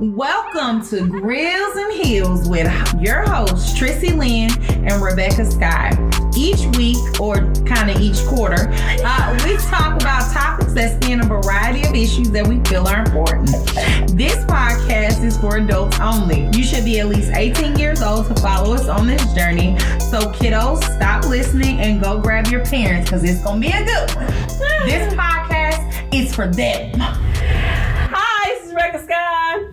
Welcome 0.00 0.82
to 0.86 1.06
Grills 1.06 1.76
and 1.76 1.92
Heels 1.92 2.48
with 2.48 2.72
your 3.02 3.20
hosts, 3.20 3.78
Trissy 3.78 4.16
Lynn 4.16 4.50
and 4.82 5.02
Rebecca 5.02 5.44
Sky. 5.44 5.92
Each 6.34 6.64
week, 6.78 7.20
or 7.20 7.34
kind 7.66 7.90
of 7.90 8.00
each 8.00 8.24
quarter, 8.24 8.70
uh, 8.70 9.38
we 9.44 9.58
talk 9.58 10.00
about 10.00 10.32
topics 10.32 10.72
that 10.72 11.02
span 11.02 11.20
a 11.20 11.26
variety 11.26 11.86
of 11.86 11.94
issues 11.94 12.30
that 12.30 12.46
we 12.46 12.60
feel 12.60 12.88
are 12.88 13.00
important. 13.00 13.48
This 14.16 14.36
podcast 14.46 15.22
is 15.22 15.36
for 15.36 15.58
adults 15.58 16.00
only. 16.00 16.48
You 16.56 16.64
should 16.64 16.86
be 16.86 16.98
at 17.00 17.08
least 17.08 17.32
18 17.34 17.78
years 17.78 18.00
old 18.00 18.26
to 18.28 18.34
follow 18.36 18.72
us 18.72 18.88
on 18.88 19.06
this 19.06 19.22
journey. 19.34 19.78
So, 19.98 20.32
kiddos, 20.32 20.82
stop 20.96 21.26
listening 21.26 21.78
and 21.78 22.02
go 22.02 22.18
grab 22.18 22.46
your 22.46 22.64
parents 22.64 23.10
because 23.10 23.22
it's 23.22 23.44
going 23.44 23.60
to 23.60 23.68
be 23.68 23.74
a 23.74 23.84
good 23.84 24.16
one. 24.16 24.26
This 24.86 25.12
podcast 25.20 26.14
is 26.14 26.34
for 26.34 26.46
them. 26.46 27.29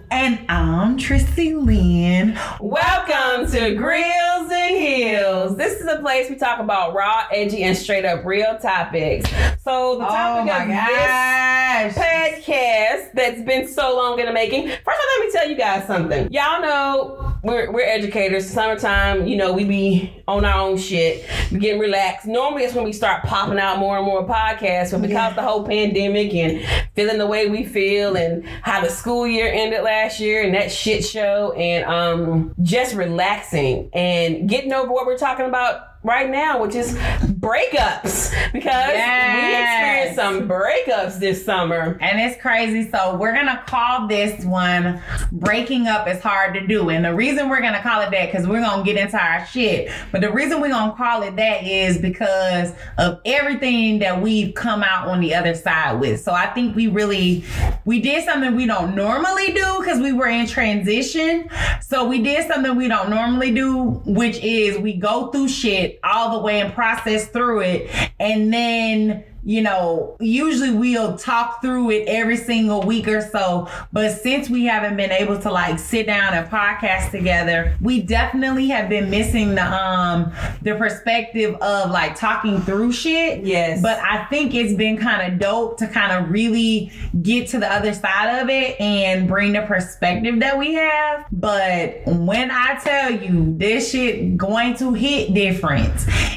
And 0.10 0.40
I'm 0.48 0.98
Trissy 0.98 1.54
Lynn. 1.54 2.40
Welcome 2.62 3.52
to 3.52 3.76
Grills 3.76 4.52
and 4.52 4.78
Heels. 4.78 5.58
This 5.58 5.82
is 5.82 5.88
a 5.88 6.00
place 6.00 6.30
we 6.30 6.38
talk 6.38 6.60
about 6.60 6.94
raw, 6.94 7.26
edgy, 7.30 7.64
and 7.64 7.76
straight 7.76 8.06
up 8.06 8.24
real 8.24 8.58
topics. 8.58 9.30
So 9.68 9.98
the 9.98 10.06
Oh 10.06 10.08
topic 10.08 10.46
my 10.46 10.64
of 10.64 10.70
gosh. 10.70 11.94
this 11.94 11.98
podcast 11.98 13.12
that's 13.14 13.42
been 13.42 13.68
so 13.68 13.98
long 13.98 14.18
in 14.18 14.26
the 14.26 14.32
making. 14.32 14.70
First 14.70 14.80
of 14.88 14.88
all, 14.88 15.20
let 15.20 15.26
me 15.26 15.32
tell 15.34 15.50
you 15.50 15.58
guys 15.58 15.86
something. 15.86 16.32
Y'all 16.32 16.62
know 16.62 17.34
we're, 17.44 17.70
we're 17.74 17.82
educators. 17.82 18.50
Summertime, 18.50 19.28
you 19.28 19.36
know, 19.36 19.52
we 19.52 19.66
be 19.66 20.24
on 20.26 20.46
our 20.46 20.62
own 20.62 20.78
shit. 20.78 21.26
We 21.52 21.60
getting 21.60 21.82
relaxed. 21.82 22.28
Normally, 22.28 22.64
it's 22.64 22.76
when 22.76 22.86
we 22.86 22.94
start 22.94 23.24
popping 23.24 23.60
out 23.60 23.78
more 23.78 23.98
and 23.98 24.06
more 24.06 24.26
podcasts. 24.26 24.92
But 24.92 25.02
because 25.02 25.36
the 25.36 25.42
whole 25.42 25.66
pandemic 25.66 26.34
and 26.34 26.66
feeling 26.96 27.18
the 27.18 27.28
way 27.28 27.50
we 27.50 27.66
feel 27.66 28.16
and 28.16 28.48
how 28.62 28.80
the 28.80 28.90
school 28.90 29.28
year 29.28 29.52
ended 29.54 29.84
last 29.84 30.22
year 30.22 30.44
and 30.44 30.56
that 30.56 30.72
shit 30.72 31.04
show 31.04 31.52
and 31.58 31.84
um 31.84 32.56
just 32.64 32.96
relaxing 32.96 33.90
and 33.92 34.48
getting 34.48 34.72
over 34.72 34.94
what 34.94 35.06
we're 35.06 35.18
talking 35.18 35.46
about 35.46 35.87
right 36.04 36.30
now, 36.30 36.62
which 36.62 36.76
is 36.76 36.96
breakups. 36.96 38.34
Because 38.54 38.94
we 38.94 39.56
experienced 39.56 40.16
some 40.16 40.48
breakups 40.48 41.20
this 41.20 41.44
summer. 41.44 41.98
And 42.02 42.20
it's 42.20 42.42
crazy. 42.42 42.90
So 42.90 43.16
we're 43.18 43.34
gonna 43.34 43.64
call 43.68 44.08
this 44.08 44.44
one 44.46 45.02
"Breaking 45.32 45.88
Up 45.88 46.08
is 46.08 46.22
Hard 46.22 46.54
to 46.54 46.66
Do." 46.66 46.90
And 46.90 47.04
the 47.04 47.14
reason 47.14 47.50
we're 47.50 47.62
gonna 47.62 47.82
call 47.82 48.02
it 48.02 48.12
that 48.12 48.32
because 48.32 48.48
we're 48.48 48.62
gonna 48.62 48.84
get 48.84 48.98
into 48.98 49.18
our 49.18 49.46
shit. 49.46 49.92
But 50.12 50.22
the 50.22 50.32
reason 50.32 50.62
we're 50.62 50.70
gonna 50.70 50.94
call 50.94 51.24
it 51.24 51.36
that 51.36 51.64
is 51.64 51.98
because 51.98 52.72
of 52.98 53.20
everything 53.26 54.00
that 54.00 54.22
we've 54.22 54.54
come 54.54 54.84
out 54.84 55.08
on 55.08 55.20
the 55.20 55.36
other 55.36 55.56
side 55.56 56.00
with. 56.00 56.22
So 56.22 56.32
I 56.32 56.48
think 56.48 56.76
we 56.76 56.88
really 56.88 57.44
we 57.86 58.00
did 58.02 58.24
something 58.24 58.56
we 58.56 58.66
don't 58.66 58.96
normally 58.96 59.52
do 59.54 59.80
because 59.80 60.00
we 60.00 60.14
were 60.14 60.28
in 60.28 60.48
transition. 60.48 61.50
So 61.82 62.06
we 62.08 62.22
did 62.22 62.48
something 62.48 62.76
we 62.76 62.88
don't 62.88 63.10
normally 63.10 63.54
do, 63.54 64.02
which 64.06 64.38
is 64.44 64.78
we 64.78 64.94
go 64.94 65.28
through 65.28 65.48
shit 65.48 65.87
all 66.04 66.38
the 66.38 66.44
way 66.44 66.60
and 66.62 66.74
process 66.74 67.28
through 67.28 67.62
it, 67.62 67.90
and 68.20 68.54
then 68.54 69.24
you 69.48 69.62
know, 69.62 70.18
usually 70.20 70.72
we'll 70.72 71.18
talk 71.18 71.62
through 71.62 71.90
it 71.92 72.04
every 72.06 72.36
single 72.36 72.84
week 72.84 73.08
or 73.08 73.22
so. 73.22 73.70
But 73.94 74.12
since 74.12 74.50
we 74.50 74.66
haven't 74.66 74.98
been 74.98 75.10
able 75.10 75.40
to 75.40 75.50
like 75.50 75.80
sit 75.80 76.06
down 76.06 76.34
and 76.34 76.50
podcast 76.50 77.12
together, 77.12 77.78
we 77.80 78.02
definitely 78.02 78.68
have 78.68 78.90
been 78.90 79.10
missing 79.10 79.56
the 79.56 79.64
um 79.64 80.34
the 80.64 80.76
perspective 80.76 81.56
of 81.62 81.92
like 81.92 82.16
talking 82.16 82.60
through 82.60 82.92
shit. 82.92 83.46
Yes. 83.46 83.82
But 83.82 84.00
I 84.00 84.26
think 84.26 84.54
it's 84.54 84.74
been 84.74 84.98
kind 84.98 85.32
of 85.32 85.40
dope 85.40 85.78
to 85.78 85.88
kind 85.88 86.12
of 86.12 86.30
really 86.30 86.92
get 87.22 87.48
to 87.52 87.60
the 87.60 87.72
other 87.72 87.94
side 87.94 88.42
of 88.42 88.50
it 88.50 88.78
and 88.82 89.30
bring 89.30 89.54
the 89.54 89.62
perspective 89.62 90.42
that 90.42 90.58
we 90.58 90.74
have. 90.74 91.26
But 91.32 92.02
when 92.06 92.52
I 92.52 92.82
tell 92.84 93.12
you 93.12 93.56
this 93.58 93.92
shit 93.92 94.36
going 94.36 94.76
to 94.80 94.92
hit 94.92 95.34
different, 95.34 95.94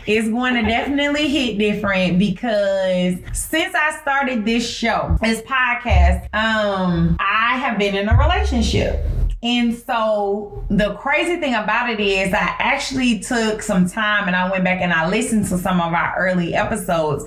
it's 0.07 0.29
going 0.29 0.55
to 0.63 0.63
definitely 0.63 1.27
hit 1.27 1.59
different 1.59 2.21
because 2.21 3.00
since 3.33 3.75
I 3.75 3.99
started 4.01 4.45
this 4.45 4.69
show, 4.69 5.17
this 5.21 5.41
podcast, 5.43 6.29
um, 6.33 7.17
I 7.19 7.57
have 7.59 7.79
been 7.79 7.95
in 7.95 8.09
a 8.09 8.17
relationship. 8.17 9.05
And 9.43 9.75
so 9.75 10.63
the 10.69 10.95
crazy 10.97 11.41
thing 11.41 11.55
about 11.55 11.89
it 11.89 11.99
is 11.99 12.35
I 12.35 12.55
actually 12.59 13.21
took 13.21 13.63
some 13.63 13.89
time 13.89 14.27
and 14.27 14.37
I 14.37 14.51
went 14.51 14.65
back 14.65 14.83
and 14.83 14.93
I 14.93 15.09
listened 15.09 15.47
to 15.49 15.57
some 15.57 15.81
of 15.81 15.95
our 15.95 16.15
early 16.19 16.55
episodes 16.55 17.25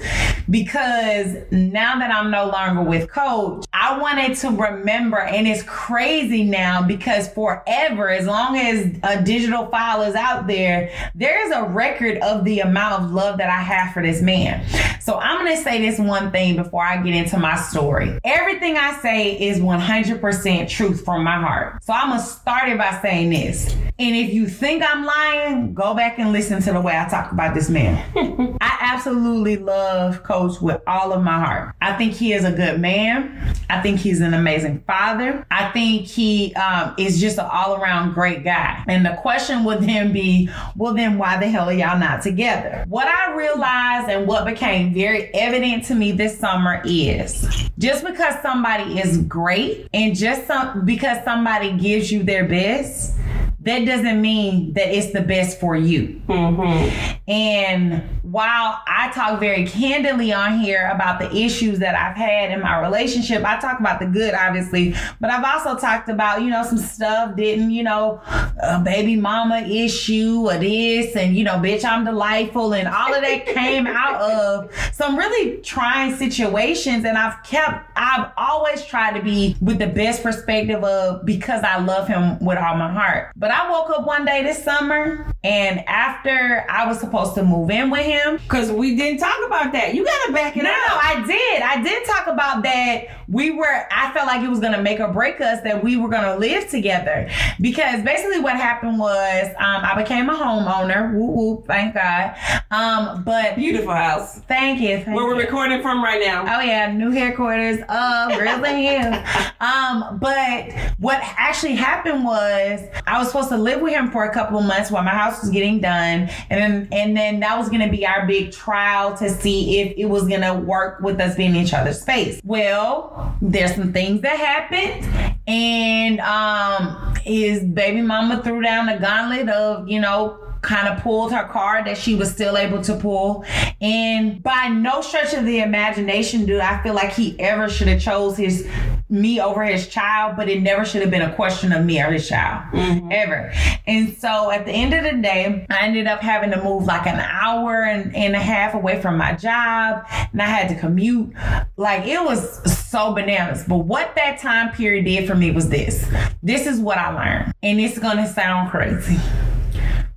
because 0.47 1.35
now 1.49 1.97
that 1.97 2.11
I'm 2.11 2.29
no 2.29 2.45
longer 2.47 2.83
with 2.83 3.09
coach, 3.09 3.65
I 3.73 3.97
wanted 3.97 4.35
to 4.37 4.49
remember 4.51 5.19
and 5.19 5.47
it's 5.47 5.63
crazy 5.63 6.43
now 6.43 6.83
because 6.83 7.29
forever 7.29 8.09
as 8.09 8.27
long 8.27 8.57
as 8.57 8.95
a 9.01 9.23
digital 9.23 9.65
file 9.67 10.03
is 10.03 10.13
out 10.13 10.45
there, 10.45 10.91
there's 11.15 11.51
a 11.51 11.63
record 11.63 12.19
of 12.19 12.45
the 12.45 12.59
amount 12.59 13.03
of 13.03 13.11
love 13.11 13.39
that 13.39 13.49
I 13.49 13.61
have 13.61 13.91
for 13.91 14.03
this 14.03 14.21
man. 14.21 14.63
So 15.01 15.17
I'm 15.17 15.43
going 15.43 15.57
to 15.57 15.61
say 15.61 15.81
this 15.81 15.99
one 15.99 16.31
thing 16.31 16.55
before 16.55 16.83
I 16.83 17.01
get 17.01 17.15
into 17.15 17.37
my 17.37 17.57
story. 17.57 18.19
Everything 18.23 18.77
I 18.77 18.93
say 19.01 19.33
is 19.33 19.59
100% 19.59 20.69
truth 20.69 21.03
from 21.03 21.23
my 21.23 21.41
heart. 21.41 21.83
So 21.83 21.91
I'm 21.91 22.02
going 22.09 22.21
to 22.21 22.25
start 22.25 22.69
it 22.69 22.77
by 22.77 22.99
saying 23.01 23.29
this. 23.29 23.75
And 23.99 24.15
if 24.15 24.33
you 24.33 24.47
think 24.47 24.83
I'm 24.83 25.05
lying, 25.05 25.73
go 25.75 25.93
back 25.93 26.17
and 26.17 26.31
listen 26.31 26.61
to 26.63 26.73
the 26.73 26.81
way 26.81 26.97
I 26.97 27.07
talk 27.07 27.31
about 27.31 27.53
this 27.53 27.69
man. 27.69 28.03
I 28.61 28.77
absolutely 28.81 29.57
love 29.57 30.23
Coach 30.23 30.59
with 30.61 30.81
all 30.87 31.13
of 31.13 31.23
my 31.23 31.39
heart. 31.39 31.75
I 31.79 31.93
think 31.93 32.13
he 32.13 32.33
is 32.33 32.43
a 32.43 32.51
good 32.51 32.81
man. 32.81 33.55
I 33.69 33.81
think 33.81 33.99
he's 33.99 34.19
an 34.19 34.33
amazing 34.33 34.83
father. 34.87 35.45
I 35.51 35.69
think 35.69 36.07
he 36.07 36.55
um, 36.55 36.95
is 36.97 37.21
just 37.21 37.37
an 37.37 37.47
all 37.51 37.75
around 37.75 38.13
great 38.13 38.43
guy. 38.43 38.83
And 38.87 39.05
the 39.05 39.15
question 39.21 39.63
would 39.63 39.81
then 39.83 40.11
be, 40.11 40.49
well, 40.75 40.95
then 40.95 41.19
why 41.19 41.37
the 41.37 41.47
hell 41.47 41.69
are 41.69 41.73
y'all 41.73 41.99
not 41.99 42.23
together? 42.23 42.85
What 42.87 43.07
I 43.07 43.35
realized 43.35 44.09
and 44.09 44.27
what 44.27 44.45
became 44.45 44.91
very 44.91 45.31
evident 45.35 45.85
to 45.85 45.95
me 45.95 46.11
this 46.11 46.39
summer 46.39 46.81
is 46.83 47.69
just 47.77 48.03
because 48.03 48.41
somebody 48.41 48.99
is 48.99 49.17
great 49.19 49.87
and 49.93 50.15
just 50.15 50.47
some, 50.47 50.83
because 50.83 51.23
somebody 51.23 51.73
gives 51.77 51.92
you 52.01 52.23
their 52.23 52.47
best, 52.47 53.13
that 53.63 53.85
doesn't 53.85 54.21
mean 54.21 54.73
that 54.73 54.89
it's 54.89 55.13
the 55.13 55.21
best 55.21 55.59
for 55.59 55.75
you. 55.75 56.21
Mm-hmm. 56.27 57.29
And 57.29 58.03
while 58.23 58.81
I 58.85 59.09
talk 59.13 59.39
very 59.39 59.65
candidly 59.65 60.33
on 60.33 60.59
here 60.59 60.89
about 60.93 61.19
the 61.19 61.33
issues 61.33 61.79
that 61.79 61.95
I've 61.95 62.17
had 62.17 62.51
in 62.51 62.59
my 62.61 62.81
relationship, 62.81 63.45
I 63.45 63.59
talk 63.59 63.79
about 63.79 64.01
the 64.01 64.05
good, 64.05 64.33
obviously, 64.33 64.95
but 65.21 65.29
I've 65.29 65.45
also 65.45 65.79
talked 65.79 66.09
about, 66.09 66.41
you 66.41 66.49
know, 66.49 66.63
some 66.63 66.77
stuff 66.77 67.37
didn't, 67.37 67.71
you 67.71 67.83
know, 67.83 68.21
a 68.61 68.81
baby 68.83 69.15
mama 69.15 69.59
issue 69.59 70.49
or 70.49 70.57
this, 70.57 71.15
and, 71.15 71.35
you 71.35 71.45
know, 71.45 71.53
bitch, 71.53 71.85
I'm 71.85 72.03
delightful, 72.03 72.73
and 72.73 72.87
all 72.89 73.13
of 73.13 73.21
that 73.21 73.45
came 73.45 73.87
out 73.87 74.19
of 74.19 74.71
some 74.91 75.17
really 75.17 75.61
trying 75.61 76.15
situations. 76.15 77.05
And 77.05 77.17
I've 77.17 77.41
kept, 77.43 77.89
I've 77.95 78.31
always 78.35 78.85
tried 78.85 79.17
to 79.17 79.23
be 79.23 79.55
with 79.61 79.79
the 79.79 79.87
best 79.87 80.21
perspective 80.21 80.83
of 80.83 81.25
because 81.25 81.63
I 81.63 81.79
love 81.79 82.09
him 82.09 82.39
with 82.39 82.57
all 82.57 82.75
my 82.75 82.91
heart. 82.91 83.31
But 83.37 83.52
I 83.53 83.69
woke 83.69 83.89
up 83.91 84.05
one 84.05 84.25
day 84.25 84.41
this 84.43 84.63
summer, 84.63 85.31
and 85.43 85.87
after 85.87 86.65
I 86.69 86.87
was 86.87 86.99
supposed 86.99 87.35
to 87.35 87.43
move 87.43 87.69
in 87.69 87.89
with 87.91 88.01
him, 88.05 88.37
Because 88.37 88.71
we 88.71 88.95
didn't 88.95 89.19
talk 89.19 89.37
about 89.45 89.71
that. 89.73 89.93
You 89.93 90.03
gotta 90.03 90.33
back 90.33 90.57
it 90.57 90.63
no, 90.63 90.69
up. 90.71 90.75
no, 90.89 90.95
I 90.95 91.23
did. 91.27 91.61
I 91.61 91.83
did 91.83 92.05
talk 92.05 92.27
about 92.27 92.63
that. 92.63 93.05
We 93.33 93.51
were, 93.51 93.87
I 93.91 94.11
felt 94.13 94.27
like 94.27 94.41
it 94.43 94.49
was 94.49 94.59
gonna 94.59 94.81
make 94.81 94.99
or 94.99 95.07
break 95.11 95.41
us 95.41 95.61
that 95.61 95.83
we 95.83 95.97
were 95.97 96.09
gonna 96.09 96.37
live 96.37 96.69
together. 96.69 97.29
Because 97.59 98.03
basically 98.03 98.39
what 98.39 98.55
happened 98.55 98.99
was 98.99 99.47
um, 99.59 99.83
I 99.83 99.95
became 100.01 100.29
a 100.29 100.33
homeowner. 100.33 101.13
Woo 101.13 101.31
woo, 101.31 101.63
thank 101.67 101.95
God. 101.95 102.35
Um, 102.71 103.23
but 103.23 103.55
Beautiful 103.55 103.93
house. 103.93 104.39
thank 104.47 104.79
you. 104.79 104.97
Thank 105.03 105.17
Where 105.17 105.25
we're 105.25 105.37
recording 105.37 105.81
from 105.81 106.03
right 106.03 106.21
now. 106.23 106.43
Oh 106.43 106.61
yeah, 106.61 106.91
new 106.91 107.11
headquarters 107.11 107.79
of 107.89 108.37
Grizzly 108.37 108.85
Hill. 108.85 109.23
Um, 109.63 110.17
but 110.19 110.73
what 110.99 111.19
actually 111.21 111.75
happened 111.75 112.25
was 112.25 112.81
I 113.07 113.17
was 113.17 113.27
supposed 113.27 113.47
to 113.47 113.55
live 113.57 113.79
with 113.79 113.93
him 113.93 114.11
for 114.11 114.25
a 114.25 114.33
couple 114.33 114.59
of 114.59 114.65
months 114.65 114.91
while 114.91 115.03
my 115.03 115.11
house 115.11 115.39
was 115.39 115.51
getting 115.51 115.79
done, 115.79 116.29
and 116.49 116.61
then 116.61 116.87
and 116.91 117.15
then 117.15 117.39
that 117.39 117.57
was 117.57 117.69
gonna 117.69 117.89
be 117.89 118.05
our 118.05 118.27
big 118.27 118.51
trial 118.51 119.15
to 119.17 119.29
see 119.29 119.79
if 119.79 119.93
it 119.97 120.05
was 120.05 120.27
gonna 120.27 120.53
work 120.53 120.99
with 120.99 121.17
us 121.21 121.35
being 121.37 121.51
in 121.51 121.63
each 121.63 121.73
other's 121.73 122.01
space. 122.01 122.41
Well, 122.43 123.22
there's 123.41 123.75
some 123.75 123.93
things 123.93 124.21
that 124.21 124.37
happened, 124.37 125.05
and 125.47 126.19
um, 126.21 127.15
his 127.23 127.63
baby 127.63 128.01
mama 128.01 128.41
threw 128.43 128.61
down 128.61 128.85
the 128.87 128.97
gauntlet 128.97 129.49
of 129.49 129.87
you 129.87 129.99
know 129.99 130.42
kind 130.63 130.87
of 130.87 131.03
pulled 131.03 131.31
her 131.31 131.47
card 131.49 131.85
that 131.85 131.97
she 131.97 132.15
was 132.15 132.31
still 132.31 132.57
able 132.57 132.81
to 132.81 132.95
pull. 132.95 133.45
And 133.81 134.41
by 134.41 134.69
no 134.69 135.01
stretch 135.01 135.33
of 135.33 135.45
the 135.45 135.59
imagination 135.59 136.45
do 136.45 136.59
I 136.59 136.81
feel 136.81 136.95
like 136.95 137.13
he 137.13 137.39
ever 137.39 137.69
should 137.69 137.87
have 137.89 138.01
chose 138.01 138.37
his 138.37 138.67
me 139.09 139.39
over 139.39 139.63
his 139.63 139.87
child, 139.89 140.35
but 140.35 140.49
it 140.49 140.61
never 140.63 140.85
should 140.85 141.01
have 141.01 141.11
been 141.11 141.21
a 141.21 141.35
question 141.35 141.71
of 141.71 141.85
me 141.85 142.01
or 142.01 142.11
his 142.11 142.27
child. 142.27 142.63
Mm-hmm. 142.73 143.11
Ever. 143.11 143.53
And 143.85 144.17
so 144.17 144.49
at 144.49 144.65
the 144.65 144.71
end 144.71 144.93
of 144.93 145.03
the 145.03 145.21
day, 145.21 145.67
I 145.69 145.85
ended 145.85 146.07
up 146.07 146.21
having 146.21 146.49
to 146.51 146.63
move 146.63 146.85
like 146.85 147.05
an 147.05 147.19
hour 147.19 147.83
and, 147.83 148.15
and 148.15 148.33
a 148.33 148.39
half 148.39 148.73
away 148.73 149.01
from 149.01 149.17
my 149.17 149.33
job. 149.33 150.05
And 150.31 150.41
I 150.41 150.45
had 150.45 150.69
to 150.69 150.75
commute. 150.75 151.33
Like 151.77 152.07
it 152.07 152.23
was 152.23 152.61
so 152.91 153.13
bananas. 153.13 153.65
But 153.67 153.79
what 153.79 154.15
that 154.15 154.39
time 154.39 154.73
period 154.73 155.05
did 155.05 155.27
for 155.27 155.35
me 155.35 155.51
was 155.51 155.69
this. 155.69 156.07
This 156.41 156.65
is 156.65 156.79
what 156.79 156.97
I 156.97 157.13
learned. 157.13 157.53
And 157.61 157.79
it's 157.79 157.99
gonna 157.99 158.31
sound 158.31 158.71
crazy. 158.71 159.19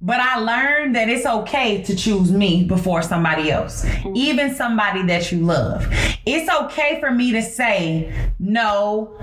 But 0.01 0.21
I 0.21 0.39
learned 0.39 0.95
that 0.95 1.09
it's 1.09 1.25
okay 1.25 1.83
to 1.83 1.97
choose 1.97 2.31
me 2.31 2.65
before 2.65 3.01
somebody 3.03 3.51
else, 3.51 3.87
even 4.15 4.55
somebody 4.55 5.03
that 5.05 5.33
you 5.33 5.41
love. 5.41 5.87
It's 6.27 6.51
okay 6.65 7.01
for 7.01 7.11
me 7.11 7.33
to 7.33 7.43
say, 7.43 8.13
no, 8.39 9.19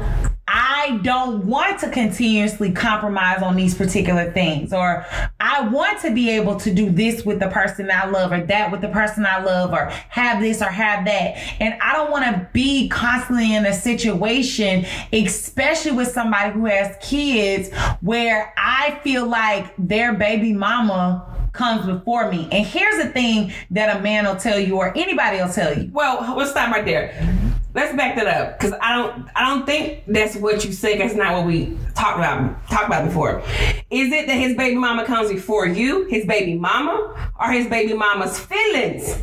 I 0.55 0.99
don't 1.01 1.47
want 1.47 1.79
to 1.79 1.89
continuously 1.89 2.71
compromise 2.71 3.41
on 3.41 3.55
these 3.55 3.73
particular 3.73 4.31
things, 4.31 4.71
or 4.71 5.03
I 5.39 5.67
want 5.67 5.99
to 6.01 6.13
be 6.13 6.29
able 6.29 6.57
to 6.57 6.71
do 6.71 6.91
this 6.91 7.25
with 7.25 7.39
the 7.39 7.47
person 7.47 7.89
I 7.89 8.05
love, 8.05 8.31
or 8.31 8.41
that 8.45 8.71
with 8.71 8.81
the 8.81 8.89
person 8.89 9.25
I 9.25 9.41
love, 9.41 9.73
or 9.73 9.87
have 10.09 10.41
this 10.41 10.61
or 10.61 10.69
have 10.69 11.05
that. 11.05 11.37
And 11.59 11.73
I 11.81 11.93
don't 11.93 12.11
want 12.11 12.25
to 12.25 12.47
be 12.53 12.87
constantly 12.87 13.55
in 13.55 13.65
a 13.65 13.73
situation, 13.73 14.85
especially 15.11 15.93
with 15.93 16.09
somebody 16.09 16.53
who 16.53 16.65
has 16.65 16.95
kids, 17.01 17.73
where 18.01 18.53
I 18.55 18.99
feel 19.03 19.25
like 19.25 19.73
their 19.79 20.13
baby 20.13 20.53
mama 20.53 21.49
comes 21.51 21.85
before 21.87 22.29
me. 22.29 22.47
And 22.51 22.65
here's 22.65 23.03
the 23.03 23.09
thing 23.09 23.51
that 23.71 23.97
a 23.97 24.01
man 24.01 24.25
will 24.25 24.35
tell 24.35 24.59
you, 24.59 24.77
or 24.77 24.95
anybody 24.95 25.37
will 25.37 25.51
tell 25.51 25.75
you. 25.75 25.89
Well, 25.91 26.35
let's 26.37 26.51
stop 26.51 26.71
right 26.71 26.85
there. 26.85 27.59
Let's 27.73 27.95
back 27.95 28.15
that 28.15 28.27
up 28.27 28.59
because 28.59 28.73
I 28.79 28.95
don't. 28.95 29.27
I 29.35 29.49
don't 29.49 29.65
think 29.65 30.03
that's 30.07 30.35
what 30.35 30.63
you 30.63 30.71
said. 30.71 30.99
That's 30.99 31.15
not 31.15 31.33
what 31.33 31.47
we 31.47 31.75
talked 31.95 32.19
about. 32.19 32.67
Talked 32.69 32.85
about 32.85 33.05
before. 33.05 33.41
Is 33.89 34.11
it 34.11 34.27
that 34.27 34.35
his 34.35 34.55
baby 34.55 34.75
mama 34.75 35.05
comes 35.05 35.31
before 35.31 35.65
you, 35.65 36.05
his 36.05 36.25
baby 36.25 36.53
mama, 36.53 37.31
or 37.39 37.51
his 37.51 37.67
baby 37.67 37.93
mama's 37.93 38.39
feelings 38.39 39.17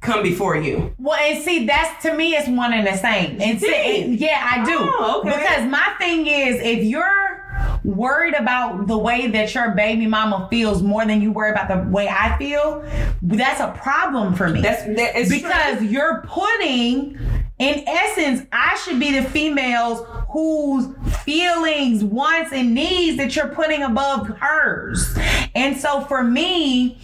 come 0.00 0.22
before 0.22 0.56
you? 0.56 0.94
Well, 0.98 1.18
and 1.18 1.42
see, 1.42 1.66
that's 1.66 2.02
to 2.04 2.14
me, 2.14 2.34
it's 2.34 2.48
one 2.48 2.72
and 2.72 2.86
the 2.86 2.96
same. 2.96 3.40
And 3.40 3.60
see, 3.60 4.14
yeah, 4.14 4.48
I 4.48 4.64
do. 4.64 4.76
Oh, 4.78 5.20
okay. 5.20 5.36
Because 5.36 5.68
my 5.68 5.94
thing 5.98 6.26
is, 6.26 6.60
if 6.62 6.84
you're 6.84 7.28
worried 7.84 8.34
about 8.34 8.86
the 8.86 8.96
way 8.96 9.28
that 9.28 9.54
your 9.54 9.72
baby 9.72 10.06
mama 10.06 10.46
feels 10.50 10.82
more 10.82 11.04
than 11.04 11.20
you 11.20 11.32
worry 11.32 11.50
about 11.50 11.68
the 11.68 11.90
way 11.90 12.08
I 12.08 12.36
feel, 12.38 12.84
that's 13.22 13.60
a 13.60 13.72
problem 13.80 14.34
for 14.34 14.48
me. 14.48 14.60
That's 14.60 14.84
that 14.84 15.16
is 15.16 15.28
because 15.28 15.82
you're 15.82 16.22
putting 16.26 17.18
in 17.58 17.86
essence 17.88 18.46
i 18.52 18.76
should 18.84 19.00
be 19.00 19.18
the 19.18 19.28
females 19.30 20.06
whose 20.30 20.86
feelings 21.24 22.04
wants 22.04 22.52
and 22.52 22.74
needs 22.74 23.16
that 23.16 23.34
you're 23.34 23.48
putting 23.48 23.82
above 23.82 24.28
hers. 24.28 25.16
And 25.54 25.76
so 25.76 26.02
for 26.02 26.22
me 26.22 26.98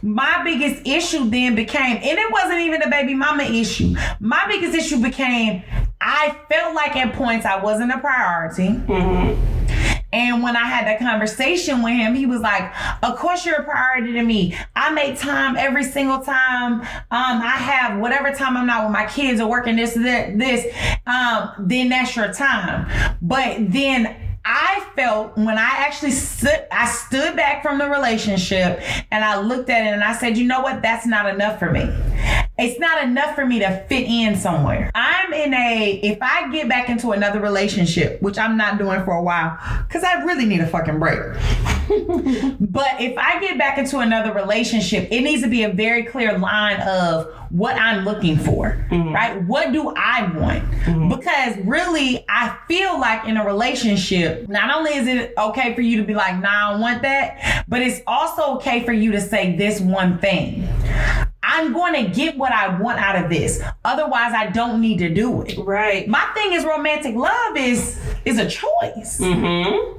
my 0.00 0.42
biggest 0.44 0.86
issue 0.86 1.28
then 1.28 1.56
became 1.56 1.96
and 1.96 2.18
it 2.18 2.32
wasn't 2.32 2.60
even 2.60 2.82
a 2.82 2.90
baby 2.90 3.14
mama 3.14 3.42
issue. 3.42 3.94
My 4.20 4.46
biggest 4.48 4.74
issue 4.74 5.02
became 5.02 5.62
i 6.00 6.36
felt 6.48 6.74
like 6.74 6.94
at 6.94 7.12
points 7.14 7.44
i 7.44 7.56
wasn't 7.60 7.90
a 7.90 7.98
priority 7.98 8.68
mm-hmm. 8.68 9.57
And 10.12 10.42
when 10.42 10.56
I 10.56 10.64
had 10.64 10.86
that 10.86 10.98
conversation 10.98 11.82
with 11.82 11.92
him, 11.92 12.14
he 12.14 12.24
was 12.24 12.40
like, 12.40 12.72
Of 13.02 13.16
course 13.16 13.44
you're 13.44 13.60
a 13.60 13.64
priority 13.64 14.12
to 14.14 14.22
me. 14.22 14.56
I 14.74 14.90
make 14.90 15.18
time 15.18 15.56
every 15.56 15.84
single 15.84 16.20
time. 16.20 16.80
Um, 16.80 16.88
I 17.10 17.56
have 17.56 18.00
whatever 18.00 18.30
time 18.32 18.56
I'm 18.56 18.66
not 18.66 18.84
with 18.84 18.92
my 18.92 19.06
kids 19.06 19.40
or 19.40 19.48
working 19.48 19.76
this, 19.76 19.94
that, 19.94 20.38
this, 20.38 20.66
um, 21.06 21.50
then 21.58 21.90
that's 21.90 22.16
your 22.16 22.32
time. 22.32 23.16
But 23.20 23.70
then 23.70 24.16
I 24.50 24.86
felt 24.96 25.36
when 25.36 25.58
I 25.58 25.70
actually 25.76 26.12
stood, 26.12 26.66
I 26.72 26.86
stood 26.86 27.36
back 27.36 27.62
from 27.62 27.76
the 27.76 27.88
relationship 27.90 28.80
and 29.10 29.22
I 29.22 29.38
looked 29.40 29.68
at 29.68 29.86
it 29.86 29.92
and 29.92 30.02
I 30.02 30.14
said, 30.14 30.38
you 30.38 30.46
know 30.46 30.62
what? 30.62 30.80
That's 30.80 31.06
not 31.06 31.28
enough 31.28 31.58
for 31.58 31.70
me. 31.70 31.82
It's 32.58 32.80
not 32.80 33.04
enough 33.04 33.36
for 33.36 33.46
me 33.46 33.60
to 33.60 33.84
fit 33.88 34.08
in 34.08 34.34
somewhere. 34.36 34.90
I'm 34.92 35.32
in 35.32 35.54
a, 35.54 36.00
if 36.02 36.18
I 36.20 36.50
get 36.50 36.68
back 36.68 36.88
into 36.88 37.12
another 37.12 37.38
relationship, 37.40 38.20
which 38.20 38.36
I'm 38.36 38.56
not 38.56 38.78
doing 38.78 39.04
for 39.04 39.12
a 39.12 39.22
while, 39.22 39.56
because 39.86 40.02
I 40.02 40.24
really 40.24 40.44
need 40.44 40.60
a 40.60 40.66
fucking 40.66 40.98
break. 40.98 41.20
but 41.88 43.00
if 43.00 43.16
I 43.16 43.38
get 43.40 43.58
back 43.58 43.78
into 43.78 44.00
another 44.00 44.32
relationship, 44.32 45.06
it 45.12 45.20
needs 45.20 45.42
to 45.42 45.48
be 45.48 45.62
a 45.62 45.68
very 45.68 46.02
clear 46.02 46.36
line 46.36 46.80
of 46.80 47.32
what 47.50 47.76
I'm 47.76 48.04
looking 48.04 48.36
for, 48.36 48.84
mm-hmm. 48.90 49.14
right? 49.14 49.40
What 49.44 49.72
do 49.72 49.94
I 49.96 50.22
want? 50.22 50.64
Mm-hmm. 50.64 51.08
Because 51.10 51.56
really, 51.58 52.24
I 52.28 52.58
feel 52.66 52.98
like 52.98 53.24
in 53.26 53.36
a 53.36 53.46
relationship, 53.46 54.48
not 54.48 54.76
only 54.76 54.94
is 54.94 55.06
it 55.06 55.32
okay 55.38 55.74
for 55.76 55.80
you 55.80 55.96
to 55.98 56.02
be 56.02 56.14
like, 56.14 56.40
nah, 56.40 56.48
I 56.48 56.72
don't 56.72 56.80
want 56.80 57.02
that, 57.02 57.64
but 57.68 57.82
it's 57.82 58.00
also 58.06 58.56
okay 58.56 58.84
for 58.84 58.92
you 58.92 59.12
to 59.12 59.20
say 59.20 59.56
this 59.56 59.80
one 59.80 60.18
thing. 60.18 60.68
I'm 61.50 61.72
going 61.72 61.94
to 61.94 62.10
get 62.10 62.36
what 62.36 62.52
I 62.52 62.78
want 62.78 62.98
out 62.98 63.16
of 63.24 63.30
this. 63.30 63.62
Otherwise, 63.84 64.34
I 64.34 64.50
don't 64.50 64.82
need 64.82 64.98
to 64.98 65.08
do 65.08 65.42
it. 65.42 65.56
right. 65.58 66.06
My 66.06 66.24
thing 66.34 66.52
is 66.52 66.64
romantic 66.64 67.14
love 67.16 67.56
is 67.56 67.98
is 68.26 68.38
a 68.38 68.44
choice. 68.48 69.18
Mm-hmm. 69.18 69.98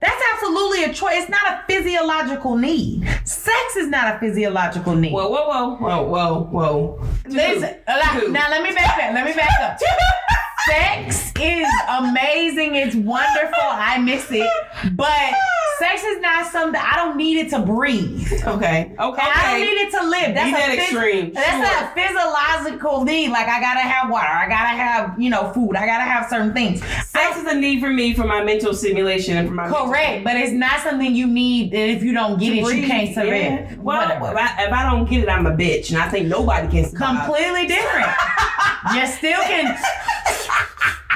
That's 0.00 0.22
absolutely 0.34 0.84
a 0.84 0.92
choice. 0.94 1.22
It's 1.22 1.28
not 1.28 1.42
a 1.46 1.64
physiological 1.66 2.56
need. 2.56 3.06
Sex 3.24 3.76
is 3.76 3.88
not 3.88 4.14
a 4.14 4.18
physiological 4.18 4.94
need. 4.94 5.12
Whoa, 5.12 5.28
whoa, 5.28 5.48
whoa, 5.48 5.76
whoa, 5.76 6.02
whoa, 6.02 6.40
whoa. 6.44 7.06
Listen, 7.28 7.76
uh, 7.86 8.20
Two. 8.20 8.32
now 8.32 8.48
let 8.50 8.62
me 8.62 8.72
back 8.72 8.96
up. 8.98 9.14
Let 9.14 9.24
me 9.26 9.32
back 9.34 9.60
up. 9.60 9.78
Sex 10.68 11.32
is 11.40 11.68
amazing. 11.88 12.74
It's 12.76 12.94
wonderful. 12.96 13.54
I 13.62 13.98
miss 13.98 14.26
it. 14.30 14.50
But 14.94 15.34
sex 15.78 16.02
is 16.04 16.20
not 16.20 16.50
something 16.50 16.80
I 16.82 16.96
don't 16.96 17.16
need 17.16 17.38
it 17.38 17.50
to 17.50 17.58
breathe. 17.60 18.26
Okay. 18.44 18.92
Okay. 18.98 19.22
And 19.22 19.32
I 19.34 19.50
don't 19.52 19.60
need 19.60 19.80
it 19.80 19.90
to 19.92 20.02
live. 20.08 20.34
That's 20.34 20.50
Be 20.50 20.50
a 20.50 20.52
that 20.52 20.68
phys- 20.70 20.82
extreme. 20.82 21.32
That's 21.32 21.68
Sure. 21.68 21.88
a 21.88 21.92
physiological 21.94 23.04
need. 23.04 23.28
Like 23.30 23.46
I 23.48 23.60
gotta 23.60 23.80
have 23.80 24.10
water. 24.10 24.26
I 24.28 24.48
gotta 24.48 24.68
have 24.76 25.20
you 25.20 25.30
know 25.30 25.50
food. 25.52 25.76
I 25.76 25.86
gotta 25.86 26.04
have 26.04 26.28
certain 26.30 26.52
things. 26.52 26.82
Sex 27.06 27.36
is 27.38 27.44
a 27.46 27.54
need 27.54 27.80
for 27.80 27.90
me 27.90 28.14
for 28.14 28.24
my 28.24 28.42
mental 28.42 28.72
stimulation 28.74 29.36
and 29.36 29.48
for 29.48 29.54
my 29.54 29.68
Correct, 29.68 30.24
but 30.24 30.36
it's 30.36 30.52
not 30.52 30.80
something 30.80 31.14
you 31.14 31.26
need 31.26 31.70
that 31.72 31.88
if 31.90 32.02
you 32.02 32.12
don't 32.12 32.38
get 32.38 32.52
it, 32.54 32.64
Breathe, 32.64 32.82
you 32.82 32.86
can't 32.86 33.14
survive. 33.14 33.30
yeah. 33.30 33.74
Well, 33.76 34.02
Whatever. 34.02 34.30
if 34.32 34.36
I, 34.36 34.64
if 34.66 34.72
I 34.72 34.82
don't 34.90 35.08
get 35.08 35.22
it, 35.22 35.28
I'm 35.28 35.46
a 35.46 35.50
bitch, 35.56 35.90
and 35.90 35.98
I 35.98 36.08
think 36.08 36.26
nobody 36.28 36.68
can 36.68 36.84
survive. 36.90 37.24
Completely 37.26 37.66
different. 37.66 38.08
you 38.94 39.06
still 39.06 39.40
can 39.42 39.76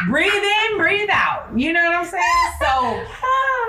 breathe 0.08 0.32
in, 0.32 0.78
breathe 0.78 1.08
out. 1.12 1.48
You 1.56 1.72
know 1.72 1.82
what 1.82 1.94
I'm 1.94 2.06
saying? 2.06 2.24
So 2.60 3.06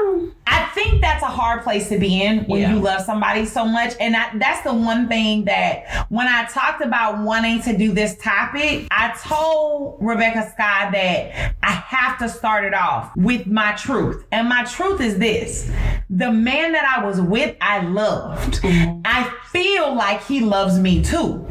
Um, 0.01 0.33
I 0.47 0.65
think 0.73 1.01
that's 1.01 1.21
a 1.23 1.27
hard 1.27 1.63
place 1.63 1.89
to 1.89 1.99
be 1.99 2.23
in 2.23 2.45
when 2.45 2.61
Yeah. 2.61 2.73
you 2.73 2.79
love 2.79 3.01
somebody 3.01 3.45
so 3.45 3.65
much. 3.65 3.93
And 3.99 4.15
I, 4.15 4.35
that's 4.37 4.63
the 4.63 4.73
one 4.73 5.07
thing 5.07 5.45
that 5.45 6.05
when 6.09 6.27
I 6.27 6.45
talked 6.45 6.81
about 6.81 7.19
wanting 7.23 7.61
to 7.63 7.77
do 7.77 7.91
this 7.93 8.17
topic, 8.17 8.87
I 8.91 9.13
told 9.23 9.97
Rebecca 10.01 10.49
Scott 10.53 10.91
that 10.93 11.53
I 11.63 11.71
have 11.71 12.17
to 12.19 12.29
start 12.29 12.65
it 12.65 12.73
off 12.73 13.15
with 13.15 13.47
my 13.47 13.73
truth. 13.73 14.25
And 14.31 14.49
my 14.49 14.63
truth 14.63 14.99
is 15.01 15.17
this 15.19 15.69
the 16.09 16.31
man 16.31 16.73
that 16.73 16.83
I 16.97 17.05
was 17.05 17.21
with, 17.21 17.55
I 17.61 17.81
loved. 17.81 18.61
Mm-hmm. 18.61 19.01
I 19.05 19.31
feel 19.51 19.93
like 19.93 20.23
he 20.25 20.41
loves 20.41 20.77
me 20.79 21.03
too. 21.03 21.45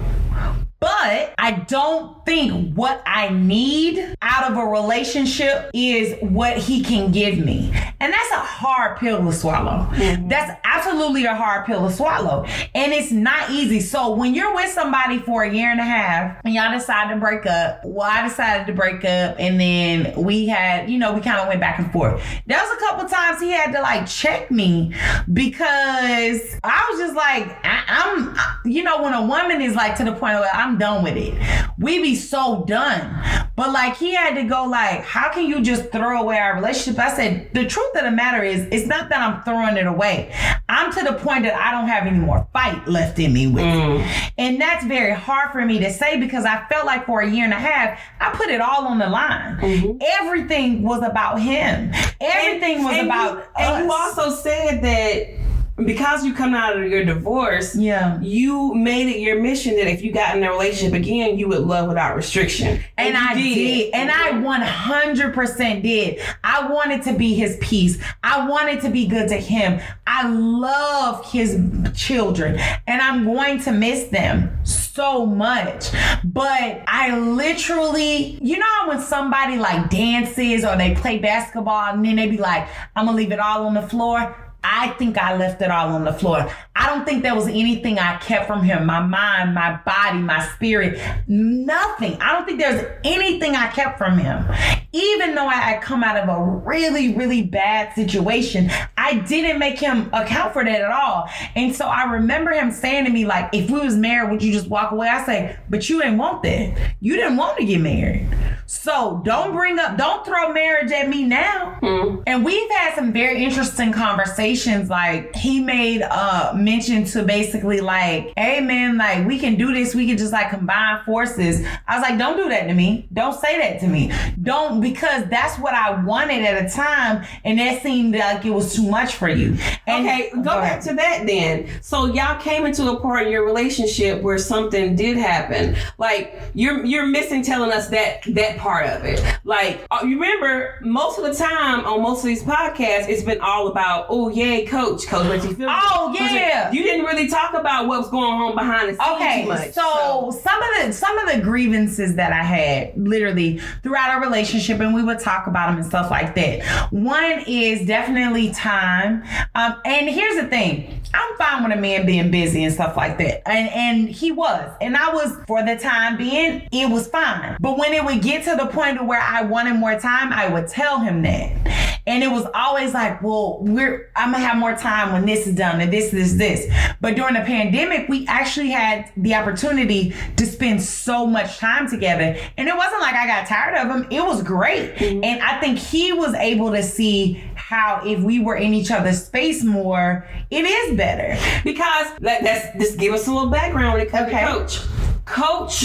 But 0.80 1.34
I 1.36 1.62
don't 1.68 2.24
think 2.24 2.74
what 2.74 3.02
I 3.04 3.28
need 3.28 4.16
out 4.22 4.50
of 4.50 4.56
a 4.56 4.64
relationship 4.64 5.70
is 5.74 6.16
what 6.22 6.56
he 6.56 6.82
can 6.82 7.12
give 7.12 7.38
me. 7.38 7.70
And 8.00 8.10
that's 8.10 8.30
a 8.32 8.38
hard 8.38 8.96
pill 8.96 9.22
to 9.22 9.32
swallow. 9.32 9.86
Mm-hmm. 9.90 10.28
That's 10.28 10.58
absolutely 10.64 11.26
a 11.26 11.34
hard 11.34 11.66
pill 11.66 11.86
to 11.86 11.92
swallow. 11.92 12.46
And 12.74 12.94
it's 12.94 13.12
not 13.12 13.50
easy. 13.50 13.80
So 13.80 14.14
when 14.14 14.34
you're 14.34 14.54
with 14.54 14.70
somebody 14.70 15.18
for 15.18 15.42
a 15.42 15.52
year 15.52 15.70
and 15.70 15.80
a 15.80 15.84
half 15.84 16.40
and 16.44 16.54
y'all 16.54 16.72
decide 16.72 17.12
to 17.12 17.20
break 17.20 17.44
up, 17.44 17.82
well, 17.84 18.08
I 18.10 18.26
decided 18.26 18.66
to 18.66 18.72
break 18.72 19.04
up 19.04 19.36
and 19.38 19.60
then 19.60 20.14
we 20.16 20.46
had, 20.46 20.88
you 20.88 20.98
know, 20.98 21.12
we 21.12 21.20
kind 21.20 21.40
of 21.40 21.48
went 21.48 21.60
back 21.60 21.78
and 21.78 21.92
forth. 21.92 22.22
There 22.46 22.58
was 22.58 22.74
a 22.74 22.80
couple 22.80 23.06
times 23.06 23.38
he 23.42 23.50
had 23.50 23.72
to 23.72 23.82
like 23.82 24.06
check 24.06 24.50
me 24.50 24.94
because 25.30 26.58
I 26.64 26.88
was 26.90 26.98
just 26.98 27.14
like, 27.14 27.54
I, 27.66 27.84
I'm, 27.86 28.36
you 28.64 28.82
know, 28.82 29.02
when 29.02 29.12
a 29.12 29.26
woman 29.26 29.60
is 29.60 29.74
like 29.74 29.96
to 29.96 30.04
the 30.04 30.12
point 30.12 30.38
where 30.38 30.48
I'm 30.54 30.69
done 30.78 31.02
with 31.02 31.16
it, 31.16 31.34
we 31.78 32.00
be 32.02 32.14
so 32.14 32.64
done. 32.66 33.22
But 33.56 33.72
like 33.72 33.96
he 33.96 34.14
had 34.14 34.34
to 34.34 34.44
go 34.44 34.64
like, 34.64 35.02
how 35.02 35.30
can 35.30 35.46
you 35.46 35.60
just 35.60 35.90
throw 35.92 36.22
away 36.22 36.38
our 36.38 36.54
relationship? 36.54 36.98
I 36.98 37.14
said, 37.14 37.52
the 37.52 37.66
truth 37.66 37.94
of 37.96 38.04
the 38.04 38.10
matter 38.10 38.42
is, 38.42 38.66
it's 38.70 38.86
not 38.86 39.08
that 39.10 39.20
I'm 39.20 39.42
throwing 39.42 39.76
it 39.76 39.86
away. 39.86 40.34
I'm 40.68 40.92
to 40.92 41.04
the 41.04 41.14
point 41.14 41.44
that 41.44 41.54
I 41.54 41.72
don't 41.72 41.88
have 41.88 42.06
any 42.06 42.18
more 42.18 42.46
fight 42.52 42.86
left 42.88 43.18
in 43.18 43.32
me 43.32 43.46
with 43.48 43.64
it. 43.64 43.66
Mm. 43.66 44.30
And 44.38 44.60
that's 44.60 44.84
very 44.86 45.12
hard 45.12 45.52
for 45.52 45.64
me 45.64 45.78
to 45.80 45.92
say 45.92 46.18
because 46.18 46.44
I 46.44 46.64
felt 46.68 46.86
like 46.86 47.06
for 47.06 47.20
a 47.20 47.30
year 47.30 47.44
and 47.44 47.52
a 47.52 47.56
half, 47.56 48.00
I 48.20 48.30
put 48.30 48.48
it 48.48 48.60
all 48.60 48.86
on 48.86 48.98
the 48.98 49.08
line. 49.08 49.56
Mm-hmm. 49.58 49.98
Everything 50.20 50.82
was 50.82 51.02
about 51.02 51.40
him. 51.40 51.92
Everything 52.20 52.84
was 52.84 52.96
and 52.96 53.06
about 53.06 53.38
you, 53.38 53.44
and 53.58 53.84
you 53.84 53.92
also 53.92 54.30
said 54.30 54.82
that 54.82 55.49
because 55.84 56.24
you 56.24 56.34
come 56.34 56.54
out 56.54 56.76
of 56.80 56.88
your 56.88 57.04
divorce, 57.04 57.74
Yeah. 57.76 58.20
you 58.20 58.74
made 58.74 59.08
it 59.08 59.20
your 59.20 59.40
mission 59.40 59.76
that 59.76 59.86
if 59.88 60.02
you 60.02 60.12
got 60.12 60.36
in 60.36 60.44
a 60.44 60.50
relationship 60.50 60.94
again, 60.94 61.38
you 61.38 61.48
would 61.48 61.60
love 61.62 61.88
without 61.88 62.16
restriction. 62.16 62.80
And, 62.98 63.14
you 63.14 63.20
I 63.20 63.34
did. 63.34 63.94
And 63.94 64.10
I 64.10 64.32
100% 64.32 65.82
did. 65.82 66.20
I 66.44 66.68
wanted 66.70 67.02
to 67.04 67.12
be 67.14 67.34
his 67.34 67.56
peace. 67.60 67.98
I 68.22 68.48
wanted 68.48 68.80
to 68.82 68.90
be 68.90 69.06
good 69.06 69.28
to 69.28 69.36
him. 69.36 69.80
I 70.06 70.28
love 70.28 71.30
his 71.30 71.58
children 71.94 72.58
and 72.86 73.00
I'm 73.00 73.24
going 73.24 73.60
to 73.62 73.72
miss 73.72 74.04
them 74.08 74.50
so 74.64 75.24
much. 75.24 75.90
But 76.24 76.82
I 76.86 77.16
literally, 77.18 78.38
you 78.42 78.58
know, 78.58 78.66
when 78.88 79.00
somebody 79.00 79.56
like 79.56 79.88
dances 79.90 80.64
or 80.64 80.76
they 80.76 80.94
play 80.94 81.18
basketball 81.18 81.94
and 81.94 82.04
then 82.04 82.16
they 82.16 82.28
be 82.28 82.36
like, 82.38 82.68
I'm 82.96 83.06
to 83.06 83.12
leave 83.12 83.32
it 83.32 83.38
all 83.40 83.66
on 83.66 83.74
the 83.74 83.82
floor. 83.82 84.36
I 84.62 84.88
think 84.90 85.18
I 85.18 85.36
left 85.36 85.62
it 85.62 85.70
all 85.70 85.90
on 85.90 86.04
the 86.04 86.12
floor. 86.12 86.50
I 86.76 86.86
don't 86.86 87.04
think 87.04 87.22
there 87.22 87.34
was 87.34 87.46
anything 87.46 87.98
I 87.98 88.16
kept 88.18 88.46
from 88.46 88.62
him. 88.62 88.86
My 88.86 89.00
mind, 89.00 89.54
my 89.54 89.80
body, 89.84 90.18
my 90.18 90.46
spirit, 90.54 91.00
nothing. 91.26 92.20
I 92.20 92.32
don't 92.32 92.46
think 92.46 92.60
there's 92.60 92.86
anything 93.04 93.56
I 93.56 93.68
kept 93.68 93.98
from 93.98 94.18
him. 94.18 94.46
Even 94.92 95.34
though 95.34 95.46
I 95.46 95.54
had 95.54 95.82
come 95.82 96.02
out 96.02 96.16
of 96.16 96.28
a 96.28 96.42
really, 96.42 97.14
really 97.14 97.42
bad 97.42 97.94
situation, 97.94 98.70
I 98.96 99.14
didn't 99.20 99.58
make 99.58 99.78
him 99.78 100.10
account 100.12 100.52
for 100.52 100.64
that 100.64 100.80
at 100.80 100.90
all. 100.90 101.28
And 101.54 101.74
so 101.74 101.86
I 101.86 102.04
remember 102.12 102.50
him 102.50 102.70
saying 102.70 103.04
to 103.04 103.10
me, 103.10 103.24
like, 103.24 103.50
if 103.52 103.70
we 103.70 103.80
was 103.80 103.96
married, 103.96 104.30
would 104.30 104.42
you 104.42 104.52
just 104.52 104.68
walk 104.68 104.92
away? 104.92 105.08
I 105.08 105.24
say, 105.24 105.56
but 105.68 105.88
you 105.88 106.00
didn't 106.02 106.18
want 106.18 106.42
that. 106.42 106.76
You 107.00 107.16
didn't 107.16 107.36
want 107.36 107.58
to 107.58 107.64
get 107.64 107.80
married. 107.80 108.28
So 108.66 109.20
don't 109.24 109.52
bring 109.52 109.78
up, 109.78 109.96
don't 109.96 110.24
throw 110.24 110.52
marriage 110.52 110.92
at 110.92 111.08
me 111.08 111.24
now. 111.24 111.76
Hmm. 111.80 112.22
And 112.26 112.44
we've 112.44 112.70
had 112.70 112.94
some 112.94 113.12
very 113.12 113.44
interesting 113.44 113.92
conversations. 113.92 114.49
Like 114.88 115.34
he 115.34 115.60
made 115.60 116.02
uh 116.02 116.52
mention 116.56 117.04
to 117.04 117.22
basically 117.22 117.80
like, 117.80 118.32
hey 118.36 118.60
man, 118.60 118.98
like 118.98 119.26
we 119.26 119.38
can 119.38 119.56
do 119.56 119.72
this, 119.72 119.94
we 119.94 120.06
can 120.06 120.18
just 120.18 120.32
like 120.32 120.50
combine 120.50 121.04
forces. 121.04 121.64
I 121.86 121.98
was 121.98 122.08
like, 122.08 122.18
don't 122.18 122.36
do 122.36 122.48
that 122.48 122.66
to 122.66 122.74
me. 122.74 123.08
Don't 123.12 123.38
say 123.38 123.58
that 123.58 123.80
to 123.80 123.88
me. 123.88 124.12
Don't 124.42 124.80
because 124.80 125.24
that's 125.28 125.58
what 125.58 125.74
I 125.74 126.02
wanted 126.02 126.42
at 126.44 126.64
a 126.64 126.74
time, 126.74 127.24
and 127.44 127.58
that 127.58 127.82
seemed 127.82 128.14
like 128.14 128.44
it 128.44 128.50
was 128.50 128.74
too 128.74 128.88
much 128.88 129.14
for 129.14 129.28
you. 129.28 129.56
And 129.86 130.00
Okay, 130.10 130.30
go, 130.30 130.42
back 130.42 130.80
to 130.82 130.94
that 130.94 131.26
then. 131.26 131.68
So 131.82 132.06
y'all 132.06 132.40
came 132.40 132.64
into 132.64 132.90
a 132.90 133.00
part 133.00 133.26
in 133.26 133.32
your 133.32 133.44
relationship 133.44 134.22
where 134.22 134.38
something 134.38 134.96
did 134.96 135.16
happen. 135.16 135.76
Like 135.98 136.40
you're 136.54 136.84
you're 136.84 137.06
missing 137.06 137.42
telling 137.42 137.72
us 137.72 137.88
that 137.88 138.22
that 138.34 138.58
part 138.58 138.86
of 138.86 139.04
it. 139.04 139.22
Like 139.44 139.86
uh, 139.90 140.00
you 140.02 140.14
remember 140.14 140.78
most 140.82 141.18
of 141.18 141.24
the 141.24 141.34
time 141.34 141.84
on 141.84 142.02
most 142.02 142.20
of 142.20 142.26
these 142.26 142.42
podcasts, 142.42 143.08
it's 143.08 143.22
been 143.22 143.40
all 143.40 143.68
about 143.68 144.06
oh 144.08 144.28
yay, 144.40 144.64
coach, 144.66 145.06
coach, 145.06 145.26
what 145.28 145.42
you 145.44 145.54
feel? 145.54 145.68
Oh, 145.70 146.14
yeah. 146.18 146.72
You 146.72 146.82
didn't 146.82 147.04
really 147.04 147.28
talk 147.28 147.54
about 147.54 147.86
what 147.86 148.00
was 148.00 148.10
going 148.10 148.24
on 148.40 148.54
behind 148.54 148.88
the 148.88 148.92
scenes 148.94 149.16
Okay, 149.16 149.42
too 149.42 149.48
much. 149.48 149.72
so 149.72 150.30
some 150.42 150.62
of 150.62 150.68
the 150.86 150.92
some 150.92 151.18
of 151.18 151.32
the 151.34 151.40
grievances 151.40 152.14
that 152.16 152.32
I 152.32 152.42
had 152.42 152.92
literally 152.96 153.60
throughout 153.82 154.10
our 154.10 154.20
relationship, 154.20 154.80
and 154.80 154.94
we 154.94 155.02
would 155.02 155.18
talk 155.20 155.46
about 155.46 155.68
them 155.68 155.76
and 155.78 155.86
stuff 155.86 156.10
like 156.10 156.34
that. 156.34 156.62
One 156.92 157.44
is 157.46 157.86
definitely 157.86 158.50
time, 158.52 159.22
um, 159.54 159.80
and 159.84 160.08
here's 160.08 160.36
the 160.36 160.48
thing: 160.48 160.99
I'm 161.12 161.36
fine 161.36 161.62
with 161.62 161.76
a 161.76 161.80
man 161.80 162.06
being 162.06 162.30
busy 162.30 162.64
and 162.64 162.72
stuff 162.72 162.96
like 162.96 163.18
that, 163.18 163.46
and 163.48 163.68
and 163.70 164.08
he 164.08 164.30
was, 164.30 164.70
and 164.80 164.96
I 164.96 165.12
was 165.12 165.36
for 165.46 165.64
the 165.64 165.76
time 165.76 166.16
being, 166.16 166.68
it 166.72 166.90
was 166.90 167.08
fine. 167.08 167.56
But 167.60 167.78
when 167.78 167.92
it 167.92 168.04
would 168.04 168.22
get 168.22 168.44
to 168.44 168.56
the 168.56 168.66
point 168.66 169.04
where 169.06 169.20
I 169.20 169.42
wanted 169.42 169.74
more 169.74 169.98
time, 169.98 170.32
I 170.32 170.48
would 170.48 170.68
tell 170.68 171.00
him 171.00 171.22
that. 171.22 172.00
And 172.06 172.24
it 172.24 172.30
was 172.30 172.46
always 172.54 172.94
like, 172.94 173.22
well, 173.22 173.58
we're 173.60 174.10
I'm 174.16 174.32
gonna 174.32 174.44
have 174.44 174.56
more 174.56 174.74
time 174.74 175.12
when 175.12 175.26
this 175.26 175.46
is 175.46 175.54
done 175.54 175.80
and 175.80 175.92
this, 175.92 176.10
this, 176.10 176.34
this. 176.34 176.66
But 177.00 177.14
during 177.14 177.34
the 177.34 177.40
pandemic, 177.40 178.08
we 178.08 178.26
actually 178.26 178.70
had 178.70 179.10
the 179.16 179.34
opportunity 179.34 180.14
to 180.36 180.46
spend 180.46 180.82
so 180.82 181.26
much 181.26 181.58
time 181.58 181.88
together. 181.88 182.36
And 182.56 182.68
it 182.68 182.76
wasn't 182.76 183.00
like 183.02 183.14
I 183.14 183.26
got 183.26 183.46
tired 183.46 183.76
of 183.76 183.94
him. 183.94 184.08
It 184.10 184.24
was 184.24 184.42
great. 184.42 184.94
Mm-hmm. 184.96 185.24
And 185.24 185.42
I 185.42 185.60
think 185.60 185.78
he 185.78 186.12
was 186.12 186.34
able 186.34 186.70
to 186.72 186.82
see 186.82 187.44
how 187.70 188.02
if 188.04 188.18
we 188.20 188.40
were 188.40 188.56
in 188.56 188.74
each 188.74 188.90
other's 188.90 189.24
space 189.24 189.62
more, 189.62 190.26
it 190.50 190.64
is 190.64 190.96
better. 190.96 191.40
because 191.62 192.06
let, 192.20 192.42
that's 192.42 192.76
just 192.76 192.98
give 192.98 193.14
us 193.14 193.28
a 193.28 193.32
little 193.32 193.48
background 193.48 193.92
when 193.92 194.02
it 194.04 194.10
comes 194.10 194.26
Okay. 194.26 194.40
to 194.40 194.52
coach. 194.52 194.80
Coach 195.24 195.84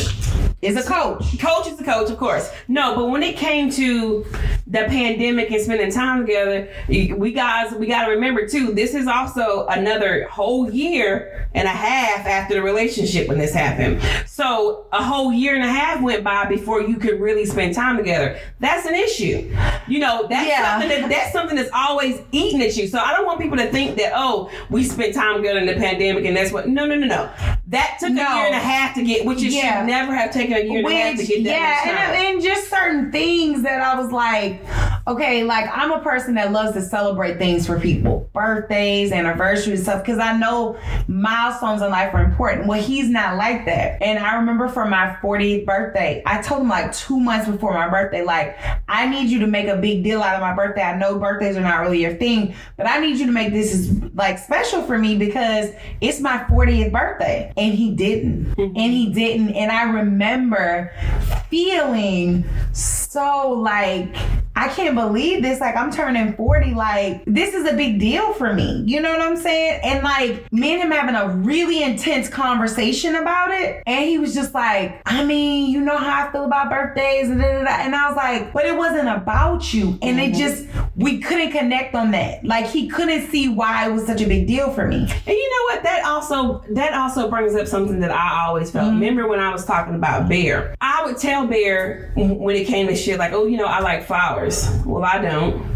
Is 0.62 0.78
a 0.78 0.82
coach. 0.90 1.38
coach 1.40 1.68
is 1.68 1.80
a 1.80 1.84
coach, 1.84 2.10
of 2.10 2.18
course. 2.18 2.52
No, 2.68 2.96
but 2.96 3.10
when 3.10 3.22
it 3.22 3.38
came 3.38 3.70
to 3.72 4.26
the 4.66 4.86
pandemic 4.86 5.52
and 5.52 5.62
spending 5.62 5.92
time 5.92 6.22
together, 6.26 6.68
we 6.88 7.34
guys 7.34 7.72
we 7.74 7.86
got 7.86 8.06
to 8.06 8.12
remember 8.12 8.48
too. 8.48 8.74
This 8.74 8.96
is 8.96 9.06
also 9.06 9.68
another 9.68 10.28
whole 10.30 10.72
year 10.72 11.48
and 11.54 11.68
a 11.68 11.72
half 11.72 12.26
after 12.26 12.56
the 12.56 12.64
relationship 12.64 13.28
when 13.28 13.38
this 13.38 13.54
happened. 13.54 14.02
So 14.26 14.88
a 14.92 15.04
whole 15.04 15.32
year 15.32 15.54
and 15.54 15.64
a 15.64 15.68
half 15.72 16.02
went 16.02 16.24
by 16.24 16.46
before 16.46 16.82
you 16.82 16.98
could 16.98 17.20
really 17.20 17.46
spend 17.46 17.76
time 17.76 17.98
together. 17.98 18.40
That's 18.60 18.88
an 18.88 18.96
issue. 18.96 19.56
You 19.88 20.00
know, 20.00 20.26
that's 20.28 20.48
Yeah. 20.48 20.80
something 20.80 21.02
that 21.02 21.10
that's 21.10 21.32
something 21.32 21.56
that's 21.58 21.70
always 21.76 22.22
eating 22.32 22.62
at 22.64 22.76
you. 22.76 22.88
So 22.88 22.98
I 22.98 23.12
don't 23.16 23.26
want 23.26 23.40
people 23.40 23.58
to 23.58 23.68
think 23.68 23.98
that 23.98 24.14
oh 24.16 24.50
we 24.72 24.84
spent 24.84 25.14
time 25.14 25.36
together 25.38 25.60
in 25.60 25.68
the 25.68 25.76
pandemic 25.76 26.26
and 26.26 26.36
that's 26.36 26.52
what. 26.52 26.68
No, 26.70 26.88
no, 26.88 26.96
no, 26.96 27.06
no. 27.06 27.30
That 27.68 27.98
took 28.00 28.14
No. 28.14 28.24
a 28.24 28.36
year 28.38 28.46
and 28.48 28.56
a 28.56 28.60
half 28.60 28.96
to 28.96 29.04
get, 29.04 29.26
which 29.26 29.44
it 29.44 29.52
Yeah. 29.52 29.80
should 29.80 29.88
never 29.88 30.14
have 30.16 30.32
taken 30.32 30.45
a 30.50 30.64
year 30.66 30.82
half 30.90 31.16
to 31.16 31.18
Which, 31.18 31.28
get 31.28 31.44
that 31.46 31.86
yeah, 31.86 32.14
and, 32.14 32.36
and 32.36 32.44
just 32.44 32.70
certain 32.70 33.12
things 33.12 33.64
that 33.64 33.82
I 33.82 34.00
was 34.00 34.12
like, 34.12 34.62
okay, 35.08 35.44
like 35.44 35.66
I'm 35.72 35.92
a 35.92 36.02
person 36.02 36.36
that 36.36 36.52
loves 36.52 36.74
to 36.74 36.82
celebrate 36.82 37.38
things 37.38 37.68
for 37.68 37.80
people, 37.80 38.30
birthdays, 38.34 39.12
anniversaries, 39.12 39.84
stuff, 39.84 40.04
because 40.04 40.20
I 40.20 40.38
know 40.38 40.78
milestones 41.08 41.82
in 41.82 41.90
life 41.92 42.14
are 42.14 42.24
important. 42.24 42.68
Well, 42.68 42.82
he's 42.82 43.10
not 43.10 43.38
like 43.38 43.66
that. 43.66 44.02
And 44.02 44.20
I 44.20 44.36
remember 44.36 44.68
for 44.68 44.86
my 44.86 45.18
40th 45.22 45.66
birthday, 45.66 46.24
I 46.26 46.42
told 46.42 46.62
him 46.62 46.70
like 46.70 46.94
two 46.94 47.20
months 47.20 47.48
before 47.48 47.74
my 47.74 47.88
birthday, 47.88 48.24
like, 48.24 48.58
I 48.88 49.08
need 49.08 49.30
you 49.30 49.40
to 49.40 49.48
make 49.48 49.68
a 49.68 49.78
big 49.78 50.04
deal 50.04 50.22
out 50.22 50.36
of 50.36 50.42
my 50.42 50.54
birthday. 50.54 50.82
I 50.82 50.98
know 50.98 51.20
birthdays 51.20 51.56
are 51.56 51.62
not 51.62 51.82
really 51.82 52.02
your 52.02 52.16
thing, 52.16 52.56
but 52.78 52.88
I 52.88 53.00
need 53.00 53.18
you 53.18 53.26
to 53.26 53.32
make 53.32 53.54
this 53.54 53.74
is 53.74 54.02
like 54.14 54.40
special 54.40 54.82
for 54.84 54.98
me 54.98 55.18
because 55.18 55.72
it's 56.02 56.20
my 56.20 56.38
40th 56.50 56.92
birthday. 56.92 57.54
And 57.58 57.74
he 57.74 57.92
didn't. 57.92 58.56
Mm-hmm. 58.56 58.78
And 58.78 58.94
he 58.94 59.14
didn't. 59.14 59.50
And 59.52 59.72
I 59.72 59.84
remember 59.84 60.35
feeling 61.50 62.44
so 62.74 63.50
like 63.52 64.16
I 64.56 64.70
can't 64.70 64.96
believe 64.96 65.42
this. 65.42 65.60
Like 65.60 65.76
I'm 65.76 65.92
turning 65.92 66.34
40. 66.34 66.74
Like 66.74 67.24
this 67.26 67.54
is 67.54 67.70
a 67.70 67.74
big 67.74 68.00
deal 68.00 68.34
for 68.34 68.54
me. 68.54 68.84
You 68.86 69.02
know 69.02 69.12
what 69.12 69.22
I'm 69.22 69.36
saying? 69.36 69.82
And 69.84 70.04
like 70.04 70.52
me 70.52 70.74
and 70.74 70.82
him 70.82 70.92
having 70.92 71.16
a 71.16 71.28
really 71.28 71.84
intense 71.84 72.30
conversation 72.30 73.16
about 73.16 73.52
it. 73.52 73.84
And 73.86 74.06
he 74.06 74.18
was 74.18 74.34
just 74.34 74.54
like, 74.54 75.02
I 75.06 75.26
mean, 75.26 75.70
you 75.72 75.82
know 75.82 75.98
how 75.98 76.28
I 76.28 76.32
feel 76.32 76.46
about 76.46 76.70
birthdays 76.70 77.30
and 77.30 77.42
da, 77.42 77.48
da, 77.48 77.64
da. 77.64 77.70
and 77.82 77.96
I 77.96 78.08
was 78.08 78.16
like, 78.16 78.54
but 78.54 78.66
it 78.66 78.78
wasn't 78.78 79.10
about 79.10 79.74
you. 79.74 79.98
And 80.02 80.20
it 80.20 80.34
just 80.34 80.66
we 80.96 81.20
couldn't 81.20 81.52
connect 81.52 81.94
on 81.94 82.12
that. 82.12 82.44
Like 82.46 82.68
he 82.68 82.88
couldn't 82.88 83.30
see 83.30 83.50
why 83.50 83.90
it 83.90 83.94
was 83.94 84.06
such 84.06 84.22
a 84.22 84.28
big 84.28 84.48
deal 84.48 84.72
for 84.72 84.88
me. 84.88 84.98
And 84.98 85.28
you 85.28 85.50
know 85.50 85.76
what? 85.76 85.84
That 85.84 86.04
also 86.06 86.64
that 86.70 86.94
also 86.94 87.30
brings 87.30 87.56
up 87.56 87.68
something 87.68 88.00
that 88.00 88.12
I 88.12 88.46
always 88.46 88.72
felt. 88.72 88.88
Mm-hmm. 88.88 89.00
Remember 89.00 89.28
when 89.28 89.40
I 89.40 89.52
was 89.52 89.66
talking 89.66 89.96
about 89.96 90.30
Bear? 90.30 90.76
I 90.80 91.06
would 91.06 91.18
tell 91.18 91.46
Bear 91.46 92.14
when 92.16 92.56
it 92.56 92.68
came 92.68 92.88
to 92.88 92.96
shit 92.96 93.20
like, 93.20 93.34
oh, 93.34 93.46
you 93.46 93.58
know, 93.58 93.66
I 93.66 93.80
like 93.80 94.06
flowers. 94.06 94.45
Well, 94.86 95.04
I 95.04 95.20
don't. 95.20 95.76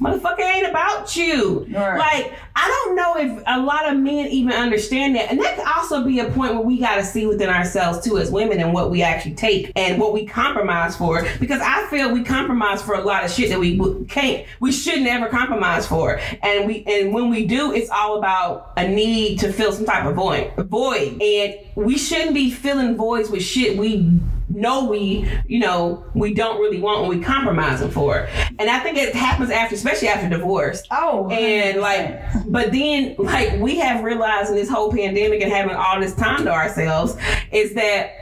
Motherfucker 0.00 0.42
ain't 0.42 0.68
about 0.68 1.16
you. 1.16 1.66
Right. 1.70 1.98
Like, 1.98 2.32
I 2.54 2.68
don't 2.68 2.94
know 2.94 3.16
if 3.16 3.42
a 3.48 3.60
lot 3.60 3.92
of 3.92 3.98
men 3.98 4.28
even 4.28 4.52
understand 4.52 5.16
that. 5.16 5.28
And 5.28 5.40
that 5.40 5.56
could 5.56 5.66
also 5.66 6.04
be 6.04 6.20
a 6.20 6.26
point 6.30 6.54
where 6.54 6.62
we 6.62 6.78
got 6.78 6.96
to 6.96 7.04
see 7.04 7.26
within 7.26 7.48
ourselves, 7.48 8.04
too, 8.04 8.16
as 8.16 8.30
women, 8.30 8.60
and 8.60 8.72
what 8.72 8.92
we 8.92 9.02
actually 9.02 9.34
take 9.34 9.72
and 9.74 10.00
what 10.00 10.12
we 10.12 10.24
compromise 10.24 10.96
for. 10.96 11.26
Because 11.40 11.60
I 11.60 11.84
feel 11.88 12.12
we 12.12 12.22
compromise 12.22 12.80
for 12.80 12.94
a 12.94 13.00
lot 13.00 13.24
of 13.24 13.32
shit 13.32 13.48
that 13.50 13.58
we 13.58 13.76
can't, 14.04 14.46
we 14.60 14.70
should 14.70 15.02
never 15.02 15.26
compromise 15.26 15.84
for. 15.84 16.20
And 16.42 16.68
we, 16.68 16.84
and 16.86 17.12
when 17.12 17.28
we 17.28 17.44
do, 17.44 17.72
it's 17.72 17.90
all 17.90 18.18
about 18.18 18.74
a 18.76 18.86
need 18.86 19.40
to 19.40 19.52
fill 19.52 19.72
some 19.72 19.84
type 19.84 20.06
of 20.06 20.14
void. 20.14 20.52
Void. 20.56 21.20
And 21.20 21.56
we 21.74 21.98
shouldn't 21.98 22.34
be 22.34 22.52
filling 22.52 22.96
voids 22.96 23.30
with 23.30 23.42
shit 23.42 23.76
we 23.76 24.20
know 24.50 24.84
we, 24.86 25.28
you 25.46 25.58
know, 25.58 26.04
we 26.14 26.34
don't 26.34 26.60
really 26.60 26.80
want 26.80 27.02
when 27.06 27.18
we 27.18 27.24
compromising 27.24 27.90
for. 27.90 28.28
And 28.58 28.70
I 28.70 28.80
think 28.80 28.96
it 28.96 29.14
happens 29.14 29.50
after, 29.50 29.74
especially 29.74 30.08
after 30.08 30.28
divorce. 30.28 30.82
Oh, 30.90 31.28
And 31.30 31.80
like, 31.80 32.20
but 32.46 32.72
then 32.72 33.14
like 33.18 33.60
we 33.60 33.76
have 33.78 34.02
realized 34.04 34.50
in 34.50 34.56
this 34.56 34.68
whole 34.68 34.92
pandemic 34.92 35.42
and 35.42 35.52
having 35.52 35.76
all 35.76 36.00
this 36.00 36.14
time 36.14 36.44
to 36.44 36.50
ourselves 36.52 37.16
is 37.52 37.74
that 37.74 38.12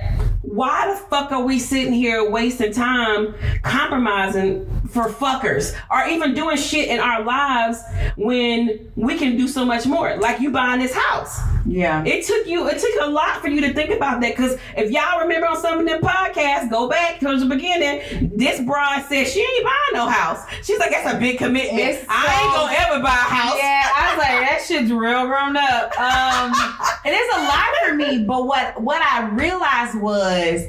why 0.43 0.89
the 0.91 0.97
fuck 1.09 1.33
are 1.33 1.43
we 1.43 1.59
sitting 1.59 1.93
here 1.93 2.31
wasting 2.31 2.73
time 2.73 3.35
compromising 3.63 4.65
for 4.97 5.11
fuckers 5.11 5.77
or 5.91 6.09
even 6.09 6.33
doing 6.33 6.57
shit 6.57 6.89
in 6.89 6.99
our 6.99 7.23
lives 7.23 7.83
when 8.17 8.91
we 8.97 9.19
can 9.19 9.37
do 9.37 9.47
so 9.47 9.65
much 9.65 9.85
more. 9.87 10.17
Like 10.17 10.41
you 10.41 10.51
buying 10.51 10.81
this 10.81 10.95
house. 10.95 11.39
Yeah. 11.67 12.03
It 12.07 12.25
took 12.25 12.47
you, 12.47 12.67
it 12.69 12.79
took 12.79 13.07
a 13.07 13.11
lot 13.11 13.43
for 13.43 13.49
you 13.49 13.61
to 13.61 13.75
think 13.75 13.91
about 13.91 14.23
that. 14.23 14.35
Cause 14.35 14.59
if 14.77 14.91
y'all 14.91 15.21
remember 15.21 15.49
on 15.49 15.61
some 15.61 15.81
of 15.81 15.87
them 15.87 16.01
podcasts, 16.01 16.71
go 16.71 16.89
back 16.89 17.21
towards 17.21 17.43
the 17.43 17.49
beginning, 17.49 18.33
this 18.35 18.61
broad 18.63 19.03
said 19.03 19.27
she 19.27 19.41
ain't 19.41 19.65
buying 19.65 20.05
no 20.05 20.09
house. 20.09 20.47
She's 20.63 20.79
like, 20.79 20.91
that's 20.91 21.15
a 21.15 21.19
big 21.19 21.37
commitment. 21.37 21.79
It's 21.79 22.07
I 22.09 22.43
ain't 22.43 22.55
gonna 22.55 22.73
ever 22.73 23.03
buy 23.03 23.11
a 23.11 23.35
house. 23.35 23.59
Yeah, 23.59 23.83
I 23.95 24.15
was 24.15 24.19
like, 24.19 24.49
that 24.49 24.65
shit's 24.67 24.91
real 24.91 25.27
grown 25.27 25.57
up. 25.57 25.93
Um, 26.01 26.55
and 27.05 27.15
it's 27.15 27.37
a 27.37 27.41
lot 27.43 27.67
for 27.85 27.95
me. 27.95 28.25
But 28.25 28.47
what 28.47 28.81
what 28.81 29.03
I 29.03 29.29
realized 29.29 30.01
was 30.01 30.63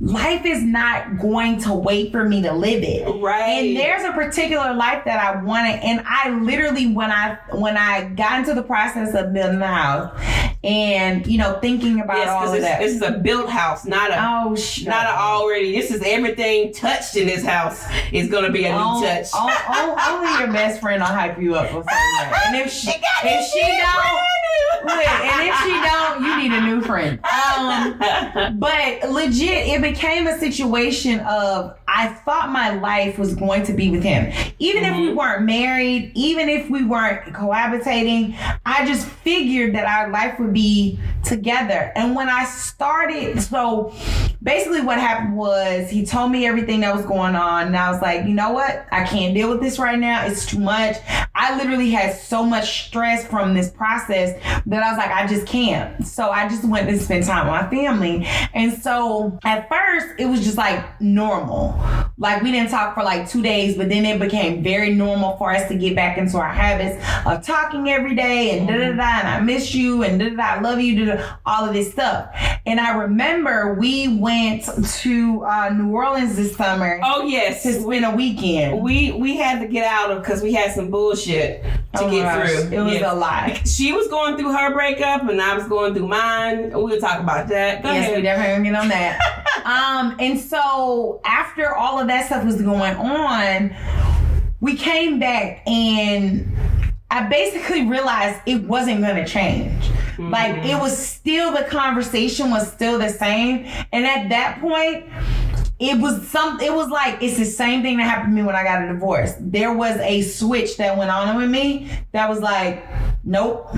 life 0.00 0.44
is 0.44 0.62
not 0.62 1.18
going 1.18 1.58
to 1.62 1.72
wait 1.72 2.12
for 2.12 2.24
me 2.28 2.42
to 2.42 2.52
live 2.52 2.82
it. 2.82 3.06
Right. 3.20 3.40
And 3.42 3.76
there's 3.76 4.02
a 4.04 4.12
particular 4.12 4.74
life 4.74 5.04
that 5.06 5.18
I 5.18 5.42
wanted, 5.42 5.80
and 5.82 6.02
I 6.06 6.30
literally 6.30 6.86
when 6.92 7.10
I 7.10 7.38
when 7.52 7.76
I 7.76 8.04
got 8.10 8.40
into 8.40 8.54
the 8.54 8.62
process 8.62 9.14
of 9.14 9.32
building 9.32 9.58
the 9.58 9.66
house, 9.66 10.18
and 10.62 11.26
you 11.26 11.38
know 11.38 11.58
thinking 11.60 12.00
about 12.00 12.18
Yes, 12.18 12.28
all 12.28 12.52
of 12.52 12.60
that. 12.60 12.80
this 12.80 12.94
is 12.94 13.02
a 13.02 13.12
built 13.12 13.48
house, 13.48 13.86
not 13.86 14.10
a 14.10 14.16
oh, 14.18 14.56
not 14.84 15.06
a 15.06 15.18
already. 15.18 15.72
This 15.72 15.90
is 15.90 16.02
everything 16.04 16.72
touched 16.72 17.16
in 17.16 17.26
this 17.26 17.44
house 17.44 17.84
is 18.12 18.28
gonna 18.28 18.50
be 18.50 18.64
a 18.64 18.72
new 18.72 18.78
Oh, 18.78 19.02
touch. 19.02 19.28
oh, 19.32 19.64
oh, 19.68 20.14
only 20.14 20.38
your 20.44 20.52
best 20.52 20.80
friend 20.80 21.00
will 21.00 21.06
hype 21.06 21.40
you 21.40 21.54
up 21.54 21.66
for 21.68 21.82
saying 21.84 21.84
that. 21.84 22.42
And 22.46 22.56
if 22.56 22.70
she, 22.72 22.90
if 22.90 23.52
she 23.52 23.60
don't, 23.60 24.20
and 24.88 25.48
if 25.48 25.56
she 25.62 25.72
don't, 25.88 26.22
you 26.22 26.36
need 26.36 26.52
a 26.52 26.60
new 26.60 26.80
friend. 26.80 27.18
Um, 27.24 28.58
but 28.58 29.10
legit, 29.10 29.68
it 29.68 29.82
became 29.82 30.26
a 30.26 30.38
situation 30.38 31.20
of 31.20 31.76
I 31.98 32.08
thought 32.08 32.50
my 32.50 32.74
life 32.74 33.18
was 33.18 33.34
going 33.34 33.62
to 33.64 33.72
be 33.72 33.90
with 33.90 34.02
him. 34.02 34.30
Even 34.58 34.84
if 34.84 34.94
we 34.96 35.06
mm-hmm. 35.06 35.16
weren't 35.16 35.44
married, 35.46 36.12
even 36.14 36.50
if 36.50 36.68
we 36.68 36.84
weren't 36.84 37.32
cohabitating, 37.32 38.36
I 38.66 38.86
just 38.86 39.06
figured 39.08 39.74
that 39.74 39.86
our 39.86 40.10
life 40.10 40.38
would 40.38 40.52
be 40.52 41.00
together. 41.24 41.92
And 41.96 42.14
when 42.14 42.28
I 42.28 42.44
started, 42.44 43.40
so 43.40 43.94
basically 44.42 44.82
what 44.82 44.98
happened 44.98 45.38
was 45.38 45.88
he 45.88 46.04
told 46.04 46.32
me 46.32 46.46
everything 46.46 46.80
that 46.80 46.94
was 46.94 47.06
going 47.06 47.34
on, 47.34 47.68
and 47.68 47.76
I 47.76 47.90
was 47.90 48.02
like, 48.02 48.26
you 48.26 48.34
know 48.34 48.50
what? 48.50 48.86
I 48.92 49.04
can't 49.04 49.34
deal 49.34 49.48
with 49.48 49.62
this 49.62 49.78
right 49.78 49.98
now. 49.98 50.26
It's 50.26 50.44
too 50.44 50.60
much. 50.60 50.96
I 51.34 51.56
literally 51.56 51.90
had 51.90 52.14
so 52.14 52.44
much 52.44 52.88
stress 52.88 53.26
from 53.26 53.54
this 53.54 53.70
process 53.70 54.38
that 54.66 54.82
I 54.82 54.90
was 54.90 54.98
like, 54.98 55.10
I 55.10 55.26
just 55.26 55.46
can't. 55.46 56.06
So 56.06 56.28
I 56.28 56.46
just 56.46 56.64
went 56.64 56.90
to 56.90 56.98
spend 56.98 57.24
time 57.24 57.46
with 57.46 57.62
my 57.62 57.70
family. 57.70 58.26
And 58.52 58.72
so 58.74 59.38
at 59.44 59.68
first, 59.68 60.08
it 60.18 60.26
was 60.26 60.44
just 60.44 60.58
like 60.58 61.00
normal. 61.00 61.78
Like 62.18 62.42
we 62.42 62.50
didn't 62.50 62.70
talk 62.70 62.94
for 62.94 63.02
like 63.02 63.28
two 63.28 63.42
days, 63.42 63.76
but 63.76 63.88
then 63.90 64.06
it 64.06 64.18
became 64.18 64.62
very 64.62 64.94
normal 64.94 65.36
for 65.36 65.50
us 65.50 65.68
to 65.68 65.76
get 65.76 65.94
back 65.94 66.16
into 66.16 66.38
our 66.38 66.48
habits 66.48 66.96
of 67.26 67.44
talking 67.44 67.88
every 67.90 68.14
day 68.14 68.58
and 68.58 68.66
da 68.66 68.74
da 68.74 68.92
da. 68.92 69.18
And 69.20 69.28
I 69.28 69.40
miss 69.40 69.74
you 69.74 70.02
and 70.02 70.18
da 70.18 70.30
da. 70.30 70.42
I 70.42 70.60
love 70.60 70.80
you, 70.80 71.04
da 71.04 71.14
da. 71.16 71.36
All 71.44 71.66
of 71.66 71.74
this 71.74 71.92
stuff. 71.92 72.30
And 72.64 72.80
I 72.80 72.96
remember 72.96 73.74
we 73.74 74.16
went 74.18 74.64
to 75.02 75.44
uh, 75.44 75.68
New 75.70 75.90
Orleans 75.92 76.36
this 76.36 76.56
summer 76.56 77.00
oh 77.04 77.24
yes, 77.26 77.62
to 77.64 77.72
spend 77.74 78.04
a 78.04 78.10
weekend. 78.10 78.80
we 78.82 79.12
we 79.12 79.36
had 79.36 79.60
to 79.60 79.68
get 79.68 79.84
out 79.86 80.10
of 80.10 80.22
because 80.22 80.42
we 80.42 80.52
had 80.54 80.72
some 80.72 80.90
bullshit 80.90 81.62
to 81.62 81.70
Oh 82.04 82.10
get 82.10 82.22
gosh, 82.22 82.48
through. 82.50 82.78
It 82.78 82.80
was 82.82 82.94
Yes. 82.94 83.12
a 83.12 83.14
lot. 83.14 83.60
She 83.66 83.92
was 83.92 84.08
going 84.08 84.36
through 84.38 84.52
her 84.52 84.72
breakup, 84.72 85.28
and 85.28 85.40
I 85.40 85.54
was 85.54 85.68
going 85.68 85.92
through 85.94 86.08
mine. 86.08 86.70
We'll 86.72 86.98
talk 86.98 87.20
about 87.20 87.46
that. 87.48 87.82
Go 87.82 87.92
Yes, 87.92 88.16
we 88.16 88.22
definitely 88.22 88.64
get 88.70 88.74
on 88.74 88.88
that. 88.88 89.20
um, 89.66 90.16
and 90.18 90.40
so 90.40 91.20
after 91.24 91.75
all 91.76 91.98
of 91.98 92.06
that 92.08 92.26
stuff 92.26 92.44
was 92.44 92.60
going 92.60 92.96
on, 92.96 93.74
we 94.60 94.76
came 94.76 95.18
back 95.18 95.62
and 95.66 96.48
I 97.10 97.28
basically 97.28 97.86
realized 97.86 98.40
it 98.46 98.62
wasn't 98.64 99.00
gonna 99.00 99.26
change. 99.26 99.90
Like 100.18 100.56
mm-hmm. 100.56 100.66
it 100.66 100.80
was 100.80 100.96
still 100.96 101.52
the 101.52 101.64
conversation 101.64 102.50
was 102.50 102.70
still 102.72 102.98
the 102.98 103.10
same. 103.10 103.66
And 103.92 104.06
at 104.06 104.28
that 104.30 104.60
point, 104.60 105.04
it 105.78 106.00
was 106.00 106.26
some 106.28 106.60
it 106.60 106.72
was 106.72 106.88
like 106.88 107.22
it's 107.22 107.36
the 107.36 107.44
same 107.44 107.82
thing 107.82 107.98
that 107.98 108.04
happened 108.04 108.34
to 108.34 108.42
me 108.42 108.46
when 108.46 108.56
I 108.56 108.64
got 108.64 108.82
a 108.82 108.92
divorce. 108.92 109.34
There 109.38 109.72
was 109.72 109.96
a 109.98 110.22
switch 110.22 110.78
that 110.78 110.96
went 110.96 111.10
on 111.10 111.36
with 111.36 111.50
me 111.50 111.90
that 112.12 112.28
was 112.28 112.40
like, 112.40 112.84
nope. 113.24 113.70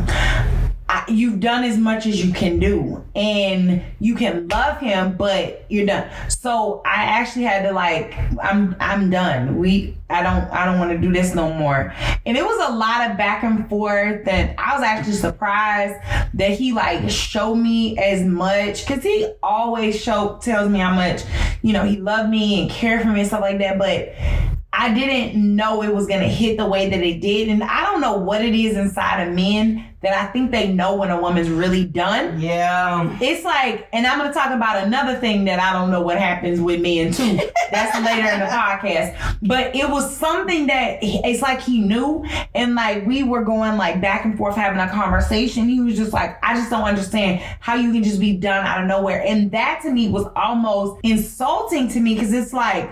You've 1.08 1.40
done 1.40 1.64
as 1.64 1.78
much 1.78 2.06
as 2.06 2.24
you 2.24 2.32
can 2.32 2.58
do 2.58 3.04
and 3.14 3.82
you 3.98 4.14
can 4.14 4.46
love 4.48 4.78
him 4.78 5.16
but 5.16 5.64
you're 5.68 5.86
done 5.86 6.08
so 6.28 6.80
i 6.84 7.02
actually 7.04 7.44
had 7.44 7.62
to 7.62 7.72
like 7.72 8.14
i'm 8.42 8.76
i'm 8.78 9.10
done 9.10 9.58
we 9.58 9.96
i 10.08 10.22
don't 10.22 10.44
i 10.52 10.64
don't 10.64 10.78
want 10.78 10.90
to 10.90 10.98
do 10.98 11.12
this 11.12 11.34
no 11.34 11.52
more 11.52 11.92
and 12.26 12.36
it 12.36 12.44
was 12.44 12.68
a 12.68 12.72
lot 12.72 13.10
of 13.10 13.16
back 13.16 13.42
and 13.42 13.68
forth 13.68 14.26
and 14.28 14.54
i 14.58 14.74
was 14.74 14.82
actually 14.82 15.14
surprised 15.14 15.94
that 16.34 16.52
he 16.52 16.72
like 16.72 17.10
showed 17.10 17.56
me 17.56 17.98
as 17.98 18.22
much 18.24 18.86
because 18.86 19.02
he 19.02 19.28
always 19.42 20.00
show 20.00 20.38
tells 20.40 20.68
me 20.68 20.78
how 20.78 20.94
much 20.94 21.22
you 21.62 21.72
know 21.72 21.84
he 21.84 21.96
loved 21.96 22.30
me 22.30 22.62
and 22.62 22.70
cared 22.70 23.02
for 23.02 23.08
me 23.08 23.20
and 23.20 23.28
stuff 23.28 23.40
like 23.40 23.58
that 23.58 23.78
but 23.78 24.14
I 24.70 24.94
didn't 24.94 25.34
know 25.56 25.82
it 25.82 25.92
was 25.92 26.06
gonna 26.06 26.28
hit 26.28 26.56
the 26.56 26.66
way 26.66 26.88
that 26.88 27.02
it 27.02 27.20
did. 27.20 27.48
And 27.48 27.64
I 27.64 27.82
don't 27.82 28.00
know 28.00 28.16
what 28.16 28.44
it 28.44 28.54
is 28.54 28.76
inside 28.76 29.26
of 29.26 29.34
men 29.34 29.87
that 30.00 30.14
I 30.14 30.30
think 30.30 30.52
they 30.52 30.72
know 30.72 30.94
when 30.94 31.10
a 31.10 31.20
woman's 31.20 31.48
really 31.48 31.84
done. 31.84 32.40
Yeah. 32.40 33.18
It's 33.20 33.44
like, 33.44 33.88
and 33.92 34.06
I'm 34.06 34.18
gonna 34.18 34.32
talk 34.32 34.52
about 34.52 34.84
another 34.86 35.16
thing 35.18 35.44
that 35.46 35.58
I 35.58 35.72
don't 35.72 35.90
know 35.90 36.00
what 36.00 36.18
happens 36.18 36.60
with 36.60 36.80
men 36.80 37.12
too. 37.12 37.40
That's 37.72 37.98
later 38.04 38.28
in 38.28 38.40
the 38.40 38.46
podcast. 38.46 39.38
But 39.42 39.74
it 39.74 39.88
was 39.90 40.16
something 40.16 40.68
that 40.68 40.98
it's 41.02 41.42
like 41.42 41.60
he 41.60 41.80
knew, 41.80 42.24
and 42.54 42.74
like 42.74 43.06
we 43.06 43.24
were 43.24 43.42
going 43.42 43.76
like 43.76 44.00
back 44.00 44.24
and 44.24 44.38
forth 44.38 44.54
having 44.54 44.78
a 44.78 44.88
conversation. 44.88 45.68
He 45.68 45.80
was 45.80 45.96
just 45.96 46.12
like, 46.12 46.38
I 46.44 46.54
just 46.54 46.70
don't 46.70 46.84
understand 46.84 47.40
how 47.60 47.74
you 47.74 47.92
can 47.92 48.04
just 48.04 48.20
be 48.20 48.36
done 48.36 48.64
out 48.64 48.80
of 48.80 48.86
nowhere. 48.86 49.22
And 49.26 49.50
that 49.50 49.80
to 49.82 49.90
me 49.90 50.08
was 50.08 50.26
almost 50.36 51.00
insulting 51.02 51.88
to 51.88 52.00
me 52.00 52.14
because 52.14 52.32
it's 52.32 52.52
like, 52.52 52.88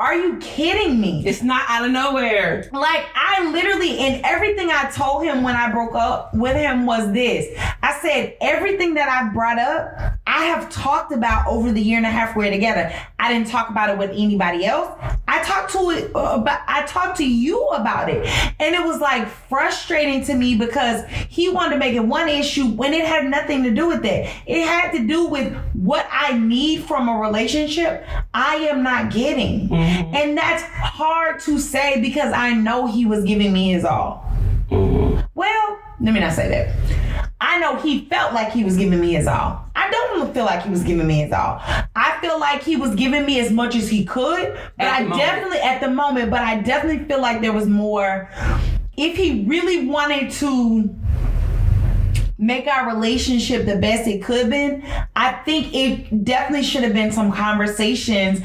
are 0.00 0.14
you 0.14 0.36
kidding 0.38 1.00
me? 1.00 1.24
It's 1.26 1.42
not 1.42 1.64
out 1.68 1.84
of 1.84 1.90
nowhere. 1.90 2.68
Like 2.72 3.06
I 3.14 3.50
literally 3.50 3.98
and 3.98 4.24
everything 4.24 4.70
I 4.70 4.90
told 4.90 5.24
him 5.24 5.42
when 5.42 5.56
I 5.56 5.70
broke 5.70 5.94
up 5.94 6.32
with 6.34 6.47
him 6.56 6.86
was 6.86 7.12
this. 7.12 7.52
I 7.82 7.98
said 8.00 8.36
everything 8.40 8.94
that 8.94 9.08
I've 9.08 9.32
brought 9.32 9.58
up, 9.58 10.18
I 10.26 10.44
have 10.44 10.70
talked 10.70 11.12
about 11.12 11.46
over 11.46 11.72
the 11.72 11.80
year 11.80 11.96
and 11.96 12.06
a 12.06 12.10
half 12.10 12.36
we're 12.36 12.50
together. 12.50 12.92
I 13.18 13.32
didn't 13.32 13.48
talk 13.48 13.70
about 13.70 13.90
it 13.90 13.98
with 13.98 14.10
anybody 14.10 14.64
else. 14.64 14.96
I 15.26 15.42
talked 15.42 15.72
to 15.72 15.90
it 15.90 16.10
uh, 16.14 16.38
about 16.40 16.60
I 16.66 16.86
talked 16.86 17.18
to 17.18 17.28
you 17.28 17.66
about 17.68 18.08
it. 18.08 18.26
And 18.60 18.74
it 18.74 18.84
was 18.84 19.00
like 19.00 19.28
frustrating 19.28 20.24
to 20.24 20.34
me 20.34 20.56
because 20.56 21.04
he 21.28 21.48
wanted 21.48 21.74
to 21.74 21.78
make 21.78 21.94
it 21.94 22.04
one 22.04 22.28
issue 22.28 22.66
when 22.66 22.92
it 22.94 23.04
had 23.04 23.26
nothing 23.26 23.62
to 23.64 23.70
do 23.70 23.88
with 23.88 24.02
that. 24.02 24.30
It 24.46 24.66
had 24.66 24.92
to 24.92 25.06
do 25.06 25.26
with 25.26 25.54
what 25.74 26.06
I 26.10 26.38
need 26.38 26.84
from 26.84 27.08
a 27.08 27.18
relationship 27.18 28.04
I 28.34 28.56
am 28.56 28.82
not 28.82 29.12
getting. 29.12 29.72
And 29.72 30.36
that's 30.36 30.62
hard 30.62 31.40
to 31.40 31.58
say 31.58 32.00
because 32.00 32.32
I 32.32 32.52
know 32.54 32.86
he 32.86 33.04
was 33.06 33.24
giving 33.24 33.52
me 33.52 33.72
his 33.72 33.84
all. 33.84 34.24
Well, 34.70 35.57
let 36.00 36.14
me 36.14 36.20
not 36.20 36.32
say 36.32 36.48
that. 36.48 36.74
I 37.40 37.58
know 37.58 37.76
he 37.76 38.04
felt 38.06 38.32
like 38.34 38.52
he 38.52 38.64
was 38.64 38.76
giving 38.76 39.00
me 39.00 39.12
his 39.14 39.26
all. 39.26 39.64
I 39.76 39.90
don't 39.90 40.34
feel 40.34 40.44
like 40.44 40.62
he 40.62 40.70
was 40.70 40.82
giving 40.82 41.06
me 41.06 41.22
his 41.22 41.32
all. 41.32 41.60
I 41.94 42.18
feel 42.20 42.38
like 42.38 42.62
he 42.62 42.76
was 42.76 42.94
giving 42.94 43.24
me 43.24 43.38
as 43.40 43.50
much 43.52 43.74
as 43.76 43.88
he 43.88 44.04
could, 44.04 44.58
but 44.76 44.86
At 44.86 45.00
I 45.00 45.02
moment. 45.02 45.20
definitely 45.20 45.58
at 45.60 45.80
the 45.80 45.90
moment, 45.90 46.30
but 46.30 46.40
I 46.40 46.60
definitely 46.60 47.04
feel 47.06 47.20
like 47.20 47.40
there 47.40 47.52
was 47.52 47.66
more 47.66 48.28
if 48.96 49.16
he 49.16 49.44
really 49.46 49.86
wanted 49.86 50.30
to 50.32 50.94
make 52.38 52.66
our 52.68 52.94
relationship 52.94 53.66
the 53.66 53.76
best 53.76 54.06
it 54.06 54.22
could've 54.22 54.48
been 54.48 54.82
i 55.16 55.32
think 55.44 55.74
it 55.74 56.24
definitely 56.24 56.64
should 56.64 56.84
have 56.84 56.92
been 56.92 57.10
some 57.10 57.32
conversations 57.32 58.40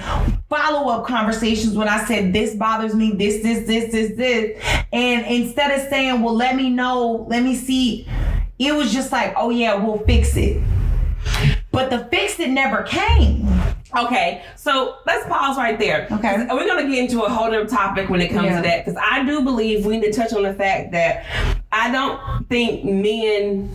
follow-up 0.49 1.06
conversations 1.06 1.75
when 1.75 1.88
i 1.88 2.03
said 2.06 2.34
this 2.34 2.56
bothers 2.56 2.95
me 2.95 3.12
this 3.12 3.43
this 3.43 3.67
this 3.67 3.91
this 3.91 4.17
this. 4.17 4.60
And 4.91 5.25
instead 5.25 5.71
of 5.71 5.88
saying 5.89 6.21
well 6.21 6.36
let 6.36 6.56
me 6.56 6.69
know 6.69 7.25
let 7.29 7.43
me 7.43 7.56
see 7.56 8.08
it 8.60 8.73
was 8.73 8.93
just 8.93 9.12
like 9.12 9.34
oh 9.36 9.49
yeah 9.49 9.75
we'll 9.75 9.99
fix 9.99 10.36
it. 10.36 10.62
But 11.71 11.89
the 11.89 12.06
fix 12.12 12.39
it 12.39 12.49
never 12.49 12.84
came 12.84 13.47
Okay, 13.95 14.43
so 14.56 14.97
let's 15.06 15.27
pause 15.27 15.58
right 15.58 15.77
there. 15.77 16.08
Okay. 16.12 16.47
We're 16.49 16.67
gonna 16.67 16.88
get 16.88 16.97
into 16.97 17.21
a 17.21 17.29
whole 17.29 17.45
other 17.45 17.65
topic 17.65 18.10
when 18.10 18.21
it 18.21 18.29
comes 18.29 18.47
Yeah. 18.47 18.58
to 18.58 18.67
that 18.67 18.86
because 18.86 18.99
I 19.01 19.23
do 19.23 19.41
believe 19.41 19.86
we 19.86 19.97
need 19.97 20.12
to 20.12 20.13
touch 20.13 20.34
on 20.34 20.43
the 20.43 20.53
fact 20.53 20.91
that 20.93 21.25
I 21.71 21.91
don't 21.91 22.47
think 22.49 22.86
men 22.86 23.69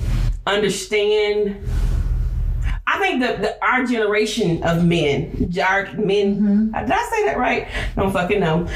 understand. 0.46 1.56
I 2.90 2.98
think 2.98 3.20
that 3.20 3.42
the, 3.42 3.62
our 3.64 3.84
generation 3.84 4.62
of 4.62 4.82
men, 4.82 5.52
our 5.62 5.84
men, 5.92 6.36
mm-hmm. 6.36 6.72
did 6.72 6.90
I 6.90 7.10
say 7.10 7.24
that 7.26 7.36
right? 7.36 7.68
Don't 7.94 8.10
fucking 8.10 8.40
know. 8.40 8.66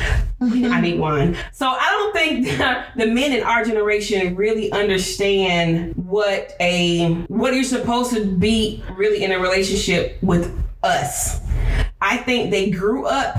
Mm-hmm. 0.41 0.71
I 0.71 0.81
need 0.83 0.99
one. 0.99 1.35
So 1.53 1.67
I 1.67 1.89
don't 1.91 2.13
think 2.13 2.47
the 2.97 3.07
men 3.07 3.33
in 3.33 3.43
our 3.43 3.65
generation 3.65 4.37
really 4.37 4.71
understand 4.71 5.95
what 5.97 6.55
a 6.61 7.15
what 7.29 7.55
you're 7.55 7.65
supposed 7.65 8.13
to 8.15 8.27
be 8.27 8.85
really 8.97 9.25
in 9.25 9.33
a 9.33 9.41
relationship 9.41 10.19
with 10.23 10.63
us. 10.83 11.41
I 12.01 12.17
think 12.19 12.51
they 12.51 12.71
grew 12.71 13.07
up 13.07 13.37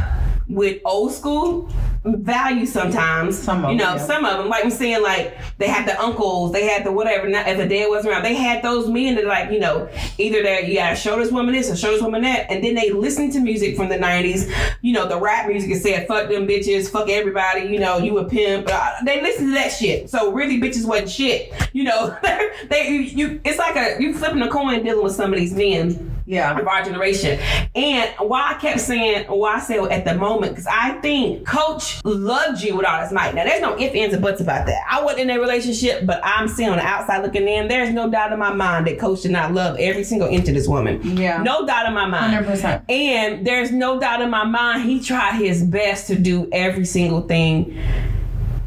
with 0.49 0.81
old 0.85 1.11
school 1.13 1.69
value 2.05 2.65
sometimes. 2.65 3.37
Some 3.37 3.63
of 3.63 3.71
you 3.71 3.77
know, 3.77 3.97
them, 3.97 4.05
some 4.05 4.25
of 4.25 4.37
them, 4.37 4.49
like 4.49 4.63
I'm 4.65 4.69
saying, 4.71 5.01
like 5.01 5.37
they 5.57 5.67
had 5.67 5.87
the 5.87 5.99
uncles, 6.01 6.51
they 6.51 6.65
had 6.67 6.83
the 6.85 6.91
whatever. 6.91 7.29
Not 7.29 7.47
if 7.47 7.57
the 7.57 7.65
dad 7.65 7.87
wasn't 7.87 8.13
around, 8.13 8.23
they 8.23 8.35
had 8.35 8.61
those 8.61 8.89
men 8.89 9.15
that 9.15 9.25
like 9.25 9.51
you 9.51 9.59
know 9.59 9.87
either 10.17 10.43
that 10.43 10.67
you 10.67 10.75
gotta 10.75 10.97
show 10.97 11.17
this 11.17 11.31
woman 11.31 11.53
this 11.53 11.71
or 11.71 11.77
show 11.77 11.91
this 11.91 12.01
woman 12.01 12.21
that, 12.23 12.51
and 12.51 12.61
then 12.63 12.75
they 12.75 12.91
listened 12.91 13.31
to 13.33 13.39
music 13.39 13.77
from 13.77 13.87
the 13.87 13.95
'90s. 13.95 14.51
You 14.81 14.91
know, 14.93 15.07
the 15.07 15.17
rap 15.19 15.47
music 15.47 15.71
and 15.71 15.81
said 15.81 16.07
"fuck 16.07 16.27
them 16.29 16.45
bitches," 16.45 16.89
"fuck 16.89 17.09
everybody." 17.09 17.67
You 17.67 17.79
know, 17.79 17.97
you 17.99 18.17
a 18.17 18.25
pimp. 18.25 18.67
Uh, 18.69 18.91
They 19.05 19.21
listened 19.21 19.47
to 19.49 19.53
that 19.53 19.69
shit. 19.71 20.09
So 20.09 20.31
really, 20.33 20.59
bitches 20.59 20.85
wasn't 20.85 21.09
shit. 21.09 21.53
You 21.73 21.85
know, 21.85 22.15
they 22.69 22.87
you, 22.89 22.99
you 22.99 23.41
it's 23.43 23.57
like 23.57 23.75
a 23.75 23.99
you 23.99 24.13
flipping 24.13 24.41
a 24.43 24.49
coin 24.49 24.83
dealing 24.83 25.03
with 25.03 25.15
some 25.15 25.33
of 25.33 25.39
these 25.39 25.53
men 25.55 26.11
Yeah. 26.27 26.55
of 26.59 26.67
our 26.67 26.83
generation. 26.83 27.39
And 27.73 28.12
why 28.19 28.51
I 28.51 28.53
kept 28.55 28.79
saying, 28.79 29.25
why 29.27 29.55
I 29.55 29.59
said 29.59 29.79
at 29.91 30.05
the 30.05 30.15
moment, 30.15 30.53
because 30.53 30.67
I 30.67 30.93
think 31.01 31.45
Coach 31.45 32.03
loved 32.03 32.61
you 32.61 32.75
with 32.75 32.85
all 32.85 33.01
his 33.01 33.11
might. 33.11 33.35
Now, 33.35 33.43
there's 33.43 33.61
no 33.61 33.77
ifs, 33.77 33.95
ands, 33.95 34.15
or 34.15 34.19
buts 34.19 34.41
about 34.41 34.65
that. 34.67 34.83
I 34.89 35.01
wasn't 35.03 35.21
in 35.21 35.29
a 35.31 35.39
relationship, 35.39 36.05
but 36.05 36.21
I'm 36.23 36.47
seeing 36.47 36.69
on 36.69 36.77
the 36.77 36.85
outside 36.85 37.23
looking 37.23 37.47
in, 37.47 37.67
there's 37.67 37.93
no 37.93 38.09
doubt 38.09 38.31
in 38.31 38.39
my 38.39 38.53
mind 38.53 38.87
that 38.87 38.99
Coach 38.99 39.21
did 39.21 39.31
not 39.31 39.53
love 39.53 39.77
every 39.79 40.03
single 40.03 40.27
inch 40.27 40.47
of 40.47 40.53
this 40.53 40.67
woman. 40.67 41.01
Yeah. 41.17 41.41
No 41.41 41.65
doubt 41.65 41.87
in 41.87 41.93
my 41.93 42.05
mind. 42.05 42.45
100%. 42.45 42.89
And 42.89 43.45
there's 43.45 43.71
no 43.71 43.99
doubt 43.99 44.21
in 44.21 44.29
my 44.29 44.43
mind 44.43 44.83
he 44.83 44.99
tried 44.99 45.35
his 45.35 45.63
best 45.63 46.07
to 46.07 46.15
do 46.15 46.47
every 46.51 46.85
single 46.85 47.21
thing 47.21 47.79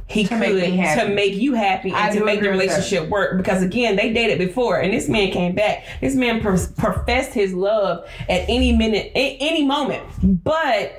he 0.09 0.23
To 0.23 0.29
could 0.29 0.39
make 0.39 0.99
to 0.99 1.09
make 1.09 1.35
you 1.35 1.55
happy 1.55 1.89
and 1.91 1.99
I 1.99 2.15
to 2.15 2.25
make 2.25 2.41
the 2.41 2.49
relationship 2.49 3.09
work. 3.09 3.37
Because 3.37 3.63
again, 3.63 3.97
they 3.97 4.13
dated 4.13 4.39
before, 4.39 4.79
and 4.79 4.93
this 4.93 5.09
man 5.09 5.33
came 5.33 5.55
back. 5.55 5.85
This 6.01 6.15
man 6.15 6.41
pro- 6.41 6.59
professed 6.79 7.33
his 7.35 7.53
love 7.53 8.07
at 8.29 8.43
any 8.49 8.77
minute, 8.77 9.11
a- 9.15 9.37
any 9.41 9.65
moment. 9.65 10.03
But 10.23 10.93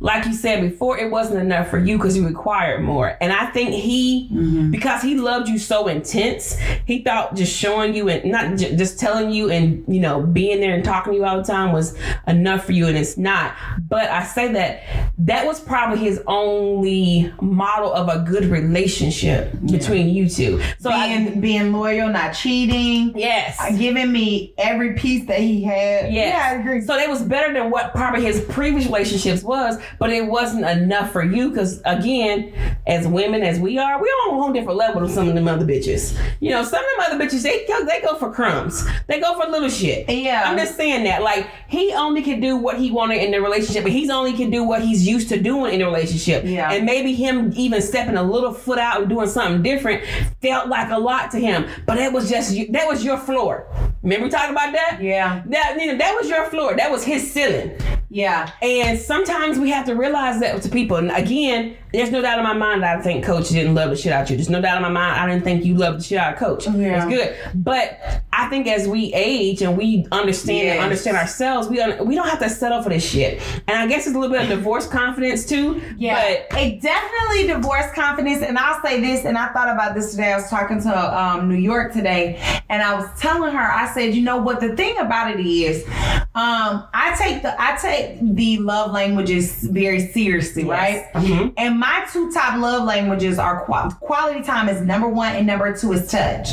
like 0.00 0.26
you 0.26 0.34
said 0.34 0.60
before, 0.60 0.98
it 0.98 1.10
wasn't 1.10 1.40
enough 1.40 1.68
for 1.68 1.78
you 1.78 1.96
because 1.96 2.16
you 2.16 2.26
required 2.26 2.82
more. 2.82 3.16
And 3.20 3.32
I 3.32 3.46
think 3.46 3.70
he, 3.74 4.28
Mm-hmm. 4.32 4.70
because 4.70 5.02
he 5.02 5.14
loved 5.16 5.48
you 5.48 5.58
so 5.58 5.86
intense, 5.86 6.56
he 6.86 7.02
thought 7.02 7.34
just 7.36 7.54
showing 7.56 7.94
you 7.94 8.08
and 8.08 8.30
not 8.30 8.56
j- 8.58 8.74
just 8.76 8.98
telling 8.98 9.30
you 9.30 9.50
and 9.50 9.84
you 9.86 10.00
know 10.00 10.22
being 10.22 10.60
there 10.60 10.74
and 10.74 10.84
talking 10.84 11.12
to 11.12 11.18
you 11.18 11.24
all 11.24 11.36
the 11.38 11.42
time 11.44 11.72
was 11.72 11.96
enough 12.26 12.64
for 12.64 12.72
you, 12.72 12.86
and 12.86 12.96
it's 12.96 13.16
not. 13.16 13.54
But 13.88 14.10
I 14.10 14.24
say 14.24 14.52
that 14.52 14.82
that 15.18 15.46
was 15.46 15.60
probably 15.60 15.98
his 15.98 16.20
only 16.26 17.32
model 17.40 17.92
of 17.92 18.08
a 18.08 18.20
good 18.28 18.44
relationship 18.46 19.52
between 19.70 20.08
you 20.08 20.28
two. 20.28 20.60
So 20.78 20.90
I, 20.90 21.08
Being 21.16 21.40
being 21.40 21.72
loyal, 21.72 22.08
not 22.08 22.32
cheating, 22.32 23.12
yes, 23.16 23.58
giving 23.78 24.10
me 24.12 24.54
every 24.58 24.94
piece 24.94 25.26
that 25.26 25.38
he 25.40 25.62
had. 25.62 26.12
Yes. 26.12 26.34
Yeah, 26.34 26.48
I 26.56 26.60
agree. 26.60 26.80
So 26.80 26.94
it 26.96 27.08
was 27.08 27.22
better 27.22 27.52
than 27.52 27.70
what 27.70 27.94
probably 27.94 28.22
his 28.24 28.40
previous 28.46 28.86
relationships 28.86 29.42
was, 29.42 29.63
but 29.98 30.10
it 30.10 30.26
wasn't 30.26 30.64
enough 30.64 31.12
for 31.12 31.22
you 31.24 31.50
because 31.50 31.80
again, 31.84 32.52
as 32.86 33.06
women 33.06 33.42
as 33.42 33.58
we 33.58 33.78
are, 33.78 34.00
we 34.02 34.12
all 34.22 34.32
on 34.32 34.38
a 34.38 34.42
whole 34.42 34.52
different 34.52 34.78
level 34.78 35.00
than 35.00 35.10
some 35.10 35.28
of 35.28 35.34
them 35.34 35.48
other 35.48 35.64
bitches. 35.66 36.18
You 36.40 36.50
know, 36.50 36.62
some 36.64 36.82
of 36.84 36.90
them 37.08 37.12
other 37.14 37.24
bitches 37.24 37.42
they 37.42 37.64
go 37.66 37.84
they 37.84 38.00
go 38.00 38.16
for 38.16 38.32
crumbs, 38.32 38.84
they 39.06 39.20
go 39.20 39.40
for 39.40 39.48
little 39.50 39.68
shit. 39.68 40.08
Yeah. 40.08 40.44
I'm 40.46 40.56
just 40.56 40.76
saying 40.76 41.04
that 41.04 41.22
like 41.22 41.48
he 41.68 41.92
only 41.92 42.22
can 42.22 42.40
do 42.40 42.56
what 42.56 42.78
he 42.78 42.90
wanted 42.90 43.22
in 43.22 43.30
the 43.30 43.40
relationship, 43.40 43.82
but 43.82 43.92
he's 43.92 44.10
only 44.10 44.32
can 44.34 44.50
do 44.50 44.64
what 44.64 44.82
he's 44.82 45.06
used 45.06 45.28
to 45.30 45.40
doing 45.40 45.72
in 45.74 45.78
the 45.80 45.86
relationship. 45.86 46.44
Yeah. 46.44 46.72
and 46.72 46.84
maybe 46.84 47.14
him 47.14 47.52
even 47.56 47.80
stepping 47.82 48.16
a 48.16 48.22
little 48.22 48.52
foot 48.52 48.78
out 48.78 49.00
and 49.00 49.08
doing 49.08 49.28
something 49.28 49.62
different 49.62 50.02
felt 50.42 50.68
like 50.68 50.90
a 50.90 50.98
lot 50.98 51.30
to 51.32 51.38
him, 51.38 51.66
but 51.86 51.98
it 51.98 52.12
was 52.12 52.28
just 52.30 52.54
you- 52.54 52.70
that 52.72 52.86
was 52.86 53.04
your 53.04 53.18
floor. 53.18 53.66
Remember 54.02 54.24
we 54.26 54.30
talked 54.30 54.50
about 54.50 54.72
that? 54.72 54.98
Yeah. 55.00 55.42
That 55.46 55.76
you 55.80 55.86
know, 55.92 55.98
that 55.98 56.14
was 56.14 56.28
your 56.28 56.44
floor. 56.46 56.76
That 56.76 56.90
was 56.90 57.04
his 57.04 57.30
ceiling. 57.32 57.72
Yeah. 58.14 58.52
And 58.62 58.96
sometimes 58.96 59.58
we 59.58 59.70
have 59.70 59.86
to 59.86 59.96
realize 59.96 60.38
that 60.38 60.62
to 60.62 60.68
people. 60.68 60.98
And 60.98 61.10
again, 61.10 61.76
there's 61.94 62.10
no 62.10 62.20
doubt 62.20 62.38
in 62.38 62.44
my 62.44 62.52
mind 62.54 62.82
that 62.82 62.98
I 62.98 63.02
think 63.02 63.24
Coach 63.24 63.48
didn't 63.50 63.74
love 63.74 63.90
the 63.90 63.96
shit 63.96 64.12
out 64.12 64.24
of 64.24 64.30
you. 64.30 64.36
There's 64.36 64.50
no 64.50 64.60
doubt 64.60 64.76
in 64.76 64.82
my 64.82 64.88
mind 64.88 65.20
I 65.20 65.26
didn't 65.32 65.44
think 65.44 65.64
you 65.64 65.74
loved 65.74 66.00
the 66.00 66.04
shit 66.04 66.18
out 66.18 66.34
of 66.34 66.38
Coach. 66.38 66.66
Yeah. 66.66 66.96
It's 66.96 67.06
good. 67.06 67.36
But 67.54 68.00
I 68.32 68.48
think 68.48 68.66
as 68.66 68.88
we 68.88 69.12
age 69.14 69.62
and 69.62 69.76
we 69.78 70.06
understand 70.10 70.68
and 70.68 70.80
understand 70.80 71.16
ourselves, 71.16 71.68
we 71.68 71.80
un- 71.80 72.04
we 72.06 72.14
don't 72.16 72.28
have 72.28 72.40
to 72.40 72.50
settle 72.50 72.82
for 72.82 72.88
this 72.88 73.08
shit. 73.08 73.40
And 73.68 73.78
I 73.78 73.86
guess 73.86 74.06
it's 74.06 74.16
a 74.16 74.18
little 74.18 74.34
bit 74.34 74.42
of 74.42 74.48
divorce 74.48 74.86
confidence 74.88 75.46
too. 75.46 75.80
Yeah, 75.96 76.16
But 76.50 76.58
it 76.60 76.80
definitely 76.82 77.46
divorce 77.46 77.92
confidence. 77.94 78.42
And 78.42 78.58
I'll 78.58 78.82
say 78.82 79.00
this, 79.00 79.24
and 79.24 79.38
I 79.38 79.48
thought 79.52 79.68
about 79.68 79.94
this 79.94 80.10
today. 80.10 80.32
I 80.32 80.36
was 80.36 80.50
talking 80.50 80.80
to 80.82 81.18
um, 81.22 81.48
New 81.48 81.54
York 81.58 81.92
today, 81.92 82.38
and 82.68 82.82
I 82.82 82.94
was 82.94 83.08
telling 83.20 83.52
her, 83.54 83.72
I 83.72 83.86
said, 83.94 84.14
you 84.14 84.22
know 84.22 84.38
what? 84.38 84.60
The 84.60 84.74
thing 84.74 84.98
about 84.98 85.30
it 85.30 85.38
is, 85.44 85.84
um, 86.34 86.84
I 86.92 87.14
take 87.16 87.42
the 87.42 87.54
I 87.62 87.76
take 87.76 88.18
the 88.20 88.58
love 88.58 88.90
languages 88.90 89.62
very 89.64 90.08
seriously, 90.08 90.64
right? 90.64 91.04
Mhm. 91.14 91.52
And 91.56 91.78
my 91.84 92.06
two 92.10 92.32
top 92.32 92.58
love 92.58 92.84
languages 92.84 93.38
are 93.38 93.60
qual- 93.66 93.90
quality 94.00 94.42
time 94.42 94.70
is 94.70 94.80
number 94.80 95.06
one, 95.06 95.34
and 95.34 95.46
number 95.46 95.76
two 95.76 95.92
is 95.92 96.10
touch. 96.10 96.48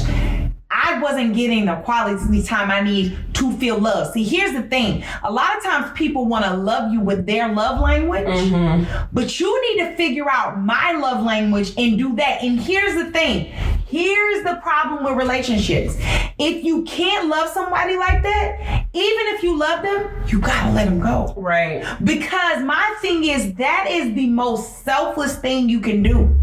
I 0.73 0.99
wasn't 0.99 1.35
getting 1.35 1.65
the 1.65 1.75
quality 1.77 2.43
time 2.43 2.71
I 2.71 2.81
need 2.81 3.17
to 3.35 3.51
feel 3.57 3.77
love. 3.79 4.13
See, 4.13 4.23
here's 4.23 4.53
the 4.53 4.63
thing. 4.63 5.03
A 5.23 5.31
lot 5.31 5.57
of 5.57 5.63
times 5.63 5.91
people 5.97 6.25
want 6.27 6.45
to 6.45 6.53
love 6.55 6.91
you 6.93 6.99
with 7.01 7.25
their 7.25 7.53
love 7.53 7.79
language, 7.81 8.25
Mm-hmm. 8.25 9.05
but 9.11 9.39
you 9.39 9.75
need 9.75 9.83
to 9.85 9.95
figure 9.95 10.29
out 10.29 10.59
my 10.61 10.93
love 10.93 11.23
language 11.25 11.73
and 11.77 11.97
do 11.97 12.15
that. 12.15 12.41
And 12.43 12.59
here's 12.59 12.95
the 12.95 13.11
thing. 13.11 13.51
Here's 13.87 14.43
the 14.45 14.55
problem 14.63 15.03
with 15.03 15.17
relationships. 15.17 15.97
If 16.39 16.63
you 16.63 16.83
can't 16.83 17.27
love 17.27 17.49
somebody 17.49 17.97
like 17.97 18.23
that, 18.23 18.85
even 18.93 19.35
if 19.35 19.43
you 19.43 19.57
love 19.57 19.83
them, 19.83 20.09
you 20.27 20.39
gotta 20.39 20.71
let 20.71 20.85
them 20.85 20.99
go. 21.01 21.33
right. 21.35 21.83
Because 22.03 22.63
my 22.63 22.95
thing 23.01 23.25
is, 23.25 23.53
that 23.55 23.87
is 23.89 24.13
the 24.15 24.27
most 24.27 24.83
selfless 24.85 25.35
thing 25.37 25.67
you 25.67 25.81
can 25.81 26.01
do. 26.03 26.33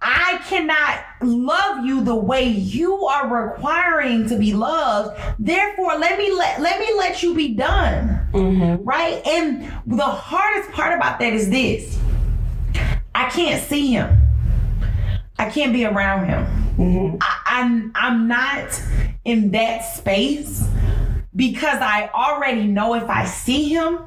I 0.00 0.40
cannot 0.46 1.04
love 1.22 1.84
you 1.84 2.04
the 2.04 2.14
way 2.14 2.48
you 2.48 3.06
are 3.06 3.26
requiring 3.28 4.28
to 4.28 4.38
be 4.38 4.52
loved. 4.52 5.18
Therefore, 5.38 5.98
let 5.98 6.18
me 6.18 6.32
let 6.32 6.60
let 6.60 6.78
me 6.80 6.92
let 6.96 7.22
you 7.22 7.34
be 7.34 7.54
done. 7.54 8.28
Mm-hmm. 8.32 8.84
Right? 8.84 9.26
And 9.26 9.72
the 9.86 10.04
hardest 10.04 10.70
part 10.72 10.94
about 10.94 11.18
that 11.20 11.32
is 11.32 11.50
this. 11.50 11.98
I 13.14 13.30
can't 13.30 13.62
see 13.62 13.92
him. 13.92 14.20
I 15.38 15.50
can't 15.50 15.72
be 15.72 15.84
around 15.84 16.26
him. 16.26 16.44
Mm-hmm. 16.76 17.16
I, 17.20 17.40
I'm 17.46 17.92
I'm 17.94 18.28
not 18.28 18.80
in 19.24 19.50
that 19.52 19.80
space 19.80 20.68
because 21.34 21.78
I 21.80 22.10
already 22.14 22.66
know 22.66 22.94
if 22.94 23.08
I 23.08 23.24
see 23.24 23.68
him, 23.68 23.98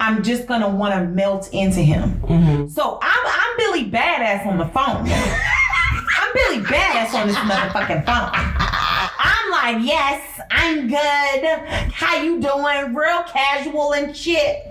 I'm 0.00 0.22
just 0.22 0.46
gonna 0.46 0.68
want 0.68 0.94
to 0.94 1.04
melt 1.08 1.50
into 1.52 1.80
him. 1.80 2.20
Mm-hmm. 2.22 2.68
So 2.68 2.98
I'm 3.02 3.26
I'm 3.26 3.56
Billy 3.58 3.90
Badass 3.90 4.46
on 4.46 4.58
the 4.58 4.66
phone. 4.66 5.06
I'm 5.06 6.32
Billy 6.34 6.64
Badass 6.64 7.14
on 7.14 7.26
this 7.28 7.36
motherfucking 7.36 8.04
phone. 8.06 8.30
I'm 9.22 9.50
like, 9.50 9.86
yes, 9.86 10.40
I'm 10.50 10.88
good. 10.88 11.44
How 11.92 12.16
you 12.22 12.40
doing? 12.40 12.94
Real 12.94 13.22
casual 13.24 13.92
and 13.92 14.16
shit. 14.16 14.66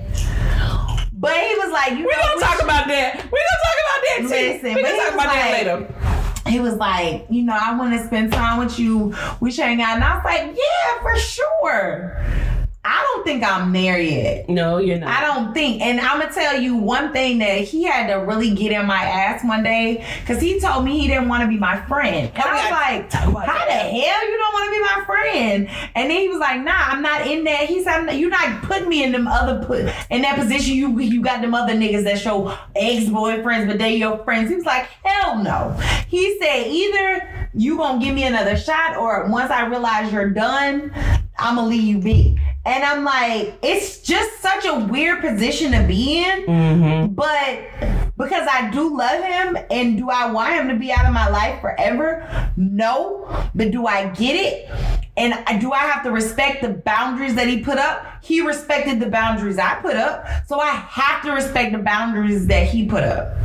But 1.13 1.35
he 1.37 1.53
was 1.55 1.71
like, 1.71 1.91
you 1.91 2.05
We're 2.05 2.11
know, 2.11 2.21
gonna 2.21 2.35
we 2.35 2.41
talk 2.41 2.55
should- 2.55 2.63
about 2.65 2.87
that. 2.87 3.15
We're 3.31 3.39
gonna 3.47 3.63
talk 3.65 3.77
about 3.85 4.01
that 4.05 4.17
too. 4.21 4.27
Listen, 4.29 4.73
but 4.73 4.83
gonna 4.83 4.97
talk 4.97 5.13
about 5.13 5.33
that 5.33 5.51
like- 5.51 5.79
later. 6.43 6.49
he 6.49 6.59
was 6.59 6.75
like, 6.75 7.25
you 7.29 7.43
know, 7.43 7.57
I 7.59 7.77
want 7.77 7.93
to 7.93 8.05
spend 8.07 8.31
time 8.31 8.57
with 8.57 8.79
you. 8.79 9.13
We 9.41 9.51
should 9.51 9.65
hang 9.65 9.81
out. 9.81 9.95
And 9.95 10.03
I 10.03 10.15
was 10.15 10.23
like, 10.25 10.55
yeah, 10.57 11.01
for 11.01 11.15
sure. 11.17 12.25
I 12.91 13.13
don't 13.13 13.23
think 13.23 13.43
I'm 13.43 13.71
there 13.71 14.01
yet. 14.01 14.49
No, 14.49 14.79
you're 14.79 14.97
not. 14.97 15.09
I 15.09 15.21
don't 15.21 15.53
think. 15.53 15.79
And 15.79 15.99
I'm 15.99 16.19
gonna 16.19 16.33
tell 16.33 16.59
you 16.59 16.75
one 16.75 17.13
thing 17.13 17.37
that 17.37 17.59
he 17.59 17.83
had 17.83 18.07
to 18.07 18.15
really 18.15 18.55
get 18.55 18.71
in 18.71 18.87
my 18.87 19.03
ass 19.03 19.43
one 19.45 19.61
day 19.61 20.03
because 20.21 20.41
he 20.41 20.59
told 20.59 20.85
me 20.85 20.99
he 20.99 21.07
didn't 21.07 21.29
want 21.29 21.43
to 21.43 21.47
be 21.47 21.57
my 21.57 21.79
friend. 21.85 22.31
And 22.33 22.43
I 22.43 22.53
was 22.53 22.71
like, 22.71 23.11
how 23.11 23.31
that. 23.31 23.67
the 23.67 23.73
hell 23.73 24.31
you 24.31 24.37
don't 24.37 24.53
want 24.53 24.65
to 24.65 24.71
be 24.71 24.79
my 24.79 25.05
friend? 25.05 25.69
And 25.93 26.09
then 26.09 26.19
he 26.19 26.29
was 26.29 26.39
like, 26.39 26.63
nah, 26.63 26.73
I'm 26.75 27.03
not 27.03 27.27
in 27.27 27.43
that. 27.43 27.67
He 27.67 27.83
said, 27.83 28.09
you're 28.13 28.31
not 28.31 28.63
putting 28.63 28.89
me 28.89 29.03
in 29.03 29.11
them 29.11 29.27
other 29.27 29.63
put 29.63 29.81
in 30.09 30.23
that 30.23 30.39
position. 30.39 30.73
You 30.73 30.99
you 30.99 31.21
got 31.21 31.41
them 31.41 31.53
other 31.53 31.73
niggas 31.73 32.05
that 32.05 32.19
show 32.19 32.57
ex 32.75 33.05
boyfriends, 33.05 33.67
but 33.67 33.77
they 33.77 33.97
your 33.97 34.17
friends. 34.23 34.49
He 34.49 34.55
was 34.55 34.65
like, 34.65 34.87
hell 35.03 35.37
no. 35.43 35.73
He 36.07 36.39
said 36.39 36.65
either 36.65 37.49
you 37.53 37.77
gonna 37.77 38.03
give 38.03 38.15
me 38.15 38.23
another 38.23 38.57
shot, 38.57 38.97
or 38.97 39.27
once 39.29 39.51
I 39.51 39.67
realize 39.67 40.11
you're 40.11 40.31
done, 40.31 40.91
I'm 41.39 41.55
gonna 41.55 41.67
leave 41.67 41.83
you 41.83 41.99
be. 41.99 42.39
And 42.65 42.83
I'm 42.83 43.03
like, 43.03 43.57
it's 43.63 44.01
just 44.01 44.41
such 44.41 44.65
a 44.65 44.85
weird 44.85 45.21
position 45.21 45.71
to 45.71 45.83
be 45.87 46.23
in. 46.23 46.45
Mm-hmm. 46.45 47.13
But 47.13 47.67
because 48.17 48.47
I 48.51 48.69
do 48.69 48.97
love 48.97 49.23
him 49.23 49.57
and 49.71 49.97
do 49.97 50.09
I 50.09 50.29
want 50.31 50.53
him 50.55 50.67
to 50.67 50.75
be 50.75 50.91
out 50.91 51.05
of 51.05 51.13
my 51.13 51.29
life 51.29 51.61
forever? 51.61 52.51
No. 52.57 53.25
But 53.55 53.71
do 53.71 53.87
I 53.87 54.09
get 54.09 54.35
it? 54.35 54.69
And 55.17 55.33
do 55.59 55.71
I 55.71 55.79
have 55.79 56.03
to 56.03 56.11
respect 56.11 56.61
the 56.61 56.69
boundaries 56.69 57.35
that 57.35 57.47
he 57.47 57.61
put 57.61 57.77
up? 57.77 58.05
He 58.23 58.39
respected 58.41 58.99
the 58.99 59.09
boundaries 59.09 59.57
I 59.57 59.75
put 59.75 59.95
up. 59.95 60.25
So 60.47 60.59
I 60.59 60.69
have 60.69 61.23
to 61.23 61.31
respect 61.31 61.71
the 61.71 61.79
boundaries 61.79 62.47
that 62.47 62.67
he 62.67 62.85
put 62.85 63.03
up. 63.03 63.35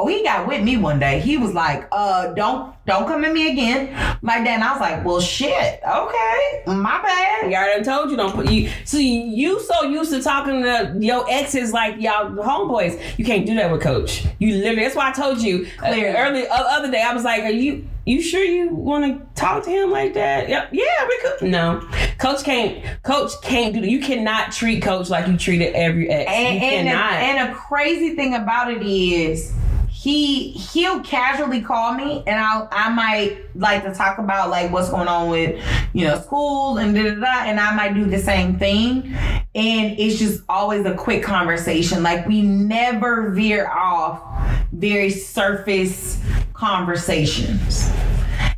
Oh, 0.00 0.06
he 0.06 0.22
got 0.22 0.46
with 0.46 0.62
me 0.62 0.76
one 0.76 1.00
day. 1.00 1.18
He 1.18 1.36
was 1.36 1.54
like, 1.54 1.88
uh, 1.90 2.28
don't 2.34 2.72
don't 2.86 3.06
come 3.08 3.24
at 3.24 3.32
me 3.32 3.50
again. 3.50 3.88
Like 4.22 4.44
that. 4.44 4.54
And 4.54 4.64
I 4.64 4.70
was 4.72 4.80
like, 4.80 5.04
well 5.04 5.20
shit. 5.20 5.80
Okay. 5.82 6.62
My 6.66 7.02
bad. 7.02 7.50
You 7.50 7.56
already 7.56 7.84
told 7.84 8.10
you 8.10 8.16
don't 8.16 8.32
put 8.32 8.48
you 8.48 8.70
see 8.84 9.24
you 9.24 9.60
so 9.60 9.82
used 9.82 10.12
to 10.12 10.22
talking 10.22 10.62
to 10.62 10.96
your 11.00 11.28
exes 11.28 11.72
like 11.72 12.00
y'all 12.00 12.30
homeboys. 12.30 13.02
You 13.18 13.24
can't 13.24 13.44
do 13.44 13.56
that 13.56 13.72
with 13.72 13.82
coach. 13.82 14.24
You 14.38 14.54
literally 14.58 14.82
that's 14.82 14.94
why 14.94 15.08
I 15.08 15.12
told 15.12 15.42
you 15.42 15.66
uh, 15.82 15.88
early 15.88 16.46
uh, 16.46 16.54
other 16.54 16.92
day 16.92 17.02
I 17.02 17.12
was 17.12 17.24
like, 17.24 17.42
Are 17.42 17.50
you 17.50 17.88
you 18.06 18.22
sure 18.22 18.44
you 18.44 18.70
wanna 18.70 19.20
talk 19.34 19.64
to 19.64 19.70
him 19.70 19.90
like 19.90 20.14
that? 20.14 20.48
Yep. 20.48 20.68
Yeah, 20.70 21.08
we 21.08 21.18
could 21.22 21.50
no. 21.50 21.80
Coach 22.18 22.44
can't 22.44 23.02
coach 23.02 23.32
can't 23.42 23.74
do 23.74 23.80
that. 23.80 23.90
You 23.90 23.98
cannot 23.98 24.52
treat 24.52 24.80
coach 24.80 25.10
like 25.10 25.26
you 25.26 25.36
treated 25.36 25.74
every 25.74 26.08
ex. 26.08 26.30
And, 26.30 26.54
you 26.54 26.68
and, 26.68 26.88
cannot. 26.88 27.12
and 27.14 27.50
a 27.50 27.54
crazy 27.54 28.14
thing 28.14 28.34
about 28.34 28.72
it 28.72 28.82
is 28.82 29.52
he 29.98 30.52
he'll 30.52 31.00
casually 31.00 31.60
call 31.60 31.92
me 31.92 32.22
and 32.24 32.38
I 32.38 32.68
I 32.70 32.88
might 32.90 33.38
like 33.56 33.82
to 33.82 33.92
talk 33.92 34.18
about 34.18 34.48
like 34.48 34.70
what's 34.70 34.90
going 34.90 35.08
on 35.08 35.28
with 35.28 35.60
you 35.92 36.06
know 36.06 36.20
school 36.20 36.78
and 36.78 36.94
da 36.94 37.02
da 37.02 37.14
da 37.16 37.42
and 37.46 37.58
I 37.58 37.74
might 37.74 37.94
do 37.94 38.04
the 38.04 38.20
same 38.20 38.60
thing. 38.60 39.12
And 39.56 39.98
it's 39.98 40.20
just 40.20 40.44
always 40.48 40.86
a 40.86 40.94
quick 40.94 41.24
conversation. 41.24 42.04
Like 42.04 42.28
we 42.28 42.42
never 42.42 43.30
veer 43.30 43.66
off 43.66 44.22
very 44.70 45.10
surface 45.10 46.22
conversations. 46.52 47.90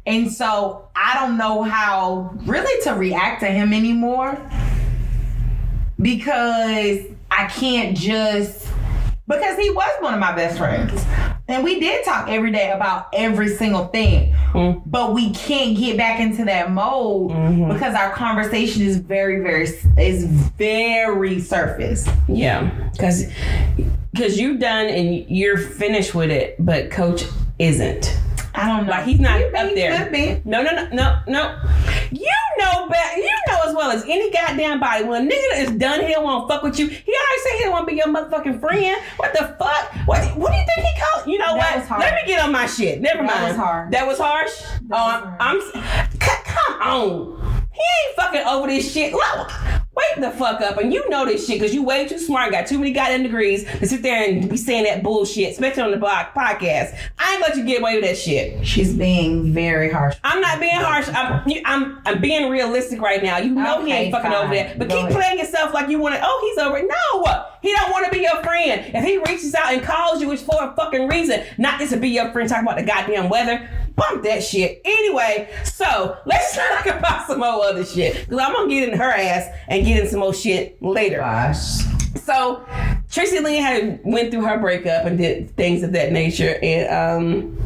And 0.04 0.30
so 0.30 0.90
I 0.94 1.14
don't 1.14 1.38
know 1.38 1.62
how 1.62 2.34
really 2.44 2.82
to 2.82 2.90
react 2.90 3.40
to 3.40 3.46
him 3.46 3.72
anymore 3.72 4.38
because 5.98 6.98
I 7.30 7.46
can't 7.46 7.96
just 7.96 8.68
because 9.30 9.56
he 9.58 9.70
was 9.70 9.90
one 10.00 10.12
of 10.14 10.20
my 10.20 10.34
best 10.34 10.58
friends. 10.58 11.04
And 11.48 11.64
we 11.64 11.80
did 11.80 12.04
talk 12.04 12.28
every 12.28 12.52
day 12.52 12.70
about 12.70 13.08
every 13.12 13.48
single 13.48 13.86
thing. 13.86 14.32
Mm. 14.52 14.82
But 14.86 15.14
we 15.14 15.30
can't 15.32 15.76
get 15.76 15.96
back 15.96 16.20
into 16.20 16.44
that 16.44 16.70
mode 16.70 17.30
Mhm. 17.30 17.72
because 17.72 17.94
our 17.94 18.10
conversation 18.10 18.82
is 18.82 18.96
very, 18.98 19.40
very 19.40 19.68
is 19.96 20.24
very 20.24 21.40
surface. 21.40 22.08
Yeah, 22.28 22.70
because 22.92 23.24
because 24.12 24.38
you've 24.38 24.60
done 24.60 24.86
and 24.86 25.24
you're 25.28 25.56
finished 25.58 26.14
with 26.14 26.30
it, 26.30 26.56
but 26.58 26.90
coach 26.90 27.24
isn't. 27.58 28.16
I 28.54 28.66
don't 28.66 28.86
know. 28.86 28.90
Like 28.92 29.04
he's 29.04 29.20
not 29.20 29.38
be, 29.38 29.44
up 29.56 29.74
there. 29.74 30.42
No, 30.44 30.62
no, 30.62 30.72
no, 30.72 30.88
no, 30.92 31.20
no. 31.28 31.62
You 32.10 32.30
know 32.58 32.88
better. 32.88 33.16
You 33.18 33.30
know 33.48 33.60
as 33.68 33.74
well 33.74 33.90
as 33.92 34.02
any 34.04 34.30
goddamn 34.32 34.80
body. 34.80 35.04
When 35.04 35.26
a 35.26 35.30
nigga 35.30 35.58
is 35.64 35.70
done 35.78 36.00
here, 36.00 36.20
won't 36.20 36.48
fuck 36.48 36.62
with 36.62 36.78
you. 36.78 36.86
He 36.88 36.94
already 36.94 37.42
said 37.42 37.52
he 37.58 37.62
don't 37.64 37.72
want 37.72 37.88
to 37.88 37.94
be 37.94 37.98
your 37.98 38.08
motherfucking 38.08 38.60
friend. 38.60 39.00
What 39.16 39.32
the 39.32 39.54
fuck? 39.58 39.92
What? 40.06 40.36
What 40.36 40.50
do 40.52 40.56
you 40.58 40.64
think 40.74 40.86
he 40.86 41.00
called? 41.00 41.26
You 41.28 41.38
know 41.38 41.54
That 41.54 41.56
what? 41.56 41.78
was 41.78 41.88
hard. 41.88 42.00
Let 42.02 42.14
me 42.14 42.20
get 42.26 42.42
on 42.42 42.50
my 42.52 42.66
shit. 42.66 43.00
Never 43.00 43.18
That 43.22 43.26
mind. 43.34 43.44
was 43.48 43.56
hard. 43.56 43.90
That 43.92 44.06
was 44.06 44.18
harsh. 44.18 44.50
That 44.60 44.80
oh, 44.90 44.92
was 44.92 45.22
uh, 45.24 45.36
I'm. 45.38 45.60
c- 45.60 46.20
Come 46.44 46.82
on. 46.82 47.59
He 47.72 47.80
ain't 47.80 48.16
fucking 48.16 48.42
over 48.46 48.66
this 48.66 48.92
shit. 48.92 49.12
Look, 49.12 49.50
Wake 49.92 50.20
the 50.22 50.30
fuck 50.30 50.60
up, 50.60 50.78
and 50.78 50.94
you 50.94 51.06
know 51.10 51.26
this 51.26 51.46
shit 51.46 51.58
because 51.58 51.74
you 51.74 51.82
way 51.82 52.06
too 52.06 52.18
smart, 52.18 52.52
got 52.52 52.66
too 52.66 52.78
many 52.78 52.92
goddamn 52.92 53.24
degrees 53.24 53.64
to 53.64 53.86
sit 53.86 54.02
there 54.02 54.22
and 54.28 54.48
be 54.48 54.56
saying 54.56 54.84
that 54.84 55.02
bullshit, 55.02 55.50
especially 55.50 55.82
on 55.82 55.90
the 55.90 55.96
block 55.96 56.32
podcast. 56.32 56.96
I 57.18 57.32
ain't 57.32 57.40
let 57.42 57.56
you 57.56 57.64
get 57.66 57.80
away 57.80 57.96
with 57.96 58.04
that 58.04 58.16
shit. 58.16 58.64
She's 58.66 58.94
being 58.94 59.52
very 59.52 59.90
harsh. 59.90 60.16
I'm 60.22 60.40
not 60.40 60.60
being 60.60 60.76
harsh. 60.76 61.08
I'm 61.08 61.46
you- 61.48 61.60
I'm 61.64 62.00
I'm 62.06 62.20
being 62.20 62.48
realistic 62.48 63.00
right 63.00 63.22
now. 63.22 63.38
You 63.38 63.50
know 63.52 63.84
he 63.84 63.92
ain't 63.92 64.12
fucking 64.14 64.30
fine. 64.30 64.44
over 64.44 64.54
that. 64.54 64.78
But 64.78 64.88
Go 64.88 64.94
keep 64.94 65.06
ahead. 65.10 65.16
playing 65.20 65.38
yourself 65.40 65.74
like 65.74 65.88
you 65.90 65.98
want 65.98 66.14
to. 66.14 66.20
Oh, 66.24 66.48
he's 66.48 66.64
over. 66.64 66.78
it. 66.78 66.88
No, 66.88 67.44
he 67.60 67.72
don't 67.74 67.90
want 67.90 68.06
to 68.06 68.12
be 68.12 68.22
your 68.22 68.42
friend. 68.44 68.94
If 68.94 69.04
he 69.04 69.18
reaches 69.18 69.54
out 69.56 69.72
and 69.74 69.82
calls 69.82 70.22
you, 70.22 70.30
it's 70.30 70.40
for 70.42 70.62
a 70.62 70.74
fucking 70.76 71.08
reason, 71.08 71.42
not 71.58 71.80
just 71.80 71.92
to 71.92 71.98
be 71.98 72.10
your 72.10 72.30
friend. 72.32 72.48
Talking 72.48 72.64
about 72.64 72.78
the 72.78 72.84
goddamn 72.84 73.28
weather. 73.28 73.68
Bump 73.96 74.22
that 74.24 74.42
shit. 74.42 74.80
Anyway, 74.84 75.50
so 75.64 76.16
let's 76.26 76.56
talk 76.84 76.86
about 76.86 77.26
some 77.26 77.40
more 77.40 77.64
other 77.64 77.84
shit 77.84 78.14
because 78.14 78.38
I'm 78.38 78.52
gonna 78.52 78.68
get 78.68 78.88
in 78.88 78.98
her 78.98 79.10
ass 79.10 79.48
and 79.68 79.84
get 79.84 80.02
in 80.02 80.08
some 80.08 80.20
more 80.20 80.34
shit 80.34 80.82
later. 80.82 81.18
Gosh. 81.18 81.82
So 82.16 82.64
Tracy 83.10 83.40
Lynn 83.40 83.62
had 83.62 84.00
went 84.04 84.30
through 84.30 84.44
her 84.44 84.58
breakup 84.58 85.04
and 85.04 85.18
did 85.18 85.50
things 85.56 85.82
of 85.82 85.92
that 85.92 86.12
nature, 86.12 86.58
and 86.62 86.88
um, 86.90 87.58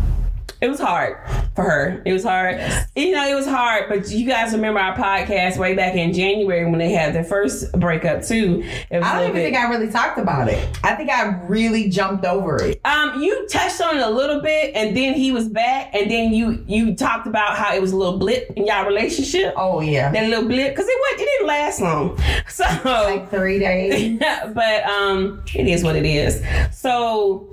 it 0.65 0.69
was 0.71 0.81
hard 0.81 1.19
for 1.55 1.63
her. 1.63 2.03
It 2.07 2.13
was 2.15 2.25
hard. 2.25 2.59
You 2.97 3.13
know, 3.13 3.29
it 3.29 3.35
was 3.35 3.47
hard. 3.47 3.89
But 3.91 4.11
you 4.11 4.27
guys 4.27 4.53
remember 4.53 4.81
our 4.81 4.97
podcast 4.97 5.59
way 5.59 5.75
back 5.75 5.95
in 5.95 6.15
January 6.15 6.65
when 6.65 6.79
they 6.79 6.91
had 6.91 7.15
their 7.15 7.23
first 7.23 7.71
breakup 7.73 8.23
too. 8.25 8.63
It 8.91 8.99
was 8.99 9.05
a 9.05 9.07
I 9.07 9.13
don't 9.15 9.23
even 9.25 9.35
bit. 9.35 9.45
think 9.45 9.57
I 9.57 9.69
really 9.69 9.91
talked 9.91 10.19
about 10.19 10.49
it. 10.49 10.79
I 10.83 10.95
think 10.95 11.11
I 11.11 11.39
really 11.47 11.91
jumped 11.91 12.25
over 12.25 12.57
it. 12.63 12.81
um, 12.87 13.21
you 13.21 13.47
touched 13.49 13.81
on 13.83 13.99
it 13.99 14.03
a 14.03 14.09
little 14.11 14.41
bit, 14.41 14.75
and 14.75 14.97
then 14.97 15.13
he 15.13 15.33
was 15.33 15.49
back, 15.49 15.95
and 15.95 16.11
then 16.11 16.33
you 16.33 16.65
you 16.67 16.95
talked 16.97 17.27
about 17.27 17.59
how 17.59 17.75
it 17.75 17.83
was 17.83 17.93
a 17.93 17.97
little 17.97 18.19
blip 18.19 18.51
in 18.57 18.65
y'all 18.67 18.87
relationship. 18.87 19.53
Oh 19.57 19.83
yeah. 19.83 20.11
That 20.11 20.31
little 20.31 20.49
blip, 20.49 20.71
because 20.73 20.87
it 20.89 20.99
was 20.99 21.21
it 21.21 21.25
didn't 21.27 21.47
last 21.47 21.81
long. 21.81 22.19
So 22.49 22.65
like 22.85 23.31
three 23.31 23.59
days. 23.59 24.19
but 24.55 24.85
um, 24.85 25.43
it 25.55 25.67
is 25.67 25.83
what 25.85 25.97
it 25.97 26.07
is. 26.07 26.43
So 26.73 27.51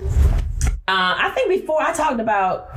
uh, 0.88 1.14
I 1.18 1.30
think 1.34 1.48
before 1.60 1.82
I 1.82 1.92
talked 1.92 2.20
about 2.20 2.68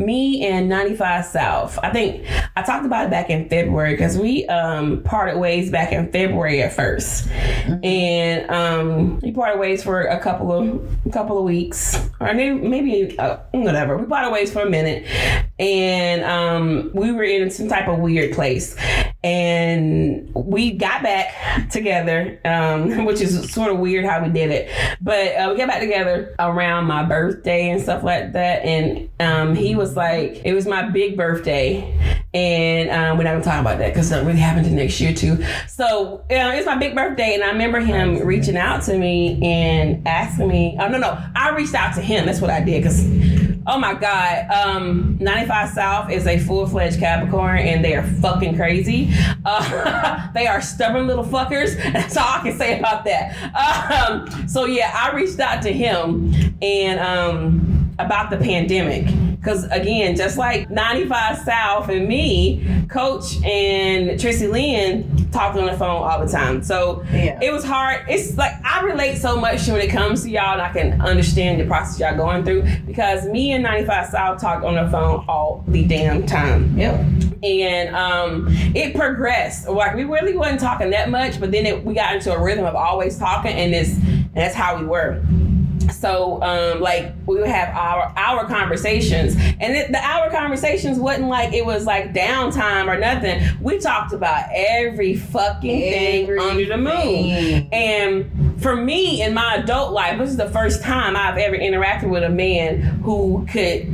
me 0.00 0.46
and 0.46 0.68
95 0.68 1.26
South. 1.26 1.78
I 1.82 1.90
think 1.90 2.26
I 2.56 2.62
talked 2.62 2.86
about 2.86 3.06
it 3.06 3.10
back 3.10 3.30
in 3.30 3.48
February 3.48 3.92
because 3.92 4.18
we 4.18 4.46
um, 4.46 5.02
parted 5.02 5.38
ways 5.38 5.70
back 5.70 5.92
in 5.92 6.10
February 6.10 6.62
at 6.62 6.76
1st 6.76 7.84
and 7.84 8.50
um, 8.50 9.20
we 9.20 9.32
parted 9.32 9.60
ways 9.60 9.84
for 9.84 10.02
a 10.02 10.18
couple 10.18 10.52
of 10.52 11.06
a 11.06 11.10
couple 11.10 11.38
of 11.38 11.44
weeks 11.44 12.08
or 12.20 12.32
maybe, 12.34 12.54
maybe 12.54 13.18
uh, 13.18 13.38
whatever. 13.52 13.96
We 13.96 14.06
parted 14.06 14.32
ways 14.32 14.52
for 14.52 14.62
a 14.62 14.70
minute, 14.70 15.06
and 15.60 16.24
um, 16.24 16.90
we 16.94 17.12
were 17.12 17.22
in 17.22 17.50
some 17.50 17.68
type 17.68 17.86
of 17.86 17.98
weird 17.98 18.32
place, 18.32 18.74
and 19.22 20.34
we 20.34 20.72
got 20.72 21.02
back 21.02 21.68
together, 21.70 22.40
um, 22.46 23.04
which 23.04 23.20
is 23.20 23.52
sort 23.52 23.70
of 23.70 23.78
weird 23.78 24.06
how 24.06 24.22
we 24.24 24.30
did 24.30 24.50
it, 24.50 24.70
but 25.02 25.36
uh, 25.36 25.48
we 25.50 25.58
got 25.58 25.68
back 25.68 25.80
together 25.80 26.34
around 26.38 26.86
my 26.86 27.04
birthday 27.04 27.68
and 27.68 27.82
stuff 27.82 28.02
like 28.02 28.32
that, 28.32 28.64
and 28.64 29.10
um, 29.20 29.54
he 29.54 29.74
was 29.74 29.96
like, 29.96 30.40
it 30.46 30.54
was 30.54 30.66
my 30.66 30.88
big 30.88 31.14
birthday, 31.14 31.94
and 32.32 32.88
um, 32.90 33.18
we're 33.18 33.24
not 33.24 33.32
gonna 33.32 33.44
talk 33.44 33.60
about 33.60 33.78
that 33.78 33.92
because 33.92 34.10
it 34.10 34.24
really 34.24 34.38
happened 34.38 34.64
to 34.64 34.72
next 34.72 34.98
year 34.98 35.12
too. 35.12 35.44
So 35.68 36.20
uh, 36.30 36.52
it's 36.54 36.64
my 36.64 36.76
big 36.78 36.94
birthday, 36.94 37.34
and 37.34 37.44
I 37.44 37.50
remember 37.50 37.80
him 37.80 38.26
reaching 38.26 38.56
out 38.56 38.82
to 38.84 38.96
me 38.96 39.38
and 39.42 40.08
asking 40.08 40.48
me. 40.48 40.78
Oh 40.80 40.88
no, 40.88 40.96
no, 40.96 41.22
I 41.36 41.50
reached 41.50 41.74
out 41.74 41.94
to 41.96 42.00
him. 42.00 42.24
That's 42.24 42.40
what 42.40 42.50
I 42.50 42.62
did 42.62 42.82
because. 42.82 43.39
Oh 43.66 43.78
my 43.78 43.94
God. 43.94 44.50
Um, 44.50 45.18
95 45.20 45.68
South 45.70 46.10
is 46.10 46.26
a 46.26 46.38
full 46.38 46.66
fledged 46.66 46.98
Capricorn 46.98 47.58
and 47.58 47.84
they 47.84 47.94
are 47.94 48.02
fucking 48.02 48.56
crazy. 48.56 49.12
Uh, 49.44 50.30
they 50.34 50.46
are 50.46 50.62
stubborn 50.62 51.06
little 51.06 51.24
fuckers. 51.24 51.76
That's 51.92 52.16
all 52.16 52.38
I 52.38 52.40
can 52.42 52.58
say 52.58 52.78
about 52.78 53.04
that. 53.04 53.36
Um, 53.54 54.48
so 54.48 54.64
yeah, 54.64 54.92
I 54.94 55.14
reached 55.14 55.40
out 55.40 55.62
to 55.62 55.72
him 55.72 56.32
and 56.62 57.00
um, 57.00 57.79
about 58.06 58.30
the 58.30 58.36
pandemic. 58.36 59.06
Because 59.36 59.64
again, 59.70 60.16
just 60.16 60.36
like 60.36 60.68
95 60.70 61.38
South 61.38 61.88
and 61.88 62.06
me, 62.06 62.62
Coach 62.90 63.42
and 63.42 64.20
Tracy 64.20 64.46
Lynn 64.46 65.28
talked 65.30 65.56
on 65.56 65.64
the 65.64 65.72
phone 65.72 66.02
all 66.02 66.20
the 66.24 66.30
time. 66.30 66.62
So 66.62 67.02
Yeah. 67.10 67.38
it 67.40 67.50
was 67.50 67.64
hard. 67.64 68.02
It's 68.08 68.36
like 68.36 68.52
I 68.64 68.82
relate 68.82 69.16
so 69.16 69.40
much 69.40 69.66
when 69.66 69.80
it 69.80 69.88
comes 69.88 70.24
to 70.24 70.30
y'all, 70.30 70.52
and 70.52 70.60
I 70.60 70.70
can 70.70 71.00
understand 71.00 71.58
the 71.58 71.64
process 71.64 71.98
y'all 71.98 72.16
going 72.16 72.44
through 72.44 72.64
because 72.86 73.24
me 73.28 73.52
and 73.52 73.62
95 73.62 74.08
South 74.08 74.40
talked 74.42 74.62
on 74.64 74.74
the 74.74 74.90
phone 74.90 75.24
all 75.26 75.64
the 75.68 75.86
damn 75.86 76.26
time 76.26 76.76
Yep. 76.76 77.00
and 77.42 77.96
um, 77.96 78.46
it 78.74 78.94
progressed. 78.94 79.66
Like 79.68 79.94
we 79.96 80.04
really 80.04 80.36
wasn't 80.36 80.60
talking 80.60 80.90
that 80.90 81.08
much, 81.08 81.40
but 81.40 81.50
then 81.50 81.64
it, 81.64 81.82
we 81.82 81.94
got 81.94 82.14
into 82.14 82.30
a 82.34 82.42
rhythm 82.42 82.66
of 82.66 82.74
always 82.74 83.16
talking, 83.18 83.52
and 83.52 83.72
this 83.72 83.96
and 83.96 84.34
that's 84.34 84.54
how 84.54 84.76
we 84.78 84.84
were. 84.84 85.22
So 85.92 86.42
um, 86.42 86.80
like 86.80 87.12
we 87.26 87.36
would 87.36 87.48
have 87.48 87.74
our 87.74 88.12
our 88.16 88.46
conversations, 88.46 89.34
and 89.36 89.76
it, 89.76 89.92
the 89.92 89.98
hour 89.98 90.30
conversations 90.30 90.98
wasn't 90.98 91.28
like 91.28 91.52
it 91.52 91.64
was 91.64 91.86
like 91.86 92.12
downtime 92.12 92.86
or 92.86 92.98
nothing. 92.98 93.42
We 93.60 93.78
talked 93.78 94.12
about 94.12 94.48
every 94.52 95.16
fucking 95.16 95.80
thing 95.80 96.38
under 96.38 96.66
the 96.66 96.76
moon. 96.76 97.68
And 97.72 98.60
for 98.60 98.76
me 98.76 99.22
in 99.22 99.34
my 99.34 99.56
adult 99.56 99.92
life, 99.92 100.18
this 100.18 100.30
is 100.30 100.36
the 100.36 100.50
first 100.50 100.82
time 100.82 101.16
I've 101.16 101.38
ever 101.38 101.56
interacted 101.56 102.10
with 102.10 102.22
a 102.22 102.30
man 102.30 102.80
who 102.80 103.46
could 103.50 103.92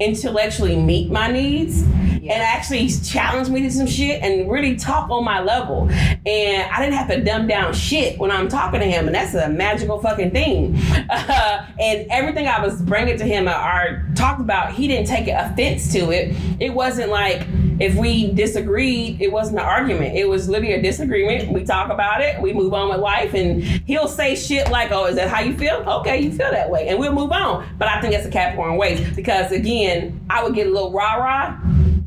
intellectually 0.00 0.76
meet 0.76 1.10
my 1.10 1.30
needs 1.30 1.84
and 2.22 2.42
actually 2.42 2.88
challenge 2.88 3.48
me 3.48 3.62
to 3.62 3.70
some 3.70 3.86
shit 3.86 4.22
and 4.22 4.50
really 4.50 4.76
talk 4.76 5.10
on 5.10 5.24
my 5.24 5.40
level. 5.40 5.88
And 5.90 6.70
I 6.70 6.80
didn't 6.80 6.94
have 6.94 7.08
to 7.08 7.22
dumb 7.22 7.46
down 7.46 7.72
shit 7.72 8.18
when 8.18 8.30
I'm 8.30 8.48
talking 8.48 8.80
to 8.80 8.86
him, 8.86 9.06
and 9.06 9.14
that's 9.14 9.34
a 9.34 9.48
magical 9.48 10.00
fucking 10.00 10.30
thing. 10.30 10.78
Uh, 11.10 11.66
and 11.80 12.06
everything 12.10 12.46
I 12.46 12.62
was 12.64 12.82
bringing 12.82 13.16
to 13.18 13.24
him 13.24 13.48
or 13.48 14.06
talked 14.14 14.40
about, 14.40 14.72
he 14.72 14.86
didn't 14.86 15.06
take 15.06 15.26
offense 15.28 15.90
to 15.92 16.10
it. 16.10 16.36
It 16.60 16.72
wasn't 16.74 17.10
like 17.10 17.46
if 17.80 17.94
we 17.94 18.32
disagreed, 18.32 19.20
it 19.20 19.30
wasn't 19.30 19.60
an 19.60 19.64
argument. 19.64 20.16
It 20.16 20.28
was 20.28 20.48
literally 20.48 20.74
a 20.74 20.82
disagreement. 20.82 21.52
We 21.52 21.64
talk 21.64 21.90
about 21.90 22.20
it, 22.20 22.40
we 22.40 22.52
move 22.52 22.74
on 22.74 22.88
with 22.88 22.98
life, 22.98 23.34
and 23.34 23.62
he'll 23.62 24.08
say 24.08 24.34
shit 24.34 24.70
like, 24.70 24.90
"Oh, 24.90 25.06
is 25.06 25.16
that 25.16 25.28
how 25.28 25.40
you 25.40 25.56
feel? 25.56 25.84
Okay, 25.86 26.20
you 26.20 26.30
feel 26.30 26.50
that 26.50 26.70
way," 26.70 26.88
and 26.88 26.98
we'll 26.98 27.12
move 27.12 27.32
on. 27.32 27.66
But 27.78 27.88
I 27.88 28.00
think 28.00 28.14
that's 28.14 28.26
a 28.26 28.30
Capricorn 28.30 28.76
way 28.76 29.08
because 29.14 29.52
again, 29.52 30.20
I 30.28 30.42
would 30.42 30.54
get 30.54 30.66
a 30.66 30.70
little 30.70 30.92
rah 30.92 31.14
rah. 31.14 31.56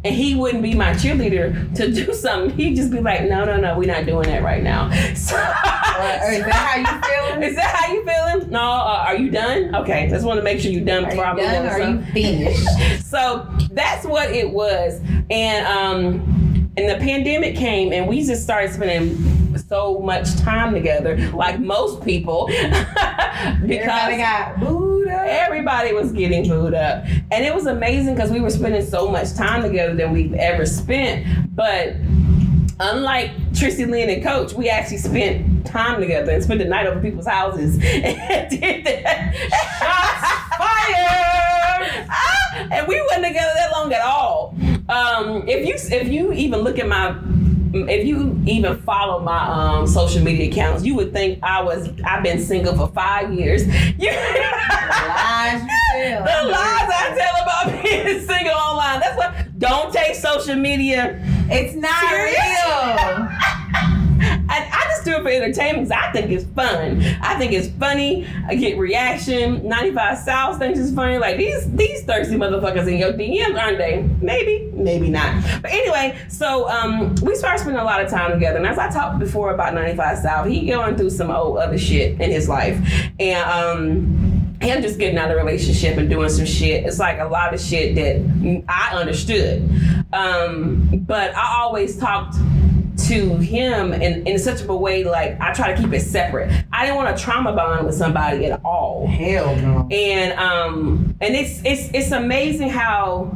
And 0.03 0.15
he 0.15 0.33
wouldn't 0.33 0.63
be 0.63 0.73
my 0.73 0.91
cheerleader 0.93 1.75
to 1.75 1.91
do 1.91 2.11
something. 2.13 2.57
He'd 2.57 2.75
just 2.75 2.91
be 2.91 3.01
like, 3.01 3.29
"No, 3.29 3.45
no, 3.45 3.57
no, 3.57 3.77
we're 3.77 3.85
not 3.85 4.05
doing 4.07 4.27
that 4.29 4.41
right 4.43 4.63
now." 4.63 4.89
So, 5.15 5.35
Or 5.37 6.31
is 6.31 6.43
that 6.45 6.53
how 6.53 6.77
you 6.79 7.01
feeling? 7.35 7.43
is 7.49 7.55
that 7.55 7.75
how 7.75 7.93
you 7.93 8.03
feeling? 8.03 8.49
No, 8.49 8.59
uh, 8.59 9.05
are 9.07 9.15
you 9.15 9.29
done? 9.29 9.75
Okay, 9.75 10.07
just 10.09 10.25
want 10.25 10.39
to 10.39 10.43
make 10.43 10.59
sure 10.59 10.71
you're 10.71 10.83
done 10.83 11.05
Are 11.05 11.09
I 11.11 11.31
you 11.35 11.37
done 11.41 11.65
or 11.67 11.69
are 11.69 11.89
you 11.91 12.01
finished? 12.13 12.67
So 13.11 13.47
that's 13.71 14.05
what 14.05 14.31
it 14.31 14.49
was. 14.49 15.01
And 15.29 15.65
um 15.67 16.50
and 16.77 16.89
the 16.89 16.95
pandemic 17.03 17.55
came 17.55 17.91
and 17.91 18.07
we 18.07 18.25
just 18.25 18.43
started 18.43 18.71
spending 18.71 19.17
so 19.67 19.99
much 19.99 20.35
time 20.37 20.73
together, 20.73 21.17
like 21.31 21.59
most 21.59 22.03
people. 22.03 22.49
Everybody 23.43 23.67
because 23.67 24.17
got 24.17 24.59
booed 24.59 25.07
up. 25.07 25.21
everybody 25.25 25.93
was 25.93 26.11
getting 26.11 26.47
booed 26.47 26.73
up. 26.73 27.05
And 27.31 27.43
it 27.43 27.53
was 27.53 27.65
amazing 27.65 28.15
because 28.15 28.31
we 28.31 28.39
were 28.39 28.49
spending 28.49 28.85
so 28.85 29.09
much 29.09 29.33
time 29.33 29.63
together 29.63 29.95
than 29.95 30.11
we've 30.11 30.33
ever 30.33 30.65
spent. 30.65 31.25
But 31.55 31.95
unlike 32.79 33.31
Trissy 33.51 33.89
Lynn 33.89 34.09
and 34.09 34.23
Coach, 34.23 34.53
we 34.53 34.69
actually 34.69 34.97
spent 34.97 35.65
time 35.65 35.99
together 35.99 36.31
and 36.31 36.43
spent 36.43 36.59
the 36.59 36.65
night 36.65 36.85
over 36.85 36.99
people's 36.99 37.27
houses 37.27 37.75
and 37.83 38.49
did 38.49 38.85
that. 38.85 39.35
Fire! 40.57 41.40
Ah, 42.09 42.67
and 42.71 42.87
we 42.87 42.95
weren't 42.95 43.25
together 43.25 43.51
that 43.55 43.71
long 43.71 43.91
at 43.93 44.01
all. 44.01 44.55
Um, 44.89 45.47
if 45.47 45.65
you 45.67 45.75
if 45.97 46.07
you 46.09 46.31
even 46.33 46.59
look 46.61 46.79
at 46.79 46.87
my 46.87 47.15
if 47.73 48.05
you 48.05 48.37
even 48.45 48.81
follow 48.81 49.19
my 49.21 49.47
um, 49.47 49.87
social 49.87 50.21
media 50.21 50.49
accounts, 50.51 50.83
you 50.83 50.93
would 50.95 51.13
think 51.13 51.39
I 51.41 51.61
was 51.61 51.89
I've 52.03 52.23
been 52.23 52.39
single 52.41 52.75
for 52.75 52.87
five 52.93 53.33
years. 53.33 53.63
You, 53.97 54.11
Lies 54.11 55.61
you 55.61 55.69
tell. 55.93 56.23
the 56.23 56.49
lies 56.51 56.89
I 56.89 57.15
tell 57.17 57.43
about 57.43 57.83
being 57.83 58.19
single 58.27 58.53
online. 58.53 58.99
That's 58.99 59.17
why 59.17 59.45
don't 59.57 59.93
take 59.93 60.15
social 60.15 60.55
media. 60.55 61.19
It's 61.49 61.75
not 61.75 61.99
Serious? 62.09 62.37
real. 62.37 63.27
I, 64.53 64.67
do 65.03 65.15
it 65.15 65.21
for 65.21 65.29
entertainment 65.29 65.87
because 65.87 65.91
I 65.91 66.11
think 66.11 66.31
it's 66.31 66.45
fun. 66.53 67.01
I 67.21 67.35
think 67.35 67.53
it's 67.53 67.67
funny. 67.77 68.27
I 68.47 68.55
get 68.55 68.77
reaction. 68.77 69.67
95 69.67 70.17
South 70.19 70.59
thinks 70.59 70.79
it's 70.79 70.93
funny. 70.93 71.17
Like 71.17 71.37
these 71.37 71.71
these 71.71 72.03
thirsty 72.03 72.35
motherfuckers 72.35 72.87
in 72.87 72.97
your 72.97 73.13
DMs, 73.13 73.59
aren't 73.59 73.77
they? 73.77 74.03
Maybe, 74.21 74.69
maybe 74.73 75.09
not. 75.09 75.43
But 75.61 75.71
anyway, 75.71 76.17
so 76.29 76.69
um, 76.69 77.15
we 77.21 77.35
started 77.35 77.59
spending 77.59 77.81
a 77.81 77.85
lot 77.85 78.03
of 78.03 78.09
time 78.09 78.31
together. 78.31 78.57
And 78.57 78.67
as 78.67 78.77
I 78.77 78.89
talked 78.89 79.19
before 79.19 79.53
about 79.53 79.73
95 79.73 80.17
South, 80.19 80.47
he 80.47 80.67
going 80.67 80.95
through 80.95 81.11
some 81.11 81.31
old 81.31 81.57
other 81.57 81.77
shit 81.77 82.19
in 82.19 82.31
his 82.31 82.47
life. 82.49 82.79
And 83.19 83.49
um 83.49 84.31
him 84.61 84.81
just 84.81 84.99
getting 84.99 85.17
out 85.17 85.31
of 85.31 85.37
relationship 85.37 85.97
and 85.97 86.09
doing 86.09 86.29
some 86.29 86.45
shit. 86.45 86.85
It's 86.85 86.99
like 86.99 87.19
a 87.19 87.25
lot 87.25 87.53
of 87.53 87.59
shit 87.59 87.95
that 87.95 88.63
I 88.67 88.95
understood. 88.95 89.67
Um, 90.13 91.03
but 91.07 91.35
I 91.35 91.61
always 91.61 91.97
talked 91.97 92.35
to 93.07 93.37
him 93.37 93.93
in, 93.93 94.25
in 94.27 94.39
such 94.39 94.61
a 94.63 94.75
way 94.75 95.03
like 95.03 95.39
I 95.39 95.53
try 95.53 95.73
to 95.73 95.81
keep 95.81 95.93
it 95.93 96.01
separate. 96.01 96.51
I 96.71 96.85
didn't 96.85 96.97
want 96.97 97.15
to 97.15 97.23
trauma 97.23 97.53
bond 97.53 97.85
with 97.85 97.95
somebody 97.95 98.45
at 98.45 98.61
all. 98.63 99.07
Hell 99.07 99.55
no. 99.57 99.87
And 99.91 100.37
um 100.39 101.15
and 101.21 101.35
it's 101.35 101.61
it's 101.63 101.89
it's 101.93 102.11
amazing 102.11 102.69
how 102.69 103.35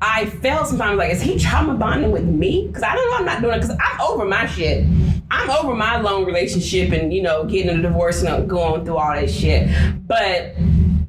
I 0.00 0.26
felt 0.26 0.68
sometimes 0.68 0.98
like, 0.98 1.12
is 1.12 1.22
he 1.22 1.38
trauma 1.38 1.74
bonding 1.74 2.10
with 2.10 2.24
me? 2.24 2.66
Because 2.66 2.82
I 2.82 2.94
don't 2.94 3.10
know, 3.10 3.16
I'm 3.16 3.24
not 3.24 3.40
doing 3.40 3.54
it 3.54 3.62
because 3.62 3.76
I'm 3.80 4.00
over 4.02 4.24
my 4.26 4.46
shit. 4.46 4.86
I'm 5.30 5.50
over 5.50 5.74
my 5.74 5.98
long 6.00 6.24
relationship 6.24 6.92
and 6.92 7.12
you 7.12 7.22
know 7.22 7.44
getting 7.44 7.78
a 7.78 7.82
divorce 7.82 8.22
and 8.22 8.48
going 8.48 8.84
through 8.84 8.96
all 8.96 9.14
that 9.14 9.30
shit. 9.30 9.68
But 10.06 10.54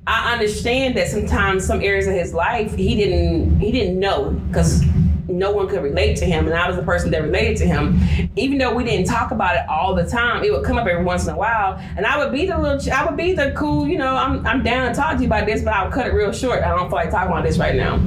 I 0.08 0.34
understand 0.34 0.96
that 0.98 1.08
sometimes 1.08 1.66
some 1.66 1.82
areas 1.82 2.08
of 2.08 2.14
his 2.14 2.34
life 2.34 2.76
he 2.76 2.96
didn't 2.96 3.60
he 3.60 3.72
didn't 3.72 4.00
know 4.00 4.32
because 4.48 4.84
no 5.28 5.52
one 5.52 5.68
could 5.68 5.84
relate 5.84 6.18
to 6.18 6.26
him 6.26 6.46
and 6.46 6.56
I 6.56 6.68
was 6.68 6.76
the 6.76 6.84
person 6.84 7.12
that 7.12 7.22
related 7.22 7.58
to 7.58 7.66
him. 7.66 8.00
Even 8.36 8.58
though 8.58 8.74
we 8.74 8.84
didn't 8.84 9.08
talk 9.08 9.32
about 9.32 9.56
it 9.56 9.68
all 9.68 9.96
the 9.96 10.06
time, 10.06 10.44
it 10.44 10.52
would 10.52 10.64
come 10.64 10.78
up 10.78 10.88
every 10.88 11.04
once 11.04 11.28
in 11.28 11.34
a 11.34 11.38
while 11.38 11.80
and 11.98 12.06
I 12.06 12.18
would 12.18 12.32
be 12.32 12.46
the 12.46 12.58
little 12.58 12.94
I 12.94 13.06
would 13.06 13.18
be 13.18 13.34
the 13.34 13.52
cool, 13.56 13.88
you 13.88 13.98
know, 13.98 14.16
I'm 14.16 14.46
I'm 14.46 14.64
down 14.64 14.90
to 14.90 14.96
talk 14.96 15.16
to 15.16 15.22
you 15.22 15.28
about 15.28 15.46
this, 15.46 15.62
but 15.64 15.74
I 15.74 15.84
would 15.84 15.94
cut 15.94 16.08
it 16.08 16.14
real 16.14 16.32
short. 16.32 16.64
I 16.64 16.70
don't 16.70 16.90
feel 16.90 16.98
like 16.98 17.12
talking 17.12 17.32
about 17.32 17.44
this 17.44 17.58
right 17.58 17.76
now. 17.76 17.98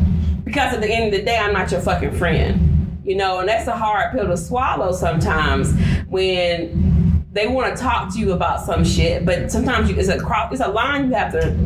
Because 0.44 0.74
at 0.74 0.80
the 0.80 0.90
end 0.90 1.12
of 1.12 1.20
the 1.20 1.24
day, 1.24 1.36
I'm 1.36 1.52
not 1.52 1.70
your 1.70 1.80
fucking 1.80 2.12
friend. 2.12 3.00
You 3.04 3.16
know, 3.16 3.40
and 3.40 3.48
that's 3.48 3.68
a 3.68 3.76
hard 3.76 4.12
pill 4.12 4.26
to 4.26 4.36
swallow 4.36 4.92
sometimes 4.92 5.72
when 6.08 7.24
they 7.32 7.46
want 7.46 7.74
to 7.74 7.82
talk 7.82 8.12
to 8.12 8.18
you 8.18 8.32
about 8.32 8.64
some 8.64 8.84
shit, 8.84 9.24
but 9.24 9.50
sometimes 9.50 9.90
you, 9.90 9.96
it's 9.96 10.08
a 10.08 10.18
it's 10.50 10.60
a 10.60 10.68
line 10.68 11.08
you 11.08 11.14
have 11.14 11.32
to, 11.32 11.56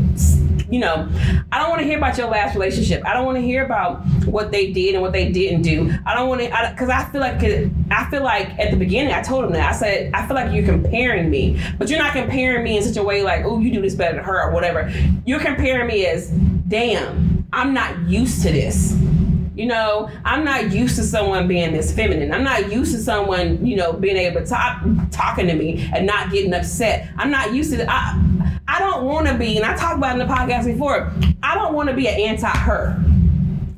you 0.72 0.80
know. 0.80 1.08
I 1.52 1.58
don't 1.58 1.68
want 1.68 1.80
to 1.80 1.86
hear 1.86 1.98
about 1.98 2.16
your 2.16 2.28
last 2.28 2.54
relationship. 2.54 3.04
I 3.06 3.12
don't 3.12 3.26
want 3.26 3.36
to 3.36 3.42
hear 3.42 3.64
about 3.64 4.04
what 4.24 4.50
they 4.50 4.72
did 4.72 4.94
and 4.94 5.02
what 5.02 5.12
they 5.12 5.30
didn't 5.30 5.62
do. 5.62 5.92
I 6.06 6.14
don't 6.14 6.28
want 6.28 6.40
to 6.40 6.46
because 6.46 6.88
I, 6.88 7.04
feel 7.10 7.20
like 7.20 7.42
I 7.90 8.10
feel 8.10 8.22
like 8.22 8.58
at 8.58 8.70
the 8.70 8.76
beginning 8.76 9.12
I 9.12 9.22
told 9.22 9.44
him 9.44 9.52
that 9.52 9.70
I 9.70 9.76
said 9.76 10.10
I 10.14 10.26
feel 10.26 10.34
like 10.34 10.52
you're 10.52 10.64
comparing 10.64 11.30
me, 11.30 11.60
but 11.78 11.90
you're 11.90 11.98
not 11.98 12.12
comparing 12.14 12.64
me 12.64 12.78
in 12.78 12.82
such 12.82 12.96
a 12.96 13.02
way 13.02 13.22
like 13.22 13.44
oh 13.44 13.58
you 13.58 13.70
do 13.70 13.82
this 13.82 13.94
better 13.94 14.16
than 14.16 14.24
her 14.24 14.48
or 14.48 14.52
whatever. 14.52 14.90
You're 15.26 15.40
comparing 15.40 15.86
me 15.86 16.06
as 16.06 16.30
damn 16.68 17.46
I'm 17.52 17.74
not 17.74 18.08
used 18.08 18.42
to 18.42 18.50
this. 18.50 18.96
You 19.54 19.66
know, 19.66 20.10
I'm 20.24 20.44
not 20.44 20.72
used 20.72 20.96
to 20.96 21.02
someone 21.02 21.46
being 21.46 21.72
this 21.72 21.92
feminine. 21.94 22.32
I'm 22.32 22.44
not 22.44 22.72
used 22.72 22.94
to 22.94 22.98
someone, 22.98 23.64
you 23.64 23.76
know, 23.76 23.92
being 23.92 24.16
able 24.16 24.40
to 24.40 24.46
talk 24.46 24.82
talking 25.10 25.46
to 25.46 25.54
me 25.54 25.88
and 25.92 26.06
not 26.06 26.30
getting 26.30 26.54
upset. 26.54 27.10
I'm 27.18 27.30
not 27.30 27.52
used 27.52 27.70
to. 27.72 27.86
I, 27.90 28.18
I 28.66 28.78
don't 28.78 29.04
want 29.04 29.26
to 29.26 29.36
be, 29.36 29.58
and 29.58 29.66
I 29.66 29.76
talked 29.76 29.98
about 29.98 30.18
in 30.18 30.26
the 30.26 30.32
podcast 30.32 30.64
before. 30.64 31.12
I 31.42 31.54
don't 31.54 31.74
want 31.74 31.90
to 31.90 31.94
be 31.94 32.08
an 32.08 32.18
anti-her. 32.18 33.04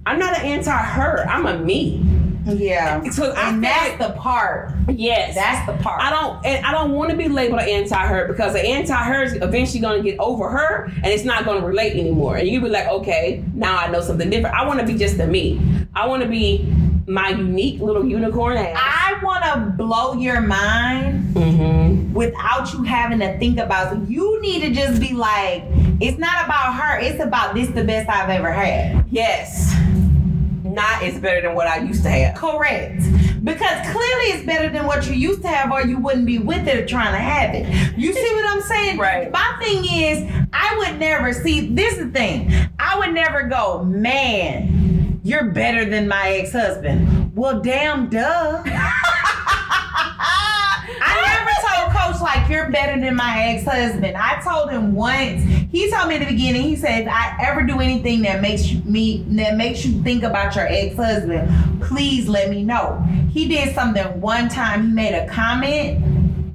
I'm 0.06 0.18
not 0.18 0.38
an 0.38 0.44
anti-her. 0.44 1.26
I'm 1.28 1.46
a 1.46 1.58
me. 1.58 2.13
Yeah. 2.46 3.08
So 3.10 3.32
I 3.32 3.48
and 3.50 3.62
feel 3.62 3.70
that's 3.70 4.00
like- 4.00 4.14
the 4.14 4.20
part. 4.20 4.72
Yes, 4.88 5.34
That's 5.34 5.66
the 5.66 5.82
part. 5.82 6.00
I 6.00 6.10
don't, 6.10 6.44
and 6.44 6.64
I 6.64 6.70
don't 6.70 6.92
want 6.92 7.10
to 7.10 7.16
be 7.16 7.28
labeled 7.28 7.60
an 7.60 7.68
anti-her 7.68 8.28
because 8.28 8.52
the 8.52 8.60
anti-her 8.64 9.22
is 9.22 9.32
eventually 9.34 9.80
going 9.80 10.02
to 10.02 10.08
get 10.08 10.18
over 10.20 10.48
her, 10.48 10.84
and 10.96 11.06
it's 11.06 11.24
not 11.24 11.44
going 11.44 11.60
to 11.60 11.66
relate 11.66 11.94
anymore. 11.94 12.36
And 12.36 12.46
you 12.46 12.60
be 12.60 12.68
like, 12.68 12.86
okay, 12.86 13.42
now 13.54 13.76
I 13.76 13.88
know 13.88 14.00
something 14.00 14.30
different. 14.30 14.54
I 14.54 14.66
want 14.66 14.80
to 14.80 14.86
be 14.86 14.94
just 14.94 15.18
a 15.18 15.26
me. 15.26 15.60
I 15.94 16.06
want 16.06 16.22
to 16.22 16.28
be 16.28 16.72
my 17.06 17.30
unique 17.30 17.80
little 17.80 18.04
unicorn 18.04 18.56
ass. 18.56 18.76
I 18.78 19.22
want 19.22 19.44
to 19.44 19.74
blow 19.76 20.14
your 20.14 20.40
mind 20.40 21.34
mm-hmm. 21.34 22.12
without 22.14 22.72
you 22.72 22.82
having 22.82 23.18
to 23.18 23.38
think 23.38 23.58
about 23.58 23.96
it. 23.96 24.08
You 24.08 24.40
need 24.40 24.60
to 24.62 24.70
just 24.70 25.00
be 25.00 25.12
like, 25.12 25.64
it's 26.00 26.18
not 26.18 26.44
about 26.44 26.74
her. 26.74 26.98
It's 27.00 27.22
about 27.22 27.54
this 27.54 27.68
the 27.70 27.84
best 27.84 28.08
I've 28.08 28.30
ever 28.30 28.52
had. 28.52 29.04
Yes, 29.10 29.74
not 30.74 31.02
is 31.02 31.18
better 31.18 31.40
than 31.40 31.54
what 31.54 31.66
I 31.66 31.78
used 31.78 32.02
to 32.02 32.10
have. 32.10 32.34
Correct. 32.36 33.02
Because 33.44 33.80
clearly 33.92 34.26
it's 34.32 34.44
better 34.46 34.68
than 34.70 34.86
what 34.86 35.06
you 35.06 35.14
used 35.14 35.42
to 35.42 35.48
have, 35.48 35.70
or 35.70 35.82
you 35.82 35.98
wouldn't 35.98 36.26
be 36.26 36.38
with 36.38 36.66
it 36.66 36.76
or 36.76 36.86
trying 36.86 37.12
to 37.12 37.18
have 37.18 37.54
it. 37.54 37.66
You 37.98 38.12
see 38.12 38.34
what 38.34 38.46
I'm 38.46 38.62
saying? 38.62 38.98
Right. 39.04 39.30
My 39.30 39.56
thing 39.62 39.84
is, 39.84 40.30
I 40.52 40.76
would 40.78 40.98
never 40.98 41.32
see 41.32 41.74
this 41.74 41.94
is 41.98 42.06
the 42.06 42.10
thing. 42.10 42.50
I 42.78 42.98
would 42.98 43.12
never 43.12 43.42
go, 43.48 43.82
man, 43.84 45.20
you're 45.24 45.50
better 45.50 45.84
than 45.84 46.08
my 46.08 46.30
ex-husband. 46.30 47.36
Well, 47.36 47.60
damn 47.60 48.08
duh. 48.08 48.62
I 51.06 51.36
never 51.36 51.50
told 51.66 52.14
Coach 52.14 52.22
like 52.22 52.48
you're 52.48 52.70
better 52.70 52.98
than 53.00 53.14
my 53.14 53.44
ex-husband. 53.48 54.16
I 54.16 54.40
told 54.40 54.70
him 54.70 54.94
once. 54.94 55.42
He 55.70 55.90
told 55.90 56.08
me 56.08 56.14
at 56.14 56.20
the 56.20 56.26
beginning. 56.26 56.62
He 56.62 56.76
said, 56.76 57.02
"If 57.02 57.08
I 57.08 57.36
ever 57.42 57.62
do 57.62 57.80
anything 57.80 58.22
that 58.22 58.40
makes 58.40 58.70
you, 58.70 58.80
me 58.84 59.24
that 59.30 59.56
makes 59.56 59.84
you 59.84 60.02
think 60.02 60.22
about 60.22 60.56
your 60.56 60.66
ex-husband, 60.66 61.82
please 61.82 62.28
let 62.28 62.48
me 62.48 62.62
know." 62.62 63.04
He 63.30 63.48
did 63.48 63.74
something 63.74 64.20
one 64.20 64.48
time. 64.48 64.86
He 64.86 64.92
made 64.92 65.14
a 65.14 65.26
comment, 65.28 66.02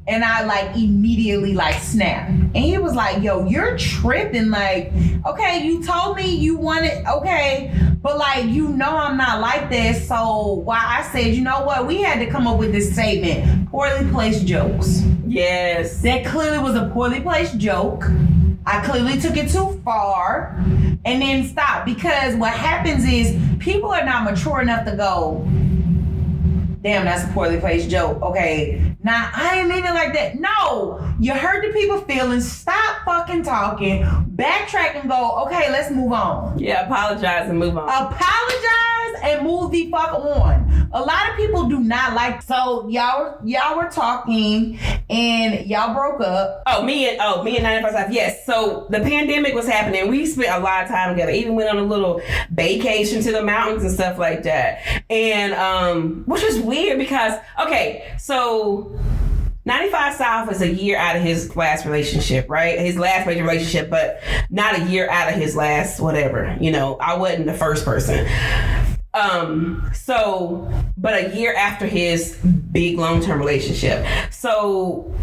and 0.07 0.23
I 0.23 0.43
like 0.45 0.75
immediately 0.75 1.53
like 1.53 1.75
snapped. 1.75 2.29
And 2.29 2.57
he 2.57 2.77
was 2.77 2.95
like, 2.95 3.21
"Yo, 3.21 3.45
you're 3.47 3.77
tripping. 3.77 4.49
Like, 4.49 4.91
okay, 5.25 5.63
you 5.63 5.83
told 5.83 6.15
me 6.17 6.33
you 6.33 6.57
wanted, 6.57 7.05
okay." 7.05 7.71
But 8.01 8.17
like 8.17 8.45
you 8.45 8.69
know 8.69 8.95
I'm 8.95 9.17
not 9.17 9.41
like 9.41 9.69
this, 9.69 10.07
so 10.07 10.61
why 10.63 10.79
I 10.79 11.11
said, 11.11 11.35
you 11.35 11.41
know 11.41 11.63
what, 11.63 11.85
we 11.85 12.01
had 12.01 12.19
to 12.19 12.27
come 12.27 12.47
up 12.47 12.57
with 12.57 12.71
this 12.71 12.93
statement. 12.93 13.69
Poorly 13.69 14.09
placed 14.09 14.45
jokes. 14.45 15.03
Yes. 15.27 16.01
That 16.01 16.25
clearly 16.25 16.59
was 16.59 16.75
a 16.75 16.89
poorly 16.93 17.19
placed 17.19 17.57
joke. 17.57 18.05
I 18.65 18.85
clearly 18.85 19.19
took 19.19 19.35
it 19.35 19.49
too 19.49 19.81
far 19.83 20.55
and 21.03 21.21
then 21.21 21.43
stopped 21.45 21.85
because 21.85 22.35
what 22.35 22.53
happens 22.53 23.03
is 23.05 23.37
people 23.59 23.91
are 23.91 24.05
not 24.05 24.23
mature 24.23 24.61
enough 24.61 24.85
to 24.85 24.95
go, 24.95 25.43
damn, 26.81 27.05
that's 27.05 27.25
a 27.25 27.33
poorly 27.33 27.59
placed 27.59 27.89
joke. 27.89 28.21
Okay, 28.21 28.88
now 29.01 29.31
I 29.33 29.59
ain't 29.59 29.69
mean 29.69 29.85
it 29.85 29.93
like 29.93 30.13
that. 30.13 30.39
No, 30.39 30.99
you 31.19 31.33
hurt 31.33 31.65
the 31.65 31.71
people 31.73 32.01
feelings. 32.01 32.49
Stop 32.51 33.05
fucking 33.05 33.43
talking. 33.43 34.03
Backtrack 34.35 34.99
and 34.99 35.09
go, 35.09 35.43
okay, 35.45 35.71
let's 35.71 35.91
move 35.91 36.11
on. 36.11 36.59
Yeah. 36.59 36.85
Apologize 36.85 37.49
and 37.49 37.57
move 37.57 37.77
on. 37.77 37.87
Apologize 37.87 39.21
and 39.23 39.43
move 39.45 39.71
the 39.71 39.89
fuck 39.89 40.13
on. 40.13 40.68
A 40.91 41.01
lot 41.01 41.29
of 41.29 41.35
people 41.35 41.69
do 41.69 41.79
not 41.79 42.13
like. 42.13 42.41
So 42.41 42.87
y'all 42.87 43.37
y'all 43.43 43.77
were 43.77 43.89
talking 43.89 44.79
and 45.09 45.65
y'all 45.67 45.93
broke 45.93 46.21
up. 46.21 46.63
Oh, 46.65 46.83
me 46.83 47.09
and 47.09 47.19
oh 47.21 47.43
me 47.43 47.55
and 47.57 47.63
95 47.63 47.91
South. 47.91 48.11
Yes. 48.11 48.45
So 48.45 48.87
the 48.89 48.99
pandemic 48.99 49.53
was 49.53 49.67
happening. 49.67 50.09
We 50.09 50.25
spent 50.25 50.49
a 50.49 50.59
lot 50.59 50.83
of 50.83 50.89
time 50.89 51.13
together. 51.13 51.31
Even 51.31 51.55
went 51.55 51.69
on 51.69 51.77
a 51.77 51.83
little 51.83 52.21
vacation 52.51 53.21
to 53.23 53.31
the 53.31 53.43
mountains 53.43 53.83
and 53.83 53.91
stuff 53.91 54.17
like 54.17 54.43
that. 54.43 55.03
And 55.09 55.53
um, 55.53 56.23
which 56.25 56.43
was 56.43 56.59
weird 56.59 56.97
because 56.97 57.33
okay, 57.59 58.11
so 58.17 58.99
95 59.65 60.15
South 60.15 60.51
is 60.51 60.61
a 60.63 60.67
year 60.67 60.97
out 60.97 61.15
of 61.15 61.21
his 61.21 61.55
last 61.55 61.85
relationship, 61.85 62.49
right? 62.49 62.79
His 62.79 62.97
last 62.97 63.27
major 63.27 63.43
relationship, 63.43 63.91
but 63.91 64.23
not 64.49 64.79
a 64.79 64.85
year 64.85 65.07
out 65.09 65.31
of 65.31 65.35
his 65.35 65.55
last 65.55 65.99
whatever. 65.99 66.57
You 66.59 66.71
know, 66.71 66.97
I 66.97 67.17
wasn't 67.17 67.45
the 67.45 67.53
first 67.53 67.85
person. 67.85 68.25
Um, 69.19 69.89
so, 69.93 70.71
but 70.97 71.13
a 71.13 71.35
year 71.35 71.53
after 71.53 71.85
his 71.85 72.37
big 72.71 72.97
long 72.97 73.21
term 73.21 73.39
relationship. 73.39 74.05
So 74.31 75.13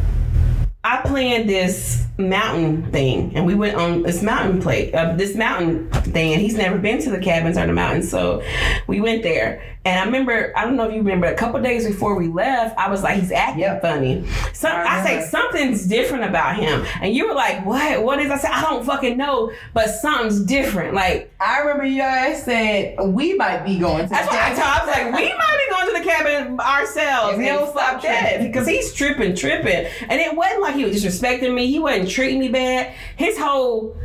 I 0.88 0.98
planned 1.04 1.48
this 1.50 2.04
mountain 2.16 2.90
thing, 2.92 3.32
and 3.34 3.44
we 3.44 3.54
went 3.56 3.74
on 3.76 4.02
this 4.04 4.22
mountain 4.22 4.62
play, 4.62 4.92
uh, 4.92 5.14
this 5.16 5.34
mountain 5.34 5.90
thing, 5.90 6.32
and 6.32 6.40
he's 6.40 6.56
never 6.56 6.78
been 6.78 7.02
to 7.02 7.10
the 7.10 7.18
cabins 7.18 7.58
or 7.58 7.66
the 7.66 7.72
mountains, 7.72 8.08
so 8.08 8.40
we 8.86 9.00
went 9.00 9.24
there. 9.24 9.62
And 9.84 10.00
I 10.00 10.04
remember, 10.04 10.52
I 10.56 10.64
don't 10.64 10.76
know 10.76 10.84
if 10.88 10.92
you 10.92 10.98
remember, 10.98 11.26
a 11.26 11.34
couple 11.34 11.60
days 11.60 11.86
before 11.86 12.16
we 12.16 12.26
left, 12.28 12.76
I 12.78 12.88
was 12.88 13.02
like, 13.02 13.20
he's 13.20 13.30
acting 13.32 13.60
Yep. 13.62 13.82
funny. 13.82 14.26
So 14.52 14.68
I 14.68 15.04
say 15.04 15.26
something's 15.28 15.86
different 15.86 16.24
about 16.24 16.56
him, 16.56 16.86
and 17.02 17.12
you 17.14 17.26
were 17.28 17.34
like, 17.34 17.66
what? 17.66 18.02
What 18.04 18.20
is? 18.20 18.30
I 18.30 18.38
said, 18.38 18.50
I 18.52 18.62
don't 18.62 18.84
fucking 18.84 19.16
know, 19.16 19.52
but 19.74 19.88
something's 19.90 20.40
different. 20.44 20.94
Like 20.94 21.32
I 21.40 21.58
remember 21.60 21.84
you 21.84 22.00
guys 22.00 22.44
said 22.44 22.96
we 23.00 23.34
might 23.34 23.64
be 23.64 23.78
going 23.78 24.04
to. 24.04 24.08
that's 24.08 24.28
what 24.28 24.38
I 24.40 24.48
told. 24.50 24.60
I 24.60 24.86
was 24.86 24.96
like, 24.96 25.06
we 25.06 25.28
might 25.36 25.66
be 25.66 25.74
going 25.74 25.86
to 25.94 26.02
the 26.02 26.08
cabin 26.08 26.60
ourselves. 26.60 27.38
He 27.38 27.46
don't 27.46 27.70
stop 27.70 28.02
that, 28.02 28.40
because 28.40 28.66
he's 28.66 28.92
tripping, 28.94 29.34
tripping, 29.36 29.86
and 30.08 30.20
it 30.20 30.34
wasn't 30.34 30.62
like 30.62 30.75
he 30.76 30.84
was 30.84 31.02
disrespecting 31.02 31.54
me. 31.54 31.66
He 31.66 31.78
wasn't 31.78 32.10
treating 32.10 32.38
me 32.38 32.48
bad. 32.48 32.94
His 33.16 33.38
whole, 33.38 33.96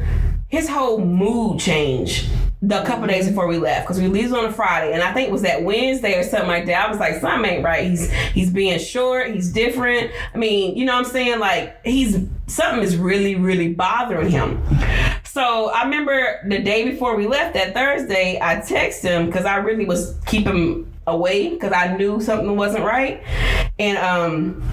his 0.47 0.67
whole 0.67 1.03
mood 1.03 1.59
changed 1.59 2.29
the 2.63 2.83
couple 2.83 3.07
days 3.07 3.27
before 3.27 3.47
we 3.47 3.57
left 3.57 3.87
because 3.87 3.99
we 3.99 4.07
leave 4.07 4.31
on 4.33 4.45
a 4.45 4.51
Friday, 4.51 4.93
and 4.93 5.01
I 5.01 5.13
think 5.13 5.29
it 5.29 5.31
was 5.31 5.41
that 5.41 5.63
Wednesday 5.63 6.19
or 6.19 6.23
something 6.23 6.47
like 6.47 6.67
that. 6.67 6.85
I 6.85 6.89
was 6.91 6.99
like, 6.99 7.19
something 7.19 7.49
ain't 7.49 7.63
right. 7.63 7.89
He's 7.89 8.11
he's 8.11 8.51
being 8.51 8.77
short. 8.77 9.33
He's 9.33 9.51
different. 9.51 10.11
I 10.33 10.37
mean, 10.37 10.77
you 10.77 10.85
know 10.85 10.93
what 10.93 11.07
I'm 11.07 11.11
saying? 11.11 11.39
Like 11.39 11.83
he's 11.83 12.19
something 12.45 12.83
is 12.83 12.97
really 12.97 13.35
really 13.35 13.73
bothering 13.73 14.29
him. 14.29 14.61
So 15.23 15.71
I 15.71 15.83
remember 15.85 16.39
the 16.47 16.59
day 16.59 16.87
before 16.87 17.15
we 17.15 17.25
left 17.25 17.55
that 17.55 17.73
Thursday, 17.73 18.37
I 18.39 18.57
texted 18.57 19.09
him 19.09 19.25
because 19.25 19.45
I 19.45 19.55
really 19.55 19.85
was 19.85 20.19
keeping 20.27 20.91
away 21.07 21.49
because 21.49 21.73
I 21.73 21.95
knew 21.97 22.21
something 22.21 22.55
wasn't 22.55 22.83
right, 22.83 23.23
and 23.79 23.97
um. 23.97 24.63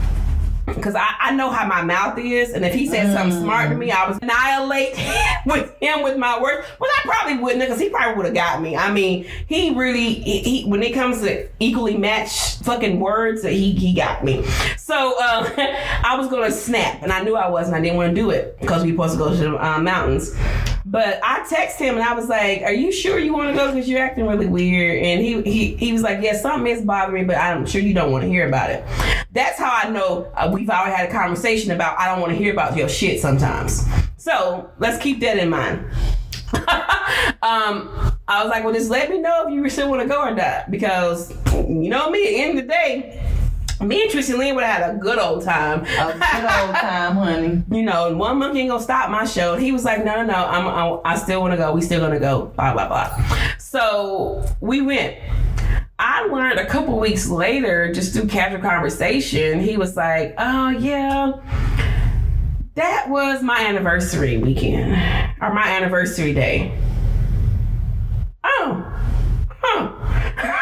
Cause 0.75 0.95
I, 0.95 1.15
I 1.21 1.35
know 1.35 1.51
how 1.51 1.67
my 1.67 1.83
mouth 1.83 2.19
is, 2.19 2.53
and 2.53 2.65
if 2.65 2.75
he 2.75 2.87
said 2.87 3.13
something 3.13 3.41
smart 3.41 3.71
to 3.71 3.77
me, 3.77 3.91
I 3.91 4.09
was 4.09 4.19
annihilate 4.23 4.95
with 5.47 5.77
him 5.81 6.03
with 6.03 6.17
my 6.17 6.41
words. 6.41 6.67
Well, 6.79 6.91
I 6.99 7.01
probably 7.09 7.39
wouldn't, 7.43 7.69
cause 7.69 7.81
he 7.81 7.89
probably 7.89 8.15
would 8.17 8.27
have 8.27 8.35
got 8.35 8.61
me. 8.63 8.77
I 8.77 8.91
mean, 8.93 9.25
he 9.49 9.75
really, 9.75 10.15
he, 10.15 10.39
he- 10.63 10.65
when 10.69 10.83
it 10.83 10.93
comes 10.95 11.21
to 11.23 11.49
equally 11.61 11.97
matched 11.97 12.65
fucking 12.65 13.01
words, 13.01 13.43
that 13.43 13.53
he 13.53 13.73
he 13.73 13.95
got 13.95 14.25
me. 14.25 14.45
So 14.77 15.15
uh, 15.21 15.49
I 16.05 16.17
was 16.17 16.29
gonna 16.29 16.51
snap, 16.51 17.03
and 17.03 17.13
I 17.13 17.23
knew 17.23 17.37
I 17.37 17.49
was, 17.49 17.67
and 17.69 17.77
I 17.77 17.81
didn't 17.81 17.97
want 17.97 18.15
to 18.15 18.21
do 18.21 18.31
it 18.31 18.59
because 18.61 18.85
we 18.85 18.91
supposed 18.93 19.15
to 19.15 19.19
go 19.19 19.31
to 19.31 19.37
the 19.37 19.65
uh, 19.67 19.79
mountains. 19.81 20.35
But 20.91 21.21
I 21.23 21.41
texted 21.41 21.81
him 21.81 21.97
and 21.97 22.03
I 22.03 22.15
was 22.15 22.29
like, 22.29 22.63
"Are 22.63 22.73
you 22.73 22.91
sure 22.91 23.19
you 23.19 23.35
want 23.35 23.51
to 23.51 23.55
go? 23.55 23.71
Because 23.71 23.87
you're 23.89 24.01
acting 24.01 24.27
really 24.27 24.47
weird." 24.47 25.03
And 25.03 25.21
he 25.21 25.43
he 25.43 25.77
he 25.77 25.93
was 25.93 26.01
like, 26.01 26.23
"Yeah, 26.23 26.35
something 26.35 26.67
is 26.67 26.81
bothering 26.81 27.23
me, 27.23 27.27
but 27.27 27.37
I'm 27.37 27.67
sure 27.67 27.83
you 27.83 27.93
don't 27.93 28.11
want 28.11 28.25
to 28.25 28.29
hear 28.29 28.49
about 28.49 28.71
it." 28.71 28.83
That's 29.33 29.59
how 29.59 29.71
I 29.71 29.91
know 29.91 30.33
uh, 30.35 30.51
we've 30.51 30.71
already 30.71 30.97
had 30.97 31.11
a 31.11 31.13
conversation 31.13 31.73
about 31.73 31.99
I 31.99 32.07
don't 32.07 32.21
want 32.21 32.33
to 32.33 32.39
hear 32.39 32.55
about 32.55 32.75
your 32.75 32.89
shit 32.89 33.21
sometimes. 33.21 33.85
So 34.17 34.71
let's 34.79 35.03
keep 35.03 35.21
that 35.21 35.37
in 35.37 35.51
mind. 35.51 35.85
um, 37.43 37.91
I 38.27 38.43
was 38.43 38.49
like, 38.49 38.65
"Well, 38.65 38.73
just 38.73 38.89
let 38.89 39.11
me 39.11 39.19
know 39.19 39.47
if 39.47 39.53
you 39.53 39.69
still 39.69 39.91
want 39.91 40.01
to 40.01 40.09
go 40.09 40.23
or 40.23 40.35
not," 40.35 40.71
because 40.71 41.35
you 41.53 41.91
know 41.91 42.09
me. 42.11 42.29
At 42.29 42.31
the 42.31 42.41
end 42.41 42.59
of 42.59 42.65
the 42.65 42.73
day. 42.73 43.38
Me 43.81 44.03
and 44.03 44.11
Tristan 44.11 44.39
Lynn 44.39 44.55
would 44.57 44.65
have 44.65 44.83
had 44.83 44.95
a 44.97 44.99
good 44.99 45.19
old 45.19 45.45
time. 45.45 45.83
A 45.83 46.13
good 46.13 46.17
old 46.17 46.75
time, 46.75 47.17
honey. 47.17 47.63
you 47.71 47.83
know, 47.83 48.17
one 48.17 48.39
monkey 48.39 48.61
ain't 48.61 48.71
gonna 48.71 48.83
stop 48.83 49.09
my 49.11 49.25
show. 49.25 49.55
And 49.55 49.63
he 49.63 49.71
was 49.71 49.85
like, 49.85 50.05
no, 50.05 50.17
no, 50.17 50.25
no, 50.25 50.35
I'm, 50.35 50.67
I, 50.67 51.13
I 51.13 51.17
still 51.17 51.41
want 51.41 51.53
to 51.53 51.57
go. 51.57 51.73
We 51.73 51.83
still 51.83 52.01
gonna 52.01 52.19
go. 52.19 52.47
Blah 52.57 52.73
blah 52.73 52.89
blah. 52.89 53.57
So 53.59 54.45
we 54.61 54.81
went. 54.81 55.17
I 56.01 56.27
learned 56.27 56.61
a 56.61 56.67
couple 56.67 56.99
weeks 56.99 57.29
later, 57.29 57.93
just 57.93 58.15
through 58.15 58.29
casual 58.29 58.61
conversation, 58.61 59.61
he 59.61 59.77
was 59.77 59.97
like, 59.97 60.35
oh 60.39 60.69
yeah, 60.71 61.33
that 62.75 63.09
was 63.09 63.43
my 63.43 63.59
anniversary 63.61 64.39
weekend 64.39 64.93
or 65.41 65.53
my 65.53 65.67
anniversary 65.67 66.33
day. 66.33 66.79
Oh, 68.45 68.85
huh. 69.49 70.59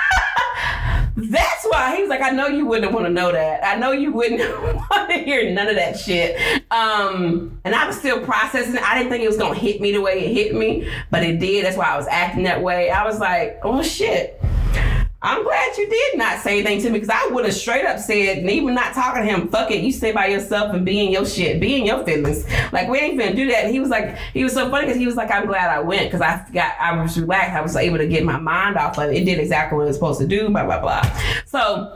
That's 1.17 1.66
he 1.95 2.03
was 2.03 2.09
like, 2.09 2.23
I 2.23 2.31
know 2.31 2.47
you 2.47 2.67
wouldn't 2.67 2.93
want 2.93 3.07
to 3.07 3.13
know 3.13 3.33
that. 3.33 3.65
I 3.65 3.77
know 3.77 3.93
you 3.93 4.13
wouldn't 4.13 4.41
want 4.91 5.11
to 5.11 5.19
hear 5.19 5.53
none 5.53 5.69
of 5.69 5.77
that 5.77 5.99
shit. 5.99 6.37
Um, 6.71 7.61
and 7.65 7.75
I 7.75 7.87
was 7.87 7.97
still 7.97 8.21
processing. 8.21 8.79
I 8.79 8.97
didn't 8.97 9.11
think 9.11 9.25
it 9.25 9.29
was 9.29 9.37
gonna 9.37 9.55
hit 9.59 9.81
me 9.81 9.93
the 9.93 10.01
way 10.01 10.25
it 10.25 10.33
hit 10.35 10.55
me, 10.55 10.89
but 11.11 11.23
it 11.23 11.39
did. 11.39 11.65
That's 11.65 11.77
why 11.77 11.87
I 11.87 11.97
was 11.97 12.07
acting 12.09 12.45
that 12.45 12.63
way. 12.63 12.91
I 12.91 13.05
was 13.05 13.19
like, 13.19 13.61
oh 13.63 13.83
shit. 13.83 14.36
I'm 15.23 15.43
glad 15.43 15.77
you 15.79 15.89
did 15.89 16.19
not 16.19 16.41
say 16.41 16.59
anything 16.61 16.83
to 16.83 16.91
me 16.91 17.01
because 17.01 17.09
I 17.09 17.33
would 17.33 17.47
have 17.47 17.55
straight 17.55 17.87
up 17.87 17.99
said, 17.99 18.39
and 18.39 18.51
even 18.51 18.75
not 18.75 18.93
talking 18.93 19.23
to 19.23 19.29
him, 19.29 19.49
fuck 19.49 19.71
it, 19.71 19.83
you 19.83 19.91
stay 19.91 20.13
by 20.13 20.27
yourself 20.27 20.75
and 20.75 20.85
be 20.85 21.05
in 21.05 21.11
your 21.11 21.25
shit, 21.25 21.59
be 21.59 21.75
in 21.77 21.87
your 21.87 22.05
feelings. 22.05 22.45
Like, 22.71 22.89
we 22.89 22.99
ain't 22.99 23.19
finna 23.19 23.35
do 23.35 23.49
that. 23.49 23.65
And 23.65 23.73
he 23.73 23.81
was 23.81 23.89
like, 23.89 24.17
he 24.35 24.45
was 24.45 24.53
so 24.53 24.71
funny 24.71 24.87
because 24.87 25.01
he 25.01 25.07
was 25.07 25.17
like, 25.17 25.31
I'm 25.31 25.47
glad 25.47 25.71
I 25.71 25.81
went 25.81 26.05
because 26.05 26.21
I 26.21 26.45
got, 26.53 26.75
I 26.79 27.01
was 27.01 27.19
relaxed. 27.19 27.57
I 27.57 27.63
was 27.63 27.75
able 27.77 27.97
to 27.99 28.07
get 28.07 28.25
my 28.25 28.39
mind 28.39 28.77
off 28.77 28.99
of 28.99 29.11
it. 29.11 29.17
It 29.17 29.25
did 29.25 29.39
exactly 29.39 29.77
what 29.77 29.85
it 29.85 29.89
was 29.89 29.97
supposed 29.97 30.21
to 30.21 30.27
do, 30.27 30.51
blah, 30.51 30.65
blah, 30.65 30.81
blah. 30.81 31.03
So, 31.47 31.91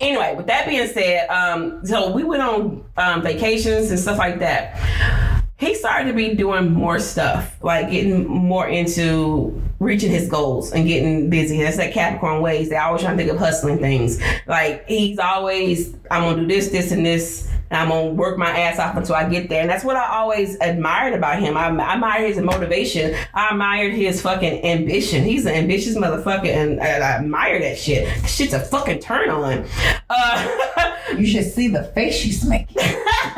anyway, 0.00 0.34
with 0.36 0.48
that 0.48 0.66
being 0.66 0.88
said, 0.88 1.28
um, 1.28 1.86
so 1.86 2.10
we 2.10 2.24
went 2.24 2.42
on 2.42 2.84
um, 2.96 3.22
vacations 3.22 3.90
and 3.90 3.98
stuff 3.98 4.18
like 4.18 4.40
that. 4.40 5.39
He 5.60 5.74
started 5.74 6.08
to 6.08 6.14
be 6.14 6.34
doing 6.34 6.72
more 6.72 6.98
stuff, 6.98 7.54
like 7.62 7.90
getting 7.90 8.26
more 8.26 8.66
into 8.66 9.62
reaching 9.78 10.10
his 10.10 10.26
goals 10.26 10.72
and 10.72 10.88
getting 10.88 11.28
busy. 11.28 11.62
That's 11.62 11.76
that 11.76 11.92
Capricorn 11.92 12.40
ways. 12.40 12.70
They 12.70 12.76
always 12.76 13.02
trying 13.02 13.18
to 13.18 13.22
think 13.22 13.32
of 13.32 13.38
hustling 13.38 13.78
things. 13.78 14.18
Like 14.46 14.86
he's 14.88 15.18
always, 15.18 15.94
I'm 16.10 16.22
gonna 16.22 16.42
do 16.42 16.46
this, 16.46 16.68
this, 16.68 16.92
and 16.92 17.04
this. 17.04 17.49
And 17.70 17.80
I'm 17.80 17.88
gonna 17.88 18.14
work 18.14 18.36
my 18.38 18.50
ass 18.58 18.78
off 18.78 18.96
until 18.96 19.14
I 19.14 19.28
get 19.28 19.48
there. 19.48 19.60
And 19.60 19.70
that's 19.70 19.84
what 19.84 19.96
I 19.96 20.16
always 20.16 20.56
admired 20.60 21.14
about 21.14 21.38
him. 21.40 21.56
I, 21.56 21.68
I 21.68 21.94
admired 21.94 22.28
his 22.28 22.38
motivation. 22.38 23.14
I 23.34 23.50
admired 23.50 23.94
his 23.94 24.20
fucking 24.20 24.64
ambition. 24.64 25.24
He's 25.24 25.46
an 25.46 25.54
ambitious 25.54 25.96
motherfucker, 25.96 26.46
and, 26.46 26.80
and 26.80 27.04
I 27.04 27.12
admire 27.12 27.60
that 27.60 27.78
shit. 27.78 28.06
That 28.22 28.28
shit's 28.28 28.54
a 28.54 28.60
fucking 28.60 29.00
turn 29.00 29.30
on. 29.30 29.66
Uh, 30.08 30.56
You 31.16 31.26
should 31.26 31.44
see 31.44 31.68
the 31.68 31.84
face 31.84 32.14
she's 32.14 32.44
making. 32.44 32.76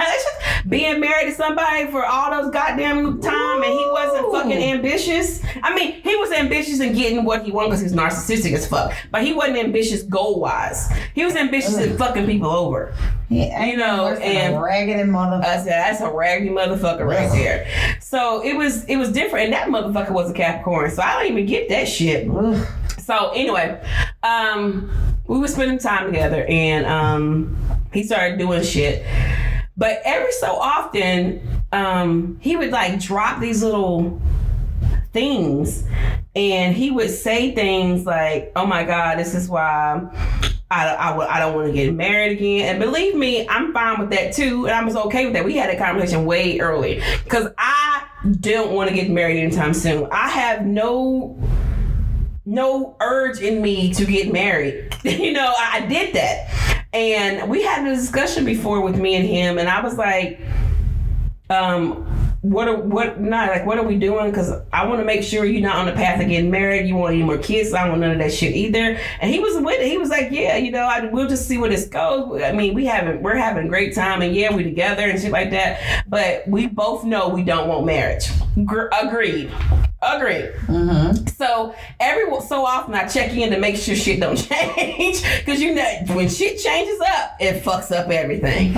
Being 0.69 1.01
married 1.01 1.31
to 1.31 1.33
somebody 1.33 1.87
for 1.91 2.05
all 2.05 2.31
those 2.31 2.53
goddamn 2.53 3.21
time 3.21 3.63
and 3.63 3.73
he 3.73 3.87
wasn't 3.91 4.31
fucking 4.33 4.53
ambitious. 4.53 5.43
I 5.63 5.75
mean, 5.75 5.95
he 6.03 6.15
was 6.17 6.31
ambitious 6.31 6.81
in 6.81 6.93
getting 6.95 7.25
what 7.25 7.45
he 7.45 7.51
wanted 7.51 7.71
because 7.71 7.81
he's 7.81 7.93
narcissistic 7.93 8.53
as 8.53 8.67
fuck. 8.67 8.93
But 9.11 9.25
he 9.25 9.33
wasn't 9.33 9.59
ambitious 9.59 10.03
goal 10.03 10.39
wise. 10.41 10.89
He 11.15 11.25
was 11.25 11.35
ambitious 11.35 11.77
in 11.79 11.97
fucking 11.97 12.27
people 12.27 12.51
over. 12.51 12.95
Yeah, 13.33 13.65
You 13.65 13.77
know, 13.77 14.09
and- 14.09 14.55
a 14.57 14.61
raggedy 14.61 15.03
motherfucker. 15.03 15.45
I 15.45 15.57
said 15.59 15.67
that's 15.67 16.01
a 16.01 16.11
raggedy 16.11 16.51
motherfucker 16.51 17.07
right 17.07 17.31
there. 17.33 17.67
So 18.01 18.43
it 18.45 18.57
was 18.57 18.85
it 18.85 18.97
was 18.97 19.11
different, 19.11 19.47
and 19.47 19.53
that 19.55 19.69
motherfucker 19.69 20.11
was 20.11 20.31
a 20.31 20.35
Capricorn. 20.35 20.91
So 20.91 21.03
I 21.03 21.15
don't 21.15 21.33
even 21.33 21.47
get 21.47 21.69
that 21.71 21.89
shit. 21.89 22.29
So 22.99 23.31
anyway, 23.31 23.81
um, 24.23 24.91
we 25.27 25.39
were 25.39 25.49
spending 25.49 25.79
time 25.79 26.07
together, 26.07 26.45
and 26.49 26.87
um, 26.87 27.57
he 27.93 28.03
started 28.03 28.39
doing 28.39 28.63
shit. 28.63 29.05
But 29.77 30.03
every 30.05 30.33
so 30.33 30.55
often, 30.57 31.41
um, 31.73 32.37
he 32.41 32.55
would 32.57 32.71
like 32.71 33.01
drop 33.01 33.41
these 33.41 33.63
little 33.63 34.21
things, 35.13 35.85
and 36.37 36.75
he 36.77 36.91
would 36.91 37.11
say 37.11 37.55
things 37.55 38.05
like, 38.07 38.53
"Oh 38.57 38.67
my 38.67 38.85
God, 38.85 39.19
this 39.19 39.35
is 39.35 39.49
why." 39.49 40.03
I, 40.73 40.95
I, 40.95 41.37
I 41.37 41.39
don't 41.39 41.55
want 41.55 41.67
to 41.67 41.73
get 41.73 41.93
married 41.93 42.39
again. 42.39 42.69
And 42.69 42.81
believe 42.81 43.15
me, 43.15 43.47
I'm 43.49 43.73
fine 43.73 44.01
with 44.01 44.11
that 44.11 44.33
too. 44.33 44.67
And 44.67 44.75
I 44.75 44.83
was 44.83 44.97
okay 44.97 45.25
with 45.27 45.35
that. 45.35 45.45
We 45.45 45.57
had 45.57 45.71
a 45.71 45.77
conversation 45.77 46.25
way 46.25 46.59
early 46.61 47.03
because 47.25 47.49
I 47.59 48.07
don't 48.41 48.73
want 48.73 48.89
to 48.89 48.95
get 48.97 49.11
married 49.11 49.39
anytime 49.39 49.75
soon. 49.75 50.09
I 50.11 50.29
have 50.31 50.65
no 50.65 51.39
no 52.45 52.97
urge 53.01 53.41
in 53.41 53.63
me 53.63 53.93
to 53.95 54.05
get 54.05 54.33
married. 54.33 54.97
you 55.05 55.33
know, 55.33 55.53
I, 55.57 55.83
I 55.83 55.87
did 55.87 56.15
that. 56.15 56.87
And 56.93 57.49
we 57.49 57.63
had 57.63 57.87
a 57.87 57.95
discussion 57.95 58.45
before 58.45 58.81
with 58.83 58.97
me 58.97 59.15
and 59.15 59.27
him, 59.27 59.59
and 59.59 59.69
I 59.69 59.83
was 59.83 59.97
like, 59.97 60.41
um, 61.49 62.07
what 62.43 62.67
are 62.67 62.77
what 62.77 63.21
not 63.21 63.51
like 63.51 63.65
what 63.65 63.79
are 63.79 63.85
we 63.85 63.97
doing? 63.97 64.31
Because 64.31 64.53
I 64.73 64.85
want 64.87 65.01
to 65.01 65.05
make 65.05 65.23
sure 65.23 65.45
you're 65.45 65.63
not 65.63 65.77
on 65.77 65.87
the 65.87 65.93
path 65.93 66.21
of 66.21 66.29
getting 66.29 66.51
married. 66.51 66.89
You 66.89 66.97
want 66.97 67.15
any 67.15 67.23
more 67.23 67.39
kids? 67.39 67.73
I 67.73 67.83
don't 67.83 67.91
want 67.91 68.01
none 68.01 68.11
of 68.11 68.19
that 68.19 68.33
shit 68.33 68.55
either. 68.55 68.99
And 69.21 69.31
he 69.31 69.39
was 69.39 69.63
with 69.63 69.81
it. 69.81 69.87
He 69.87 69.97
was 69.97 70.11
like, 70.11 70.33
yeah, 70.33 70.57
you 70.57 70.73
know, 70.73 70.83
I, 70.83 71.07
we'll 71.07 71.29
just 71.29 71.47
see 71.47 71.57
where 71.57 71.71
this 71.71 71.87
goes. 71.87 72.43
I 72.43 72.51
mean, 72.51 72.75
we 72.75 72.85
haven't 72.85 73.23
we're 73.23 73.37
having 73.37 73.67
a 73.67 73.69
great 73.69 73.95
time, 73.95 74.23
and 74.23 74.35
yeah, 74.35 74.53
we 74.53 74.65
together 74.65 75.09
and 75.09 75.21
shit 75.21 75.31
like 75.31 75.51
that. 75.53 76.05
But 76.09 76.47
we 76.49 76.67
both 76.67 77.05
know 77.05 77.29
we 77.29 77.45
don't 77.45 77.69
want 77.69 77.87
marriage. 77.87 78.29
Gr- 78.65 78.89
agreed. 79.01 79.53
Agreed. 80.03 80.53
Mm-hmm. 80.67 81.29
So 81.29 81.77
so 82.53 82.67
often 82.67 82.95
I 82.95 83.09
check 83.09 83.31
in 83.35 83.51
to 83.53 83.59
make 83.59 83.77
sure 83.77 83.95
shit 83.97 84.21
don't 84.21 84.37
change 84.49 85.23
because 85.39 85.59
you 85.59 85.75
know 85.75 85.85
when 86.09 86.29
shit 86.29 86.59
changes 86.59 87.01
up, 87.01 87.37
it 87.41 87.63
fucks 87.65 87.91
up 87.91 88.11
everything. 88.11 88.75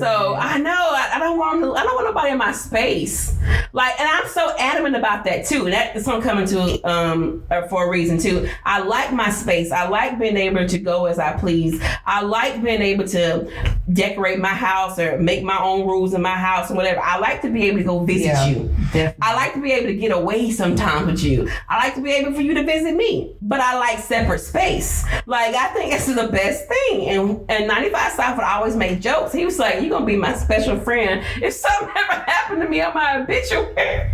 So 0.00 0.34
I 0.34 0.58
know 0.58 0.72
I, 0.72 1.12
I 1.14 1.18
don't 1.20 1.38
want 1.38 1.58
I 1.78 1.84
don't 1.84 1.94
want 1.94 2.06
nobody 2.06 2.32
in 2.32 2.38
my 2.38 2.50
space. 2.50 3.36
Like, 3.72 3.98
and 4.00 4.08
I'm 4.08 4.28
so 4.28 4.54
adamant 4.58 4.96
about 4.96 5.24
that 5.24 5.46
too. 5.46 5.66
And 5.66 5.72
that's 5.72 6.04
what 6.04 6.16
I'm 6.16 6.22
coming 6.22 6.46
to 6.48 6.82
um 6.82 7.44
uh, 7.48 7.62
for 7.68 7.86
a 7.86 7.88
reason 7.88 8.18
too. 8.18 8.48
I 8.64 8.80
like 8.80 9.12
my 9.12 9.30
space. 9.30 9.70
I 9.70 9.86
like 9.88 10.18
being 10.18 10.36
able 10.36 10.66
to 10.66 10.78
go 10.78 11.06
as 11.06 11.20
I 11.20 11.32
please. 11.38 11.80
I 12.04 12.22
like 12.22 12.60
being 12.60 12.82
able 12.82 13.06
to 13.08 13.48
decorate 13.92 14.40
my 14.40 14.48
house 14.48 14.98
or 14.98 15.16
make 15.18 15.44
my 15.44 15.58
own 15.62 15.86
rules 15.86 16.12
in 16.14 16.22
my 16.22 16.34
house 16.34 16.72
or 16.72 16.74
whatever. 16.74 17.00
I 17.00 17.18
like 17.18 17.40
to 17.42 17.50
be 17.50 17.68
able 17.68 17.78
to 17.78 17.84
go 17.84 18.00
visit 18.00 18.26
Yeah, 18.26 18.46
you. 18.48 18.68
definitely. 18.92 19.14
I 19.22 19.34
like 19.34 19.54
to 19.54 19.60
be 19.60 19.70
able 19.72 19.86
to 19.86 19.94
get 19.94 20.10
away 20.10 20.50
sometimes 20.50 21.06
with 21.06 21.22
you. 21.22 21.48
I 21.68 21.76
like 21.84 21.94
to 21.94 22.00
be 22.00 22.10
able 22.10 22.32
for 22.32 22.42
you 22.42 22.54
to 22.54 22.64
visit 22.64 22.94
me. 22.94 23.11
But 23.40 23.60
I 23.60 23.78
like 23.78 23.98
separate 23.98 24.40
space. 24.40 25.04
Like 25.26 25.54
I 25.54 25.68
think 25.68 25.92
this 25.92 26.08
is 26.08 26.16
the 26.16 26.28
best 26.28 26.68
thing. 26.68 27.08
And 27.08 27.50
and 27.50 27.66
95 27.66 28.12
South 28.12 28.36
would 28.36 28.44
always 28.44 28.76
make 28.76 29.00
jokes. 29.00 29.32
He 29.32 29.44
was 29.44 29.58
like, 29.58 29.80
You're 29.80 29.90
gonna 29.90 30.06
be 30.06 30.16
my 30.16 30.34
special 30.34 30.78
friend. 30.78 31.24
If 31.42 31.54
something 31.54 31.88
ever 31.96 32.24
happened 32.30 32.62
to 32.62 32.68
me 32.68 32.80
on 32.80 32.94
my 32.94 33.22
obituary, 33.22 34.12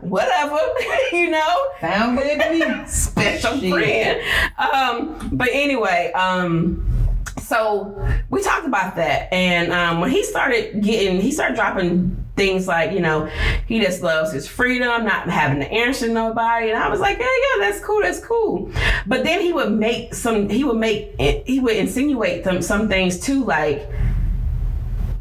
whatever, 0.00 0.58
you 1.12 1.30
know? 1.30 1.56
Sound 1.80 2.18
good 2.18 2.40
to 2.40 2.50
me. 2.50 2.60
special 2.86 3.58
Shit. 3.58 3.72
friend. 3.72 4.20
Um, 4.58 5.30
but 5.32 5.48
anyway, 5.52 6.12
um, 6.12 6.86
so 7.40 7.96
we 8.30 8.42
talked 8.42 8.66
about 8.66 8.96
that, 8.96 9.32
and 9.32 9.72
um, 9.72 10.00
when 10.00 10.10
he 10.10 10.22
started 10.22 10.82
getting, 10.82 11.20
he 11.20 11.32
started 11.32 11.56
dropping 11.56 12.16
things 12.40 12.66
like, 12.66 12.92
you 12.92 13.00
know, 13.00 13.26
he 13.66 13.80
just 13.80 14.00
loves 14.02 14.32
his 14.32 14.48
freedom, 14.48 15.04
not 15.04 15.28
having 15.28 15.60
to 15.60 15.70
answer 15.70 16.08
nobody, 16.08 16.70
and 16.70 16.78
I 16.78 16.88
was 16.88 16.98
like, 16.98 17.18
yeah, 17.18 17.26
yeah, 17.26 17.68
that's 17.68 17.84
cool, 17.84 18.00
that's 18.00 18.18
cool. 18.18 18.70
But 19.06 19.24
then 19.24 19.42
he 19.42 19.52
would 19.52 19.72
make 19.72 20.14
some, 20.14 20.48
he 20.48 20.64
would 20.64 20.78
make, 20.78 21.14
he 21.20 21.60
would 21.60 21.76
insinuate 21.76 22.44
some 22.44 22.62
some 22.62 22.88
things 22.88 23.20
too, 23.20 23.44
like 23.44 23.86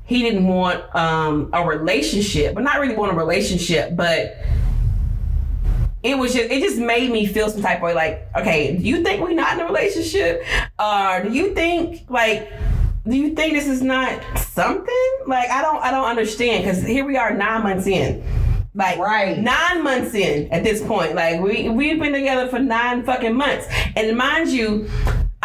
he 0.05 0.21
didn't 0.21 0.47
want 0.47 0.95
um, 0.95 1.49
a 1.51 1.67
relationship, 1.67 2.55
but 2.55 2.63
not 2.63 2.79
really 2.79 2.95
want 2.95 3.11
a 3.11 3.15
relationship, 3.15 3.97
but 3.97 4.37
it 6.01 6.17
was 6.17 6.33
just 6.33 6.49
it 6.49 6.61
just 6.61 6.77
made 6.77 7.11
me 7.11 7.25
feel 7.25 7.49
some 7.49 7.61
type 7.61 7.79
of 7.79 7.83
way 7.83 7.93
like 7.93 8.25
okay 8.33 8.77
do 8.77 8.83
you 8.83 9.03
think 9.03 9.21
we're 9.21 9.33
not 9.33 9.55
in 9.55 9.59
a 9.59 9.65
relationship 9.65 10.41
or 10.79 11.23
do 11.23 11.33
you 11.33 11.53
think 11.53 12.05
like 12.09 12.49
do 13.07 13.15
you 13.15 13.33
think 13.35 13.53
this 13.53 13.67
is 13.67 13.81
not 13.81 14.21
something? 14.37 15.11
Like 15.25 15.49
i 15.49 15.61
don't 15.61 15.81
i 15.83 15.91
don't 15.91 16.05
understand 16.05 16.63
because 16.63 16.83
here 16.83 17.05
we 17.05 17.17
are 17.17 17.33
nine 17.33 17.63
months 17.63 17.87
in. 17.87 18.23
Like 18.75 18.99
Right. 18.99 19.37
nine 19.39 19.83
months 19.83 20.13
in 20.13 20.51
at 20.51 20.63
this 20.63 20.81
point. 20.83 21.15
Like 21.15 21.41
we 21.41 21.69
we've 21.69 21.99
been 21.99 22.13
together 22.13 22.47
for 22.47 22.59
nine 22.59 23.03
fucking 23.03 23.33
months. 23.35 23.67
And 23.95 24.15
mind 24.17 24.49
you 24.49 24.87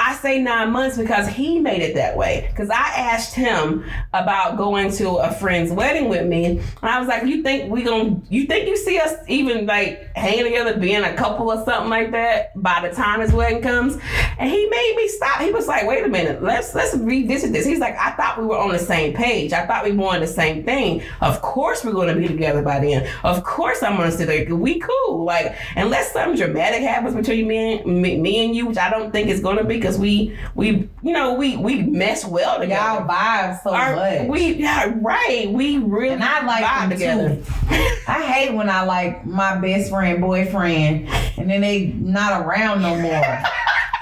I 0.07 0.15
say 0.17 0.39
nine 0.39 0.71
months 0.71 0.99
because 0.99 1.27
he 1.29 1.61
made 1.61 1.81
it 1.81 1.95
that 1.95 2.15
way. 2.15 2.47
Because 2.51 2.69
I 2.69 2.91
asked 2.95 3.35
him 3.35 3.85
about 4.13 4.59
going 4.59 4.91
to 4.93 5.17
a 5.17 5.33
friend's 5.33 5.73
wedding 5.73 6.11
with 6.11 6.27
me, 6.27 6.45
and 6.45 6.63
I 6.83 6.99
was 6.99 7.09
like, 7.09 7.25
"You 7.25 7.43
think 7.43 7.73
we 7.73 7.83
gonna? 7.83 8.21
You 8.29 8.45
think 8.45 8.69
you 8.69 8.77
see 8.77 8.99
us 8.99 9.15
even 9.29 9.65
like 9.67 10.15
hanging 10.15 10.45
together, 10.45 10.77
being 10.79 11.03
a 11.03 11.15
couple 11.15 11.51
or 11.51 11.65
something 11.65 11.89
like 11.89 12.11
that 12.13 12.51
by 12.63 12.87
the 12.87 12.95
time 12.95 13.21
his 13.21 13.33
wedding 13.33 13.63
comes?" 13.63 13.99
And 14.39 14.51
he 14.51 14.67
made 14.69 14.95
me 14.97 15.09
stop. 15.09 15.41
He 15.41 15.51
was 15.51 15.67
like, 15.67 15.87
"Wait 15.87 16.05
a 16.05 16.09
minute, 16.09 16.43
let's 16.43 16.75
let's 16.75 16.95
revisit 16.95 17.53
this." 17.53 17.65
He's 17.65 17.79
like, 17.79 17.97
"I 17.99 18.11
thought 18.11 18.39
we 18.39 18.47
were 18.47 18.59
on 18.59 18.73
the 18.73 18.79
same 18.79 19.15
page. 19.15 19.55
I 19.55 19.65
thought 19.67 19.85
we 19.85 19.93
wanted 19.93 20.23
the 20.23 20.33
same 20.33 20.65
thing. 20.65 21.03
Of 21.23 21.41
course 21.41 21.83
we're 21.83 21.93
gonna 21.93 22.15
be 22.15 22.29
together 22.29 22.61
by 22.61 22.81
then. 22.81 23.09
Of 23.23 23.43
course 23.43 23.83
I'm 23.83 23.97
gonna 23.97 24.11
sit 24.11 24.27
there. 24.27 24.55
We 24.55 24.81
cool. 24.81 25.25
Like 25.25 25.55
unless 25.77 26.13
something 26.13 26.37
dramatic 26.37 26.83
happens 26.83 27.15
between 27.15 27.49
me 27.49 27.79
and 27.79 28.03
me, 28.03 28.19
me 28.19 28.45
and 28.45 28.55
you, 28.55 28.67
which 28.67 28.79
I 28.79 28.91
don't 28.91 29.11
think 29.11 29.29
is 29.29 29.41
gonna 29.41 29.65
be, 29.65 29.77
because 29.77 29.94
we 29.99 30.37
we 30.55 30.89
you 31.03 31.13
know 31.13 31.35
we 31.35 31.57
we 31.57 31.83
mess 31.83 32.25
well 32.25 32.59
together. 32.59 32.75
Y'all 33.01 33.09
vibe 33.09 33.63
so 33.63 33.71
Our- 33.75 33.97
much. 33.97 34.29
we 34.29 34.55
yeah, 34.55 34.93
right. 35.01 35.51
We 35.51 35.79
really 35.79 36.11
and 36.15 36.25
I 36.25 36.45
like 36.45 36.65
vibe 36.65 36.91
together. 36.91 37.37
too. 37.37 37.43
I 38.09 38.23
hate 38.23 38.55
when 38.55 38.69
I 38.69 38.83
like 38.85 39.25
my 39.27 39.57
best 39.57 39.91
friend, 39.91 40.21
boyfriend, 40.21 41.09
and 41.39 41.49
then 41.51 41.61
they 41.61 41.87
not 41.87 42.45
around 42.45 42.83
no 42.83 42.99
more. 42.99 43.43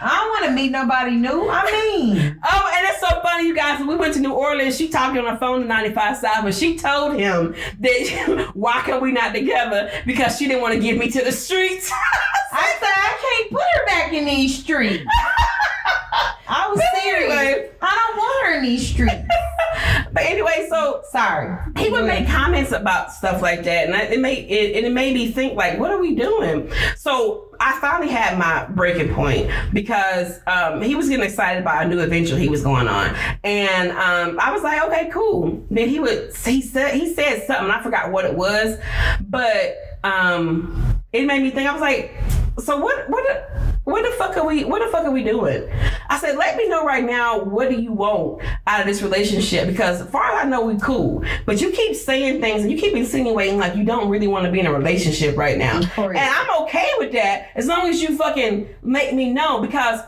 I 0.05 0.17
don't 0.17 0.31
want 0.31 0.45
to 0.47 0.51
meet 0.51 0.73
nobody 0.73 1.13
new. 1.13 1.49
I 1.49 1.65
mean, 1.71 2.37
Oh, 2.43 2.73
and 2.77 2.89
it's 2.89 2.99
so 2.99 3.21
funny, 3.23 3.47
you 3.47 3.55
guys. 3.55 3.79
We 3.87 3.95
went 3.95 4.15
to 4.15 4.21
New 4.21 4.33
Orleans, 4.33 4.77
she 4.77 4.89
talked 4.89 5.17
on 5.17 5.33
the 5.33 5.39
phone 5.39 5.61
to 5.61 5.67
95 5.69 6.17
South, 6.17 6.45
and 6.45 6.53
she 6.53 6.77
told 6.77 7.15
him 7.15 7.55
that 7.79 8.51
why 8.55 8.83
can 8.85 9.01
we 9.01 9.13
not 9.13 9.33
together 9.33 9.93
because 10.05 10.37
she 10.39 10.49
didn't 10.49 10.61
want 10.61 10.75
to 10.75 10.81
give 10.81 10.99
me 10.99 11.09
to 11.09 11.23
the 11.23 11.31
streets. 11.31 11.89
I 12.53 12.75
said 12.81 12.89
I 12.89 13.17
can't 13.23 13.51
put 13.53 13.63
her 13.63 13.87
back 13.87 14.13
in 14.13 14.25
these 14.25 14.59
streets. 14.59 15.05
I 16.13 16.69
was 16.69 16.83
serious. 17.03 17.33
Anyway. 17.33 17.71
I 17.81 18.09
don't 18.09 18.17
want 18.17 18.47
her 18.47 18.59
in 18.59 18.63
these 18.65 18.89
streets. 18.89 19.15
but 20.13 20.23
anyway, 20.23 20.67
so 20.69 21.03
Sorry. 21.11 21.59
he 21.79 21.89
would 21.89 22.05
make 22.05 22.29
comments 22.29 22.73
about 22.73 23.13
stuff 23.13 23.41
like 23.41 23.65
that, 23.65 23.89
and 23.89 24.13
it 24.13 24.21
made 24.21 24.51
it, 24.51 24.77
and 24.77 24.87
it 24.87 24.93
made 24.93 25.15
me 25.15 25.31
think 25.31 25.55
like, 25.55 25.79
what 25.79 25.91
are 25.91 25.99
we 25.99 26.15
doing? 26.15 26.71
So 26.97 27.49
I 27.61 27.79
finally 27.81 28.11
had 28.11 28.39
my 28.39 28.67
breaking 28.67 29.15
point 29.15 29.51
because 29.73 30.41
um, 30.47 30.83
he 30.83 30.95
was 30.95 31.09
getting 31.09 31.25
excited 31.25 31.63
about 31.63 31.87
a 31.87 31.89
new 31.89 32.01
adventure 32.01 32.37
he 32.37 32.49
was 32.49 32.63
going 32.63 32.89
on, 32.89 33.15
and 33.43 33.91
um, 33.93 34.39
I 34.41 34.53
was 34.53 34.63
like, 34.63 34.83
okay, 34.83 35.11
cool. 35.11 35.65
Then 35.71 35.89
he 35.89 35.99
would 35.99 36.35
he 36.37 36.61
said 36.61 36.95
he 36.95 37.15
said 37.15 37.47
something 37.47 37.71
I 37.71 37.83
forgot 37.83 38.11
what 38.13 38.25
it 38.25 38.35
was, 38.35 38.79
but 39.29 39.77
um, 40.05 41.01
it 41.13 41.27
made 41.27 41.43
me 41.43 41.51
think. 41.51 41.69
I 41.69 41.73
was 41.73 41.81
like, 41.81 42.15
so 42.59 42.79
what 42.79 43.09
what. 43.09 43.25
What 43.85 44.09
the 44.09 44.17
fuck 44.17 44.37
are 44.37 44.47
we? 44.47 44.65
What 44.65 44.85
the 44.85 44.91
fuck 44.93 45.05
are 45.05 45.11
we 45.11 45.25
doing? 45.25 45.69
I 46.09 46.17
said, 46.19 46.37
let 46.37 46.57
me 46.57 46.69
know 46.69 46.85
right 46.85 47.05
now. 47.05 47.43
What 47.43 47.69
do 47.69 47.81
you 47.81 47.93
want 47.93 48.43
out 48.69 48.81
of 48.81 48.87
this 48.87 49.03
relationship? 49.03 49.67
Because 49.67 50.01
as 50.03 50.09
far 50.09 50.31
as 50.31 50.45
I 50.45 50.49
know, 50.49 50.65
we 50.65 50.79
cool. 50.79 51.25
But 51.47 51.61
you 51.61 51.73
keep 51.73 51.97
saying 51.97 52.41
things 52.41 52.63
and 52.63 52.71
you 52.71 52.79
keep 52.79 52.95
insinuating 52.95 53.59
like 53.59 53.75
you 53.75 53.83
don't 53.83 54.09
really 54.09 54.29
want 54.29 54.47
to 54.47 54.53
be 54.53 54.61
in 54.61 54.67
a 54.67 54.73
relationship 54.73 55.37
right 55.37 55.59
now. 55.59 55.81
And 55.97 56.19
I'm 56.19 56.63
okay 56.65 56.89
with 56.99 57.13
that 57.13 57.49
as 57.57 57.67
long 57.67 57.89
as 57.89 58.01
you 58.01 58.17
fucking 58.17 58.69
make 58.83 59.15
me 59.15 59.33
know 59.33 59.61
because 59.61 60.01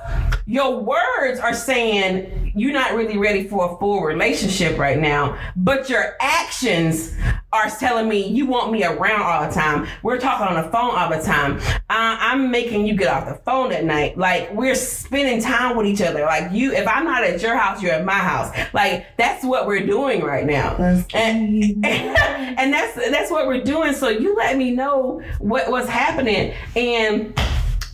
your 0.47 0.79
words 0.79 1.41
are 1.41 1.55
saying 1.55 2.44
you're 2.55 2.73
not 2.73 2.95
really 2.95 3.19
ready 3.19 3.47
for 3.49 3.73
a 3.73 3.79
full 3.79 4.03
relationship 4.03 4.79
right 4.79 4.99
now, 4.99 5.39
but 5.57 5.89
your 5.89 6.17
actions 6.21 7.15
are 7.53 7.69
telling 7.71 8.09
me 8.09 8.27
you 8.27 8.47
want 8.47 8.73
me 8.73 8.85
around 8.85 9.23
all 9.23 9.47
the 9.47 9.55
time. 9.55 9.87
We're 10.03 10.19
talking 10.19 10.47
on 10.47 10.63
the 10.63 10.71
phone 10.71 10.95
all 10.95 11.11
the 11.11 11.23
time. 11.23 11.59
Uh, 11.91 12.17
I'm 12.21 12.51
making 12.51 12.87
you 12.87 12.97
get 12.97 13.09
off 13.09 13.29
the 13.29 13.43
phone 13.45 13.73
at 13.73 13.85
night. 13.85 14.19
Like 14.19 14.53
we're 14.53 14.75
spending 14.75 15.41
time 15.41 15.77
with 15.77 15.87
each 15.87 16.01
other. 16.01 16.23
Like 16.23 16.53
you, 16.53 16.73
if 16.73 16.87
I'm 16.87 17.05
not 17.05 17.25
at 17.25 17.43
your 17.43 17.57
house, 17.57 17.83
you're 17.83 17.93
at 17.93 18.05
my 18.05 18.13
house. 18.13 18.55
Like 18.73 19.17
that's 19.17 19.45
what 19.45 19.67
we're 19.67 19.87
doing 19.87 20.23
right 20.23 20.47
now. 20.47 20.77
And, 21.15 21.85
and 21.85 22.73
that's 22.73 22.95
that's 22.95 23.31
what 23.31 23.47
we're 23.47 23.63
doing. 23.63 23.95
So 23.95 24.09
you 24.09 24.35
let 24.37 24.57
me 24.57 24.71
know 24.71 25.23
what 25.39 25.71
what's 25.71 25.89
happening. 25.89 26.55
And 26.77 27.39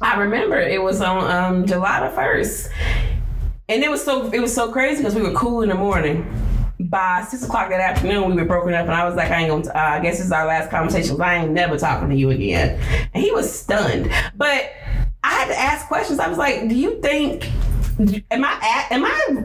I 0.03 0.19
remember 0.19 0.59
it 0.59 0.83
was 0.83 1.03
on 1.03 1.31
um, 1.31 1.67
July 1.67 2.09
the 2.09 2.15
first, 2.15 2.71
and 3.71 3.85
it 3.85 3.91
was 3.91 4.03
so 4.03 4.29
it 4.33 4.41
was 4.41 4.53
so 4.53 4.71
crazy 4.73 4.99
because 4.99 5.15
we 5.15 5.23
were 5.23 5.33
cool 5.33 5.63
in 5.63 5.69
the 5.69 5.75
morning. 5.75 6.27
By 6.81 7.25
six 7.29 7.45
o'clock 7.45 7.69
that 7.71 7.81
afternoon, 7.81 8.35
we 8.35 8.43
were 8.43 8.49
broken 8.49 8.75
up, 8.75 8.87
and 8.87 8.95
I 8.95 9.07
was 9.07 9.15
like, 9.15 9.31
"I 9.31 9.43
ain't 9.43 9.51
gonna. 9.51 9.69
Uh, 9.69 9.97
I 9.97 10.01
guess 10.01 10.17
this 10.17 10.27
is 10.27 10.33
our 10.33 10.47
last 10.47 10.71
conversation. 10.71 11.21
I 11.21 11.37
ain't 11.37 11.53
never 11.53 11.79
talking 11.79 12.09
to 12.09 12.17
you 12.17 12.31
again." 12.31 12.81
And 13.15 13.23
he 13.23 13.31
was 13.31 13.51
stunned, 13.51 14.11
but 14.35 14.73
I 15.23 15.31
had 15.31 15.49
to 15.49 15.59
ask 15.59 15.87
questions. 15.87 16.19
I 16.19 16.29
was 16.29 16.39
like, 16.39 16.69
"Do 16.69 16.75
you 16.75 17.01
think? 17.01 17.51
Am 18.31 18.45
I? 18.45 18.87
Am 18.91 19.05
I?" 19.05 19.45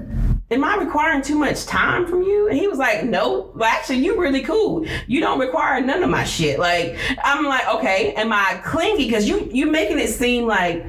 Am 0.52 0.64
I 0.64 0.76
requiring 0.76 1.24
too 1.24 1.40
much 1.40 1.66
time 1.66 2.06
from 2.06 2.22
you? 2.22 2.48
And 2.48 2.56
he 2.56 2.68
was 2.68 2.78
like, 2.78 3.04
No, 3.04 3.52
well, 3.56 3.68
actually, 3.68 3.98
you 3.98 4.22
really 4.22 4.42
cool. 4.42 4.86
You 5.08 5.20
don't 5.20 5.40
require 5.40 5.82
none 5.82 6.04
of 6.04 6.10
my 6.12 6.24
shit. 6.24 6.60
Like, 6.60 7.00
I'm 7.24 7.46
like, 7.46 7.68
okay, 7.68 8.14
am 8.14 8.32
I 8.32 8.62
clingy? 8.64 9.06
Because 9.06 9.28
you 9.28 9.50
you 9.52 9.66
making 9.66 9.98
it 9.98 10.08
seem 10.08 10.46
like 10.46 10.86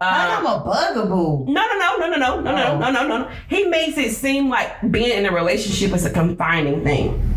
I'm 0.00 0.46
a 0.46 0.60
bugaboo. 0.64 1.46
no, 1.46 1.62
no, 1.66 1.78
no, 1.78 1.96
no, 1.98 2.08
no, 2.08 2.16
no, 2.16 2.40
no, 2.40 2.78
no, 2.78 2.78
no, 2.78 2.90
no, 2.90 3.18
no. 3.18 3.30
He 3.48 3.64
makes 3.66 3.98
it 3.98 4.12
seem 4.12 4.48
like 4.48 4.90
being 4.92 5.18
in 5.18 5.26
a 5.26 5.32
relationship 5.32 5.92
is 5.92 6.04
a 6.04 6.10
confining 6.10 6.84
thing. 6.84 7.34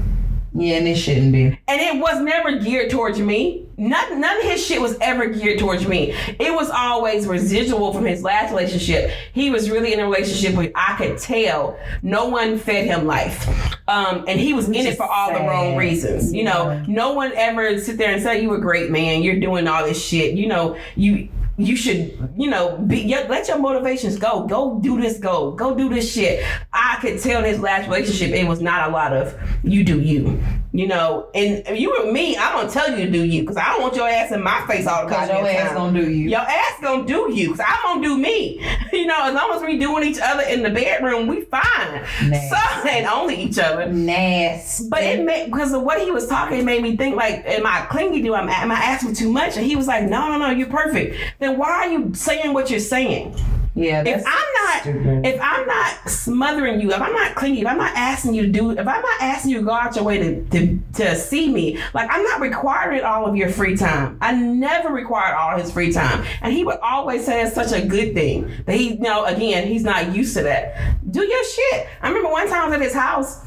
Yeah, 0.53 0.75
and 0.79 0.87
it 0.87 0.95
shouldn't 0.97 1.31
be. 1.31 1.45
And 1.69 1.81
it 1.81 1.97
was 2.01 2.19
never 2.21 2.59
geared 2.59 2.89
towards 2.91 3.17
me. 3.19 3.65
None, 3.77 4.19
none 4.19 4.37
of 4.37 4.43
his 4.43 4.63
shit 4.63 4.81
was 4.81 4.97
ever 4.99 5.27
geared 5.27 5.59
towards 5.59 5.87
me. 5.87 6.11
It 6.39 6.53
was 6.53 6.69
always 6.69 7.25
residual 7.25 7.93
from 7.93 8.03
his 8.05 8.21
last 8.21 8.51
relationship. 8.51 9.11
He 9.33 9.49
was 9.49 9.69
really 9.71 9.93
in 9.93 10.01
a 10.01 10.03
relationship 10.03 10.53
where 10.55 10.69
I 10.75 10.95
could 10.97 11.17
tell 11.17 11.79
no 12.03 12.25
one 12.27 12.59
fed 12.59 12.85
him 12.85 13.07
life. 13.07 13.47
Um, 13.87 14.25
and 14.27 14.39
he 14.41 14.51
was 14.53 14.67
in 14.67 14.75
it 14.75 14.97
for 14.97 15.05
all 15.09 15.31
the 15.33 15.39
wrong 15.39 15.77
reasons. 15.77 16.33
You 16.33 16.43
know, 16.43 16.69
Yeah. 16.71 16.85
no 16.85 17.13
one 17.13 17.31
ever 17.35 17.79
sit 17.79 17.97
there 17.97 18.11
and 18.11 18.21
say 18.21 18.41
you 18.41 18.53
a 18.53 18.59
great 18.59 18.91
man. 18.91 19.23
You're 19.23 19.39
doing 19.39 19.67
all 19.69 19.85
this 19.85 20.03
shit. 20.03 20.35
You 20.35 20.47
know, 20.47 20.75
you 20.97 21.29
you 21.65 21.75
should 21.75 22.33
you 22.37 22.49
know 22.49 22.77
be 22.77 23.07
let 23.27 23.47
your 23.47 23.59
motivations 23.59 24.17
go. 24.17 24.47
Go 24.47 24.79
do 24.81 24.99
this. 24.99 25.17
Go 25.17 25.51
go 25.51 25.75
do 25.75 25.89
this 25.89 26.11
shit. 26.11 26.43
I 26.73 26.97
could 27.01 27.19
tell 27.19 27.43
in 27.43 27.45
his 27.45 27.59
last 27.59 27.87
relationship 27.87 28.31
it 28.31 28.47
was 28.47 28.61
not 28.61 28.89
a 28.89 28.91
lot 28.91 29.13
of 29.13 29.37
you 29.63 29.83
do 29.83 29.99
you. 29.99 30.41
You 30.73 30.87
know, 30.87 31.27
and 31.35 31.63
if 31.67 31.77
you 31.77 31.89
were 31.91 32.09
me, 32.11 32.37
I'm 32.37 32.55
gonna 32.55 32.69
tell 32.69 32.89
you 32.89 33.05
to 33.05 33.11
do 33.11 33.25
you 33.25 33.41
because 33.41 33.57
I 33.57 33.73
don't 33.73 33.81
want 33.81 33.95
your 33.95 34.07
ass 34.07 34.31
in 34.31 34.41
my 34.41 34.65
face 34.67 34.87
all 34.87 35.05
the 35.05 35.13
time. 35.13 35.27
your 35.27 35.45
ass 35.45 35.67
time. 35.67 35.75
gonna 35.75 36.01
do 36.01 36.09
you. 36.09 36.29
Your 36.29 36.39
ass 36.39 36.73
gonna 36.81 37.05
do 37.05 37.29
you, 37.33 37.49
cause 37.49 37.59
I'm 37.65 37.83
gonna 37.83 38.01
do 38.01 38.17
me. 38.17 38.65
You 38.91 39.05
know, 39.05 39.23
as 39.23 39.33
long 39.33 39.51
as 39.53 39.61
we 39.61 39.79
doing 39.79 40.05
each 40.05 40.19
other 40.21 40.43
in 40.43 40.63
the 40.63 40.69
bedroom, 40.69 41.25
we 41.25 41.41
fine. 41.45 42.03
Nasty. 42.27 42.49
So 42.49 42.89
and 42.89 43.05
only 43.07 43.35
each 43.35 43.57
other. 43.57 43.91
Nasty. 43.91 44.89
But 44.89 45.03
it 45.03 45.23
made 45.23 45.45
because 45.45 45.73
of 45.73 45.83
what 45.83 46.01
he 46.01 46.11
was 46.11 46.27
talking, 46.27 46.59
it 46.59 46.65
made 46.65 46.83
me 46.83 46.97
think 46.97 47.15
like, 47.15 47.45
am 47.45 47.65
I 47.65 47.85
clingy? 47.89 48.21
Do 48.21 48.33
I 48.33 48.41
am 48.41 48.69
I 48.71 48.75
asking 48.75 49.13
too 49.13 49.31
much? 49.31 49.55
And 49.55 49.65
he 49.65 49.77
was 49.77 49.87
like, 49.87 50.03
no, 50.03 50.27
no, 50.27 50.37
no, 50.37 50.49
you're 50.49 50.67
perfect. 50.67 51.15
Then 51.39 51.57
why 51.57 51.69
are 51.69 51.87
you 51.87 52.13
saying 52.13 52.53
what 52.53 52.69
you're 52.69 52.81
saying? 52.81 53.33
Yeah, 53.75 54.03
If 54.05 54.23
I'm 54.25 54.33
not, 54.65 54.81
stupid. 54.81 55.25
if 55.25 55.39
I'm 55.41 55.65
not 55.67 56.09
smothering 56.09 56.81
you, 56.81 56.91
if 56.91 57.01
I'm 57.01 57.13
not 57.13 57.35
clingy, 57.35 57.61
if 57.61 57.67
I'm 57.67 57.77
not 57.77 57.95
asking 57.95 58.33
you 58.33 58.43
to 58.43 58.47
do, 58.49 58.71
if 58.71 58.79
I'm 58.79 59.01
not 59.01 59.21
asking 59.21 59.51
you 59.51 59.57
to 59.59 59.63
go 59.63 59.71
out 59.71 59.95
your 59.95 60.03
way 60.05 60.17
to, 60.19 60.43
to, 60.45 60.79
to 60.95 61.15
see 61.15 61.51
me, 61.51 61.79
like 61.93 62.09
I'm 62.11 62.23
not 62.23 62.41
requiring 62.41 63.03
all 63.03 63.25
of 63.25 63.35
your 63.35 63.49
free 63.49 63.75
time. 63.77 64.17
I 64.21 64.33
never 64.33 64.89
required 64.89 65.35
all 65.35 65.57
his 65.57 65.71
free 65.71 65.91
time. 65.93 66.25
And 66.41 66.53
he 66.53 66.63
would 66.63 66.79
always 66.81 67.25
say 67.25 67.41
it's 67.43 67.55
such 67.55 67.71
a 67.71 67.85
good 67.85 68.13
thing 68.13 68.51
that 68.65 68.75
he, 68.75 68.93
you 68.93 68.99
know, 68.99 69.25
again, 69.25 69.67
he's 69.67 69.83
not 69.83 70.13
used 70.15 70.35
to 70.37 70.43
that. 70.43 70.95
Do 71.09 71.21
your 71.23 71.43
shit. 71.45 71.87
I 72.01 72.07
remember 72.09 72.29
one 72.29 72.47
time 72.49 72.61
I 72.61 72.65
was 72.65 72.73
at 72.75 72.81
his 72.81 72.93
house 72.93 73.39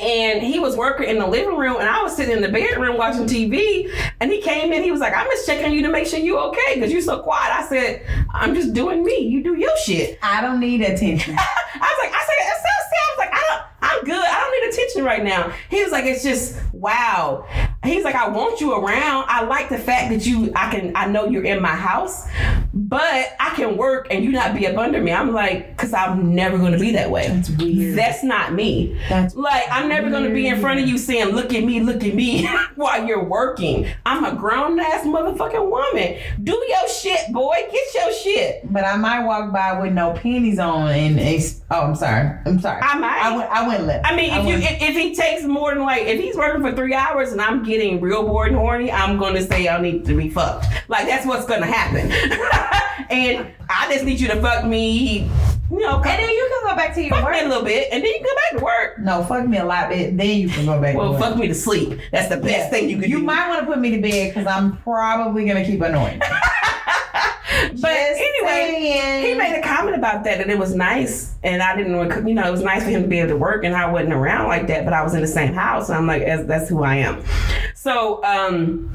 and 0.00 0.42
he 0.42 0.58
was 0.58 0.76
working 0.76 1.08
in 1.08 1.18
the 1.18 1.26
living 1.26 1.56
room 1.56 1.76
and 1.78 1.88
I 1.88 2.02
was 2.02 2.16
sitting 2.16 2.34
in 2.34 2.42
the 2.42 2.48
bedroom 2.48 2.96
watching 2.96 3.26
TV 3.26 3.92
and 4.20 4.32
he 4.32 4.40
came 4.40 4.72
in 4.72 4.82
he 4.82 4.90
was 4.90 5.00
like 5.00 5.14
I'm 5.14 5.26
just 5.26 5.46
checking 5.46 5.72
you 5.72 5.82
to 5.82 5.90
make 5.90 6.06
sure 6.06 6.18
you 6.18 6.38
okay 6.38 6.74
because 6.74 6.90
you're 6.90 7.02
so 7.02 7.20
quiet. 7.22 7.52
I 7.52 7.66
said 7.66 8.06
I'm 8.32 8.54
just 8.54 8.72
doing 8.72 9.04
me. 9.04 9.18
You 9.18 9.42
do 9.42 9.56
your 9.56 9.76
shit. 9.84 10.18
I 10.22 10.40
don't 10.40 10.60
need 10.60 10.80
attention. 10.80 11.34
I 11.38 11.78
was 11.78 11.98
like 11.98 12.14
I 12.14 12.24
said 12.24 12.40
I 12.40 13.10
was 13.10 13.18
like 13.18 13.30
I 13.32 13.44
don't 13.48 13.62
I'm 13.82 14.04
good. 14.04 14.24
I 14.24 14.34
don't 14.34 14.62
need 14.62 14.72
attention 14.72 15.04
right 15.04 15.24
now. 15.24 15.52
He 15.68 15.82
was 15.82 15.92
like 15.92 16.04
it's 16.04 16.22
just 16.22 16.58
wow 16.72 17.46
he's 17.84 18.04
like 18.04 18.14
I 18.14 18.28
want 18.28 18.60
you 18.60 18.74
around 18.74 19.24
I 19.28 19.42
like 19.44 19.68
the 19.70 19.78
fact 19.78 20.10
that 20.10 20.26
you 20.26 20.52
I 20.54 20.70
can 20.70 20.92
I 20.94 21.06
know 21.06 21.26
you're 21.26 21.44
in 21.44 21.62
my 21.62 21.74
house 21.74 22.26
but 22.74 23.34
I 23.40 23.50
can 23.56 23.76
work 23.76 24.08
and 24.10 24.22
you 24.22 24.32
not 24.32 24.54
be 24.54 24.66
up 24.66 24.76
under 24.76 25.00
me 25.00 25.12
I'm 25.12 25.32
like 25.32 25.76
because 25.76 25.94
I'm 25.94 26.34
never 26.34 26.58
going 26.58 26.72
to 26.72 26.78
be 26.78 26.92
that 26.92 27.10
way 27.10 27.28
That's 27.28 27.48
weird. 27.50 27.98
that's 27.98 28.22
not 28.22 28.52
me 28.52 28.98
That's 29.08 29.34
like 29.34 29.64
I'm 29.70 29.88
never 29.88 30.10
gonna 30.10 30.30
be 30.30 30.46
in 30.46 30.60
front 30.60 30.80
of 30.80 30.86
you 30.88 30.98
saying, 30.98 31.28
"Look 31.34 31.54
at 31.54 31.64
me, 31.64 31.80
look 31.80 32.04
at 32.04 32.14
me," 32.14 32.46
while 32.74 33.06
you're 33.06 33.24
working. 33.24 33.86
I'm 34.04 34.24
a 34.24 34.34
grown 34.34 34.78
ass 34.78 35.04
motherfucking 35.04 35.70
woman. 35.70 36.18
Do 36.42 36.52
your 36.68 36.88
shit, 36.88 37.32
boy. 37.32 37.54
Get 37.70 37.94
your 37.94 38.12
shit. 38.12 38.72
But 38.72 38.84
I 38.84 38.96
might 38.96 39.24
walk 39.24 39.52
by 39.52 39.80
with 39.80 39.92
no 39.92 40.12
panties 40.12 40.58
on 40.58 40.88
and 40.90 41.18
it's 41.18 41.60
oh 41.70 41.80
I'm 41.80 41.94
sorry. 41.94 42.36
I'm 42.46 42.60
sorry. 42.60 42.80
I 42.82 42.98
might. 42.98 43.20
I 43.22 43.36
went 43.36 43.50
I 43.50 43.66
went 43.68 43.84
left. 43.84 44.06
I 44.06 44.14
mean, 44.14 44.32
if 44.32 44.46
you 44.46 44.54
if, 44.56 44.82
if 44.82 44.96
he 44.96 45.14
takes 45.14 45.44
more 45.44 45.74
than 45.74 45.82
like 45.84 46.02
if 46.02 46.20
he's 46.20 46.36
working 46.36 46.62
for 46.62 46.72
three 46.74 46.94
hours 46.94 47.32
and 47.32 47.40
I'm 47.40 47.64
getting 47.70 48.00
real 48.00 48.22
bored 48.26 48.48
and 48.48 48.56
horny, 48.56 48.90
I'm 48.92 49.18
gonna 49.18 49.42
say 49.42 49.64
y'all 49.64 49.80
need 49.80 50.04
to 50.06 50.14
be 50.16 50.28
fucked. 50.28 50.66
Like 50.88 51.06
that's 51.06 51.24
what's 51.26 51.46
gonna 51.46 51.66
happen. 51.66 52.10
and 53.10 53.46
I 53.68 53.90
just 53.92 54.04
need 54.04 54.20
you 54.20 54.28
to 54.28 54.40
fuck 54.42 54.64
me, 54.66 55.20
you 55.70 55.78
know, 55.78 55.96
and 55.96 56.04
then 56.04 56.28
you 56.30 56.48
can 56.50 56.70
go 56.70 56.76
back 56.76 56.94
to 56.94 57.00
your 57.00 57.10
fuck 57.10 57.30
me 57.30 57.40
a 57.40 57.48
little 57.48 57.64
bit, 57.64 57.88
and 57.92 58.02
then 58.04 58.10
you 58.10 58.18
can 58.18 58.24
go 58.24 58.34
back 58.34 58.58
to 58.58 58.64
work. 58.64 58.98
No, 58.98 59.24
fuck 59.24 59.46
me 59.48 59.58
a 59.58 59.64
lot 59.64 59.88
bit. 59.88 60.16
Then 60.16 60.28
you 60.38 60.48
can 60.48 60.66
go 60.66 60.80
back 60.80 60.94
Well, 60.96 61.06
to 61.06 61.10
work. 61.12 61.20
Well 61.20 61.30
fuck 61.30 61.38
me 61.40 61.48
to 61.48 61.54
sleep. 61.54 61.98
That's 62.12 62.28
the 62.28 62.36
best 62.36 62.48
Yeah. 62.50 62.68
thing 62.70 62.90
you 62.90 62.98
can 62.98 63.08
You 63.10 63.18
do. 63.18 63.24
might 63.24 63.48
want 63.48 63.60
to 63.60 63.66
put 63.66 63.78
me 63.78 63.90
to 63.92 64.00
bed 64.02 64.34
because 64.34 64.46
I'm 64.46 64.76
probably 64.78 65.46
gonna 65.46 65.64
keep 65.64 65.80
annoying. 65.80 66.20
but 67.80 67.90
anyway, 67.90 68.70
saying. 68.72 69.24
he 69.24 69.34
made 69.34 69.58
a 69.58 69.62
comment 69.62 69.96
about 69.96 70.24
that 70.24 70.38
that 70.38 70.48
it 70.48 70.58
was 70.58 70.74
nice. 70.74 71.34
And 71.42 71.62
i 71.62 71.76
didn't 71.76 72.26
you 72.26 72.34
know 72.34 72.46
it 72.46 72.50
was 72.50 72.62
nice 72.62 72.84
for 72.84 72.90
him 72.90 73.02
to 73.02 73.08
be 73.08 73.18
able 73.18 73.30
to 73.30 73.36
work 73.36 73.64
and 73.64 73.74
i 73.74 73.90
wasn't 73.90 74.12
around 74.12 74.48
like 74.48 74.66
that 74.66 74.84
but 74.84 74.92
i 74.92 75.02
was 75.02 75.14
in 75.14 75.22
the 75.22 75.26
same 75.26 75.54
house 75.54 75.88
and 75.88 75.96
i'm 75.96 76.06
like 76.06 76.22
that's, 76.24 76.46
that's 76.46 76.68
who 76.68 76.82
i 76.82 76.96
am. 76.96 77.22
So 77.74 78.22
um 78.24 78.90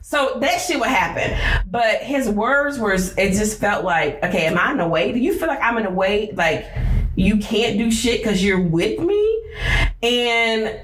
so 0.00 0.38
that 0.40 0.58
shit 0.58 0.80
would 0.80 0.88
happen. 0.88 1.38
But 1.70 2.02
his 2.02 2.30
words 2.30 2.78
were 2.78 2.94
it 2.94 3.32
just 3.32 3.60
felt 3.60 3.84
like 3.84 4.22
okay 4.24 4.46
am 4.46 4.58
i 4.58 4.72
in 4.72 4.80
a 4.80 4.88
way? 4.88 5.12
Do 5.12 5.18
you 5.18 5.38
feel 5.38 5.48
like 5.48 5.60
i'm 5.60 5.78
in 5.78 5.86
a 5.86 5.90
way? 5.90 6.32
Like 6.32 6.66
you 7.14 7.38
can't 7.38 7.78
do 7.78 7.90
shit 7.90 8.22
because 8.22 8.42
you're 8.42 8.60
with 8.60 9.00
me? 9.00 9.42
And 10.02 10.80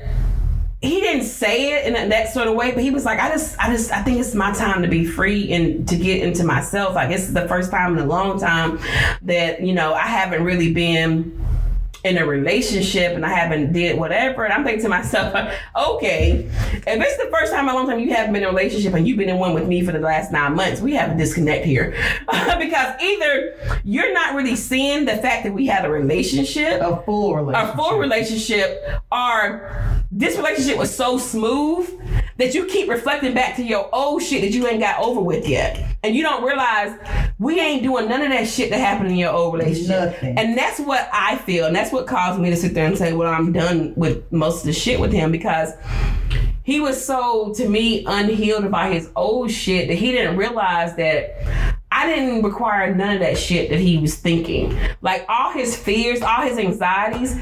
he 0.85 1.01
didn't 1.01 1.25
say 1.25 1.73
it 1.75 1.87
in 1.87 2.09
that- 2.11 2.33
sort 2.33 2.49
of 2.49 2.55
way, 2.55 2.73
but 2.73 2.83
he 2.83 2.91
was 2.91 3.05
like, 3.05 3.21
I 3.21 3.29
just, 3.29 3.59
I 3.59 3.71
just, 3.71 3.93
I 3.93 4.03
think 4.03 4.19
it's 4.19 4.35
my 4.35 4.53
time 4.53 4.83
to 4.83 4.89
be 4.89 5.05
free 5.05 5.53
and 5.53 5.87
to 5.89 5.97
get 5.97 6.23
into 6.23 6.43
myself. 6.43 6.95
Like, 6.95 7.11
this 7.11 7.23
is 7.23 7.35
the 7.35 7.47
first 7.47 7.71
time 7.71 7.97
in 7.97 8.03
a 8.03 8.07
long 8.07 8.41
time 8.41 8.79
that, 9.23 9.61
you 9.61 9.75
know, 9.75 9.95
I 9.95 10.07
haven't 10.07 10.43
really 10.43 10.73
been 10.73 11.45
in 12.05 12.19
a 12.19 12.27
relationship 12.27 13.13
and 13.13 13.25
I 13.25 13.31
haven't 13.31 13.73
did 13.73 13.99
whatever. 13.99 14.45
And 14.45 14.53
I'm 14.53 14.63
thinking 14.63 14.83
to 14.83 14.91
myself, 14.91 15.35
okay, 15.77 16.51
if 16.75 16.87
it's 16.87 17.17
the 17.17 17.31
first 17.31 17.51
time 17.51 17.65
in 17.65 17.71
a 17.71 17.75
long 17.75 17.87
time 17.87 17.99
you 17.99 18.13
haven't 18.13 18.35
been 18.35 18.43
in 18.43 18.49
a 18.49 18.53
relationship 18.53 18.93
and 18.93 19.09
you've 19.09 19.17
been 19.17 19.31
in 19.31 19.39
one 19.39 19.55
with 19.55 19.67
me 19.67 19.83
for 19.83 19.93
the 19.93 19.99
last 19.99 20.31
nine 20.31 20.55
months, 20.55 20.83
we 20.83 20.93
have 20.93 21.13
a 21.13 21.17
disconnect 21.17 21.65
here. 21.65 21.97
because 22.59 22.95
either 23.03 23.81
you're 23.85 24.13
not 24.13 24.35
really 24.35 24.55
seeing 24.55 25.07
the 25.07 25.17
fact 25.17 25.45
that 25.45 25.55
we 25.55 25.67
had 25.67 25.85
a 25.85 25.91
relationship 25.91 26.81
a 26.83 27.03
full 27.05 27.35
relationship. 27.35 27.75
a 27.75 27.77
full 27.77 27.99
relationship 27.99 29.01
or 29.11 30.04
this 30.17 30.37
relationship 30.37 30.79
was 30.79 30.95
so 30.95 31.19
smooth 31.19 31.91
that 32.37 32.55
you 32.55 32.67
keep 32.67 32.89
reflecting 32.89 33.35
back 33.35 33.57
to 33.57 33.65
your 33.65 33.93
old 33.93 34.23
shit 34.23 34.43
that 34.43 34.53
you 34.53 34.67
ain't 34.69 34.79
got 34.79 35.01
over 35.01 35.21
with 35.21 35.49
yet. 35.49 35.97
And 36.05 36.15
you 36.15 36.23
don't 36.23 36.45
realize 36.45 36.97
we 37.41 37.59
ain't 37.59 37.83
doing 37.83 38.09
none 38.09 38.23
of 38.23 38.29
that 38.31 38.47
shit 38.47 38.71
that 38.71 38.79
happened 38.79 39.11
in 39.11 39.17
your 39.17 39.33
old 39.33 39.55
relationship. 39.55 39.89
Nothing. 39.89 40.39
And 40.39 40.57
that's 40.57 40.79
what 40.79 41.09
I 41.13 41.37
feel. 41.39 41.67
And 41.67 41.75
that's 41.75 41.93
what 41.93 42.07
caused 42.07 42.41
me 42.41 42.51
to 42.51 42.57
sit 42.57 42.75
there 42.75 42.87
and 42.87 42.97
say, 42.97 43.13
well, 43.13 43.33
I'm 43.33 43.53
done 43.53 43.93
with 43.97 44.31
most 44.33 44.61
of 44.61 44.67
the 44.67 44.73
shit 44.73 45.01
with 45.01 45.13
him 45.13 45.33
because 45.33 45.73
he 46.63 46.79
was 46.79 47.05
so, 47.05 47.53
to 47.55 47.69
me, 47.69 48.05
unhealed 48.07 48.65
about 48.65 48.93
his 48.93 49.11
old 49.17 49.51
shit 49.51 49.89
that 49.89 49.97
he 49.97 50.13
didn't 50.13 50.37
realize 50.37 50.95
that 50.95 51.35
I 51.91 52.07
didn't 52.07 52.43
require 52.43 52.95
none 52.95 53.15
of 53.15 53.21
that 53.21 53.37
shit 53.37 53.69
that 53.71 53.81
he 53.81 53.99
was 53.99 54.15
thinking. 54.15 54.79
Like 55.03 55.25
all 55.29 55.53
his 55.53 55.77
fears, 55.77 56.23
all 56.23 56.43
his 56.43 56.59
anxieties, 56.59 57.37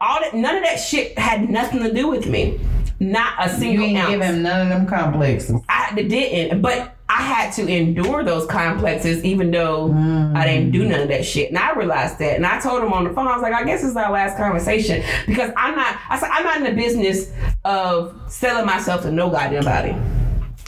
all 0.00 0.20
that, 0.20 0.34
none 0.34 0.56
of 0.56 0.62
that 0.64 0.76
shit 0.76 1.18
had 1.18 1.48
nothing 1.50 1.82
to 1.82 1.92
do 1.92 2.08
with 2.08 2.26
me. 2.26 2.58
Not 3.02 3.32
a 3.38 3.50
You 3.52 3.58
single 3.58 3.84
ain't 3.86 3.98
ounce. 3.98 4.10
give 4.10 4.20
him 4.20 4.42
none 4.42 4.60
of 4.60 4.68
them 4.68 4.86
complexes. 4.86 5.60
I 5.68 5.94
didn't, 5.94 6.60
but 6.60 6.96
I 7.08 7.22
had 7.22 7.50
to 7.54 7.66
endure 7.66 8.22
those 8.22 8.46
complexes, 8.46 9.24
even 9.24 9.50
though 9.50 9.90
I 10.34 10.46
didn't 10.46 10.70
do 10.70 10.86
none 10.86 11.00
of 11.00 11.08
that 11.08 11.24
shit. 11.24 11.48
And 11.48 11.58
I 11.58 11.72
realized 11.72 12.18
that, 12.18 12.36
and 12.36 12.44
I 12.46 12.60
told 12.60 12.82
him 12.82 12.92
on 12.92 13.04
the 13.04 13.10
phone, 13.10 13.26
I 13.26 13.32
was 13.34 13.42
like, 13.42 13.54
I 13.54 13.64
guess 13.64 13.80
this 13.80 13.90
is 13.90 13.96
our 13.96 14.12
last 14.12 14.36
conversation 14.36 15.02
because 15.26 15.50
I'm 15.56 15.74
not. 15.76 15.96
I 16.10 16.18
said 16.18 16.28
I'm 16.30 16.44
not 16.44 16.58
in 16.58 16.64
the 16.64 16.72
business 16.72 17.32
of 17.64 18.20
selling 18.28 18.66
myself 18.66 19.02
to 19.02 19.10
no 19.10 19.30
goddamn 19.30 19.64
body. 19.64 19.96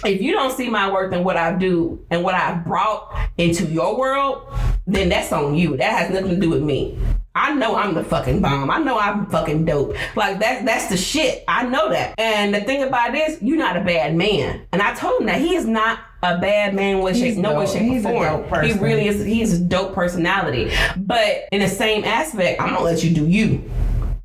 If 0.04 0.20
you 0.20 0.32
don't 0.32 0.56
see 0.56 0.68
my 0.68 0.90
worth 0.90 1.12
and 1.12 1.24
what 1.24 1.36
I 1.36 1.52
do 1.54 2.04
and 2.10 2.24
what 2.24 2.34
I've 2.34 2.64
brought 2.64 3.14
into 3.38 3.66
your 3.66 3.96
world, 3.96 4.42
then 4.86 5.10
that's 5.10 5.32
on 5.32 5.54
you. 5.54 5.76
That 5.76 5.92
has 5.96 6.10
nothing 6.10 6.30
to 6.30 6.36
do 6.40 6.50
with 6.50 6.62
me. 6.62 6.98
I 7.34 7.54
know 7.54 7.76
I'm 7.76 7.94
the 7.94 8.04
fucking 8.04 8.40
bomb. 8.42 8.70
I 8.70 8.78
know 8.78 8.98
I'm 8.98 9.26
fucking 9.26 9.64
dope. 9.64 9.96
Like 10.16 10.38
that 10.40 10.64
that's 10.66 10.88
the 10.88 10.96
shit. 10.96 11.44
I 11.48 11.64
know 11.64 11.88
that. 11.88 12.14
And 12.18 12.54
the 12.54 12.60
thing 12.60 12.82
about 12.82 13.12
this, 13.12 13.40
you're 13.40 13.56
not 13.56 13.76
a 13.76 13.80
bad 13.82 14.14
man. 14.14 14.66
And 14.72 14.82
I 14.82 14.94
told 14.94 15.20
him 15.20 15.26
that 15.28 15.40
he 15.40 15.54
is 15.54 15.64
not 15.66 16.00
a 16.22 16.38
bad 16.38 16.74
man 16.74 17.00
with 17.00 17.16
shape, 17.16 17.36
no 17.38 17.58
way, 17.58 17.66
shape, 17.66 17.82
He's 17.82 18.04
a 18.04 18.08
form. 18.10 18.22
dope 18.42 18.48
person. 18.48 18.78
He 18.78 18.84
really 18.84 19.06
is 19.08 19.24
he's 19.24 19.54
a 19.54 19.60
dope 19.64 19.94
personality. 19.94 20.70
But 20.96 21.48
in 21.52 21.60
the 21.60 21.68
same 21.68 22.04
aspect, 22.04 22.60
I'm 22.60 22.70
gonna 22.74 22.84
let 22.84 23.02
you 23.02 23.14
do 23.14 23.26
you. 23.26 23.68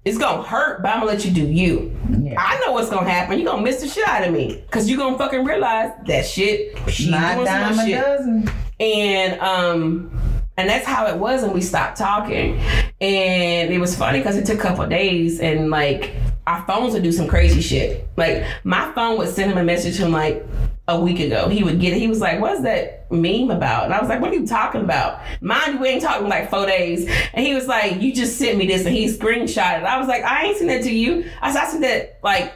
It's 0.06 0.18
gonna 0.18 0.44
hurt, 0.44 0.82
but 0.84 0.90
I'm 0.90 1.00
gonna 1.00 1.12
let 1.12 1.26
you 1.26 1.32
do 1.32 1.46
you. 1.46 1.98
Yeah. 2.10 2.36
I 2.38 2.60
know 2.66 2.72
what's 2.74 2.90
gonna 2.90 3.10
happen. 3.10 3.40
You're 3.40 3.50
gonna 3.52 3.62
miss 3.64 3.82
the 3.82 3.88
shit 3.88 4.08
out 4.08 4.26
of 4.28 4.34
me. 4.34 4.64
Cause 4.70 4.88
you're 4.90 4.98
gonna 4.98 5.18
fucking 5.18 5.44
realize 5.46 5.92
that 6.06 6.26
shit. 6.26 6.78
She's 6.90 7.10
Not 7.10 7.36
doing 7.36 7.48
some 7.48 7.86
shit 7.88 8.02
dozen. 8.02 8.50
and 8.80 9.42
um 9.42 10.17
and 10.58 10.68
that's 10.68 10.86
how 10.86 11.06
it 11.06 11.18
was 11.18 11.44
and 11.44 11.54
we 11.54 11.62
stopped 11.62 11.98
talking. 11.98 12.60
And 13.00 13.72
it 13.72 13.80
was 13.80 13.96
funny 13.96 14.20
because 14.20 14.38
it 14.38 14.46
took 14.46 14.58
a 14.58 14.62
couple 14.62 14.86
days 14.88 15.40
and 15.40 15.70
like 15.70 16.16
our 16.48 16.66
phones 16.66 16.94
would 16.94 17.04
do 17.04 17.12
some 17.12 17.28
crazy 17.28 17.62
shit. 17.62 18.08
Like 18.18 18.44
my 18.64 18.92
phone 18.94 19.18
would 19.20 19.30
send 19.30 19.52
him 19.52 19.58
a 19.58 19.64
message 19.64 20.00
from 20.00 20.12
like 20.12 20.44
a 20.88 21.00
week 21.00 21.20
ago. 21.20 21.48
He 21.48 21.64
would 21.64 21.80
get 21.80 21.94
it. 21.94 22.00
He 22.00 22.08
was 22.08 22.20
like 22.20 22.42
what's 22.42 22.64
that 22.64 23.10
meme 23.12 23.52
about? 23.52 23.86
And 23.86 23.94
i 23.94 24.00
was 24.00 24.10
like 24.10 24.20
what 24.20 24.32
are 24.32 24.36
you 24.36 24.48
talking 24.48 24.82
about? 24.82 25.22
Mind 25.42 25.76
you 25.76 25.80
we 25.80 25.90
ain't 25.90 26.02
talking 26.02 26.28
like 26.28 26.50
four 26.50 26.66
days. 26.66 27.08
And 27.34 27.46
he 27.46 27.54
was 27.54 27.68
like 27.68 28.02
you 28.02 28.14
just 28.14 28.38
sent 28.38 28.58
me 28.58 28.66
this 28.66 28.84
and 28.86 28.96
he 28.96 29.06
screenshot 29.06 29.80
it 29.80 29.84
i 29.84 29.98
was 30.00 30.08
like 30.08 30.24
i 30.24 30.46
ain't 30.46 30.58
sent 30.58 30.70
that 30.72 30.82
to 30.84 30.94
you. 30.94 31.30
I 31.42 31.50
i 31.52 31.68
sent 31.68 31.82
that 31.82 32.18
like 32.24 32.52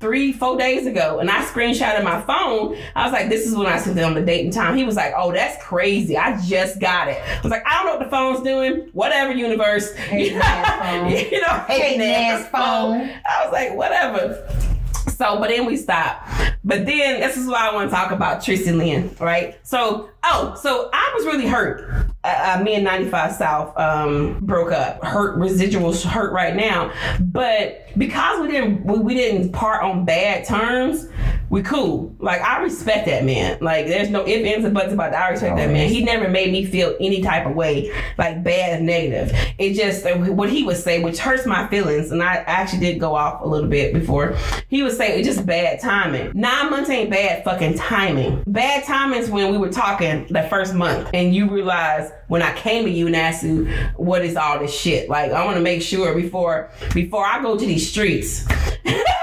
three, 0.00 0.32
four 0.32 0.56
days 0.56 0.86
ago, 0.86 1.18
and 1.18 1.30
I 1.30 1.44
screenshotted 1.44 2.04
my 2.04 2.20
phone. 2.22 2.76
I 2.94 3.04
was 3.04 3.12
like, 3.12 3.28
"This 3.28 3.46
is 3.46 3.56
when 3.56 3.66
I 3.66 3.78
sent 3.78 3.96
them 3.96 4.14
the 4.14 4.20
date 4.20 4.44
and 4.44 4.52
time." 4.52 4.76
He 4.76 4.84
was 4.84 4.96
like, 4.96 5.12
"Oh, 5.16 5.32
that's 5.32 5.62
crazy! 5.64 6.16
I 6.16 6.40
just 6.42 6.80
got 6.80 7.08
it." 7.08 7.20
I 7.20 7.40
was 7.42 7.50
like, 7.50 7.62
"I 7.66 7.74
don't 7.74 7.86
know 7.86 7.96
what 7.96 8.04
the 8.04 8.10
phone's 8.10 8.42
doing. 8.42 8.88
Whatever, 8.92 9.32
universe." 9.32 9.92
Phone. 10.08 11.10
you 11.10 11.40
know, 11.40 11.64
Hating 11.68 12.02
ass 12.02 12.48
phone. 12.52 13.10
I 13.26 13.44
was 13.44 13.52
like, 13.52 13.74
"Whatever." 13.74 14.48
So, 15.08 15.38
but 15.40 15.48
then 15.48 15.66
we 15.66 15.76
stopped. 15.76 16.28
But 16.64 16.86
then 16.86 17.20
this 17.20 17.36
is 17.36 17.46
why 17.48 17.68
I 17.68 17.74
want 17.74 17.90
to 17.90 17.96
talk 17.96 18.12
about 18.12 18.42
Tracy 18.42 18.72
Lynn, 18.72 19.14
right? 19.18 19.58
So, 19.66 20.10
oh, 20.30 20.54
so 20.60 20.90
I 20.92 21.12
was 21.14 21.26
really 21.26 21.46
hurt. 21.46 22.06
Uh, 22.24 22.60
me 22.62 22.74
and 22.74 22.84
95 22.84 23.32
South 23.32 23.78
um, 23.78 24.38
broke 24.40 24.72
up. 24.72 25.02
Hurt, 25.04 25.38
residual 25.38 25.92
hurt 25.94 26.32
right 26.32 26.54
now. 26.54 26.92
But 27.20 27.86
because 27.96 28.40
we 28.40 28.48
didn't, 28.48 28.84
we, 28.84 28.98
we 28.98 29.14
didn't 29.14 29.52
part 29.52 29.82
on 29.82 30.04
bad 30.04 30.44
terms. 30.44 31.06
We 31.50 31.62
cool. 31.62 32.14
Like 32.18 32.42
I 32.42 32.62
respect 32.62 33.06
that 33.06 33.24
man. 33.24 33.58
Like 33.62 33.86
there's 33.86 34.10
no 34.10 34.26
ifs, 34.26 34.46
ands, 34.46 34.64
and 34.66 34.74
buts 34.74 34.92
about 34.92 35.12
that. 35.12 35.22
I 35.22 35.30
respect 35.30 35.56
that 35.56 35.70
man. 35.70 35.88
He 35.88 36.04
never 36.04 36.28
made 36.28 36.52
me 36.52 36.66
feel 36.66 36.94
any 37.00 37.22
type 37.22 37.46
of 37.46 37.54
way, 37.54 37.90
like 38.18 38.42
bad 38.42 38.80
or 38.80 38.84
negative. 38.84 39.32
It 39.56 39.72
just 39.72 40.04
uh, 40.04 40.16
what 40.16 40.50
he 40.50 40.64
would 40.64 40.76
say, 40.76 41.02
which 41.02 41.18
hurts 41.18 41.46
my 41.46 41.66
feelings, 41.68 42.10
and 42.10 42.22
I 42.22 42.36
actually 42.46 42.80
did 42.80 43.00
go 43.00 43.14
off 43.14 43.42
a 43.42 43.48
little 43.48 43.68
bit 43.68 43.94
before. 43.94 44.36
He 44.68 44.82
would 44.82 44.92
say 44.92 45.18
it's 45.18 45.26
just 45.26 45.46
bad 45.46 45.80
timing. 45.80 46.32
Nine 46.34 46.70
months 46.70 46.90
ain't 46.90 47.08
bad 47.08 47.44
fucking 47.44 47.78
timing. 47.78 48.42
Bad 48.46 48.84
timing 48.84 49.20
is 49.20 49.30
when 49.30 49.50
we 49.50 49.56
were 49.56 49.70
talking 49.70 50.17
that 50.28 50.50
first 50.50 50.74
month, 50.74 51.10
and 51.14 51.34
you 51.34 51.48
realize 51.48 52.10
when 52.28 52.42
I 52.42 52.54
came 52.54 52.84
to 52.84 52.90
you 52.90 53.06
and 53.06 53.16
asked 53.16 53.44
you 53.44 53.66
what 53.96 54.24
is 54.24 54.36
all 54.36 54.58
this 54.58 54.74
shit. 54.74 55.08
Like 55.08 55.32
I 55.32 55.44
want 55.44 55.56
to 55.56 55.62
make 55.62 55.82
sure 55.82 56.14
before 56.14 56.70
before 56.94 57.24
I 57.24 57.42
go 57.42 57.56
to 57.56 57.66
these 57.66 57.88
streets. 57.88 58.46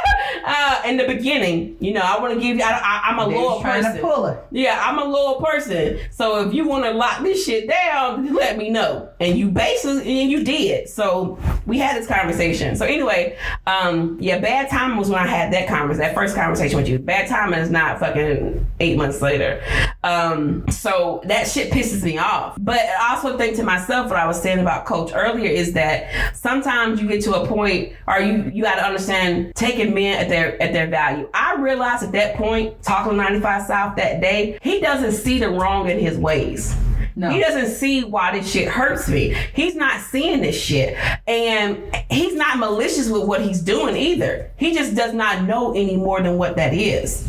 uh, 0.46 0.82
in 0.86 0.98
the 0.98 1.06
beginning, 1.08 1.76
you 1.80 1.94
know, 1.94 2.02
I 2.02 2.20
want 2.22 2.34
to 2.36 2.40
give 2.40 2.58
you. 2.58 2.64
I, 2.64 2.72
I, 2.72 3.02
I'm 3.10 3.20
a 3.20 3.30
They 3.30 3.36
was 3.36 3.44
loyal 3.46 3.62
trying 3.62 3.84
person. 3.84 3.98
to 3.98 4.02
pull 4.02 4.26
it. 4.28 4.40
Yeah, 4.52 4.82
I'm 4.84 5.00
a 5.00 5.04
loyal 5.04 5.42
person. 5.42 6.00
So 6.12 6.48
if 6.48 6.54
you 6.54 6.68
want 6.68 6.86
to 6.86 6.92
lock 6.92 7.22
this 7.24 7.46
shit 7.46 7.68
down, 7.68 8.34
let 8.34 8.58
me 8.58 8.70
know. 8.70 9.10
And 9.20 9.38
you 9.38 9.50
basically, 9.50 10.22
and 10.22 10.30
you 10.32 10.44
did. 10.44 10.88
So 10.90 11.40
we 11.66 11.80
had 11.80 11.98
this 11.98 12.08
conversation. 12.08 12.76
So 12.76 12.86
anyway, 12.86 13.38
um, 13.66 14.18
yeah, 14.22 14.40
bad 14.40 14.70
timing 14.70 14.98
was 14.98 15.10
when 15.10 15.20
I 15.20 15.28
had 15.28 15.52
that 15.54 15.68
conversation, 15.68 16.02
that 16.02 16.14
first 16.16 16.36
conversation 16.36 16.78
with 16.78 16.88
you. 16.88 17.00
Bad 17.00 17.28
timing 17.28 17.60
is 17.60 17.70
not 17.72 18.00
fucking 18.00 18.66
eight 18.80 18.98
months 18.98 19.22
later. 19.22 19.64
Um, 20.04 20.68
so 20.70 21.22
that 21.26 21.48
shit 21.48 21.72
pisses 21.72 22.04
me 22.04 22.18
off. 22.20 22.56
But 22.60 22.80
I 22.80 23.16
also 23.16 23.38
think 23.38 23.56
to 23.56 23.64
myself 23.64 24.10
what 24.10 24.20
I 24.20 24.28
was 24.28 24.40
saying 24.42 24.60
about 24.60 24.86
coach 24.86 25.12
earlier 25.14 25.50
is 25.50 25.74
that 25.74 26.36
sometimes 26.36 27.02
you 27.02 27.08
get 27.08 27.24
to 27.24 27.34
a 27.42 27.48
point, 27.48 27.94
or 28.08 28.20
you 28.20 28.52
you 28.54 28.62
got 28.64 28.76
to 28.76 28.86
understand 28.86 29.56
taking 29.56 29.94
men 29.94 30.20
at 30.20 30.30
their 30.36 30.62
at 30.62 30.74
their 30.74 30.88
value. 30.88 31.30
I 31.34 31.56
realized 31.56 32.04
at 32.04 32.12
that 32.12 32.36
point, 32.36 32.82
talking 32.84 33.18
95 33.18 33.68
South 33.68 33.96
that 33.96 34.22
day, 34.22 34.60
he 34.62 34.80
doesn't 34.82 35.14
see 35.14 35.40
the 35.40 35.50
wrong 35.50 35.90
in 35.90 36.00
his 36.00 36.18
ways. 36.18 36.76
No. 37.18 37.30
He 37.30 37.40
doesn't 37.40 37.70
see 37.70 38.04
why 38.04 38.38
this 38.38 38.52
shit 38.52 38.68
hurts 38.68 39.08
me. 39.08 39.34
He's 39.54 39.74
not 39.74 40.02
seeing 40.02 40.42
this 40.42 40.62
shit. 40.62 40.98
And 41.28 41.96
he's 42.12 42.36
not 42.36 42.58
malicious 42.60 43.10
with 43.10 43.24
what 43.24 43.42
he's 43.42 43.62
doing 43.62 43.96
either. 43.96 44.52
He 44.58 44.74
just 44.74 44.96
does 44.96 45.14
not 45.14 45.44
know 45.44 45.72
any 45.72 45.96
more 45.96 46.22
than 46.22 46.38
what 46.38 46.58
that 46.58 46.74
is. 46.74 47.26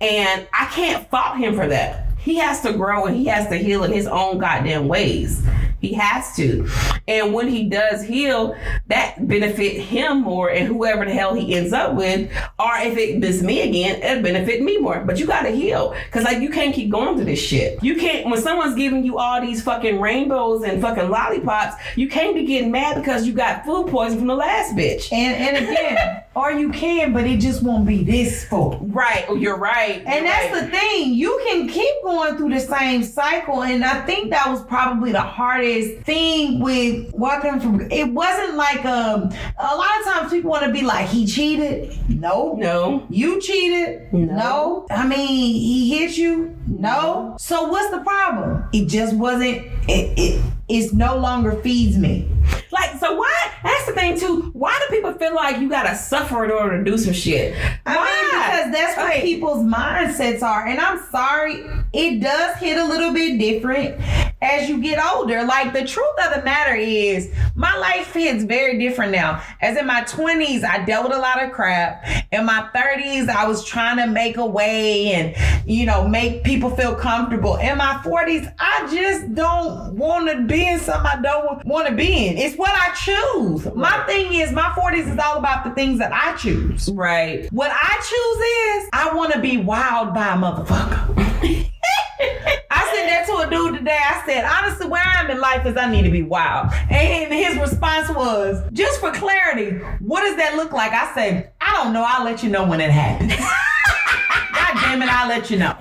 And 0.00 0.48
I 0.58 0.64
can't 0.66 1.08
fault 1.10 1.36
him 1.36 1.54
for 1.54 1.66
that. 1.66 2.07
He 2.18 2.36
has 2.36 2.60
to 2.62 2.72
grow 2.72 3.06
and 3.06 3.16
he 3.16 3.26
has 3.26 3.48
to 3.48 3.56
heal 3.56 3.84
in 3.84 3.92
his 3.92 4.06
own 4.06 4.38
goddamn 4.38 4.88
ways. 4.88 5.42
He 5.80 5.92
has 5.94 6.34
to. 6.36 6.68
And 7.06 7.32
when 7.32 7.48
he 7.48 7.68
does 7.68 8.02
heal, 8.02 8.56
that 8.88 9.26
benefit 9.28 9.80
him 9.80 10.22
more 10.22 10.50
and 10.50 10.66
whoever 10.66 11.04
the 11.04 11.12
hell 11.12 11.34
he 11.34 11.54
ends 11.54 11.72
up 11.72 11.94
with. 11.94 12.30
Or 12.58 12.72
if 12.78 12.96
it 12.98 13.22
is 13.22 13.42
me 13.42 13.62
again, 13.62 14.02
it'll 14.02 14.22
benefit 14.22 14.60
me 14.60 14.78
more. 14.78 15.00
But 15.00 15.18
you 15.18 15.26
gotta 15.26 15.50
heal. 15.50 15.94
Cause 16.10 16.24
like 16.24 16.42
you 16.42 16.50
can't 16.50 16.74
keep 16.74 16.90
going 16.90 17.16
through 17.16 17.26
this 17.26 17.40
shit. 17.40 17.82
You 17.82 17.96
can't 17.96 18.28
when 18.28 18.40
someone's 18.40 18.74
giving 18.74 19.04
you 19.04 19.18
all 19.18 19.40
these 19.40 19.62
fucking 19.62 20.00
rainbows 20.00 20.64
and 20.64 20.82
fucking 20.82 21.08
lollipops, 21.08 21.76
you 21.96 22.08
can't 22.08 22.34
be 22.34 22.44
getting 22.44 22.72
mad 22.72 22.96
because 22.96 23.26
you 23.26 23.32
got 23.32 23.64
food 23.64 23.88
poison 23.88 24.18
from 24.18 24.26
the 24.26 24.36
last 24.36 24.74
bitch. 24.74 25.12
And 25.12 25.56
and 25.56 25.64
again, 25.64 26.22
or 26.34 26.50
you 26.52 26.70
can, 26.70 27.12
but 27.12 27.24
it 27.24 27.38
just 27.38 27.62
won't 27.62 27.86
be 27.86 28.02
this 28.02 28.44
full. 28.44 28.78
Right. 28.82 29.24
Oh, 29.28 29.36
you're 29.36 29.56
right. 29.56 30.02
And 30.06 30.26
that's 30.26 30.60
the 30.60 30.66
thing. 30.68 31.14
You 31.14 31.40
can 31.46 31.68
keep 31.68 31.94
going 32.08 32.36
through 32.38 32.48
the 32.50 32.60
same 32.60 33.02
cycle. 33.02 33.62
And 33.62 33.84
I 33.84 34.00
think 34.06 34.30
that 34.30 34.48
was 34.48 34.62
probably 34.64 35.12
the 35.12 35.20
hardest 35.20 36.00
thing 36.04 36.60
with 36.60 37.12
walking 37.14 37.60
from 37.60 37.80
it 37.90 38.08
wasn't 38.12 38.54
like 38.56 38.84
um 38.86 39.30
a 39.58 39.76
lot 39.76 39.98
of 40.00 40.04
times 40.06 40.30
people 40.32 40.50
want 40.50 40.64
to 40.64 40.72
be 40.72 40.82
like 40.82 41.06
he 41.08 41.26
cheated. 41.26 41.96
No. 42.08 42.54
No. 42.58 43.06
You 43.10 43.40
cheated? 43.40 44.12
No. 44.12 44.86
I 44.90 45.06
mean, 45.06 45.28
he 45.28 45.98
hit 45.98 46.16
you? 46.16 46.56
No. 46.66 47.36
So 47.38 47.68
what's 47.68 47.90
the 47.90 47.98
problem? 48.00 48.64
It 48.72 48.86
just 48.88 49.14
wasn't 49.14 49.58
it 49.88 50.18
it 50.18 50.42
it's 50.68 50.92
no 50.92 51.16
longer 51.16 51.52
feeds 51.62 51.96
me. 51.96 52.28
Like, 52.70 52.98
so 53.00 53.14
why? 53.16 53.34
That's 53.64 53.86
the 53.86 53.92
thing 53.92 54.18
too. 54.18 54.50
Why 54.52 54.78
do 54.88 54.94
people 54.94 55.12
feel 55.14 55.34
like 55.34 55.58
you 55.58 55.68
gotta 55.70 55.96
suffer 55.96 56.44
in 56.44 56.50
order 56.50 56.78
to 56.78 56.84
do 56.90 56.98
some 56.98 57.14
shit? 57.14 57.54
I 57.86 57.96
Why? 57.96 58.04
mean, 58.04 58.42
because 58.42 58.72
that's 58.72 58.96
what 58.98 59.06
Like- 59.06 59.22
people's 59.22 59.64
mindsets 59.64 60.42
are. 60.42 60.66
And 60.66 60.78
I'm 60.78 61.00
sorry, 61.10 61.64
it 61.92 62.20
does 62.20 62.56
hit 62.56 62.76
a 62.76 62.84
little 62.84 63.12
bit 63.12 63.38
different 63.38 64.00
as 64.40 64.68
you 64.68 64.80
get 64.80 65.04
older. 65.04 65.42
Like, 65.44 65.72
the 65.72 65.84
truth 65.84 66.06
of 66.24 66.34
the 66.34 66.42
matter 66.42 66.74
is, 66.74 67.32
my 67.54 67.76
life 67.76 68.12
hits 68.12 68.44
very 68.44 68.78
different 68.78 69.12
now. 69.12 69.42
As 69.60 69.76
in 69.76 69.86
my 69.86 70.02
20s, 70.02 70.64
I 70.64 70.84
dealt 70.84 71.08
with 71.08 71.16
a 71.16 71.20
lot 71.20 71.42
of 71.42 71.52
crap. 71.52 72.04
In 72.30 72.44
my 72.44 72.68
30s, 72.74 73.28
I 73.28 73.46
was 73.46 73.64
trying 73.64 73.96
to 73.96 74.06
make 74.06 74.36
a 74.36 74.46
way 74.46 75.12
and, 75.12 75.68
you 75.68 75.86
know, 75.86 76.06
make 76.06 76.44
people 76.44 76.70
feel 76.70 76.94
comfortable. 76.94 77.56
In 77.56 77.78
my 77.78 78.00
40s, 78.04 78.52
I 78.58 78.88
just 78.94 79.34
don't 79.34 79.94
want 79.94 80.28
to 80.30 80.42
be 80.42 80.68
in 80.68 80.78
something 80.78 81.10
I 81.10 81.20
don't 81.20 81.64
want 81.64 81.88
to 81.88 81.94
be 81.94 82.28
in. 82.28 82.38
It's 82.38 82.56
what 82.56 82.72
I 82.74 82.94
choose. 82.94 83.74
My 83.74 84.04
thing 84.04 84.34
is, 84.34 84.52
my 84.52 84.70
40s 84.76 85.12
is 85.12 85.18
all 85.18 85.38
about 85.38 85.64
the 85.64 85.70
things 85.70 85.98
that 85.98 86.12
I 86.12 86.36
choose. 86.36 86.88
Right. 86.90 87.50
What 87.52 87.70
I 87.72 87.94
choose 87.96 88.84
is 88.84 88.90
I 88.92 89.16
want 89.16 89.32
to 89.32 89.40
be 89.40 89.56
wild 89.56 90.14
by 90.14 90.28
a 90.28 90.36
motherfucker. 90.36 91.66
I 92.20 92.92
said 92.94 93.08
that 93.08 93.24
to 93.26 93.46
a 93.46 93.50
dude 93.50 93.78
today. 93.78 93.98
I 93.98 94.22
said, 94.26 94.44
honestly, 94.44 94.88
where 94.88 95.02
I 95.04 95.20
am 95.20 95.30
in 95.30 95.40
life 95.40 95.64
is 95.66 95.76
I 95.76 95.90
need 95.90 96.02
to 96.02 96.10
be 96.10 96.22
wild. 96.22 96.72
And 96.90 97.32
his 97.32 97.56
response 97.58 98.08
was, 98.08 98.62
just 98.72 99.00
for 99.00 99.12
clarity, 99.12 99.78
what 100.00 100.22
does 100.22 100.36
that 100.36 100.56
look 100.56 100.72
like? 100.72 100.92
I 100.92 101.12
said, 101.14 101.52
I 101.60 101.72
don't 101.72 101.92
know. 101.92 102.04
I'll 102.06 102.24
let 102.24 102.42
you 102.42 102.50
know 102.50 102.66
when 102.66 102.80
it 102.80 102.90
happens. 102.90 103.34
God 104.54 104.80
damn 104.82 105.02
it, 105.02 105.08
I'll 105.08 105.28
let 105.28 105.50
you 105.50 105.58
know. 105.58 105.76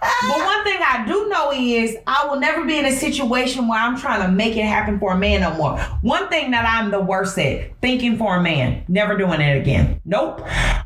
But 0.00 0.38
one 0.38 0.64
thing 0.64 0.78
I 0.80 1.04
do 1.06 1.28
know 1.28 1.52
is 1.52 1.96
I 2.06 2.26
will 2.26 2.40
never 2.40 2.64
be 2.64 2.78
in 2.78 2.86
a 2.86 2.92
situation 2.92 3.68
where 3.68 3.78
I'm 3.80 3.98
trying 3.98 4.22
to 4.26 4.32
make 4.32 4.56
it 4.56 4.64
happen 4.64 4.98
for 4.98 5.12
a 5.12 5.16
man 5.18 5.40
no 5.42 5.54
more. 5.54 5.78
One 6.02 6.28
thing 6.28 6.50
that 6.52 6.64
I'm 6.66 6.90
the 6.90 7.00
worst 7.00 7.38
at, 7.38 7.78
thinking 7.80 8.16
for 8.16 8.36
a 8.36 8.42
man. 8.42 8.84
Never 8.88 9.16
doing 9.16 9.40
it 9.40 9.56
again. 9.60 10.00
Nope. 10.04 10.40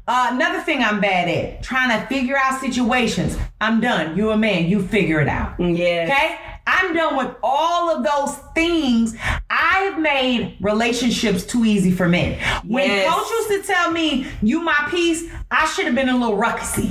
Uh, 0.07 0.29
another 0.33 0.61
thing 0.63 0.83
I'm 0.83 1.01
bad 1.01 1.29
at, 1.29 1.63
trying 1.63 1.99
to 1.99 2.07
figure 2.09 2.37
out 2.37 2.61
situations. 2.61 3.39
I'm 3.61 3.81
done. 3.81 4.17
You 4.17 4.31
a 4.33 4.37
man. 4.37 4.67
You 4.69 4.83
figure 4.83 5.21
it 5.21 5.29
out. 5.29 5.59
Yeah. 5.61 6.09
Okay? 6.11 6.39
I'm 6.67 6.95
done 6.95 7.17
with 7.17 7.35
all 7.43 7.91
of 7.95 8.05
those 8.05 8.37
things. 8.55 9.15
I've 9.51 9.99
made 10.01 10.57
relationships 10.61 11.45
too 11.45 11.65
easy 11.65 11.91
for 11.91 12.09
men. 12.09 12.39
When 12.67 12.89
Yes. 12.89 13.13
coach 13.15 13.31
used 13.31 13.67
to 13.67 13.73
tell 13.73 13.91
me, 13.91 14.27
you 14.43 14.61
my 14.63 14.87
piece, 14.91 15.25
I 15.51 15.67
should 15.67 15.85
have 15.87 15.95
been 15.95 16.09
a 16.09 16.17
little 16.17 16.39
ruckusy. 16.39 16.91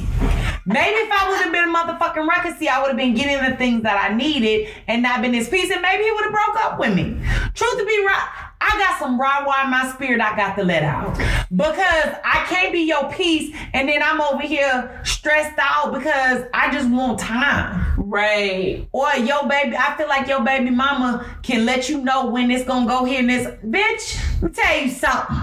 Maybe 0.66 0.96
if 0.96 1.12
I 1.12 1.30
would 1.30 1.42
have 1.42 1.52
been 1.52 1.68
a 1.68 1.74
motherfucking 1.74 2.28
record, 2.28 2.58
see, 2.58 2.70
I 2.70 2.80
would 2.80 2.88
have 2.88 2.98
been 2.98 3.14
getting 3.14 3.50
the 3.50 3.58
things 3.58 3.84
that 3.84 4.10
I 4.10 4.16
needed 4.16 4.70
and 4.88 5.04
not 5.04 5.22
been 5.22 5.34
this 5.34 5.50
piece, 5.50 5.70
and 5.70 5.82
maybe 5.82 6.04
he 6.04 6.12
would 6.12 6.24
have 6.24 6.32
broke 6.32 6.64
up 6.64 6.80
with 6.80 6.96
me. 6.96 7.20
Truth 7.54 7.78
to 7.80 7.86
be 7.86 8.06
right, 8.06 8.52
I 8.66 8.78
got 8.80 8.98
some 8.98 9.20
raw 9.20 9.46
wire 9.46 9.66
in 9.66 9.72
my 9.72 9.92
spirit 9.92 10.22
I 10.22 10.36
got 10.38 10.56
to 10.56 10.64
let 10.64 10.84
out. 10.84 11.18
Because 11.52 12.16
I 12.24 12.46
can't 12.48 12.72
be 12.72 12.82
your 12.82 13.12
piece 13.12 13.56
and 13.74 13.90
then 13.90 14.02
I'm 14.02 14.22
over 14.22 14.42
here 14.42 15.02
stressed 15.04 15.58
out 15.60 15.94
because 15.94 16.46
I 16.54 16.72
just 16.72 16.90
want 16.90 17.20
time. 17.20 17.94
Right. 17.98 18.88
Or 18.92 19.14
your 19.16 19.48
baby, 19.48 19.76
I 19.76 19.96
feel 19.98 20.08
like 20.08 20.28
your 20.28 20.44
baby 20.44 20.70
mama 20.70 21.26
can 21.42 21.66
let 21.66 21.90
you 21.90 22.00
know 22.00 22.28
when 22.28 22.52
it's 22.52 22.66
gonna 22.66 22.88
go 22.88 23.06
here 23.06 23.20
and 23.20 23.30
this. 23.30 23.48
Bitch, 23.66 24.42
let 24.42 24.52
me 24.52 24.56
tell 24.56 24.82
you 24.82 24.90
something. 24.90 25.36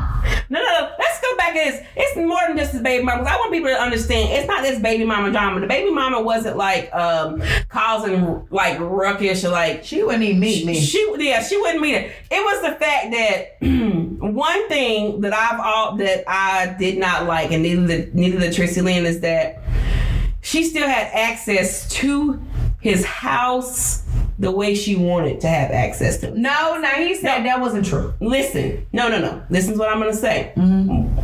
No, 0.50 0.58
no, 0.60 0.66
no. 0.66 0.90
Let's 0.98 1.20
go 1.20 1.36
back 1.36 1.54
to 1.54 1.58
this. 1.58 1.84
It's 1.96 2.16
more 2.16 2.40
than 2.46 2.56
just 2.56 2.72
this 2.72 2.82
baby 2.82 3.04
mama. 3.04 3.22
I 3.22 3.36
want 3.36 3.52
people 3.52 3.70
to 3.70 3.80
understand 3.80 4.32
it's 4.32 4.46
not 4.46 4.62
this 4.62 4.80
baby 4.80 5.04
mama 5.04 5.30
drama. 5.30 5.60
The 5.60 5.66
baby 5.66 5.90
mama 5.90 6.20
wasn't 6.20 6.56
like 6.56 6.92
um 6.94 7.42
causing 7.68 8.46
like 8.50 8.78
ruckus 8.80 9.44
or 9.44 9.50
like 9.50 9.84
She 9.84 10.02
wouldn't 10.02 10.22
even 10.22 10.40
meet 10.40 10.66
me. 10.66 10.80
She 10.80 11.14
yeah, 11.18 11.42
she 11.42 11.56
wouldn't 11.56 11.80
meet 11.80 11.94
it. 11.94 12.12
It 12.30 12.44
was 12.44 12.62
the 12.62 12.78
fact 12.78 13.09
that 13.10 13.56
one 13.60 14.68
thing 14.68 15.20
that 15.22 15.32
I've 15.32 15.60
all 15.60 15.96
that 15.96 16.24
I 16.28 16.74
did 16.78 16.98
not 16.98 17.26
like, 17.26 17.50
and 17.52 17.62
neither 17.62 17.86
the 17.86 18.10
neither 18.14 18.38
the 18.38 18.52
Tracy 18.52 18.80
Lynn 18.80 19.06
is 19.06 19.20
that 19.20 19.62
she 20.42 20.64
still 20.64 20.86
had 20.88 21.08
access 21.12 21.88
to 21.90 22.40
his 22.80 23.04
house 23.04 24.02
the 24.38 24.50
way 24.50 24.74
she 24.74 24.96
wanted 24.96 25.38
to 25.42 25.48
have 25.48 25.70
access 25.70 26.16
to. 26.18 26.28
it. 26.28 26.36
no, 26.36 26.78
now 26.78 26.92
he 26.92 27.14
said 27.14 27.38
No. 27.40 27.44
that 27.44 27.60
wasn't 27.60 27.84
true. 27.84 28.14
Listen, 28.20 28.86
no, 28.92 29.08
no, 29.08 29.18
no. 29.18 29.42
Listen 29.50 29.74
to 29.74 29.78
what 29.78 29.90
I'm 29.90 29.98
gonna 29.98 30.14
say. 30.14 30.52
Mm-hmm. 30.56 31.14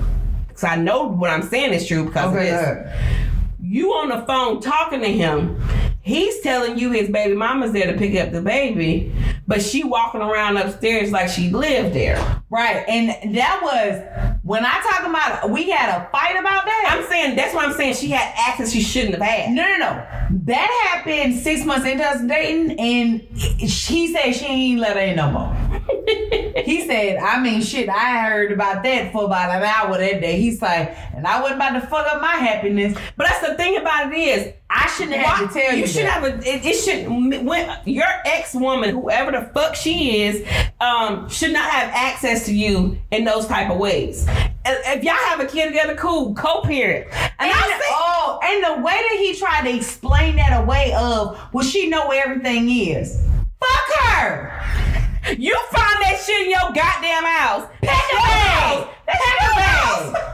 because 0.48 0.64
I 0.64 0.76
know 0.76 1.04
what 1.04 1.30
I'm 1.30 1.42
saying 1.42 1.72
is 1.72 1.86
true 1.86 2.04
because 2.04 2.26
of 2.26 2.34
this. 2.34 2.92
You 3.62 3.92
on 3.94 4.10
the 4.10 4.22
phone 4.26 4.60
talking 4.60 5.00
to 5.00 5.08
him. 5.08 5.58
He's 6.06 6.38
telling 6.38 6.78
you 6.78 6.92
his 6.92 7.10
baby 7.10 7.34
mama's 7.34 7.72
there 7.72 7.90
to 7.92 7.98
pick 7.98 8.14
up 8.14 8.30
the 8.30 8.40
baby, 8.40 9.12
but 9.48 9.60
she 9.60 9.82
walking 9.82 10.20
around 10.20 10.56
upstairs 10.56 11.10
like 11.10 11.28
she 11.28 11.50
lived 11.50 11.96
there. 11.96 12.16
Right. 12.48 12.84
And 12.86 13.34
that 13.34 13.60
was 13.60 14.38
when 14.44 14.64
I 14.64 14.80
talk 14.88 15.04
about 15.04 15.50
we 15.50 15.68
had 15.68 15.88
a 15.88 16.08
fight 16.10 16.38
about 16.38 16.64
that. 16.64 16.96
I'm 16.96 17.10
saying 17.10 17.34
that's 17.34 17.52
why 17.52 17.64
I'm 17.64 17.72
saying 17.72 17.94
she 17.94 18.10
had 18.10 18.32
access 18.36 18.72
she 18.72 18.82
shouldn't 18.82 19.14
have 19.14 19.22
had. 19.22 19.52
No, 19.52 19.64
no, 19.64 19.78
no. 19.78 20.06
That 20.44 20.92
happened 20.92 21.40
six 21.40 21.64
months 21.64 21.84
into 21.84 22.04
us 22.04 22.22
dating, 22.22 22.78
and 22.78 23.68
she 23.68 24.12
said 24.12 24.30
she 24.30 24.46
ain't 24.46 24.80
let 24.80 24.94
her 24.94 25.02
in 25.02 25.16
no 25.16 25.32
more. 25.32 25.66
he 26.64 26.86
said, 26.86 27.16
I 27.16 27.40
mean, 27.40 27.62
shit, 27.62 27.88
I 27.88 28.28
heard 28.28 28.52
about 28.52 28.84
that 28.84 29.12
for 29.12 29.24
about 29.24 29.50
an 29.50 29.64
hour 29.64 29.98
that 29.98 30.20
day. 30.20 30.40
He's 30.40 30.62
like, 30.62 30.96
and 31.14 31.26
I 31.26 31.40
wasn't 31.40 31.56
about 31.56 31.80
to 31.80 31.86
fuck 31.86 32.06
up 32.06 32.20
my 32.20 32.34
happiness. 32.34 32.96
But 33.16 33.26
that's 33.26 33.46
the 33.46 33.54
thing 33.54 33.76
about 33.76 34.12
it 34.12 34.16
is, 34.16 34.54
I 34.68 34.88
shouldn't 34.88 35.16
have 35.16 35.46
to 35.52 35.58
tell 35.58 35.72
you. 35.72 35.80
You 35.82 35.86
should 35.86 36.06
that. 36.06 36.22
have 36.22 36.24
a. 36.24 36.36
It, 36.38 36.64
it 36.66 36.74
should 36.74 37.06
when 37.46 37.78
your 37.84 38.06
ex 38.24 38.54
woman, 38.54 38.90
whoever 38.90 39.30
the 39.30 39.42
fuck 39.54 39.74
she 39.76 40.22
is, 40.22 40.46
um, 40.80 41.28
should 41.28 41.52
not 41.52 41.70
have 41.70 41.90
access 41.94 42.44
to 42.46 42.54
you 42.54 42.98
in 43.12 43.24
those 43.24 43.46
type 43.46 43.70
of 43.70 43.78
ways. 43.78 44.26
If 44.64 45.04
y'all 45.04 45.14
have 45.14 45.38
a 45.40 45.46
kid 45.46 45.66
together, 45.68 45.94
cool, 45.94 46.34
co-parent. 46.34 47.06
And 47.12 47.32
And, 47.38 47.52
I 47.52 47.78
say, 47.78 47.86
oh, 47.90 48.40
and 48.42 48.64
the 48.80 48.82
way 48.84 48.94
that 48.94 49.16
he 49.20 49.36
tried 49.36 49.70
to 49.70 49.76
explain 49.76 50.34
that 50.36 50.60
away 50.64 50.92
of, 50.94 51.38
well, 51.52 51.64
she 51.64 51.88
know 51.88 52.08
where 52.08 52.26
everything 52.28 52.68
is. 52.68 53.22
Fuck 53.60 54.00
her. 54.00 54.52
you 55.38 55.54
find 55.70 56.02
that 56.02 56.20
shit 56.26 56.46
in 56.46 56.50
your 56.50 56.72
goddamn 56.72 57.24
house. 57.24 57.68
Pack 57.82 58.10
Your 58.10 58.18
a 58.18 58.22
house. 58.22 58.84
bag. 58.84 58.88
That's 59.06 59.24
Pack 59.24 59.40
your 59.40 59.50
a 59.50 59.62
house. 59.62 60.12
bag. 60.12 60.32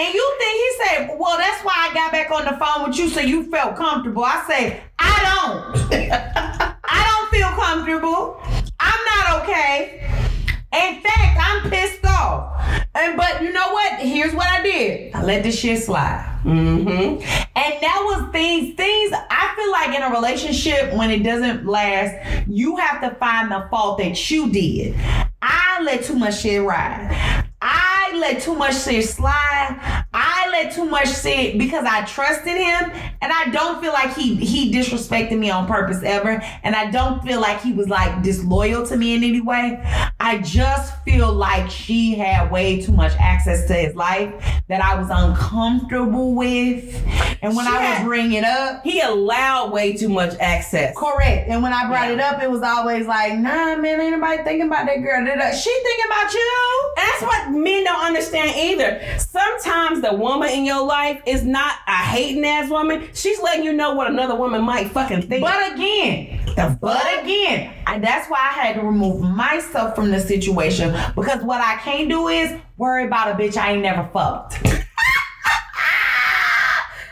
And 0.00 0.14
you 0.14 0.36
think 0.38 0.56
he 0.56 0.84
said, 0.84 1.18
well, 1.18 1.36
that's 1.36 1.62
why 1.62 1.74
I 1.76 1.92
got 1.92 2.10
back 2.10 2.30
on 2.30 2.46
the 2.46 2.56
phone 2.58 2.88
with 2.88 2.96
you 2.96 3.10
so 3.10 3.20
you 3.20 3.50
felt 3.50 3.76
comfortable. 3.76 4.24
I 4.24 4.42
say, 4.48 4.80
I 4.98 5.20
don't. 5.28 5.92
I 5.92 7.04
don't 7.04 7.30
feel 7.30 7.48
comfortable. 7.48 8.40
I'm 8.80 9.04
not 9.04 9.42
okay. 9.42 10.00
In 10.72 11.02
fact, 11.02 11.38
I'm 11.38 11.70
pissed 11.70 12.02
off. 12.06 12.62
And 12.94 13.14
but 13.14 13.42
you 13.42 13.52
know 13.52 13.72
what? 13.72 14.00
Here's 14.00 14.32
what 14.32 14.46
I 14.46 14.62
did. 14.62 15.14
I 15.14 15.22
let 15.22 15.42
this 15.42 15.58
shit 15.58 15.82
slide. 15.82 16.40
Mm-hmm. 16.44 17.20
And 17.20 17.82
that 17.82 18.02
was 18.06 18.32
things, 18.32 18.74
things 18.76 19.12
I 19.12 19.52
feel 19.54 19.70
like 19.70 19.94
in 19.94 20.02
a 20.02 20.16
relationship 20.16 20.94
when 20.94 21.10
it 21.10 21.22
doesn't 21.22 21.66
last, 21.66 22.48
you 22.48 22.76
have 22.76 23.02
to 23.02 23.14
find 23.16 23.50
the 23.50 23.66
fault 23.70 23.98
that 23.98 24.30
you 24.30 24.50
did. 24.50 24.96
I 25.42 25.82
let 25.82 26.04
too 26.04 26.14
much 26.14 26.40
shit 26.40 26.62
ride. 26.62 27.49
I 27.62 28.12
let 28.16 28.40
too 28.42 28.54
much 28.54 28.82
shit 28.84 29.04
slide. 29.04 30.04
I 30.12 30.48
let 30.50 30.72
too 30.74 30.84
much 30.86 31.08
shit 31.20 31.58
because 31.58 31.84
I 31.84 32.04
trusted 32.04 32.56
him 32.56 32.90
and 33.22 33.32
I 33.32 33.50
don't 33.50 33.80
feel 33.82 33.92
like 33.92 34.14
he 34.16 34.34
he 34.36 34.72
disrespected 34.72 35.38
me 35.38 35.50
on 35.50 35.66
purpose 35.66 36.02
ever. 36.02 36.42
And 36.62 36.74
I 36.74 36.90
don't 36.90 37.22
feel 37.22 37.40
like 37.40 37.60
he 37.60 37.72
was 37.72 37.88
like 37.88 38.22
disloyal 38.22 38.86
to 38.86 38.96
me 38.96 39.14
in 39.14 39.22
any 39.24 39.40
way. 39.40 39.78
I 40.18 40.38
just 40.38 41.02
feel 41.04 41.32
like 41.32 41.70
she 41.70 42.14
had 42.14 42.50
way 42.50 42.80
too 42.80 42.92
much 42.92 43.12
access 43.18 43.66
to 43.68 43.74
his 43.74 43.94
life 43.94 44.32
that 44.68 44.82
I 44.82 44.98
was 44.98 45.08
uncomfortable 45.10 46.34
with. 46.34 46.94
And 47.42 47.54
when 47.56 47.66
She 47.66 47.72
I 47.72 47.80
had- 47.82 47.98
was 48.02 48.08
bringing 48.08 48.32
it 48.38 48.44
up, 48.44 48.82
He 48.84 49.00
allowed 49.00 49.72
way 49.72 49.92
too 49.94 50.08
much 50.08 50.34
access. 50.40 50.94
correct. 50.96 51.48
And 51.48 51.62
when 51.62 51.72
I 51.72 51.86
brought 51.88 52.08
Yeah. 52.08 52.14
it 52.14 52.20
up, 52.20 52.42
it 52.42 52.50
was 52.50 52.62
always 52.62 53.06
like, 53.06 53.34
nah, 53.38 53.76
man, 53.76 54.00
ain't 54.00 54.18
nobody 54.18 54.42
thinking 54.42 54.66
about 54.66 54.86
that 54.86 55.02
girl. 55.02 55.20
She 55.52 55.70
thinking 55.70 56.04
about 56.06 56.32
you. 56.34 56.92
And 56.98 57.08
that's 57.08 57.22
what 57.22 57.49
men 57.50 57.84
don't 57.84 58.04
understand 58.04 58.52
either. 58.56 59.00
Sometimes 59.18 60.00
the 60.02 60.14
woman 60.14 60.48
in 60.50 60.64
your 60.64 60.84
life 60.84 61.20
is 61.26 61.44
not 61.44 61.74
a 61.86 61.92
hating 61.92 62.44
ass 62.44 62.70
woman. 62.70 63.08
She's 63.14 63.40
letting 63.40 63.64
you 63.64 63.72
know 63.72 63.94
what 63.94 64.10
another 64.10 64.34
woman 64.34 64.62
might 64.62 64.90
fucking 64.90 65.22
think. 65.22 65.42
But 65.42 65.72
again, 65.72 66.40
the 66.56 66.78
But 66.80 67.22
again, 67.22 67.72
I, 67.86 67.98
that's 67.98 68.28
why 68.28 68.38
I 68.38 68.52
had 68.52 68.76
to 68.76 68.82
remove 68.82 69.20
myself 69.22 69.94
from 69.94 70.10
the 70.10 70.20
situation 70.20 70.94
because 71.14 71.42
what 71.42 71.60
I 71.60 71.76
can't 71.76 72.08
do 72.08 72.28
is 72.28 72.58
worry 72.76 73.06
about 73.06 73.28
a 73.28 73.34
bitch 73.34 73.56
I 73.56 73.72
ain't 73.72 73.82
never 73.82 74.08
fucked. 74.12 74.58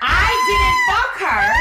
I 0.00 0.30
didn't 0.48 0.78
fuck 0.88 1.14
her. 1.28 1.52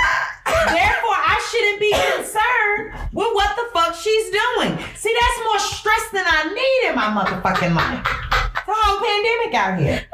Therefore, 0.73 1.17
I 1.17 1.37
shouldn't 1.51 1.79
be 1.79 1.91
concerned 1.91 3.11
with 3.13 3.33
what 3.33 3.55
the 3.55 3.65
fuck 3.73 3.95
she's 3.95 4.29
doing. 4.29 4.77
See, 4.95 5.13
that's 5.19 5.39
more 5.45 5.59
stress 5.59 6.09
than 6.11 6.25
I 6.25 6.53
need 6.53 6.89
in 6.89 6.95
my 6.95 7.09
motherfucking 7.13 7.75
life. 7.75 8.36
It's 8.57 8.67
a 8.67 8.73
whole 8.73 8.99
pandemic 8.99 9.53
out 9.55 9.79
here. 9.79 10.05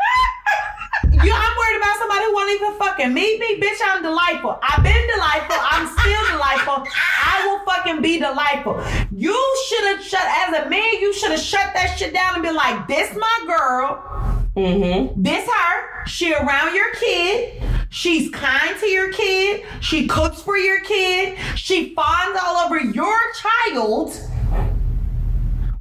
You, 1.24 1.32
I'm 1.34 1.58
worried 1.58 1.78
about 1.78 1.98
somebody 2.00 2.26
who 2.26 2.34
won't 2.34 2.52
even 2.52 2.74
fucking 2.78 3.14
meet 3.14 3.40
me. 3.40 3.60
Bitch, 3.60 3.80
I'm 3.86 4.02
delightful. 4.04 4.60
I've 4.62 4.84
been 4.84 5.08
delightful. 5.16 5.56
I'm 5.60 5.88
still 5.88 6.26
delightful. 6.32 6.88
I 7.24 7.46
will 7.46 7.64
fucking 7.66 8.02
be 8.02 8.20
delightful. 8.20 8.84
You 9.12 9.38
should 9.68 9.86
have 9.86 10.04
shut, 10.04 10.24
as 10.24 10.66
a 10.66 10.70
man, 10.70 10.94
you 11.00 11.14
should 11.14 11.32
have 11.32 11.40
shut 11.40 11.74
that 11.74 11.98
shit 11.98 12.14
down 12.14 12.36
and 12.36 12.44
been 12.44 12.56
like, 12.56 12.88
this 12.88 13.16
my 13.16 13.44
girl. 13.46 14.04
mm-hmm. 14.56 15.22
This 15.22 15.48
her. 15.48 16.06
She 16.06 16.34
around 16.34 16.76
your 16.76 16.94
kid. 16.96 17.64
She's 17.90 18.30
kind 18.32 18.78
to 18.80 18.88
your 18.88 19.12
kid. 19.14 19.66
She 19.82 20.08
cooks 20.08 20.42
for 20.42 20.58
your 20.58 20.82
kid. 20.82 21.38
She 21.56 21.94
fawns 21.94 22.38
all 22.42 22.58
over 22.66 22.80
your 22.80 23.18
child. 23.34 24.20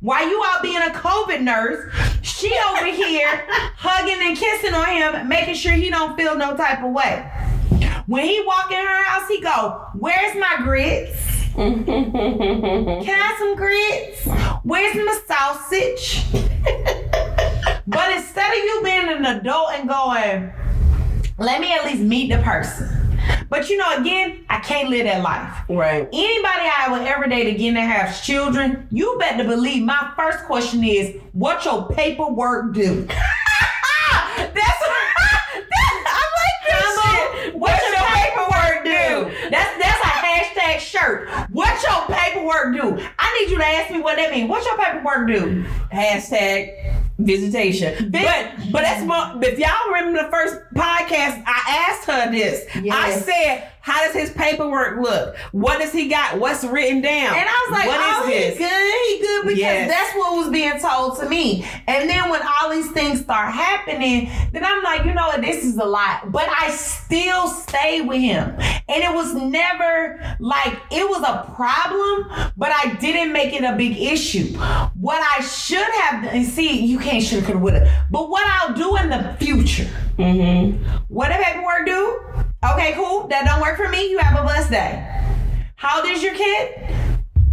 While 0.02 0.28
you 0.28 0.42
out 0.44 0.64
being 0.64 0.78
a 0.78 0.90
COVID 0.90 1.42
nurse, 1.42 1.94
she 2.22 2.52
over 2.70 2.86
here 2.92 3.46
hugging 3.76 4.18
and 4.20 4.36
kissing 4.36 4.74
on 4.74 4.88
him, 4.88 5.28
making 5.28 5.54
sure 5.54 5.72
he 5.74 5.90
don't 5.90 6.16
feel 6.16 6.36
no 6.36 6.56
type 6.56 6.82
of 6.82 6.90
way. 6.92 7.30
When 8.06 8.24
he 8.24 8.42
walk 8.44 8.72
in 8.72 8.84
her 8.84 9.04
house, 9.04 9.28
he 9.28 9.40
go, 9.40 9.86
"Where's 9.94 10.36
my 10.36 10.56
grits? 10.64 11.16
Can 11.54 11.88
I 11.88 13.14
have 13.14 13.38
some 13.38 13.54
grits? 13.54 14.26
Where's 14.64 14.96
my 14.96 15.20
sausage?" 15.28 16.24
but 17.86 18.12
instead 18.12 18.50
of 18.50 18.58
you 18.58 18.80
being 18.82 19.08
an 19.08 19.24
adult 19.24 19.70
and 19.74 19.88
going, 19.88 20.52
"Let 21.38 21.60
me 21.60 21.72
at 21.72 21.84
least 21.84 22.02
meet 22.02 22.32
the 22.32 22.38
person," 22.42 23.11
but 23.48 23.68
you 23.68 23.76
know, 23.76 23.96
again, 23.98 24.44
I 24.48 24.60
can't 24.60 24.88
live 24.88 25.04
that 25.04 25.22
life. 25.22 25.64
right. 25.68 26.08
Anybody 26.12 26.70
I 26.78 26.88
would 26.90 27.02
ever 27.02 27.26
date 27.26 27.54
again 27.54 27.74
that 27.74 27.80
has 27.82 28.20
children, 28.20 28.86
you 28.90 29.16
better 29.18 29.44
believe 29.44 29.82
my 29.84 30.12
first 30.16 30.44
question 30.44 30.84
is, 30.84 31.16
what 31.32 31.64
your 31.64 31.88
paperwork 31.88 32.74
do? 32.74 33.06
That's 34.36 34.82
I 36.04 36.22
like 36.38 36.58
shit. 37.42 37.54
What 37.54 37.80
your 37.82 38.06
paperwork 38.08 38.84
do? 38.84 39.50
That's 39.50 39.78
that's 39.78 40.04
a 40.04 40.08
hashtag 40.08 40.78
shirt. 40.80 41.28
What 41.50 41.82
your 41.82 42.16
paperwork 42.16 42.74
do? 42.74 43.06
I 43.18 43.38
need 43.40 43.50
you 43.50 43.58
to 43.58 43.66
ask 43.66 43.92
me 43.92 44.00
what 44.00 44.16
that 44.16 44.30
means. 44.30 44.48
What 44.48 44.64
your 44.64 44.76
paperwork 44.78 45.28
do? 45.28 45.64
Hashtag 45.92 47.01
visitation. 47.24 48.10
But 48.10 48.52
but 48.70 48.82
that's 48.82 49.04
more 49.04 49.42
if 49.42 49.58
y'all 49.58 49.92
remember 49.92 50.22
the 50.22 50.30
first 50.30 50.56
podcast, 50.74 51.42
I 51.46 51.86
asked 51.88 52.06
her 52.06 52.30
this. 52.30 52.66
I 52.90 53.12
said, 53.12 53.71
How 53.82 54.04
does 54.06 54.14
his 54.14 54.30
paperwork 54.30 55.00
look? 55.00 55.36
What 55.50 55.80
does 55.80 55.92
he 55.92 56.08
got? 56.08 56.38
What's 56.38 56.62
written 56.64 57.00
down? 57.02 57.34
And 57.34 57.48
I 57.48 57.66
was 57.68 57.78
like, 57.78 57.86
What 57.88 58.00
is 58.00 58.16
oh, 58.16 58.26
this? 58.26 58.56
he 58.56 58.64
good, 58.64 58.94
he 59.08 59.20
good, 59.20 59.42
because 59.48 59.58
Yes. 59.58 59.90
that's 59.90 60.16
what 60.16 60.36
was 60.36 60.48
being 60.50 60.78
told 60.80 61.18
to 61.18 61.28
me. 61.28 61.66
And 61.88 62.08
then 62.08 62.30
when 62.30 62.40
all 62.42 62.70
these 62.70 62.90
things 62.92 63.20
start 63.20 63.52
happening, 63.52 64.30
then 64.52 64.64
I'm 64.64 64.82
like, 64.84 65.04
you 65.04 65.12
know 65.12 65.26
what, 65.26 65.40
this 65.42 65.64
is 65.64 65.76
a 65.78 65.84
lot. 65.84 66.30
But 66.30 66.48
I 66.48 66.70
still 66.70 67.48
stay 67.48 68.00
with 68.02 68.20
him. 68.20 68.50
And 68.88 69.02
it 69.02 69.12
was 69.12 69.34
never 69.34 70.36
like, 70.38 70.74
it 70.90 71.08
was 71.08 71.22
a 71.22 71.52
problem, 71.54 72.50
but 72.56 72.70
I 72.72 72.94
didn't 73.00 73.32
make 73.32 73.52
it 73.52 73.64
a 73.64 73.74
big 73.76 73.96
issue. 73.98 74.56
What 74.94 75.20
I 75.38 75.42
should 75.42 75.78
have, 76.02 76.24
done, 76.24 76.44
see, 76.44 76.80
you 76.84 76.98
can't 76.98 77.22
should 77.22 77.42
have, 77.44 77.60
would 77.60 77.74
have, 77.74 78.06
but 78.10 78.30
what 78.30 78.46
I'll 78.46 78.74
do 78.74 78.96
in 78.96 79.10
the 79.10 79.36
future, 79.40 79.88
Mm-hmm. 80.18 80.84
what 81.08 81.28
the 81.28 81.42
paperwork 81.42 81.86
do? 81.86 82.20
Okay, 82.64 82.92
cool. 82.94 83.26
That 83.26 83.44
don't 83.44 83.60
work 83.60 83.76
for 83.76 83.88
me. 83.88 84.08
You 84.10 84.18
have 84.18 84.38
a 84.38 84.42
blessed 84.44 84.70
day. 84.70 85.08
How 85.74 86.00
old 86.00 86.08
is 86.08 86.22
your 86.22 86.34
kid? 86.34 86.94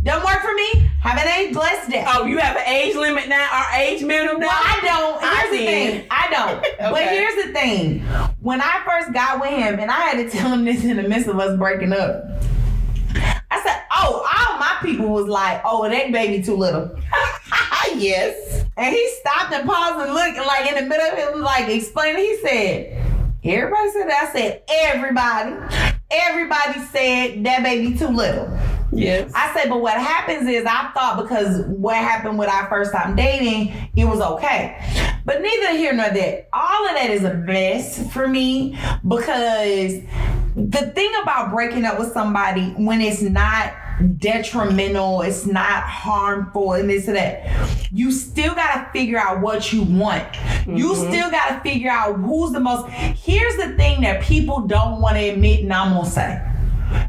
Don't 0.04 0.24
work 0.24 0.42
for 0.42 0.54
me. 0.54 0.88
Have 1.02 1.18
an 1.18 1.28
age 1.28 1.54
blessed 1.54 1.90
day. 1.90 2.06
Oh, 2.08 2.26
you 2.26 2.38
have 2.38 2.56
an 2.56 2.68
age 2.68 2.96
limit 2.96 3.28
now, 3.28 3.50
our 3.52 3.80
age 3.80 4.04
minimum 4.04 4.40
now? 4.40 4.48
Well, 4.48 4.56
I 4.56 4.80
don't. 4.84 5.24
I 5.24 5.36
Here's 5.36 5.52
the 5.52 5.66
thing. 5.66 6.08
I 6.12 6.30
don't. 6.30 6.68
But 6.92 7.08
here's 7.10 7.46
the 7.46 7.54
thing. 7.54 8.00
When 8.40 8.62
I 8.62 8.82
first 8.86 9.12
got 9.12 9.42
with 9.42 9.50
him, 9.50 9.80
and 9.80 9.90
I 9.90 10.00
had 10.00 10.18
to 10.18 10.30
tell 10.38 10.54
him 10.54 10.64
this 10.64 10.84
in 10.84 10.98
the 10.98 11.04
midst 11.04 11.28
of 11.28 11.40
us 11.40 11.58
breaking 11.58 11.92
up, 11.92 12.24
I 13.50 13.62
said, 13.64 13.82
"Oh, 13.92 14.28
all 14.32 14.60
my 14.60 14.78
people 14.84 15.10
was 15.10 15.26
like, 15.28 15.62
oh, 15.66 15.90
that 15.90 16.12
baby 16.12 16.44
too 16.44 16.56
little." 16.56 16.96
yes. 17.96 18.64
And 18.78 18.96
he 18.96 19.10
stopped 19.22 19.54
and 19.54 19.68
paused 19.68 20.06
and 20.06 20.14
looked, 20.14 20.38
and 20.38 20.46
like 20.46 20.70
in 20.70 20.76
the 20.76 20.88
middle 20.88 21.08
of 21.08 21.18
it, 21.18 21.34
was 21.34 21.44
like 21.44 21.68
explaining. 21.68 22.24
He 22.24 22.38
said, 22.38 23.19
"Everybody 23.44 23.92
said 23.92 24.10
that." 24.10 24.30
I 24.30 24.34
said, 24.34 24.62
"Everybody, 24.70 25.56
everybody 26.12 26.80
said 26.92 27.44
that 27.44 27.64
baby 27.64 27.98
too 27.98 28.08
little." 28.08 28.50
Yes. 28.92 29.32
I 29.36 29.54
said, 29.54 29.70
but 29.70 29.82
what 29.82 29.94
happens 29.94 30.50
is 30.50 30.66
I 30.66 30.90
thought 30.94 31.22
because 31.22 31.64
what 31.68 31.96
happened 31.96 32.40
with 32.40 32.50
our 32.50 32.68
first 32.70 32.92
time 32.92 33.16
dating, 33.16 33.74
it 33.96 34.06
was 34.06 34.20
okay. 34.20 34.78
But 35.26 35.42
neither 35.42 35.78
here 35.78 35.94
nor 35.94 36.10
there. 36.10 36.48
All 36.54 36.88
of 36.88 36.96
that 36.96 37.10
is 37.12 37.24
a 37.24 37.36
mess 37.36 38.12
for 38.12 38.28
me 38.28 38.78
because 39.08 40.02
the 40.56 40.92
thing 40.96 41.12
about 41.22 41.52
breaking 41.52 41.86
up 41.86 42.00
with 42.00 42.12
somebody 42.14 42.72
when 42.78 43.00
it's 43.02 43.22
not 43.22 43.74
detrimental, 44.18 45.22
it's 45.22 45.46
not 45.46 45.84
harmful, 45.84 46.74
and 46.74 46.90
this 46.90 47.08
and 47.08 47.18
that, 47.18 47.90
you 47.92 48.12
still 48.12 48.56
gotta 48.56 48.90
figure 48.92 49.18
out 49.18 49.42
what 49.42 49.74
you 49.74 49.84
want. 49.84 50.24
You 50.66 50.94
mm-hmm. 50.94 51.10
still 51.10 51.32
gotta 51.32 51.60
figure 51.62 51.90
out 51.90 52.16
who's 52.16 52.52
the 52.52 52.60
most. 52.60 52.90
Here's 52.90 53.56
the 53.58 53.76
thing 53.76 54.02
that 54.02 54.22
people 54.22 54.62
don't 54.62 55.02
want 55.02 55.18
to 55.18 55.30
admit, 55.30 55.62
and 55.62 55.74
I'm 55.74 55.94
gonna 55.94 56.10
say. 56.10 56.46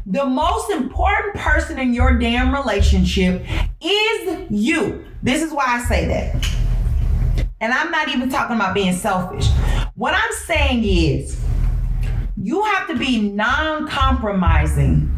The 0.05 0.25
most 0.25 0.69
important 0.69 1.35
person 1.35 1.79
in 1.79 1.93
your 1.93 2.17
damn 2.17 2.53
relationship 2.53 3.45
is 3.81 4.51
you. 4.51 5.05
This 5.23 5.41
is 5.41 5.51
why 5.51 5.65
I 5.67 5.83
say 5.83 6.05
that. 6.07 6.47
And 7.59 7.71
I'm 7.73 7.91
not 7.91 8.09
even 8.09 8.29
talking 8.29 8.55
about 8.55 8.73
being 8.73 8.93
selfish. 8.93 9.47
What 9.95 10.13
I'm 10.15 10.31
saying 10.45 10.83
is, 10.83 11.39
you 12.37 12.63
have 12.63 12.87
to 12.87 12.97
be 12.97 13.21
non 13.21 13.87
compromising 13.87 15.15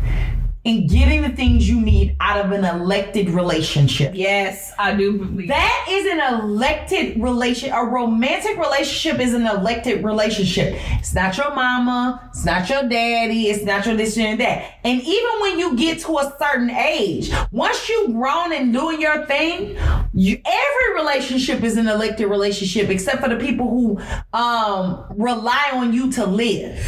in 0.64 0.88
getting 0.88 1.22
the 1.22 1.30
things 1.30 1.68
you 1.68 1.82
need 1.82 2.16
out 2.22 2.43
of 2.43 2.51
an 2.51 2.64
elected 2.64 3.30
relationship. 3.30 4.14
Yes, 4.16 4.72
I 4.80 4.95
do 4.95 5.18
believe 5.18 5.49
That 5.49 5.88
is 5.89 6.05
an 6.05 6.39
elected 6.41 7.22
relation. 7.22 7.72
A 7.74 7.84
romantic 7.84 8.57
relationship 8.57 9.20
is 9.20 9.34
an 9.34 9.45
elected 9.45 10.05
relationship. 10.05 10.76
It's 10.99 11.14
not 11.14 11.38
your 11.38 11.53
mama. 11.53 12.30
It's 12.30 12.45
not 12.45 12.70
your 12.70 12.88
daddy. 12.88 13.49
It's 13.49 13.66
not 13.66 13.86
your 13.86 13.95
this 13.95 14.18
and 14.18 14.39
that. 14.39 14.80
And 14.86 15.01
even 15.01 15.32
when 15.41 15.59
you 15.59 15.76
get 15.76 15.99
to 16.01 16.18
a 16.20 16.34
certain 16.39 16.70
age, 16.70 17.30
once 17.51 17.89
you've 17.89 18.14
grown 18.14 18.53
and 18.53 18.72
doing 18.72 19.01
your 19.01 19.26
thing, 19.26 19.78
you, 20.14 20.41
every 20.45 20.95
relationship 20.95 21.61
is 21.64 21.76
an 21.76 21.89
elected 21.89 22.30
relationship, 22.30 22.89
except 22.89 23.22
for 23.22 23.28
the 23.28 23.38
people 23.38 23.70
who 23.70 23.99
um, 24.32 25.05
rely 25.09 25.72
on 25.74 25.91
you 25.91 26.09
to 26.14 26.26
live. 26.26 26.80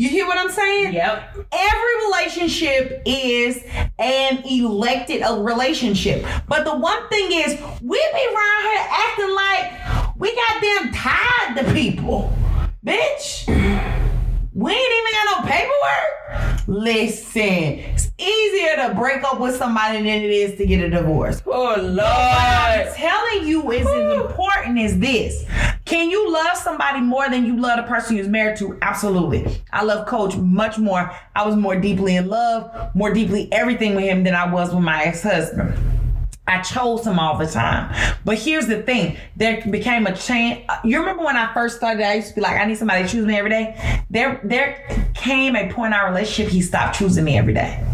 You 0.00 0.08
hear 0.08 0.26
what 0.26 0.38
I'm 0.38 0.50
saying? 0.50 0.94
Yep. 0.94 1.36
Every 1.52 2.06
relationship 2.06 3.02
is 3.04 3.62
an 3.98 4.42
elected 4.50 5.20
a 5.22 5.34
relationship. 5.42 6.24
But 6.48 6.64
the 6.64 6.74
one 6.74 7.06
thing 7.10 7.28
is, 7.30 7.60
we 7.82 7.98
be 8.14 8.26
around 8.34 8.62
here 8.62 8.86
acting 8.88 9.34
like 9.34 10.16
we 10.16 10.34
got 10.34 10.62
them 10.62 10.92
tied 10.94 11.56
to 11.58 11.74
people. 11.74 12.32
Bitch, 12.82 13.44
we 14.60 14.72
ain't 14.72 14.92
even 14.92 15.12
got 15.12 15.42
no 15.42 15.48
paperwork. 15.50 16.68
Listen, 16.68 17.40
it's 17.42 18.10
easier 18.18 18.76
to 18.76 18.94
break 18.94 19.24
up 19.24 19.40
with 19.40 19.56
somebody 19.56 19.96
than 19.98 20.06
it 20.06 20.30
is 20.30 20.58
to 20.58 20.66
get 20.66 20.82
a 20.82 20.90
divorce. 20.90 21.42
Oh 21.46 21.50
What 21.50 21.78
I'm 21.80 21.96
Lord. 21.96 22.94
telling 22.94 23.48
you 23.48 23.70
is 23.72 23.86
as 23.86 24.20
important 24.26 24.78
as 24.78 24.98
this. 24.98 25.44
Can 25.86 26.10
you 26.10 26.30
love 26.32 26.56
somebody 26.58 27.00
more 27.00 27.28
than 27.30 27.46
you 27.46 27.58
love 27.58 27.78
the 27.78 27.82
person 27.84 28.16
you're 28.16 28.28
married 28.28 28.58
to? 28.58 28.78
Absolutely. 28.82 29.60
I 29.72 29.82
love 29.82 30.06
Coach 30.06 30.36
much 30.36 30.78
more. 30.78 31.10
I 31.34 31.46
was 31.46 31.56
more 31.56 31.74
deeply 31.80 32.16
in 32.16 32.28
love, 32.28 32.94
more 32.94 33.12
deeply 33.12 33.50
everything 33.52 33.94
with 33.94 34.04
him 34.04 34.22
than 34.24 34.34
I 34.34 34.52
was 34.52 34.72
with 34.74 34.84
my 34.84 35.02
ex-husband. 35.04 35.74
I 36.46 36.60
chose 36.62 37.06
him 37.06 37.18
all 37.18 37.38
the 37.38 37.46
time. 37.46 37.94
But 38.24 38.38
here's 38.38 38.66
the 38.66 38.82
thing. 38.82 39.16
There 39.36 39.62
became 39.70 40.06
a 40.06 40.16
change. 40.16 40.64
You 40.82 40.98
remember 40.98 41.24
when 41.24 41.36
I 41.36 41.52
first 41.54 41.76
started, 41.76 42.04
I 42.04 42.14
used 42.14 42.30
to 42.30 42.34
be 42.34 42.40
like, 42.40 42.56
I 42.56 42.64
need 42.64 42.76
somebody 42.76 43.04
to 43.04 43.08
choose 43.08 43.24
me 43.24 43.36
every 43.38 43.50
day. 43.50 44.02
There, 44.10 44.40
there 44.42 45.10
came 45.14 45.54
a 45.54 45.72
point 45.72 45.88
in 45.88 46.00
our 46.00 46.08
relationship, 46.08 46.52
he 46.52 46.60
stopped 46.60 46.98
choosing 46.98 47.24
me 47.24 47.38
every 47.38 47.54
day. 47.54 47.84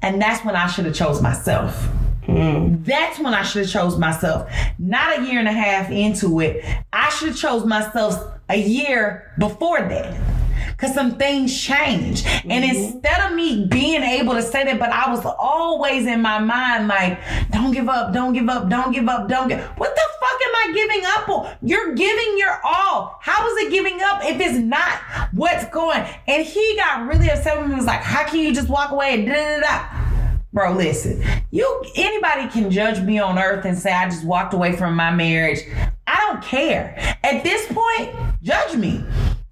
And 0.00 0.22
that's 0.22 0.44
when 0.44 0.56
I 0.56 0.68
should 0.68 0.86
have 0.86 0.94
chose 0.94 1.20
myself. 1.20 1.86
Mm. 2.26 2.84
That's 2.84 3.18
when 3.18 3.34
I 3.34 3.42
should 3.42 3.62
have 3.62 3.70
chose 3.70 3.98
myself. 3.98 4.50
Not 4.78 5.18
a 5.18 5.26
year 5.26 5.38
and 5.38 5.48
a 5.48 5.52
half 5.52 5.90
into 5.90 6.40
it. 6.40 6.64
I 6.92 7.08
should 7.10 7.28
have 7.28 7.36
chose 7.36 7.64
myself 7.64 8.38
a 8.48 8.56
year 8.56 9.32
before 9.38 9.80
that. 9.80 10.37
Cause 10.76 10.94
some 10.94 11.16
things 11.16 11.58
changed. 11.58 12.26
And 12.26 12.64
mm-hmm. 12.64 12.76
instead 12.76 13.30
of 13.30 13.36
me 13.36 13.66
being 13.66 14.02
able 14.02 14.34
to 14.34 14.42
say 14.42 14.64
that, 14.64 14.78
but 14.78 14.90
I 14.90 15.10
was 15.10 15.24
always 15.24 16.06
in 16.06 16.22
my 16.22 16.38
mind 16.38 16.88
like, 16.88 17.18
don't 17.50 17.72
give 17.72 17.88
up, 17.88 18.12
don't 18.12 18.32
give 18.32 18.48
up, 18.48 18.68
don't 18.68 18.92
give 18.92 19.08
up, 19.08 19.28
don't 19.28 19.48
give 19.48 19.60
what 19.60 19.94
the 19.94 20.02
fuck 20.20 20.40
am 20.46 20.54
I 20.54 20.72
giving 20.74 21.04
up 21.06 21.28
on? 21.28 21.56
You're 21.62 21.94
giving 21.94 22.38
your 22.38 22.60
all. 22.64 23.18
How 23.20 23.46
is 23.48 23.64
it 23.64 23.70
giving 23.70 24.00
up 24.02 24.24
if 24.24 24.40
it's 24.40 24.58
not 24.58 25.00
what's 25.32 25.64
going? 25.66 26.04
And 26.26 26.46
he 26.46 26.76
got 26.76 27.06
really 27.06 27.30
upset 27.30 27.58
with 27.58 27.68
me. 27.68 27.74
He 27.74 27.78
was 27.78 27.86
like, 27.86 28.00
how 28.00 28.24
can 28.24 28.40
you 28.40 28.54
just 28.54 28.68
walk 28.68 28.90
away 28.90 29.14
and 29.14 29.26
da 29.26 29.34
da 29.34 29.60
da? 29.60 30.08
Bro, 30.52 30.72
listen. 30.74 31.22
You 31.50 31.84
anybody 31.94 32.48
can 32.48 32.70
judge 32.70 33.00
me 33.00 33.18
on 33.18 33.38
earth 33.38 33.64
and 33.64 33.76
say 33.76 33.92
I 33.92 34.06
just 34.06 34.24
walked 34.24 34.54
away 34.54 34.74
from 34.74 34.96
my 34.96 35.10
marriage. 35.10 35.60
I 36.06 36.16
don't 36.16 36.42
care. 36.42 36.94
At 37.22 37.44
this 37.44 37.70
point, 37.70 38.14
judge 38.42 38.74
me. 38.74 39.04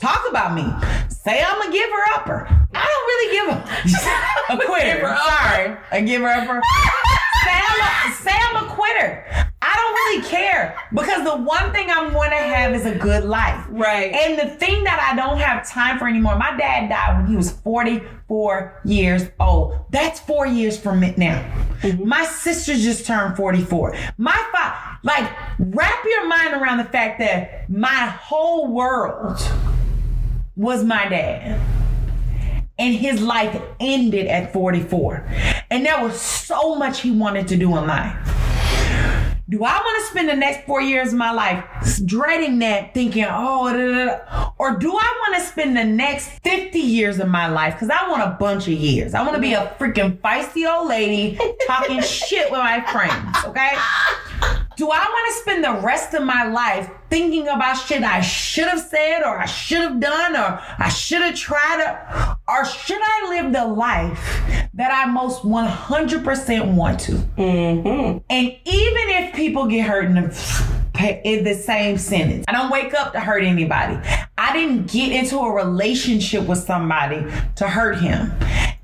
Talk 0.07 0.31
about 0.31 0.55
me. 0.55 0.63
Say 1.09 1.43
I'm 1.43 1.69
a 1.69 1.73
giver 1.73 1.97
upper. 2.15 2.47
I 2.73 2.85
don't 2.87 3.07
really 3.11 3.33
give 3.35 3.49
a, 3.49 4.53
a 4.53 4.65
quitter. 4.65 5.05
upper. 5.05 5.19
Sorry, 5.19 5.77
a 5.91 6.03
giver 6.07 6.29
upper. 6.29 6.63
say, 7.45 7.51
I'm 7.51 7.81
a, 7.81 8.15
say 8.15 8.31
I'm 8.31 8.65
a 8.65 8.69
quitter. 8.69 9.25
I 9.61 9.75
don't 9.75 9.95
really 9.95 10.29
care 10.29 10.79
because 10.95 11.25
the 11.25 11.37
one 11.37 11.73
thing 11.73 11.91
I'm 11.91 12.13
going 12.13 12.31
to 12.31 12.37
have 12.37 12.73
is 12.73 12.87
a 12.87 12.95
good 12.95 13.25
life. 13.25 13.67
Right. 13.69 14.13
And 14.13 14.39
the 14.39 14.55
thing 14.55 14.85
that 14.85 15.11
I 15.11 15.17
don't 15.17 15.39
have 15.39 15.69
time 15.69 15.99
for 15.99 16.07
anymore, 16.07 16.39
my 16.39 16.57
dad 16.57 16.89
died 16.89 17.17
when 17.17 17.27
he 17.27 17.35
was 17.35 17.51
44 17.51 18.83
years 18.85 19.25
old. 19.41 19.77
That's 19.91 20.21
four 20.21 20.47
years 20.47 20.79
from 20.79 21.03
it 21.03 21.19
now. 21.19 21.43
Mm-hmm. 21.81 22.09
My 22.09 22.25
sister 22.27 22.75
just 22.75 23.07
turned 23.07 23.37
44. 23.37 23.97
My 24.19 24.41
father, 24.53 24.99
like, 25.03 25.29
wrap 25.59 26.05
your 26.05 26.29
mind 26.29 26.55
around 26.55 26.79
the 26.79 26.85
fact 26.85 27.19
that 27.19 27.69
my 27.69 28.07
whole 28.07 28.73
world 28.73 29.43
was 30.57 30.83
my 30.83 31.09
dad. 31.09 31.61
And 32.79 32.95
his 32.95 33.23
life 33.23 33.61
ended 33.81 34.27
at 34.27 34.53
44. 34.53 35.27
And 35.71 35.87
there 35.87 36.03
was 36.03 36.21
so 36.21 36.75
much 36.75 37.01
he 37.01 37.11
wanted 37.11 37.49
to 37.49 37.57
do 37.57 37.77
in 37.77 37.87
life. 37.87 38.17
Do 39.49 39.63
I 39.63 39.77
want 39.77 40.03
to 40.03 40.11
spend 40.11 40.29
the 40.29 40.35
next 40.35 40.67
four 40.67 40.81
years 40.81 41.13
of 41.13 41.19
my 41.19 41.31
life 41.31 41.65
dreading 42.05 42.59
that, 42.59 42.95
thinking, 42.95 43.25
oh, 43.29 43.73
da, 43.73 43.77
da, 43.77 44.17
da. 44.17 44.51
or 44.59 44.77
do 44.77 44.91
I 44.91 45.29
want 45.29 45.41
to 45.41 45.49
spend 45.49 45.77
the 45.77 45.85
next 45.85 46.41
50 46.41 46.81
years 46.81 47.21
of 47.21 47.29
my 47.29 47.47
life? 47.47 47.75
Because 47.75 47.91
I 47.91 48.09
want 48.11 48.23
a 48.23 48.37
bunch 48.41 48.67
of 48.67 48.75
years. 48.75 49.15
I 49.15 49.23
want 49.23 49.37
to 49.37 49.41
be 49.41 49.53
a 49.53 49.73
freaking 49.79 50.19
feisty 50.19 50.69
old 50.69 50.89
lady 50.89 51.39
talking 51.67 52.01
shit 52.03 52.51
with 52.51 52.59
my 52.59 52.85
friends, 52.91 53.37
okay? 53.45 53.79
Do 54.77 54.91
I 54.91 54.99
want 54.99 55.35
to 55.35 55.41
spend 55.41 55.65
the 55.65 55.87
rest 55.87 56.13
of 56.13 56.23
my 56.23 56.45
life 56.45 56.91
thinking 57.09 57.49
about 57.49 57.75
shit 57.77 58.03
I 58.03 58.21
should 58.21 58.69
have 58.69 58.81
said 58.81 59.23
or 59.23 59.39
I 59.39 59.47
should 59.47 59.81
have 59.81 60.01
done 60.01 60.37
or 60.37 60.61
I 60.79 60.91
should 60.91 61.23
have 61.23 61.35
tried 61.35 61.79
to, 61.79 62.39
or 62.47 62.63
should 62.67 63.01
I 63.01 63.29
live 63.31 63.55
the 63.55 63.65
life 63.65 64.43
that 64.75 64.93
I 64.93 65.11
most 65.11 65.45
100% 65.45 66.75
want 66.75 67.01
to? 67.01 67.13
Mm-hmm. 67.13 68.19
And 68.29 68.47
even 68.49 68.59
if 68.67 69.35
people 69.35 69.67
get 69.67 69.87
hurt 69.87 70.05
in 70.05 70.15
the, 70.15 70.83
in 71.01 71.45
the 71.45 71.55
same 71.55 71.99
sentence, 71.99 72.45
I 72.49 72.53
don't 72.53 72.71
wake 72.71 72.95
up 72.95 73.13
to 73.13 73.21
hurt 73.21 73.45
anybody. 73.45 73.99
I 74.39 74.53
didn't 74.53 74.91
get 74.91 75.13
into 75.13 75.39
a 75.39 75.53
relationship 75.53 76.47
with 76.47 76.59
somebody 76.59 77.25
to 77.57 77.69
hurt 77.69 77.99
him. 78.01 78.33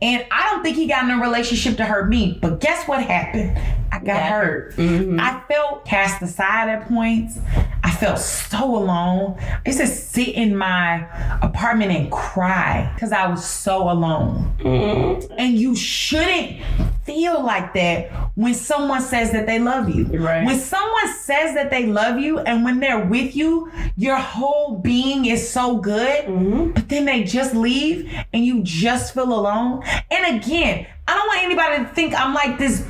And 0.00 0.26
I 0.30 0.48
don't 0.50 0.62
think 0.62 0.76
he 0.76 0.86
got 0.88 1.04
in 1.04 1.10
a 1.10 1.20
relationship 1.22 1.76
to 1.76 1.84
hurt 1.84 2.08
me. 2.08 2.38
But 2.42 2.60
guess 2.60 2.86
what 2.88 3.02
happened? 3.04 3.56
I 3.92 3.98
got 3.98 4.06
Yeah. 4.06 4.28
hurt. 4.30 4.76
Mm-hmm. 4.76 5.20
I 5.20 5.42
felt 5.48 5.84
cast 5.84 6.22
aside 6.22 6.68
at 6.68 6.88
points. 6.88 7.38
I 7.85 7.91
felt 7.91 8.18
so 8.18 8.76
alone. 8.76 9.37
I 9.41 9.61
used 9.66 9.80
to 9.80 9.87
sit 9.87 10.28
in 10.28 10.57
my 10.57 11.07
apartment 11.43 11.91
and 11.93 12.11
cry 12.12 12.91
because 12.95 13.12
I 13.12 13.26
was 13.26 13.45
so 13.45 13.91
alone. 13.91 14.55
Mm-hmm. 14.59 15.33
And 15.37 15.59
you 15.59 15.74
shouldn't 15.74 16.62
feel 17.05 17.45
like 17.45 17.74
that 17.74 18.11
when 18.37 18.55
someone 18.55 19.01
says 19.01 19.33
that 19.33 19.47
they 19.47 19.59
love 19.59 19.89
you. 19.89 20.05
Right. 20.05 20.45
When 20.45 20.59
someone 20.59 21.12
says 21.14 21.55
that 21.55 21.70
they 21.70 21.87
love 21.87 22.18
you 22.18 22.39
and 22.39 22.64
when 22.64 22.78
they're 22.78 23.05
with 23.05 23.35
you, 23.35 23.70
your 23.97 24.16
whole 24.16 24.78
being 24.78 25.26
is 25.26 25.49
so 25.49 25.78
good, 25.78 26.24
mm-hmm. 26.26 26.70
but 26.70 26.89
then 26.89 27.07
they 27.07 27.24
just 27.24 27.55
leave 27.55 28.12
and 28.33 28.45
you 28.45 28.62
just 28.62 29.14
feel 29.14 29.33
alone. 29.33 29.83
And 30.11 30.37
again, 30.37 30.87
I 31.09 31.14
don't 31.14 31.26
want 31.26 31.43
anybody 31.43 31.85
to 31.85 31.95
think 31.95 32.14
I'm 32.14 32.33
like 32.33 32.59
this 32.59 32.87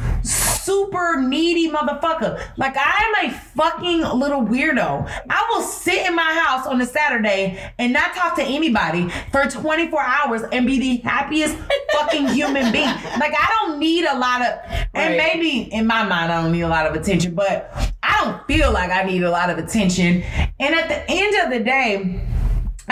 super 0.62 1.20
needy 1.20 1.68
motherfucker. 1.70 2.40
Like 2.56 2.76
I 2.76 3.22
am 3.22 3.30
a 3.30 3.34
fucking 3.34 4.00
little 4.18 4.42
weirdo. 4.42 5.08
I 5.30 5.46
will 5.50 5.62
sit 5.62 6.06
in 6.06 6.14
my 6.14 6.22
house 6.44 6.66
on 6.66 6.80
a 6.80 6.86
Saturday 6.86 7.58
and 7.78 7.92
not 7.92 8.14
talk 8.14 8.34
to 8.36 8.42
anybody 8.42 9.08
for 9.30 9.44
24 9.46 10.00
hours 10.02 10.42
and 10.52 10.66
be 10.66 10.78
the 10.78 10.96
happiest 11.08 11.56
fucking 11.92 12.28
human 12.28 12.72
being. 12.72 12.84
Like 12.86 13.34
I 13.38 13.48
don't 13.60 13.78
need 13.78 14.04
a 14.04 14.16
lot 14.18 14.42
of 14.42 14.58
and 14.94 15.12
Right. 15.12 15.16
maybe 15.34 15.72
in 15.72 15.86
my 15.86 16.04
mind 16.04 16.30
I 16.32 16.42
don't 16.42 16.52
need 16.52 16.62
a 16.62 16.68
lot 16.68 16.86
of 16.86 16.94
attention, 16.94 17.34
but 17.34 17.72
I 18.02 18.22
don't 18.24 18.46
feel 18.46 18.70
like 18.72 18.90
I 18.90 19.02
need 19.04 19.22
a 19.22 19.30
lot 19.30 19.50
of 19.50 19.58
attention. 19.58 20.22
And 20.60 20.74
at 20.74 20.88
the 20.88 21.04
end 21.10 21.44
of 21.44 21.50
the 21.58 21.64
day, 21.64 22.20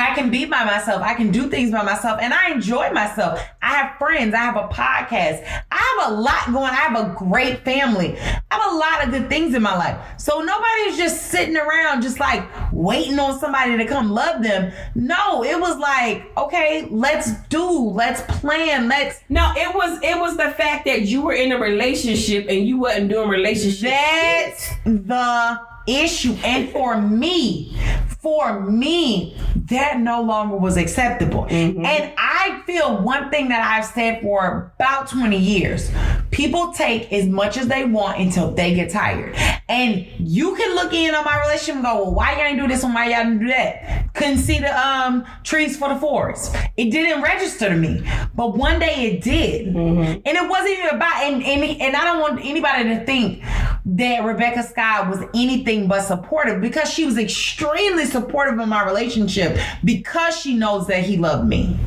I 0.01 0.15
can 0.15 0.31
be 0.31 0.47
by 0.47 0.65
myself. 0.65 1.03
I 1.03 1.15
can 1.15 1.31
do 1.31 1.49
things 1.49 1.71
by 1.71 1.83
myself 1.83 2.19
and 2.23 2.33
I 2.33 2.51
enjoy 2.51 2.91
myself. 2.91 3.41
I 3.61 3.75
have 3.75 3.99
friends. 3.99 4.35
I 4.35 4.39
have 4.39 4.57
a 4.57 4.69
podcast. 4.69 5.47
I 5.71 5.99
have 6.01 6.13
a 6.13 6.21
lot 6.21 6.47
going. 6.47 6.71
I 6.71 6.75
have 6.75 6.99
a 6.99 7.15
great 7.15 7.65
family. 7.65 8.19
I 8.19 8.41
have 8.51 8.73
a 8.73 8.77
lot 8.77 9.05
of 9.05 9.11
good 9.11 9.29
things 9.29 9.55
in 9.55 9.63
my 9.63 9.77
life. 9.77 10.01
So 10.17 10.41
nobody's 10.41 10.97
just 10.97 11.27
sitting 11.27 11.57
around 11.57 12.03
just 12.03 12.19
like 12.19 12.49
waiting 12.73 13.19
on 13.19 13.39
somebody 13.39 13.77
to 13.77 13.85
come 13.85 14.11
love 14.11 14.43
them. 14.43 14.73
No, 14.95 15.45
it 15.45 15.61
was 15.61 15.79
like, 15.79 16.31
okay, 16.37 16.89
let's 16.91 17.33
do, 17.49 17.69
let's 17.91 18.23
plan, 18.41 18.89
let's 18.89 19.21
No, 19.29 19.53
it 19.57 19.75
was 19.75 20.01
it 20.03 20.19
was 20.19 20.37
the 20.37 20.51
fact 20.51 20.87
that 20.87 21.03
you 21.03 21.23
were 21.23 21.35
in 21.35 21.53
a 21.53 21.59
relationship 21.59 22.47
and 22.49 22.67
you 22.67 22.79
wasn't 22.79 23.11
doing 23.11 23.29
relationship. 23.29 23.91
That's 23.91 24.75
the 24.85 25.70
issue. 25.87 26.37
And 26.45 26.70
for 26.70 27.01
me, 27.01 27.76
for 28.20 28.61
me, 28.61 29.37
that 29.70 29.99
no 30.01 30.22
longer 30.22 30.57
was 30.57 30.76
acceptable. 30.76 31.47
And 31.87 32.12
I 32.18 32.62
feel 32.66 33.03
one 33.03 33.31
thing 33.31 33.49
that 33.49 33.62
I've 33.62 33.87
said 33.87 34.20
for 34.20 34.72
about 34.76 35.09
20 35.09 35.39
years 35.39 35.91
people 36.31 36.72
take 36.72 37.12
as 37.12 37.26
much 37.26 37.57
as 37.57 37.66
they 37.66 37.85
want 37.85 38.18
until 38.20 38.51
they 38.53 38.74
get 38.74 38.91
tired. 38.91 39.35
And 39.68 40.07
you 40.18 40.55
can 40.57 40.74
look 40.74 40.93
in 40.93 41.14
on 41.14 41.24
my 41.24 41.41
relationship 41.41 41.76
and 41.76 41.85
go, 41.85 42.03
well, 42.03 42.14
why 42.14 42.33
y'all 42.33 42.43
ain't 42.43 42.59
do 42.59 42.66
this 42.68 42.83
and 42.83 42.95
why 42.95 43.07
y'all 43.11 43.24
didn't 43.24 43.41
do 43.41 43.49
that? 43.49 44.12
Couldn't 44.14 44.39
see 44.39 44.59
the 44.59 44.89
um 44.89 45.24
trees 45.45 45.76
for 45.76 45.89
the 45.89 45.97
forest. 45.97 46.55
It 46.76 46.91
didn't 46.91 47.22
register 47.22 47.68
to 47.68 47.76
me. 47.76 48.03
But 48.35 48.57
one 48.57 48.78
day 48.81 49.12
it 49.12 49.22
did. 49.22 49.74
And 49.74 50.22
it 50.26 50.49
wasn't 50.49 50.70
even 50.78 50.89
about 50.97 51.22
and, 51.22 51.43
and 51.43 51.81
and 51.81 51.97
I 51.97 52.05
don't 52.05 52.20
want 52.20 52.45
anybody 52.45 52.85
to 52.85 53.05
think 53.05 53.43
that 53.87 54.24
Rebecca 54.24 54.62
Scott 54.62 55.09
was 55.09 55.20
anything 55.35 55.70
but 55.79 56.03
supportive 56.03 56.61
because 56.61 56.93
she 56.93 57.05
was 57.05 57.16
extremely 57.18 58.05
supportive 58.05 58.59
of 58.59 58.68
my 58.68 58.85
relationship 58.85 59.59
because 59.85 60.39
she 60.39 60.55
knows 60.55 60.87
that 60.89 61.05
he 61.05 61.16
loved 61.16 61.49
me. 61.49 61.79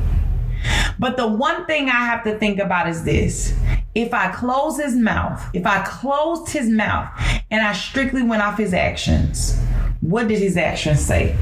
But 0.98 1.16
the 1.16 1.26
one 1.26 1.66
thing 1.66 1.88
I 1.88 2.04
have 2.06 2.24
to 2.24 2.38
think 2.38 2.58
about 2.58 2.88
is 2.88 3.04
this. 3.04 3.54
If 3.94 4.14
I 4.14 4.32
close 4.32 4.78
his 4.78 4.96
mouth, 4.96 5.44
if 5.52 5.66
I 5.66 5.82
closed 5.84 6.50
his 6.50 6.68
mouth 6.68 7.10
and 7.50 7.64
I 7.64 7.72
strictly 7.72 8.22
went 8.22 8.42
off 8.42 8.58
his 8.58 8.74
actions, 8.74 9.58
what 10.00 10.28
did 10.28 10.38
his 10.38 10.56
actions 10.56 11.00
say? 11.00 11.32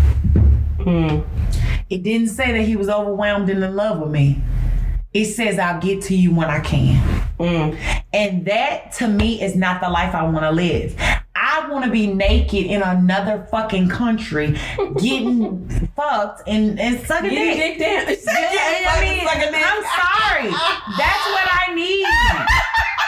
Hmm. 0.83 1.21
It 1.89 2.03
didn't 2.03 2.29
say 2.29 2.53
that 2.53 2.63
he 2.63 2.77
was 2.77 2.89
overwhelmed 2.89 3.49
and 3.49 3.63
in 3.63 3.77
love 3.77 4.01
with 4.01 4.11
me. 4.11 4.43
It 5.15 5.27
says 5.27 5.59
I'll 5.59 5.81
get 5.81 6.03
to 6.05 6.17
you 6.17 6.35
when 6.35 6.49
I 6.49 6.61
can. 6.61 6.97
Hmm. 7.39 7.77
And 8.13 8.45
that 8.47 8.93
to 8.95 9.09
me 9.09 9.43
is 9.43 9.55
not 9.55 9.81
the 9.81 9.89
life 9.89 10.15
I 10.15 10.23
want 10.25 10.41
to 10.41 10.51
live. 10.51 10.97
I 11.55 11.69
want 11.69 11.85
to 11.85 11.91
be 11.91 12.07
naked 12.07 12.65
in 12.67 12.81
another 12.83 13.47
fucking 13.51 13.89
country, 13.91 14.57
getting 14.99 15.69
fucked 15.97 16.49
and, 16.49 16.81
and 16.81 16.99
sucking 17.07 17.29
dick. 17.31 17.57
dick 17.57 17.79
down. 17.79 18.07
Yeah, 18.53 18.91
I 18.91 19.01
mean, 19.01 19.63
I'm 19.65 19.83
sorry. 19.85 20.51
That's 20.99 21.25
what 21.31 21.49
I 21.69 21.75
need. 21.75 22.07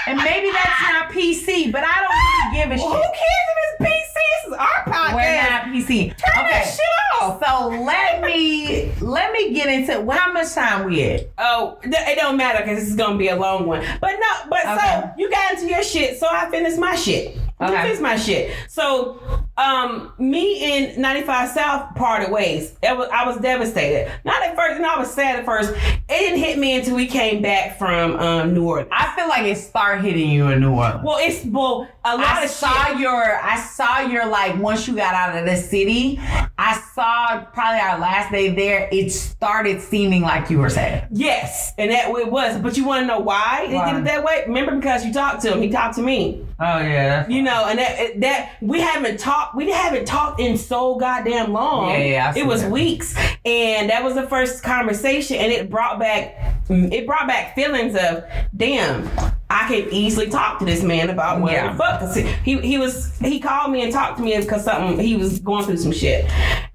And 0.07 0.19
maybe 0.19 0.51
that's 0.53 0.83
not 0.83 1.11
PC, 1.11 1.73
but 1.73 1.83
I 1.85 1.95
don't 2.03 2.17
really 2.21 2.59
give 2.59 2.71
a 2.71 2.75
Who 2.75 2.93
shit. 2.93 3.05
Who 3.05 3.13
cares 3.13 3.47
if 3.51 3.81
it's 3.81 3.91
PC? 3.91 4.15
This 4.15 4.47
is 4.47 4.53
our 4.53 4.85
podcast. 4.85 5.15
We're 5.15 5.51
not 5.51 5.65
PC. 5.65 6.09
Turn 6.11 6.45
that 6.45 6.65
shit 6.65 7.23
off. 7.23 7.43
So 7.45 7.69
let 7.83 8.23
me 8.23 8.93
let 9.01 9.33
me 9.33 9.55
get 9.55 9.69
into 9.69 10.01
well, 10.03 10.19
how 10.19 10.33
much 10.33 10.53
time 10.53 10.85
we 10.85 11.03
at? 11.03 11.29
Oh, 11.39 11.79
it 11.83 12.17
don't 12.17 12.37
matter 12.37 12.59
because 12.63 12.81
this 12.81 12.89
is 12.91 12.97
gonna 12.97 13.17
be 13.19 13.29
a 13.29 13.37
long 13.37 13.67
one. 13.67 13.85
But 14.01 14.13
no, 14.21 14.51
but 14.51 14.61
Okay. 14.67 14.77
so 15.03 15.11
you 15.19 15.31
got 15.31 15.55
into 15.55 15.67
your 15.69 15.83
shit, 15.83 16.19
so 16.19 16.27
I 16.31 16.51
finished 16.51 16.79
my 16.79 16.95
shit. 16.97 17.37
Okay. 17.61 17.83
finished 17.83 18.03
my 18.03 18.17
shit. 18.17 18.53
So, 18.69 19.21
um, 19.57 20.13
me 20.19 20.63
and 20.65 20.99
95 20.99 21.49
South 21.51 21.95
parted 21.95 22.31
ways. 22.33 22.77
It 22.83 22.97
was, 22.97 23.09
I 23.13 23.27
was 23.27 23.37
devastated. 23.39 24.11
Not 24.25 24.43
at 24.43 24.57
first, 24.57 24.77
and 24.77 24.85
I 24.87 24.99
was 24.99 25.13
sad 25.13 25.39
at 25.39 25.45
first. 25.45 25.73
It 25.73 26.09
didn't 26.09 26.39
hit 26.39 26.59
me 26.59 26.75
until 26.77 26.97
we 26.97 27.07
came 27.07 27.41
back 27.41 27.79
from 27.79 28.17
um, 28.17 28.53
New 28.55 28.67
Orleans. 28.67 28.89
I 28.93 29.15
feel 29.15 29.29
like 29.29 29.45
it 29.45 29.57
started 29.57 30.05
hitting 30.05 30.31
you 30.31 30.49
in 30.49 30.61
New 30.61 30.73
Orleans. 30.73 31.05
well, 31.05 31.19
it's 31.21 31.45
well, 31.45 31.89
a 32.05 32.17
lot 32.17 32.27
I 32.27 32.45
of 32.45 32.51
saw 32.51 32.87
shit. 32.87 32.99
your 32.99 33.41
I 33.41 33.59
saw 33.59 34.01
your 34.01 34.27
like 34.27 34.59
once 34.61 34.89
you 34.89 34.97
got 34.97 35.15
out 35.15 35.39
of 35.39 35.47
the 35.47 35.57
city, 35.57 36.19
I 36.59 36.81
saw 36.95 37.45
probably 37.53 37.81
our 37.81 37.99
last 37.99 38.33
day 38.33 38.55
there, 38.55 38.89
it 38.93 39.11
started 39.11 39.81
seeming 39.81 40.23
like 40.23 40.51
you 40.51 40.59
were 40.59 40.71
sad. 40.71 41.09
Yes, 41.13 41.73
and 41.79 41.91
that 41.91 42.09
it 42.11 42.31
was. 42.31 42.61
But 42.61 42.77
you 42.77 42.85
want 42.85 43.03
to 43.03 43.07
know 43.07 43.21
why, 43.21 43.67
it 43.69 43.93
did 43.93 44.01
it 44.01 44.05
that 44.05 44.25
way? 44.25 44.45
Remember, 44.47 44.75
because 44.77 45.05
you 45.05 45.13
talked 45.13 45.43
to 45.43 45.53
him. 45.53 45.63
He 45.63 45.71
talked 45.71 45.95
to 45.97 46.03
me. 46.03 46.45
Oh 46.59 46.79
yeah. 46.79 47.27
You 47.29 47.43
know, 47.43 47.67
and 47.69 47.79
that 47.79 48.21
that 48.21 48.57
we 48.61 48.81
haven't 48.81 49.21
talked. 49.21 49.44
We 49.55 49.71
haven't 49.71 50.05
talked 50.07 50.41
in 50.41 50.57
so 50.59 50.97
goddamn 50.97 51.53
long. 51.53 51.91
Yeah, 51.91 51.99
yeah, 51.99 52.29
I 52.29 52.33
see 52.33 52.41
it 52.41 52.47
was 52.47 52.63
that. 52.63 52.71
weeks, 52.71 53.15
and 53.45 53.91
that 53.91 54.03
was 54.05 54.15
the 54.15 54.27
first 54.27 54.63
conversation, 54.63 55.37
and 55.37 55.53
it 55.53 55.71
brought 55.71 55.99
back 55.99 56.37
it 56.69 57.07
brought 57.07 57.27
back 57.27 57.55
feelings 57.55 57.95
of 57.97 58.25
damn. 58.57 59.09
I 59.51 59.69
can 59.69 59.89
easily 59.93 60.31
talk 60.31 60.59
to 60.61 60.65
this 60.65 60.83
man 60.83 61.11
about 61.11 61.41
what 61.41 61.53
Yeah. 61.53 61.73
the 61.73 61.79
fuck. 61.79 62.01
'Cause 62.01 62.17
he 62.17 62.59
he 62.61 62.79
was 62.79 63.17
he 63.21 63.39
called 63.39 63.71
me 63.71 63.83
and 63.83 63.93
talked 63.93 64.17
to 64.17 64.23
me 64.25 64.37
because 64.41 64.65
something 64.65 64.99
he 64.99 65.17
was 65.17 65.39
going 65.39 65.65
through 65.65 65.77
some 65.77 65.93
shit, 65.93 66.25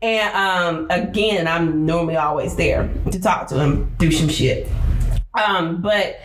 and 0.01 0.33
um 0.35 0.87
again 0.89 1.47
I'm 1.47 1.85
normally 1.85 2.15
always 2.15 2.55
there 2.55 2.87
to 3.11 3.19
talk 3.19 3.47
to 3.47 3.55
him 3.59 3.91
through 3.99 4.11
some 4.11 4.29
shit, 4.29 4.69
um 5.33 5.81
but 5.81 6.17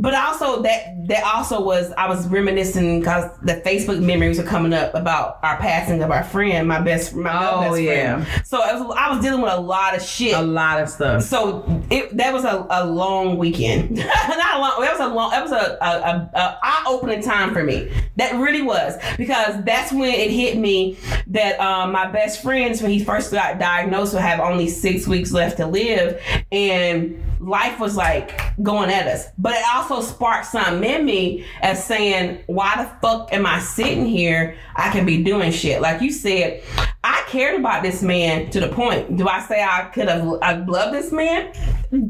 but 0.00 0.14
also 0.14 0.62
that 0.62 1.06
that 1.08 1.24
also 1.24 1.62
was 1.64 1.90
I 1.92 2.06
was 2.08 2.26
reminiscing 2.28 3.00
because 3.00 3.30
the 3.42 3.54
Facebook 3.64 4.00
memories 4.02 4.38
were 4.38 4.44
coming 4.44 4.72
up 4.72 4.94
about 4.94 5.38
our 5.42 5.56
passing 5.58 6.02
of 6.02 6.10
our 6.10 6.22
friend, 6.24 6.68
my 6.68 6.80
best 6.80 7.14
my 7.14 7.50
Oh, 7.50 7.60
best 7.70 7.80
yeah. 7.82 8.24
friend. 8.24 8.46
So 8.46 8.60
I 8.60 8.78
was, 8.78 8.94
I 8.98 9.10
was 9.14 9.24
dealing 9.24 9.40
with 9.40 9.52
a 9.52 9.60
lot 9.60 9.96
of 9.96 10.02
shit. 10.02 10.34
A 10.34 10.42
lot 10.42 10.80
of 10.82 10.88
stuff. 10.88 11.22
so 11.22 11.64
it 11.90 12.16
that 12.16 12.32
was 12.32 12.44
a, 12.44 12.66
a 12.70 12.86
long 12.86 13.38
weekend. 13.38 13.96
Not 13.96 14.56
a 14.56 14.58
long. 14.60 14.80
That 14.80 14.92
was 14.98 15.00
a 15.00 15.08
long. 15.14 15.30
That 15.30 15.42
was 15.42 15.52
a, 15.52 15.78
a, 15.80 15.86
a, 15.86 16.30
a 16.34 16.58
eye 16.62 16.84
opening 16.86 17.22
time 17.22 17.52
for 17.52 17.64
me. 17.64 17.90
That 18.16 18.34
really 18.34 18.62
was 18.62 18.94
because 19.16 19.62
that's 19.64 19.92
when 19.92 20.12
it 20.14 20.30
hit 20.30 20.58
me 20.58 20.98
that 21.28 21.58
um, 21.60 21.92
my 21.92 22.10
best 22.10 22.42
friends 22.42 22.82
when 22.82 22.90
he 22.90 23.02
first 23.04 23.32
got 23.32 23.58
diagnosed 23.58 24.12
would 24.14 24.22
have 24.22 24.40
only 24.40 24.68
six 24.68 25.06
weeks 25.06 25.32
left 25.32 25.56
to 25.58 25.66
live, 25.66 26.20
and 26.52 27.22
life 27.40 27.78
was 27.78 27.96
like 27.96 28.40
going 28.62 28.90
at 28.90 29.06
us. 29.06 29.26
But 29.38 29.54
it 29.54 29.64
also 29.74 30.00
sparked 30.00 30.46
something 30.46 30.88
in 30.88 31.04
me 31.04 31.44
as 31.62 31.82
saying, 31.84 32.38
"Why 32.46 32.74
the 32.76 32.90
fuck 33.00 33.32
am 33.32 33.46
I 33.46 33.60
sitting 33.60 34.06
here? 34.06 34.56
I 34.76 34.90
can 34.90 35.06
be 35.06 35.22
doing 35.22 35.52
shit." 35.52 35.80
Like 35.80 36.00
you 36.02 36.12
said, 36.12 36.62
I 37.04 37.17
cared 37.28 37.60
about 37.60 37.82
this 37.82 38.02
man 38.02 38.50
to 38.50 38.60
the 38.60 38.68
point. 38.68 39.16
Do 39.16 39.28
I 39.28 39.40
say 39.40 39.62
I 39.62 39.84
could 39.94 40.08
have 40.08 40.26
I 40.42 40.54
loved 40.54 40.94
this 40.94 41.12
man? 41.12 41.52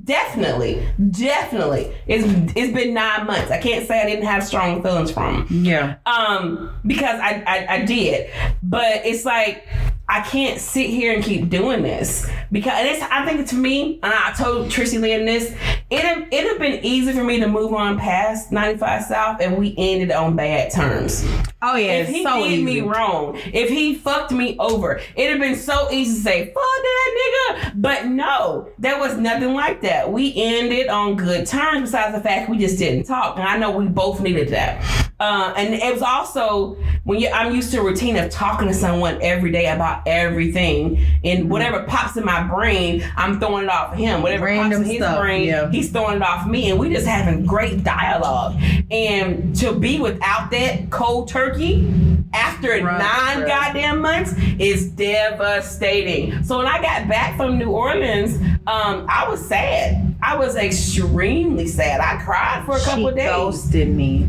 Definitely, 0.04 0.86
definitely. 1.10 1.94
It's 2.06 2.24
it's 2.56 2.72
been 2.72 2.94
nine 2.94 3.26
months. 3.26 3.50
I 3.50 3.58
can't 3.58 3.86
say 3.86 4.00
I 4.00 4.06
didn't 4.06 4.24
have 4.26 4.44
strong 4.44 4.82
feelings 4.82 5.10
from 5.10 5.46
him 5.46 5.64
Yeah. 5.64 5.96
um 6.06 6.70
because 6.86 7.20
I, 7.20 7.42
I 7.46 7.66
I 7.76 7.84
did, 7.84 8.30
but 8.62 9.04
it's 9.06 9.24
like 9.24 9.66
I 10.10 10.22
can't 10.22 10.58
sit 10.58 10.88
here 10.88 11.12
and 11.14 11.22
keep 11.22 11.50
doing 11.50 11.82
this 11.82 12.26
because 12.50 12.72
it's 12.86 13.02
I 13.02 13.26
think 13.26 13.46
to 13.48 13.56
me 13.56 14.00
and 14.02 14.12
I 14.12 14.32
told 14.32 14.68
Trissy 14.70 14.98
Lynn 14.98 15.26
this 15.26 15.54
it 15.90 16.28
it 16.32 16.48
have 16.48 16.58
been 16.58 16.82
easy 16.84 17.12
for 17.12 17.22
me 17.24 17.38
to 17.40 17.46
move 17.46 17.74
on 17.74 17.98
past 17.98 18.50
95 18.50 19.04
South 19.04 19.40
and 19.42 19.58
we 19.58 19.74
ended 19.76 20.10
on 20.10 20.34
bad 20.34 20.72
terms. 20.72 21.26
Oh 21.60 21.76
yeah. 21.76 21.98
If 22.00 22.08
he 22.08 22.22
so 22.24 22.38
did 22.42 22.52
easy. 22.52 22.62
me 22.62 22.80
wrong, 22.80 23.36
if 23.52 23.68
he 23.68 23.94
fucked 23.96 24.32
me 24.32 24.56
over, 24.58 25.00
it'd 25.16 25.30
have 25.30 25.40
been 25.40 25.56
so 25.56 25.90
easy 25.90 26.14
to 26.14 26.20
say, 26.20 26.44
fuck 26.46 26.54
that 26.54 27.14
nigga. 27.18 27.72
But 27.76 28.06
no, 28.06 28.70
there 28.78 28.98
was 28.98 29.16
nothing 29.16 29.54
like 29.54 29.80
that. 29.82 30.10
We 30.10 30.32
ended 30.36 30.88
on 30.88 31.16
good 31.16 31.46
terms, 31.46 31.90
besides 31.90 32.14
the 32.14 32.20
fact 32.20 32.50
we 32.50 32.58
just 32.58 32.78
didn't 32.78 33.04
talk. 33.04 33.36
And 33.38 33.46
I 33.46 33.56
know 33.56 33.70
we 33.70 33.86
both 33.86 34.20
needed 34.20 34.48
that. 34.50 34.84
Uh, 35.20 35.52
and 35.56 35.74
it 35.74 35.92
was 35.92 36.02
also 36.02 36.76
when 37.02 37.18
you, 37.18 37.28
I'm 37.28 37.52
used 37.52 37.72
to 37.72 37.80
a 37.80 37.84
routine 37.84 38.16
of 38.16 38.30
talking 38.30 38.68
to 38.68 38.74
someone 38.74 39.18
every 39.20 39.50
day 39.50 39.66
about 39.66 40.06
everything, 40.06 41.04
and 41.24 41.50
whatever 41.50 41.82
pops 41.82 42.16
in 42.16 42.24
my 42.24 42.44
brain, 42.44 43.04
I'm 43.16 43.40
throwing 43.40 43.64
it 43.64 43.70
off 43.70 43.94
of 43.94 43.98
him. 43.98 44.22
Whatever 44.22 44.44
Random 44.44 44.78
pops 44.78 44.88
in 44.88 44.94
his 44.94 45.02
stuff, 45.02 45.18
brain, 45.18 45.48
yeah. 45.48 45.70
he's 45.72 45.90
throwing 45.90 46.16
it 46.16 46.22
off 46.22 46.46
me, 46.46 46.70
and 46.70 46.78
we 46.78 46.88
just 46.90 47.06
having 47.06 47.44
great 47.44 47.82
dialogue. 47.82 48.60
And 48.92 49.56
to 49.56 49.72
be 49.72 49.98
without 49.98 50.52
that 50.52 50.90
cold 50.90 51.28
turkey 51.28 51.92
after 52.32 52.68
Right, 52.68 52.82
nine 52.82 53.40
right. 53.40 53.46
goddamn 53.48 54.00
months 54.00 54.34
is 54.58 54.94
devastating. 54.98 56.42
So 56.44 56.58
when 56.58 56.66
I 56.66 56.82
got 56.82 57.08
back 57.08 57.36
from 57.36 57.58
New 57.58 57.70
Orleans, 57.70 58.36
um, 58.66 59.06
I 59.08 59.26
was 59.28 59.46
sad. 59.46 60.16
I 60.22 60.36
was 60.36 60.56
extremely 60.56 61.66
sad. 61.66 62.00
I 62.00 62.22
cried 62.22 62.64
for 62.66 62.76
a 62.76 62.80
couple 62.80 63.10
days. 63.12 63.14
she 63.14 63.14
days. 63.20 63.30
ghosted 63.30 63.88
me. 63.88 64.28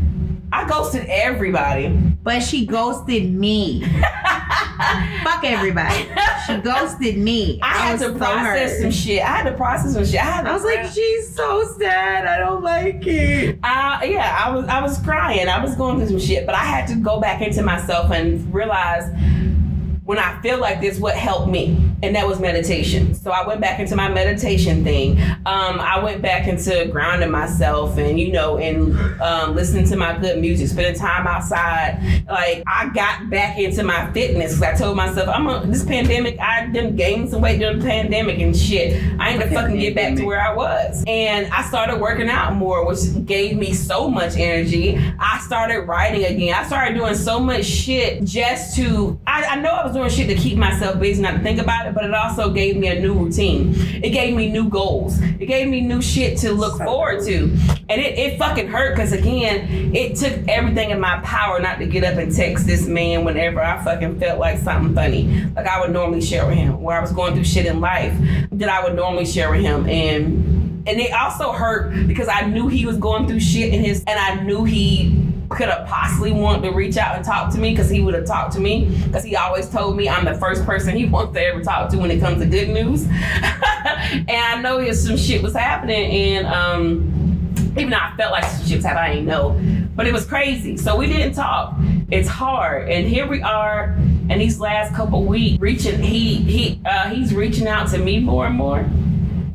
I 0.52 0.68
ghosted 0.68 1.06
everybody. 1.08 1.88
But 2.22 2.40
she 2.40 2.66
ghosted 2.66 3.32
me. 3.32 3.84
Fuck 5.22 5.44
everybody. 5.44 6.08
She 6.46 6.56
ghosted 6.56 7.18
me. 7.18 7.60
I 7.62 7.68
had 7.68 8.00
was 8.00 8.12
to 8.12 8.18
process 8.18 8.72
hurt. 8.72 8.80
some 8.82 8.90
shit. 8.90 9.22
I 9.22 9.26
had 9.26 9.50
to 9.50 9.56
process 9.56 9.92
some 9.92 10.04
shit. 10.04 10.20
I, 10.20 10.24
had 10.24 10.46
I 10.46 10.52
was 10.52 10.64
like, 10.64 10.86
she's 10.92 11.34
so 11.34 11.64
sad. 11.78 12.26
I 12.26 12.38
don't 12.38 12.62
like 12.62 13.06
it. 13.06 13.58
Uh, 13.62 14.00
yeah, 14.04 14.36
I 14.44 14.50
was 14.50 14.66
I 14.66 14.82
was 14.82 14.98
crying. 14.98 15.48
I 15.48 15.62
was 15.62 15.74
going 15.76 15.98
through 15.98 16.08
some 16.08 16.18
shit, 16.18 16.46
but 16.46 16.54
I 16.54 16.64
had 16.64 16.88
to 16.88 16.96
go 16.96 17.20
back 17.20 17.42
into 17.42 17.62
myself 17.62 18.10
and 18.10 18.52
realize 18.52 19.04
when 20.10 20.18
I 20.18 20.42
feel 20.42 20.58
like 20.58 20.80
this, 20.80 20.98
what 20.98 21.14
helped 21.14 21.48
me. 21.48 21.90
and 22.02 22.16
that 22.16 22.26
was 22.26 22.40
meditation. 22.40 23.14
So 23.14 23.30
I 23.30 23.46
went 23.46 23.60
back 23.60 23.78
into 23.78 23.94
my 23.94 24.08
meditation 24.08 24.84
thing. 24.84 25.20
Um, 25.46 25.80
I 25.80 26.02
went 26.02 26.22
back 26.22 26.46
into 26.46 26.88
grounding 26.90 27.30
myself 27.30 27.98
and 27.98 28.18
you 28.18 28.32
know 28.32 28.58
and 28.58 28.96
um, 29.20 29.54
listening 29.54 29.86
to 29.88 29.96
my 29.96 30.16
good 30.18 30.38
music, 30.38 30.68
spending 30.68 30.94
time 30.94 31.26
outside. 31.26 32.24
Like 32.28 32.62
I 32.66 32.88
got 32.94 33.28
back 33.28 33.58
into 33.58 33.82
my 33.82 34.10
fitness 34.12 34.54
because 34.54 34.74
I 34.74 34.78
told 34.82 34.96
myself 34.96 35.28
I'm 35.28 35.46
a, 35.46 35.66
this 35.66 35.84
pandemic. 35.84 36.38
I 36.40 36.66
done 36.66 36.96
gained 36.96 37.30
some 37.30 37.42
weight 37.42 37.58
during 37.58 37.78
the 37.78 37.84
pandemic 37.84 38.38
and 38.38 38.56
shit. 38.56 39.02
I 39.18 39.30
ain't 39.30 39.40
gonna 39.40 39.52
fucking 39.52 39.78
get 39.78 39.94
back 39.94 40.16
to 40.16 40.24
where 40.24 40.40
I 40.40 40.54
was. 40.54 41.04
And 41.06 41.46
I 41.52 41.62
started 41.64 42.00
working 42.00 42.30
out 42.30 42.54
more, 42.54 42.86
which 42.86 43.00
gave 43.26 43.56
me 43.58 43.74
so 43.74 44.08
much 44.08 44.36
energy. 44.36 44.96
I 45.18 45.40
started 45.40 45.82
writing 45.82 46.24
again. 46.24 46.54
I 46.54 46.66
started 46.66 46.94
doing 46.94 47.14
so 47.14 47.40
much 47.40 47.64
shit 47.66 48.24
just 48.24 48.76
to. 48.76 49.20
I, 49.26 49.44
I 49.44 49.60
know 49.60 49.70
I 49.70 49.86
was 49.86 49.94
doing 50.00 50.10
shit 50.10 50.28
to 50.28 50.34
keep 50.34 50.56
myself 50.56 50.98
busy, 50.98 51.20
not 51.20 51.32
to 51.32 51.38
think 51.40 51.60
about 51.60 51.86
it, 51.86 51.94
but 51.94 52.04
it 52.04 52.14
also 52.14 52.50
gave 52.50 52.76
me 52.76 52.88
a 52.88 53.00
new 53.00 53.12
routine. 53.12 53.74
It 54.02 54.10
gave 54.10 54.34
me 54.34 54.50
new 54.50 54.68
goals. 54.68 55.20
It 55.20 55.46
gave 55.46 55.68
me 55.68 55.82
new 55.82 56.00
shit 56.00 56.38
to 56.38 56.52
look 56.52 56.78
forward 56.78 57.22
to. 57.26 57.44
And 57.88 58.00
it, 58.00 58.18
it 58.18 58.38
fucking 58.38 58.68
hurt 58.68 58.94
because 58.94 59.12
again, 59.12 59.94
it 59.94 60.16
took 60.16 60.48
everything 60.48 60.90
in 60.90 61.00
my 61.00 61.20
power 61.20 61.60
not 61.60 61.78
to 61.80 61.86
get 61.86 62.04
up 62.04 62.18
and 62.18 62.34
text 62.34 62.66
this 62.66 62.86
man 62.86 63.24
whenever 63.24 63.60
I 63.60 63.82
fucking 63.84 64.18
felt 64.18 64.38
like 64.38 64.58
something 64.58 64.94
funny. 64.94 65.44
Like 65.54 65.66
I 65.66 65.80
would 65.80 65.92
normally 65.92 66.22
share 66.22 66.46
with 66.46 66.56
him, 66.56 66.80
where 66.80 66.96
I 66.96 67.00
was 67.00 67.12
going 67.12 67.34
through 67.34 67.44
shit 67.44 67.66
in 67.66 67.80
life 67.80 68.16
that 68.52 68.68
I 68.68 68.82
would 68.82 68.94
normally 68.94 69.26
share 69.26 69.50
with 69.50 69.60
him. 69.60 69.86
And 69.86 70.86
and 70.86 70.98
it 70.98 71.12
also 71.12 71.52
hurt 71.52 72.06
because 72.06 72.28
I 72.28 72.46
knew 72.46 72.68
he 72.68 72.86
was 72.86 72.96
going 72.96 73.28
through 73.28 73.40
shit 73.40 73.74
in 73.74 73.84
his 73.84 74.02
and 74.06 74.18
I 74.18 74.42
knew 74.42 74.64
he 74.64 75.30
could 75.50 75.68
have 75.68 75.86
possibly 75.86 76.30
wanted 76.30 76.62
to 76.62 76.70
reach 76.70 76.96
out 76.96 77.16
and 77.16 77.24
talk 77.24 77.52
to 77.52 77.58
me 77.58 77.70
because 77.70 77.90
he 77.90 78.00
would 78.00 78.14
have 78.14 78.24
talked 78.24 78.52
to 78.52 78.60
me 78.60 78.86
because 79.04 79.24
he 79.24 79.34
always 79.36 79.68
told 79.68 79.96
me 79.96 80.08
I'm 80.08 80.24
the 80.24 80.34
first 80.34 80.64
person 80.64 80.96
he 80.96 81.04
wants 81.04 81.34
to 81.34 81.44
ever 81.44 81.62
talk 81.62 81.90
to 81.90 81.98
when 81.98 82.10
it 82.10 82.20
comes 82.20 82.40
to 82.40 82.46
good 82.46 82.70
news. 82.70 83.06
and 83.10 84.30
I 84.30 84.60
know 84.62 84.90
some 84.92 85.16
shit 85.16 85.42
was 85.42 85.54
happening 85.54 86.10
and 86.10 86.46
um, 86.46 87.20
even 87.76 87.90
though 87.90 87.98
I 87.98 88.14
felt 88.16 88.32
like 88.32 88.44
some 88.44 88.64
shit 88.64 88.76
was 88.76 88.84
happening, 88.84 89.04
I 89.04 89.14
didn't 89.14 89.26
know. 89.26 89.60
But 89.96 90.06
it 90.06 90.12
was 90.12 90.24
crazy. 90.24 90.76
So 90.76 90.96
we 90.96 91.06
didn't 91.06 91.34
talk. 91.34 91.74
It's 92.10 92.28
hard. 92.28 92.88
And 92.88 93.06
here 93.06 93.26
we 93.26 93.42
are 93.42 93.96
in 94.30 94.38
these 94.38 94.60
last 94.60 94.94
couple 94.94 95.24
weeks 95.24 95.60
reaching 95.60 96.00
he 96.00 96.36
he 96.36 96.80
uh, 96.86 97.08
he's 97.08 97.34
reaching 97.34 97.66
out 97.66 97.88
to 97.88 97.98
me 97.98 98.20
more 98.20 98.46
and 98.46 98.56
more. 98.56 98.88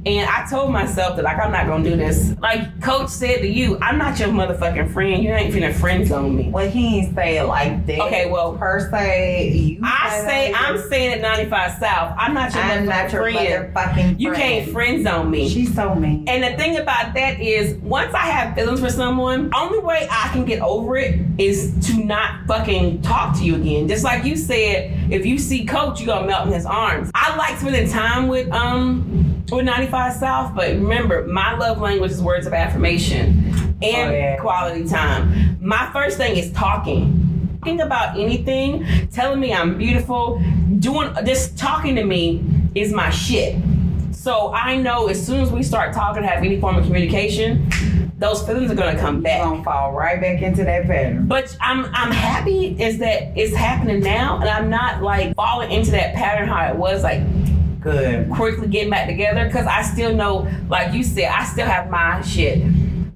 And 0.05 0.29
I 0.29 0.45
told 0.47 0.71
myself 0.71 1.15
that 1.15 1.23
like 1.23 1.39
I'm 1.39 1.51
not 1.51 1.65
gonna 1.65 1.83
do 1.83 1.95
this. 1.95 2.35
Like 2.39 2.79
Coach 2.81 3.09
said 3.09 3.39
to 3.39 3.47
you, 3.47 3.79
I'm 3.81 3.97
not 3.97 4.19
your 4.19 4.29
motherfucking 4.29 4.93
friend. 4.93 5.23
You 5.23 5.31
ain't 5.31 5.53
finna 5.53 5.73
friend 5.73 6.05
zone 6.05 6.35
me. 6.35 6.51
Well, 6.51 6.69
he 6.69 6.99
ain't 6.99 7.15
say 7.15 7.39
it 7.39 7.45
like 7.45 7.87
that. 7.87 8.01
Okay, 8.01 8.29
well 8.29 8.55
per 8.55 8.89
se, 8.91 9.51
you 9.51 9.79
I 9.81 10.23
say 10.27 10.53
I'm 10.53 10.77
saying 10.89 11.13
at 11.13 11.21
95 11.21 11.79
South. 11.79 12.15
I'm 12.19 12.35
not 12.35 12.53
your 12.53 12.63
I'm 12.63 12.85
motherfucking 12.85 12.85
not 12.85 13.11
your 13.11 13.21
friend. 13.23 13.73
motherfucking 13.73 14.19
You 14.19 14.33
can't 14.33 14.69
friend 14.71 15.03
zone 15.03 15.31
me. 15.31 15.49
She's 15.49 15.73
so 15.73 15.95
mean. 15.95 16.25
And 16.27 16.43
the 16.43 16.55
thing 16.55 16.77
about 16.77 17.15
that 17.15 17.39
is, 17.39 17.75
once 17.81 18.13
I 18.13 18.27
have 18.27 18.53
feelings 18.55 18.81
for 18.81 18.89
someone, 18.89 19.49
only 19.55 19.79
way 19.79 20.07
I 20.11 20.29
can 20.29 20.45
get 20.45 20.61
over 20.61 20.97
it 20.97 21.19
is 21.39 21.73
to 21.87 22.03
not 22.03 22.45
fucking 22.47 23.01
talk 23.01 23.35
to 23.37 23.43
you 23.43 23.55
again. 23.55 23.87
Just 23.87 24.03
like 24.03 24.23
you 24.23 24.35
said, 24.35 25.11
if 25.11 25.25
you 25.25 25.39
see 25.39 25.65
Coach, 25.65 25.99
you 25.99 26.05
gonna 26.05 26.27
melt 26.27 26.45
in 26.47 26.53
his 26.53 26.65
arms. 26.67 27.09
I 27.15 27.35
like 27.37 27.57
spending 27.57 27.89
time 27.89 28.27
with 28.27 28.51
um 28.51 29.34
with 29.51 29.65
95 29.65 30.13
South, 30.13 30.55
but 30.55 30.69
remember, 30.69 31.25
my 31.27 31.55
love 31.55 31.79
language 31.79 32.11
is 32.11 32.21
words 32.21 32.47
of 32.47 32.53
affirmation 32.53 33.51
and 33.81 34.09
Oh, 34.09 34.11
yeah. 34.11 34.37
quality 34.37 34.87
time. 34.87 35.57
My 35.61 35.89
first 35.93 36.17
thing 36.17 36.35
is 36.37 36.51
talking. 36.51 37.57
Talking 37.59 37.81
about 37.81 38.17
anything, 38.17 38.85
telling 39.11 39.39
me 39.39 39.53
I'm 39.53 39.77
beautiful, 39.77 40.41
doing 40.79 41.13
just 41.25 41.57
talking 41.57 41.95
to 41.95 42.03
me 42.03 42.43
is 42.75 42.91
my 42.93 43.09
shit. 43.09 43.55
So 44.11 44.53
I 44.53 44.77
know 44.77 45.07
as 45.07 45.23
soon 45.23 45.41
as 45.41 45.51
we 45.51 45.61
start 45.63 45.93
talking, 45.93 46.23
have 46.23 46.43
any 46.43 46.59
form 46.59 46.77
of 46.77 46.85
communication, 46.85 47.69
those 48.17 48.45
feelings 48.45 48.71
are 48.71 48.75
gonna 48.75 48.97
come 48.97 49.21
back. 49.21 49.43
gonna 49.43 49.63
fall 49.63 49.91
right 49.93 50.19
back 50.21 50.41
into 50.41 50.63
that 50.63 50.85
pattern. 50.87 51.27
But 51.27 51.55
I'm 51.59 51.85
I'm 51.93 52.11
happy 52.11 52.75
is 52.81 52.97
that 52.99 53.33
it's 53.37 53.55
happening 53.55 53.99
now, 53.99 54.39
and 54.39 54.49
I'm 54.49 54.69
not 54.69 55.01
like 55.03 55.35
falling 55.35 55.71
into 55.71 55.91
that 55.91 56.13
pattern 56.15 56.47
how 56.47 56.67
it 56.67 56.75
was 56.75 57.03
like 57.03 57.21
Good. 57.85 58.31
quickly 58.31 58.67
getting 58.67 58.89
back 58.89 59.07
together 59.07 59.45
because 59.45 59.67
I 59.67 59.83
still 59.83 60.15
know, 60.15 60.49
like 60.69 60.93
you 60.93 61.03
said, 61.03 61.25
I 61.25 61.45
still 61.45 61.67
have 61.67 61.91
my 61.91 62.19
shit. 62.21 62.63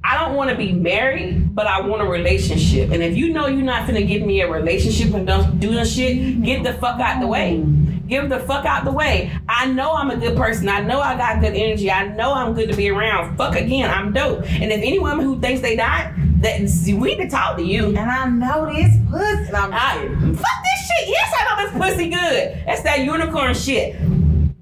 I 0.03 0.17
don't 0.17 0.35
want 0.35 0.51
to 0.51 0.55
be 0.55 0.71
married, 0.71 1.55
but 1.55 1.65
I 1.65 1.81
want 1.81 2.03
a 2.03 2.05
relationship. 2.05 2.91
And 2.91 3.01
if 3.01 3.17
you 3.17 3.33
know 3.33 3.47
you're 3.47 3.63
not 3.63 3.87
gonna 3.87 4.03
give 4.03 4.21
me 4.21 4.41
a 4.41 4.49
relationship 4.49 5.13
and 5.15 5.25
don't 5.25 5.59
do 5.59 5.73
the 5.73 5.83
shit, 5.85 6.43
get 6.43 6.63
the 6.63 6.73
fuck 6.73 6.99
out 6.99 7.19
the 7.19 7.25
way. 7.25 7.63
Give 8.07 8.29
the 8.29 8.39
fuck 8.41 8.65
out 8.65 8.85
the 8.85 8.91
way. 8.91 9.31
I 9.47 9.65
know 9.65 9.91
I'm 9.91 10.11
a 10.11 10.17
good 10.17 10.37
person. 10.37 10.69
I 10.69 10.81
know 10.81 11.01
I 11.01 11.17
got 11.17 11.41
good 11.41 11.55
energy. 11.55 11.89
I 11.89 12.07
know 12.07 12.31
I'm 12.31 12.53
good 12.53 12.69
to 12.69 12.77
be 12.77 12.91
around. 12.91 13.37
Fuck 13.37 13.55
again, 13.55 13.89
I'm 13.89 14.13
dope. 14.13 14.45
And 14.49 14.71
if 14.71 14.81
any 14.83 14.99
woman 14.99 15.25
who 15.25 15.39
thinks 15.39 15.61
they 15.61 15.75
not, 15.75 16.13
that 16.41 16.61
we 16.61 17.15
need 17.15 17.23
to 17.23 17.29
talk 17.29 17.57
to 17.57 17.63
you. 17.63 17.87
And 17.87 17.99
I 17.99 18.29
know 18.29 18.71
this 18.71 18.95
pussy. 19.09 19.47
And 19.47 19.55
I'm 19.55 19.73
I, 19.73 20.07
fuck 20.35 20.63
this 20.63 20.87
shit. 20.87 21.09
Yes, 21.09 21.33
I 21.39 21.43
know 21.43 21.79
this 21.79 21.91
pussy 21.91 22.09
good. 22.09 22.63
That's 22.67 22.83
that 22.83 22.99
unicorn 22.99 23.55
shit. 23.55 23.95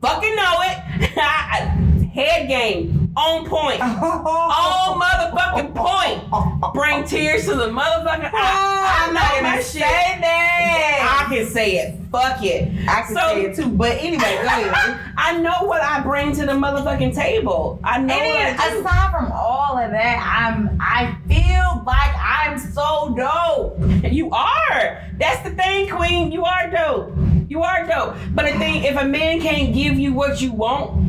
Fucking 0.01 0.35
know 0.35 0.53
it. 0.61 0.77
Head 2.13 2.47
game 2.47 3.11
on 3.15 3.45
point. 3.47 3.79
On 3.81 4.99
motherfucking 5.01 5.75
point. 5.75 6.73
Bring 6.73 7.03
tears 7.03 7.45
to 7.45 7.53
the 7.55 7.67
motherfucking 7.67 8.31
eye. 8.33 9.05
I'm 9.07 9.13
not 9.13 9.31
gonna 9.41 9.61
say 9.61 9.79
that. 9.81 11.23
I 11.29 11.33
can 11.35 11.45
say 11.47 11.77
it. 11.77 11.95
Fuck 12.11 12.43
it. 12.43 12.71
I 12.87 13.01
can 13.01 13.15
So- 13.15 13.19
say 13.21 13.41
it 13.45 13.55
too. 13.55 13.69
But 13.69 13.91
anyway, 13.99 14.23
ahead. 14.23 14.99
I 15.17 15.37
know 15.39 15.63
what 15.67 15.81
I 15.83 15.99
bring 16.01 16.31
to 16.35 16.45
the 16.45 16.53
motherfucking 16.53 17.13
table. 17.13 17.79
I 17.83 17.99
know 17.99 18.13
And 18.15 18.57
what 18.57 18.65
I 18.67 18.71
do. 18.73 18.79
aside 18.81 19.11
from 19.11 19.31
all 19.31 19.77
of 19.77 19.91
that, 19.91 20.41
I'm 20.41 20.77
I 20.81 21.15
feel 21.27 21.83
like 21.85 22.15
I'm 22.17 22.57
so 22.57 23.13
dope. 23.15 24.11
You 24.11 24.31
are. 24.31 25.03
That's 25.19 25.41
the 25.47 25.51
thing, 25.55 25.89
Queen. 25.89 26.31
You 26.31 26.45
are 26.45 26.69
dope. 26.71 27.13
You 27.49 27.63
are 27.63 27.85
dope. 27.87 28.15
But 28.33 28.51
the 28.51 28.57
thing, 28.57 28.83
if 28.83 28.97
a 28.97 29.05
man 29.05 29.41
can't 29.41 29.73
give 29.73 29.97
you 29.97 30.13
what 30.13 30.41
you 30.41 30.51
want 30.51 31.05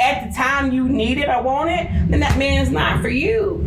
at 0.00 0.28
the 0.28 0.34
time 0.34 0.72
you 0.72 0.88
need 0.88 1.18
it 1.18 1.28
or 1.28 1.42
want 1.42 1.70
it, 1.70 1.88
then 2.10 2.20
that 2.20 2.38
man's 2.38 2.70
not 2.70 3.00
for 3.00 3.08
you. 3.08 3.60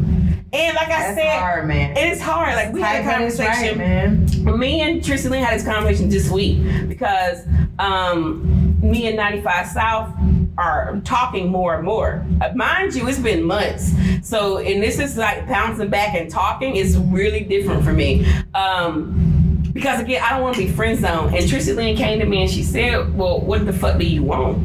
And 0.53 0.75
like 0.75 0.87
I 0.87 1.13
That's 1.13 1.17
said, 1.17 1.39
hard, 1.39 1.67
man. 1.67 1.97
it 1.97 2.07
is 2.09 2.21
hard. 2.21 2.55
Like 2.55 2.73
we 2.73 2.79
had 2.79 3.03
a 3.03 3.07
right, 3.07 3.17
conversation. 3.17 3.77
man. 3.77 4.57
me 4.59 4.81
and 4.81 5.03
Tristan 5.03 5.31
Lee 5.31 5.39
had 5.39 5.59
this 5.59 5.65
conversation 5.65 6.09
this 6.09 6.29
week 6.29 6.59
because 6.87 7.45
um, 7.79 8.77
me 8.81 9.07
and 9.07 9.17
95 9.17 9.67
South 9.67 10.09
are 10.57 11.01
talking 11.03 11.49
more 11.49 11.75
and 11.75 11.83
more. 11.83 12.25
Uh, 12.41 12.51
mind 12.55 12.95
you, 12.95 13.07
it's 13.07 13.19
been 13.19 13.43
months. 13.43 13.91
So, 14.23 14.57
and 14.59 14.81
this 14.81 14.99
is 14.99 15.17
like 15.17 15.47
bouncing 15.47 15.89
back 15.89 16.15
and 16.15 16.29
talking 16.31 16.77
is 16.77 16.97
really 16.97 17.41
different 17.41 17.83
for 17.83 17.93
me. 17.93 18.25
Um, 18.55 19.36
because 19.77 19.99
again, 19.99 20.23
I 20.23 20.31
don't 20.31 20.41
want 20.41 20.55
to 20.55 20.65
be 20.65 20.71
friend 20.71 20.99
zone. 20.99 21.35
And 21.35 21.47
Tristan 21.47 21.75
Lynn 21.75 21.95
came 21.95 22.19
to 22.19 22.25
me 22.25 22.41
and 22.41 22.49
she 22.49 22.63
said, 22.63 23.15
Well, 23.15 23.39
what 23.41 23.63
the 23.67 23.71
fuck 23.71 23.99
do 23.99 24.07
you 24.07 24.23
want? 24.23 24.57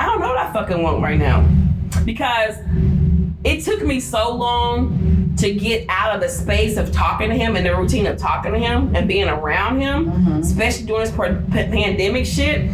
I 0.00 0.06
don't 0.06 0.20
know 0.20 0.28
what 0.28 0.38
I 0.38 0.50
fucking 0.54 0.82
want 0.82 1.02
right 1.02 1.18
now. 1.18 1.46
Because 2.06 2.56
it 3.44 3.62
took 3.62 3.82
me 3.82 4.00
so 4.00 4.34
long 4.34 5.34
to 5.36 5.52
get 5.52 5.84
out 5.90 6.14
of 6.14 6.22
the 6.22 6.30
space 6.30 6.78
of 6.78 6.90
talking 6.90 7.28
to 7.28 7.34
him 7.34 7.56
and 7.56 7.66
the 7.66 7.76
routine 7.76 8.06
of 8.06 8.16
talking 8.16 8.52
to 8.52 8.58
him 8.58 8.96
and 8.96 9.06
being 9.06 9.28
around 9.28 9.82
him, 9.82 10.06
mm-hmm. 10.06 10.40
especially 10.40 10.86
during 10.86 11.04
this 11.04 11.14
pandemic 11.14 12.24
shit, 12.24 12.70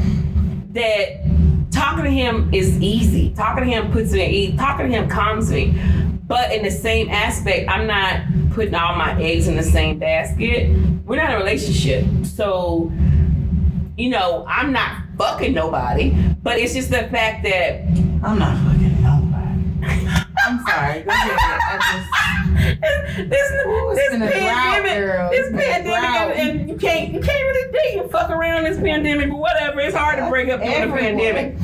that 0.75 1.25
talking 1.73 2.05
to 2.05 2.11
him 2.11 2.55
is 2.55 2.79
easy. 2.81 3.35
Talking 3.35 3.65
to 3.65 3.71
him 3.71 3.91
puts 3.91 4.13
me 4.13 4.23
at 4.23 4.31
ease. 4.31 4.57
Talking 4.57 4.91
to 4.91 4.93
him 4.93 5.09
calms 5.09 5.51
me. 5.51 5.77
But 6.29 6.53
in 6.53 6.63
the 6.63 6.71
same 6.71 7.11
aspect, 7.11 7.69
I'm 7.69 7.89
not 7.89 8.21
putting 8.55 8.75
all 8.75 8.95
my 8.95 9.21
eggs 9.21 9.49
in 9.49 9.57
the 9.57 9.63
same 9.63 9.99
basket. 9.99 10.71
We're 11.05 11.17
not 11.17 11.31
in 11.31 11.37
a 11.37 11.39
relationship. 11.39 12.07
So, 12.25 12.93
you 13.97 14.09
know, 14.09 14.47
I'm 14.49 14.73
not 14.73 15.03
fucking 15.19 15.53
nobody. 15.53 16.15
But 16.43 16.59
it's 16.59 16.75
just 16.75 16.91
the 16.91 17.09
fact 17.09 17.43
that 17.45 17.81
I'm 18.23 18.39
not 18.39 18.57
fucking 18.65 19.03
nobody. 19.03 20.07
I'm 20.47 20.65
sorry. 20.67 21.03
Go 21.03 21.11
ahead. 21.11 21.61
I 21.63 22.05
this 23.17 23.29
this 23.29 24.15
a 24.15 24.19
drought, 24.19 24.33
pandemic, 24.33 24.97
girl. 24.99 25.31
this 25.31 25.41
It's 25.41 25.49
in 25.49 25.55
a 25.55 25.59
pandemic, 25.59 26.39
and, 26.39 26.61
and 26.61 26.69
you 26.69 26.77
can't 26.77 27.13
you 27.13 27.21
can't 27.21 27.43
really 27.43 27.73
date 27.73 28.03
and 28.03 28.11
fuck 28.11 28.31
around 28.31 28.65
this 28.65 28.79
pandemic 28.79 29.31
or 29.31 29.41
whatever. 29.41 29.81
It's 29.81 29.97
hard 29.97 30.19
to 30.19 30.29
break 30.29 30.49
up 30.49 30.61
during 30.61 30.91
the 30.91 30.97
pandemic. 30.97 31.57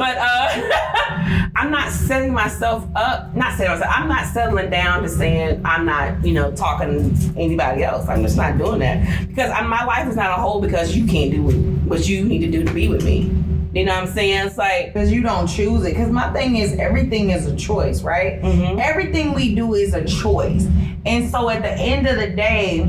But 0.00 0.16
uh, 0.16 1.50
I'm 1.56 1.70
not 1.70 1.92
setting 1.92 2.32
myself 2.32 2.86
up. 2.96 3.36
Not 3.36 3.52
setting 3.58 3.72
myself. 3.72 3.92
I'm 3.94 4.08
not 4.08 4.24
settling 4.32 4.70
down 4.70 5.02
to 5.02 5.10
saying 5.10 5.60
I'm 5.62 5.84
not, 5.84 6.24
you 6.24 6.32
know, 6.32 6.50
talking 6.52 7.14
to 7.14 7.38
anybody 7.38 7.84
else. 7.84 8.08
I'm 8.08 8.22
just 8.22 8.38
not 8.38 8.56
doing 8.56 8.78
that 8.78 9.28
because 9.28 9.50
I, 9.50 9.60
my 9.60 9.84
life 9.84 10.08
is 10.08 10.16
not 10.16 10.30
a 10.30 10.40
whole 10.40 10.62
because 10.62 10.96
you 10.96 11.06
can't 11.06 11.30
do 11.30 11.42
what 11.86 12.08
you 12.08 12.24
need 12.24 12.38
to 12.38 12.50
do 12.50 12.64
to 12.64 12.72
be 12.72 12.88
with 12.88 13.04
me. 13.04 13.30
You 13.74 13.84
know 13.84 13.92
what 13.94 14.04
I'm 14.04 14.14
saying? 14.14 14.46
It's 14.46 14.56
like 14.56 14.94
because 14.94 15.12
you 15.12 15.20
don't 15.22 15.46
choose 15.46 15.84
it. 15.84 15.90
Because 15.90 16.10
my 16.10 16.32
thing 16.32 16.56
is, 16.56 16.72
everything 16.78 17.28
is 17.28 17.44
a 17.44 17.54
choice, 17.54 18.00
right? 18.02 18.40
Mhm. 18.40 18.80
Everything 18.80 19.34
we 19.34 19.54
do 19.54 19.74
is 19.74 19.92
a 19.92 20.02
choice, 20.06 20.66
and 21.04 21.30
so 21.30 21.50
at 21.50 21.60
the 21.60 21.72
end 21.72 22.06
of 22.06 22.16
the 22.16 22.30
day, 22.30 22.86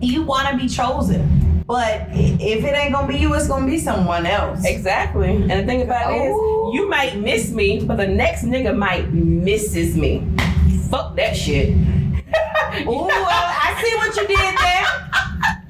you 0.00 0.22
want 0.22 0.48
to 0.50 0.56
be 0.56 0.68
chosen. 0.68 1.45
But 1.66 2.06
if 2.12 2.64
it 2.64 2.74
ain't 2.76 2.92
gonna 2.92 3.08
be 3.08 3.16
you, 3.18 3.34
it's 3.34 3.48
gonna 3.48 3.66
be 3.66 3.78
someone 3.78 4.24
else. 4.24 4.64
Exactly. 4.64 5.30
And 5.30 5.50
the 5.50 5.64
thing 5.66 5.82
about 5.82 6.12
it 6.12 6.30
Oh. 6.32 6.70
you 6.72 6.88
might 6.88 7.18
miss 7.18 7.50
me, 7.50 7.80
but 7.84 7.96
the 7.96 8.06
next 8.06 8.44
nigga 8.44 8.76
might 8.76 9.12
misses 9.12 9.96
me. 9.96 10.24
Fuck 10.90 11.16
that 11.16 11.36
shit. 11.36 11.70
Ooh, 12.86 13.08
I 13.10 13.58
I 13.66 13.82
see 13.82 13.94
what 13.96 14.14
you 14.16 14.26
did 14.28 14.38
there. 14.38 14.86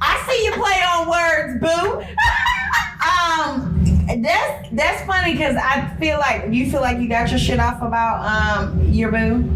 I 0.02 0.24
see 0.28 0.44
you 0.44 0.52
play 0.52 0.82
on 0.93 1.09
words, 1.09 1.60
boo. 1.60 2.02
Um, 3.06 4.23
that's 4.23 4.68
that's 4.73 5.02
funny 5.06 5.32
because 5.32 5.56
I 5.56 5.89
feel 5.98 6.18
like 6.18 6.52
you 6.52 6.70
feel 6.70 6.81
like 6.82 6.98
you 6.98 7.09
got 7.09 7.31
your 7.31 7.39
shit 7.39 7.59
off 7.59 7.81
about 7.81 8.24
um 8.27 8.82
your 8.93 9.10
boo. 9.10 9.48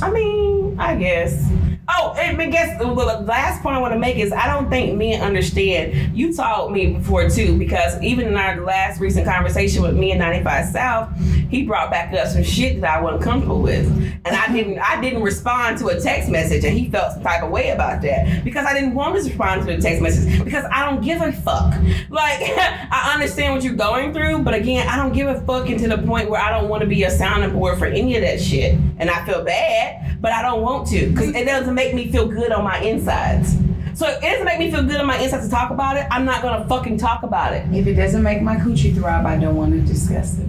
I 0.00 0.10
mean, 0.10 0.76
I 0.78 0.94
guess. 0.96 1.50
Oh, 1.88 2.14
and 2.16 2.40
I 2.40 2.46
guess 2.46 2.78
the 2.78 2.86
last 2.86 3.62
point 3.62 3.76
I 3.76 3.80
want 3.80 3.92
to 3.92 3.98
make 3.98 4.16
is 4.16 4.32
I 4.32 4.46
don't 4.46 4.70
think 4.70 4.96
men 4.96 5.20
understand. 5.20 6.16
You 6.16 6.34
taught 6.34 6.70
me 6.70 6.94
before 6.94 7.28
too, 7.28 7.58
because 7.58 8.00
even 8.02 8.28
in 8.28 8.36
our 8.36 8.60
last 8.60 9.00
recent 9.00 9.26
conversation 9.26 9.82
with 9.82 9.96
me 9.96 10.12
and 10.12 10.20
95 10.20 10.66
South, 10.66 11.18
he 11.52 11.64
brought 11.64 11.90
back 11.90 12.14
up 12.14 12.28
some 12.28 12.42
shit 12.42 12.80
that 12.80 12.98
I 12.98 13.02
wasn't 13.02 13.22
comfortable 13.22 13.60
with, 13.60 13.86
and 14.24 14.34
I 14.34 14.50
didn't. 14.52 14.78
I 14.78 15.00
didn't 15.00 15.22
respond 15.22 15.78
to 15.78 15.88
a 15.88 16.00
text 16.00 16.30
message, 16.30 16.64
and 16.64 16.76
he 16.76 16.88
felt 16.88 17.12
some 17.12 17.22
type 17.22 17.42
of 17.42 17.50
way 17.50 17.70
about 17.70 18.00
that 18.02 18.42
because 18.42 18.64
I 18.64 18.72
didn't 18.72 18.94
want 18.94 19.16
to 19.16 19.22
respond 19.22 19.66
to 19.66 19.76
the 19.76 19.82
text 19.82 20.00
message 20.00 20.42
because 20.42 20.64
I 20.72 20.88
don't 20.88 21.02
give 21.02 21.20
a 21.20 21.30
fuck. 21.30 21.74
Like 22.08 22.40
I 22.56 23.12
understand 23.12 23.54
what 23.54 23.64
you're 23.64 23.74
going 23.74 24.14
through, 24.14 24.44
but 24.44 24.54
again, 24.54 24.88
I 24.88 24.96
don't 24.96 25.12
give 25.12 25.28
a 25.28 25.40
fuck 25.42 25.68
into 25.68 25.88
the 25.88 25.98
point 25.98 26.30
where 26.30 26.40
I 26.40 26.50
don't 26.50 26.70
want 26.70 26.80
to 26.82 26.86
be 26.88 27.02
a 27.02 27.10
sounding 27.10 27.52
board 27.52 27.78
for 27.78 27.86
any 27.86 28.16
of 28.16 28.22
that 28.22 28.40
shit, 28.40 28.78
and 28.98 29.10
I 29.10 29.24
feel 29.26 29.44
bad, 29.44 30.22
but 30.22 30.32
I 30.32 30.40
don't 30.40 30.62
want 30.62 30.88
to 30.88 31.10
because 31.10 31.34
it 31.34 31.44
doesn't 31.44 31.71
make 31.74 31.94
me 31.94 32.10
feel 32.10 32.26
good 32.26 32.52
on 32.52 32.64
my 32.64 32.78
insides. 32.80 33.56
So 33.94 34.08
if 34.08 34.22
it 34.22 34.30
doesn't 34.30 34.44
make 34.44 34.58
me 34.58 34.70
feel 34.70 34.82
good 34.82 34.96
on 34.96 35.06
my 35.06 35.18
insides 35.18 35.44
to 35.44 35.50
talk 35.50 35.70
about 35.70 35.96
it, 35.96 36.06
I'm 36.10 36.24
not 36.24 36.42
gonna 36.42 36.66
fucking 36.66 36.98
talk 36.98 37.22
about 37.22 37.52
it. 37.52 37.66
If 37.72 37.86
it 37.86 37.94
doesn't 37.94 38.22
make 38.22 38.42
my 38.42 38.56
coochie 38.56 38.94
throb, 38.94 39.26
I 39.26 39.36
don't 39.36 39.56
want 39.56 39.72
to 39.72 39.80
discuss 39.80 40.38
it. 40.38 40.46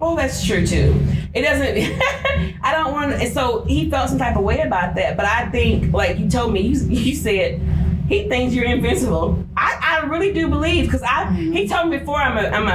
Oh, 0.00 0.14
that's 0.14 0.44
true 0.44 0.66
too. 0.66 1.00
It 1.32 1.42
doesn't. 1.42 1.76
I 2.62 2.72
don't 2.72 2.92
want. 2.92 3.12
to 3.12 3.30
So 3.30 3.64
he 3.64 3.90
felt 3.90 4.10
some 4.10 4.18
type 4.18 4.36
of 4.36 4.42
way 4.42 4.60
about 4.60 4.94
that, 4.96 5.16
but 5.16 5.24
I 5.24 5.48
think, 5.50 5.92
like 5.92 6.18
you 6.18 6.28
told 6.28 6.52
me, 6.52 6.60
you 6.60 6.78
you 6.88 7.14
said 7.14 7.60
he 8.08 8.28
thinks 8.28 8.54
you're 8.54 8.66
invincible. 8.66 9.44
I, 9.56 10.00
I 10.02 10.06
really 10.06 10.32
do 10.32 10.48
believe 10.48 10.84
because 10.84 11.02
I 11.02 11.24
mm-hmm. 11.24 11.52
he 11.52 11.66
told 11.66 11.88
me 11.88 11.98
before 11.98 12.18
I'm 12.18 12.36
a 12.36 12.48
I'm 12.48 12.68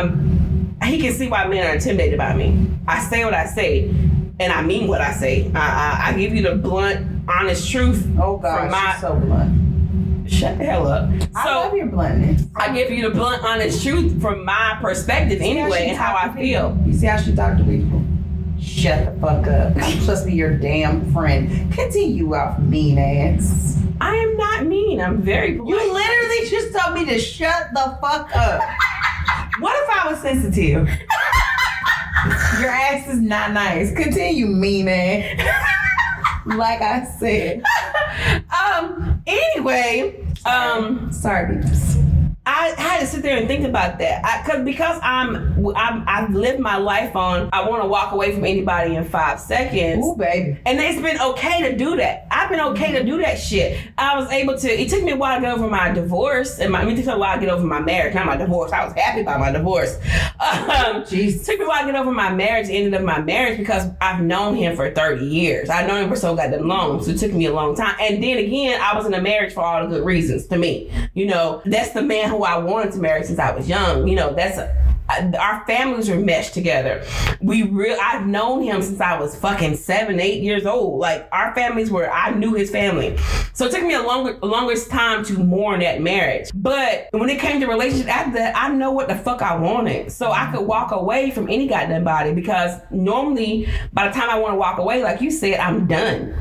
a 0.82 0.86
he 0.86 1.00
can 1.00 1.14
see 1.14 1.28
why 1.28 1.48
men 1.48 1.66
are 1.66 1.76
intimidated 1.76 2.18
by 2.18 2.34
me. 2.34 2.68
I 2.88 3.00
say 3.00 3.24
what 3.24 3.36
I 3.36 3.46
say, 3.46 3.90
and 4.40 4.52
I 4.52 4.64
mean 4.64 4.88
what 4.88 5.02
I 5.02 5.14
say. 5.14 5.52
I 5.54 5.60
I, 5.60 6.10
I 6.10 6.18
give 6.18 6.34
you 6.34 6.42
the 6.42 6.56
blunt, 6.56 7.11
honest 7.40 7.70
truth. 7.72 8.06
Oh 8.20 8.40
From 8.40 8.42
gosh, 8.42 8.72
my- 8.72 8.92
you're 8.92 9.00
so 9.02 9.16
blunt. 9.26 9.58
Shut 10.30 10.58
the 10.58 10.64
hell 10.64 10.88
up. 10.88 11.10
I 11.36 11.44
So 11.44 11.50
love 11.60 11.76
your 11.76 11.88
bluntness. 11.88 12.44
I 12.56 12.74
give 12.74 12.90
you 12.90 13.02
the 13.04 13.10
blunt, 13.10 13.44
honest 13.44 13.84
truth 13.84 14.22
from 14.22 14.46
my 14.46 14.78
perspective 14.82 15.42
anyway, 15.42 15.88
and 15.90 15.98
how 15.98 16.16
I 16.16 16.34
feel. 16.34 16.78
You 16.86 16.94
see 16.94 17.08
how 17.08 17.18
she 17.18 17.36
talk 17.36 17.58
to 17.58 17.64
people? 17.66 18.02
Shut 18.62 19.06
the 19.16 19.20
fuck 19.20 19.48
up. 19.48 19.76
I'm 19.76 20.00
supposed 20.00 20.24
to 20.24 20.30
be 20.30 20.36
your 20.36 20.56
damn 20.56 21.12
friend. 21.12 21.74
Continue 21.74 22.34
off 22.36 22.60
mean 22.60 22.98
ass. 23.00 23.78
I 24.00 24.16
am 24.16 24.38
not 24.38 24.66
mean. 24.68 25.02
I'm 25.02 25.22
very 25.22 25.56
polite. 25.58 25.70
You 25.70 25.94
literally 25.94 26.50
just 26.50 26.78
told 26.78 26.96
me 26.96 27.06
to 27.06 27.20
shut 27.20 27.68
the 27.74 27.98
fuck 28.02 28.34
up. 28.36 28.62
what 29.60 29.76
if 29.84 29.90
I 29.90 30.12
was 30.12 30.22
sensitive? 30.22 30.88
Your 32.62 32.70
ass 32.70 33.08
is 33.08 33.20
not 33.20 33.52
nice. 33.52 33.92
Continue, 33.94 34.46
mean 34.48 34.88
ass. 34.88 35.68
like 36.46 36.82
I 36.82 37.06
said. 37.06 37.64
um. 38.52 39.24
Anyway, 39.28 40.26
um, 40.46 41.12
Sorry, 41.12 41.56
beeps. 41.56 41.91
I 42.44 42.74
had 42.76 43.02
to 43.02 43.06
sit 43.06 43.22
there 43.22 43.38
and 43.38 43.48
think 43.48 43.66
about 43.66 44.00
that. 44.00 44.26
I, 44.26 44.50
cause 44.50 44.66
because 44.66 45.00
I'm, 45.04 45.64
I'm 45.76 46.04
I've 46.08 46.34
lived 46.34 46.60
my 46.60 46.78
life 46.78 47.16
on. 47.16 47.50
I 47.54 47.70
want 47.70 47.84
to 47.84 47.88
walk 47.88 48.14
away 48.14 48.34
from 48.34 48.46
anybody 48.46 48.96
in 48.96 49.06
five 49.06 49.40
seconds. 49.40 50.04
Ooh, 50.04 50.16
baby. 50.16 50.60
And 50.66 50.80
it's 50.80 51.00
been 51.00 51.22
okay 51.22 51.70
to 51.70 51.78
do 51.78 51.98
that. 51.98 52.26
I've 52.32 52.50
been 52.50 52.60
okay 52.60 52.94
to 52.94 53.04
do 53.04 53.20
that 53.20 53.36
shit. 53.36 53.80
I 53.96 54.18
was 54.18 54.28
able 54.32 54.58
to. 54.58 54.68
It 54.68 54.90
took 54.90 55.04
me 55.04 55.12
a 55.12 55.16
while 55.16 55.38
to 55.38 55.42
get 55.42 55.54
over 55.54 55.68
my 55.68 55.92
divorce, 55.92 56.58
and 56.58 56.72
my, 56.72 56.82
I 56.82 56.86
mean, 56.86 56.96
it 56.96 56.98
took 56.98 57.08
me 57.08 57.14
a 57.14 57.18
while 57.20 57.36
to 57.36 57.46
get 57.46 57.50
over 57.54 57.66
my 57.66 57.80
marriage. 57.80 58.16
Not 58.16 58.26
my 58.26 58.38
divorce. 58.38 58.72
I 58.72 58.86
was 58.86 58.94
happy 58.96 59.22
about 59.22 59.40
my 59.40 59.52
divorce. 59.52 59.98
Um, 60.42 61.06
Jesus. 61.06 61.42
it 61.42 61.52
took 61.52 61.60
me 61.60 61.66
a 61.66 61.68
while 61.68 61.82
to 61.86 61.92
get 61.92 61.96
over 62.00 62.12
my 62.12 62.34
marriage, 62.34 62.68
ended 62.70 62.94
of 62.94 63.04
my 63.04 63.22
marriage, 63.22 63.58
because 63.58 63.88
I've 64.02 64.22
known 64.22 64.56
him 64.56 64.76
for 64.76 64.90
30 64.90 65.26
years. 65.26 65.70
I've 65.70 65.88
known 65.88 66.04
him 66.04 66.10
for 66.10 66.16
so 66.16 66.36
goddamn 66.36 66.68
long, 66.68 67.04
so 67.04 67.12
it 67.12 67.20
took 67.20 67.32
me 67.34 67.46
a 67.46 67.54
long 67.54 67.76
time. 67.76 67.96
And 68.00 68.24
then 68.24 68.38
again, 68.38 68.80
I 68.82 68.96
was 68.96 69.06
in 69.06 69.14
a 69.14 69.22
marriage 69.22 69.54
for 69.54 69.62
all 69.62 69.84
the 69.84 69.96
good 69.96 70.06
reasons 70.06 70.48
to 70.48 70.58
me. 70.58 70.92
You 71.14 71.28
know, 71.28 71.62
that's 71.66 71.92
the 71.92 72.02
man 72.02 72.31
who 72.32 72.44
I 72.44 72.58
wanted 72.58 72.94
to 72.94 73.00
marry 73.00 73.24
since 73.24 73.40
I 73.40 73.52
was 73.52 73.68
young. 73.68 74.08
You 74.08 74.16
know, 74.16 74.34
that's 74.34 74.58
a, 74.58 74.76
I- 75.10 75.32
our 75.38 75.66
families 75.66 76.10
were 76.10 76.16
meshed 76.16 76.54
together. 76.54 77.04
We 77.42 77.64
real 77.64 77.98
I've 78.02 78.26
known 78.26 78.64
him 78.64 78.82
since 78.82 79.02
I 79.02 79.20
was 79.20 79.36
fucking 79.36 79.76
seven, 79.76 80.20
eight 80.20 80.42
years 80.42 80.66
old. 80.66 81.00
Like 81.00 81.28
our 81.32 81.54
families 81.54 81.92
were 81.92 82.10
I 82.10 82.32
knew 82.32 82.54
his 82.54 82.70
family. 82.72 83.18
So 83.54 83.66
it 83.66 83.72
took 83.72 83.84
me 83.84 83.94
a 83.94 84.02
longer 84.02 84.38
longest 84.42 84.90
time 84.90 85.26
to 85.26 85.34
mourn 85.34 85.82
that 85.82 86.02
marriage. 86.02 86.50
But 86.54 87.10
when 87.12 87.30
it 87.30 87.40
came 87.40 87.60
to 87.60 87.68
relationship 87.68 88.08
after 88.16 88.34
that, 88.38 88.56
I 88.56 88.70
know 88.70 88.92
what 88.92 89.08
the 89.10 89.16
fuck 89.16 89.42
I 89.42 89.56
wanted. 89.56 90.12
So 90.12 90.32
I 90.32 90.50
could 90.52 90.62
walk 90.66 90.92
away 90.92 91.32
from 91.32 91.50
any 91.50 91.68
goddamn 91.68 92.04
body 92.06 92.32
because 92.34 92.80
normally 92.92 93.68
by 93.92 94.08
the 94.08 94.14
time 94.14 94.30
I 94.30 94.40
want 94.40 94.54
to 94.54 94.58
walk 94.58 94.78
away, 94.78 95.04
like 95.04 95.20
you 95.20 95.30
said, 95.32 95.60
I'm 95.60 95.88
done. 95.88 96.34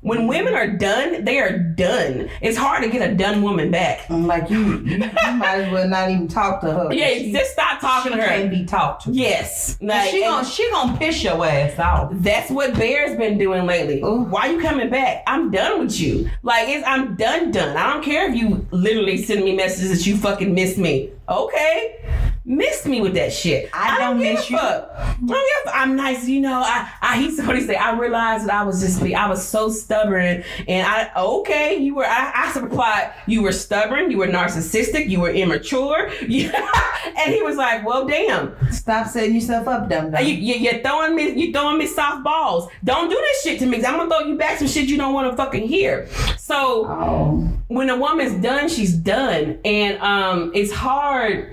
When 0.00 0.26
women 0.28 0.54
are 0.54 0.68
done, 0.68 1.24
they 1.24 1.38
are 1.38 1.58
done. 1.58 2.28
It's 2.40 2.56
hard 2.56 2.82
to 2.84 2.88
get 2.88 3.08
a 3.10 3.14
done 3.14 3.42
woman 3.42 3.70
back. 3.70 4.08
I'm 4.10 4.26
like 4.26 4.48
you, 4.48 4.78
you, 4.80 4.96
you 4.96 4.98
might 4.98 5.60
as 5.62 5.72
well 5.72 5.88
not 5.88 6.10
even 6.10 6.28
talk 6.28 6.60
to 6.60 6.70
her. 6.72 6.92
Yeah, 6.92 7.08
She- 7.14 7.32
just 7.32 7.52
stop 7.52 7.80
talking 7.80 8.12
to 8.12 8.18
her. 8.18 8.26
can't 8.28 8.50
be 8.50 8.64
talked 8.64 9.04
to. 9.04 9.10
Yes. 9.12 9.76
Like, 9.80 10.10
she 10.10 10.20
gonna 10.20 10.44
she 10.46 10.70
gonna 10.70 10.96
piss 10.98 11.22
your 11.24 11.44
ass 11.44 11.78
off. 11.78 12.10
That's 12.14 12.50
what 12.50 12.74
Bear's 12.76 13.16
been 13.16 13.38
doing 13.38 13.66
lately. 13.66 14.00
Ooh. 14.02 14.22
Why 14.24 14.46
you 14.46 14.60
coming 14.60 14.88
back? 14.90 15.22
I'm 15.26 15.50
done 15.50 15.80
with 15.80 15.98
you. 16.00 16.30
Like 16.42 16.68
it's 16.68 16.86
I'm 16.86 17.16
done 17.16 17.50
done. 17.50 17.76
I 17.76 17.92
don't 17.92 18.04
care 18.04 18.30
if 18.30 18.36
you 18.36 18.66
literally 18.70 19.16
send 19.22 19.44
me 19.44 19.56
messages 19.56 19.90
that 19.98 20.06
you 20.08 20.16
fucking 20.16 20.54
miss 20.54 20.76
me. 20.78 21.10
Okay. 21.28 22.04
Miss 22.48 22.86
me 22.86 23.02
with 23.02 23.12
that 23.12 23.30
shit. 23.30 23.68
I 23.74 23.98
don't 23.98 24.18
give 24.18 24.36
miss 24.36 24.48
you. 24.48 24.56
Fuck. 24.56 24.90
I 24.96 25.14
don't 25.18 25.28
give. 25.28 25.72
I'm 25.74 25.96
nice, 25.96 26.26
you 26.26 26.40
know. 26.40 26.62
I, 26.64 26.90
I 27.02 27.18
he 27.18 27.30
somebody 27.30 27.60
say 27.60 27.74
I 27.74 27.94
realized 27.98 28.46
that 28.46 28.54
I 28.54 28.64
was 28.64 28.80
just 28.80 29.02
be 29.02 29.14
I 29.14 29.28
was 29.28 29.46
so 29.46 29.68
stubborn 29.68 30.42
and 30.66 30.86
I 30.86 31.10
okay, 31.14 31.76
you 31.76 31.94
were 31.94 32.06
I, 32.06 32.32
I 32.34 32.58
replied, 32.58 33.12
you 33.26 33.42
were 33.42 33.52
stubborn, 33.52 34.10
you 34.10 34.16
were 34.16 34.28
narcissistic, 34.28 35.10
you 35.10 35.20
were 35.20 35.28
immature. 35.28 36.06
and 36.22 37.34
he 37.34 37.42
was 37.42 37.56
like, 37.56 37.84
Well 37.84 38.06
damn. 38.06 38.56
Stop 38.72 39.08
setting 39.08 39.34
yourself 39.34 39.68
up, 39.68 39.90
dumb 39.90 40.10
dumb. 40.10 40.24
You, 40.24 40.32
you, 40.32 40.54
you're 40.54 40.80
throwing 40.80 41.16
me, 41.16 41.28
you 41.38 41.52
throwing 41.52 41.76
me 41.76 41.86
soft 41.86 42.24
balls. 42.24 42.70
Don't 42.82 43.10
do 43.10 43.14
this 43.14 43.42
shit 43.42 43.58
to 43.58 43.66
me. 43.66 43.76
I'm 43.84 43.98
gonna 43.98 44.08
throw 44.08 44.26
you 44.26 44.38
back 44.38 44.58
some 44.58 44.68
shit 44.68 44.88
you 44.88 44.96
don't 44.96 45.12
want 45.12 45.30
to 45.30 45.36
fucking 45.36 45.68
hear. 45.68 46.08
So 46.38 46.86
oh, 46.86 47.52
when 47.66 47.90
a 47.90 47.96
woman's 47.98 48.42
done, 48.42 48.70
she's 48.70 48.94
done, 48.94 49.58
and 49.66 49.98
um, 49.98 50.50
it's 50.54 50.72
hard 50.72 51.52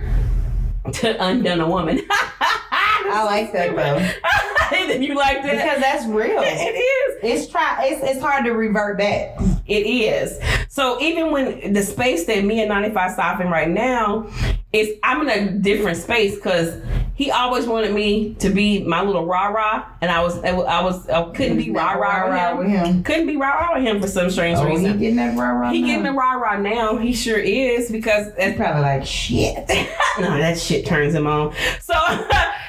to 0.94 1.24
undone 1.24 1.62
a 1.62 1.70
woman. 1.70 2.02
I 3.08 3.24
like 3.26 3.52
that 3.54 3.76
though 3.76 4.96
you 5.00 5.16
like 5.16 5.44
that? 5.44 5.52
because 5.52 5.82
that's 5.82 6.06
real. 6.08 6.42
it 6.44 6.76
is. 6.76 7.20
It's 7.24 7.52
try. 7.52 7.86
It's 7.86 8.04
it's 8.04 8.22
hard 8.22 8.46
to 8.46 8.52
revert 8.52 8.98
back. 8.98 9.40
It 9.68 9.86
is. 9.86 10.40
So 10.70 11.02
even 11.02 11.32
when 11.32 11.74
the 11.74 11.84
space 11.84 12.26
that 12.26 12.44
me 12.44 12.60
and 12.60 12.70
95 12.70 13.12
South 13.12 13.42
in 13.42 13.50
right 13.50 13.70
now 13.70 14.28
is 14.74 14.92
I'm 15.04 15.28
in 15.28 15.30
a 15.30 15.52
different 15.52 15.98
space 15.98 16.36
because 16.36 16.82
he 17.16 17.32
always 17.32 17.66
wanted 17.66 17.94
me 17.94 18.34
to 18.36 18.50
be 18.50 18.84
my 18.84 19.02
little 19.02 19.26
rah 19.26 19.48
rah, 19.48 19.86
and 20.02 20.12
I 20.12 20.22
was 20.22 20.38
I 20.44 20.52
was 20.52 21.08
I 21.10 21.32
couldn't 21.32 21.58
be 21.58 21.72
rah 21.72 21.94
rah 21.94 22.58
with 22.58 22.66
with 22.66 22.68
him. 22.68 23.04
Couldn't 23.04 23.28
be 23.28 23.38
rah 23.38 23.54
rah 23.54 23.76
with 23.76 23.84
him 23.84 24.02
for 24.02 24.08
some 24.08 24.30
strange 24.30 24.60
Oh, 24.60 24.66
he 24.66 24.76
reason. 24.76 25.00
getting 25.00 25.16
that 25.16 25.38
rah 25.38 25.52
rah. 25.52 25.72
He 25.72 25.82
now? 25.82 25.88
getting 25.88 26.04
the 26.04 26.12
rah 26.12 26.34
rah 26.34 26.60
now. 26.60 26.98
He 26.98 27.14
sure 27.14 27.40
is 27.40 27.90
because 27.90 28.34
that's 28.36 28.58
probably 28.58 28.82
like 28.82 29.06
shit. 29.06 29.56
no, 30.20 30.38
that 30.38 30.60
shit 30.60 30.86
turns 30.86 31.14
him 31.16 31.26
on. 31.26 31.54
So 31.80 31.94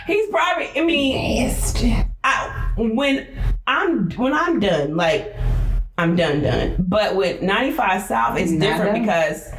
he's 0.06 0.28
probably. 0.30 0.68
I 0.76 0.84
mean, 0.84 1.44
Nasty. 1.46 1.96
I, 2.24 2.72
when 2.76 3.26
I'm 3.66 4.10
when 4.12 4.32
I'm 4.32 4.60
done, 4.60 4.96
like 4.96 5.34
I'm 5.98 6.16
done, 6.16 6.42
done. 6.42 6.76
But 6.78 7.16
with 7.16 7.42
95 7.42 8.02
South, 8.02 8.38
it's 8.38 8.50
Not 8.52 8.60
different 8.66 8.92
done? 8.94 9.02
because 9.02 9.50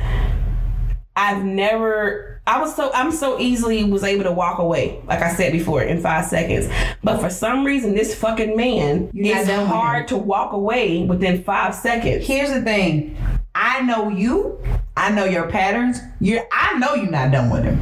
I've 1.15 1.43
never. 1.43 2.41
I 2.45 2.61
was 2.61 2.73
so 2.75 2.91
I'm 2.93 3.11
so 3.11 3.39
easily 3.39 3.83
was 3.83 4.05
able 4.05 4.23
to 4.23 4.31
walk 4.31 4.59
away, 4.59 5.01
like 5.05 5.19
I 5.21 5.33
said 5.33 5.51
before, 5.51 5.81
in 5.81 5.99
five 5.99 6.25
seconds. 6.25 6.69
But 7.03 7.19
for 7.19 7.29
some 7.29 7.65
reason, 7.65 7.93
this 7.93 8.15
fucking 8.15 8.55
man, 8.55 9.11
it's 9.13 9.49
hard 9.49 10.07
to 10.09 10.17
walk 10.17 10.53
away 10.53 11.03
within 11.03 11.43
five 11.43 11.75
seconds. 11.75 12.25
Here's 12.25 12.49
the 12.51 12.61
thing. 12.61 13.17
I 13.53 13.81
know 13.81 14.07
you. 14.09 14.63
I 14.95 15.11
know 15.11 15.25
your 15.25 15.49
patterns. 15.49 15.99
You're. 16.21 16.47
I 16.51 16.77
know 16.77 16.93
you're 16.93 17.11
not 17.11 17.31
done 17.31 17.49
with 17.49 17.63
him. 17.65 17.81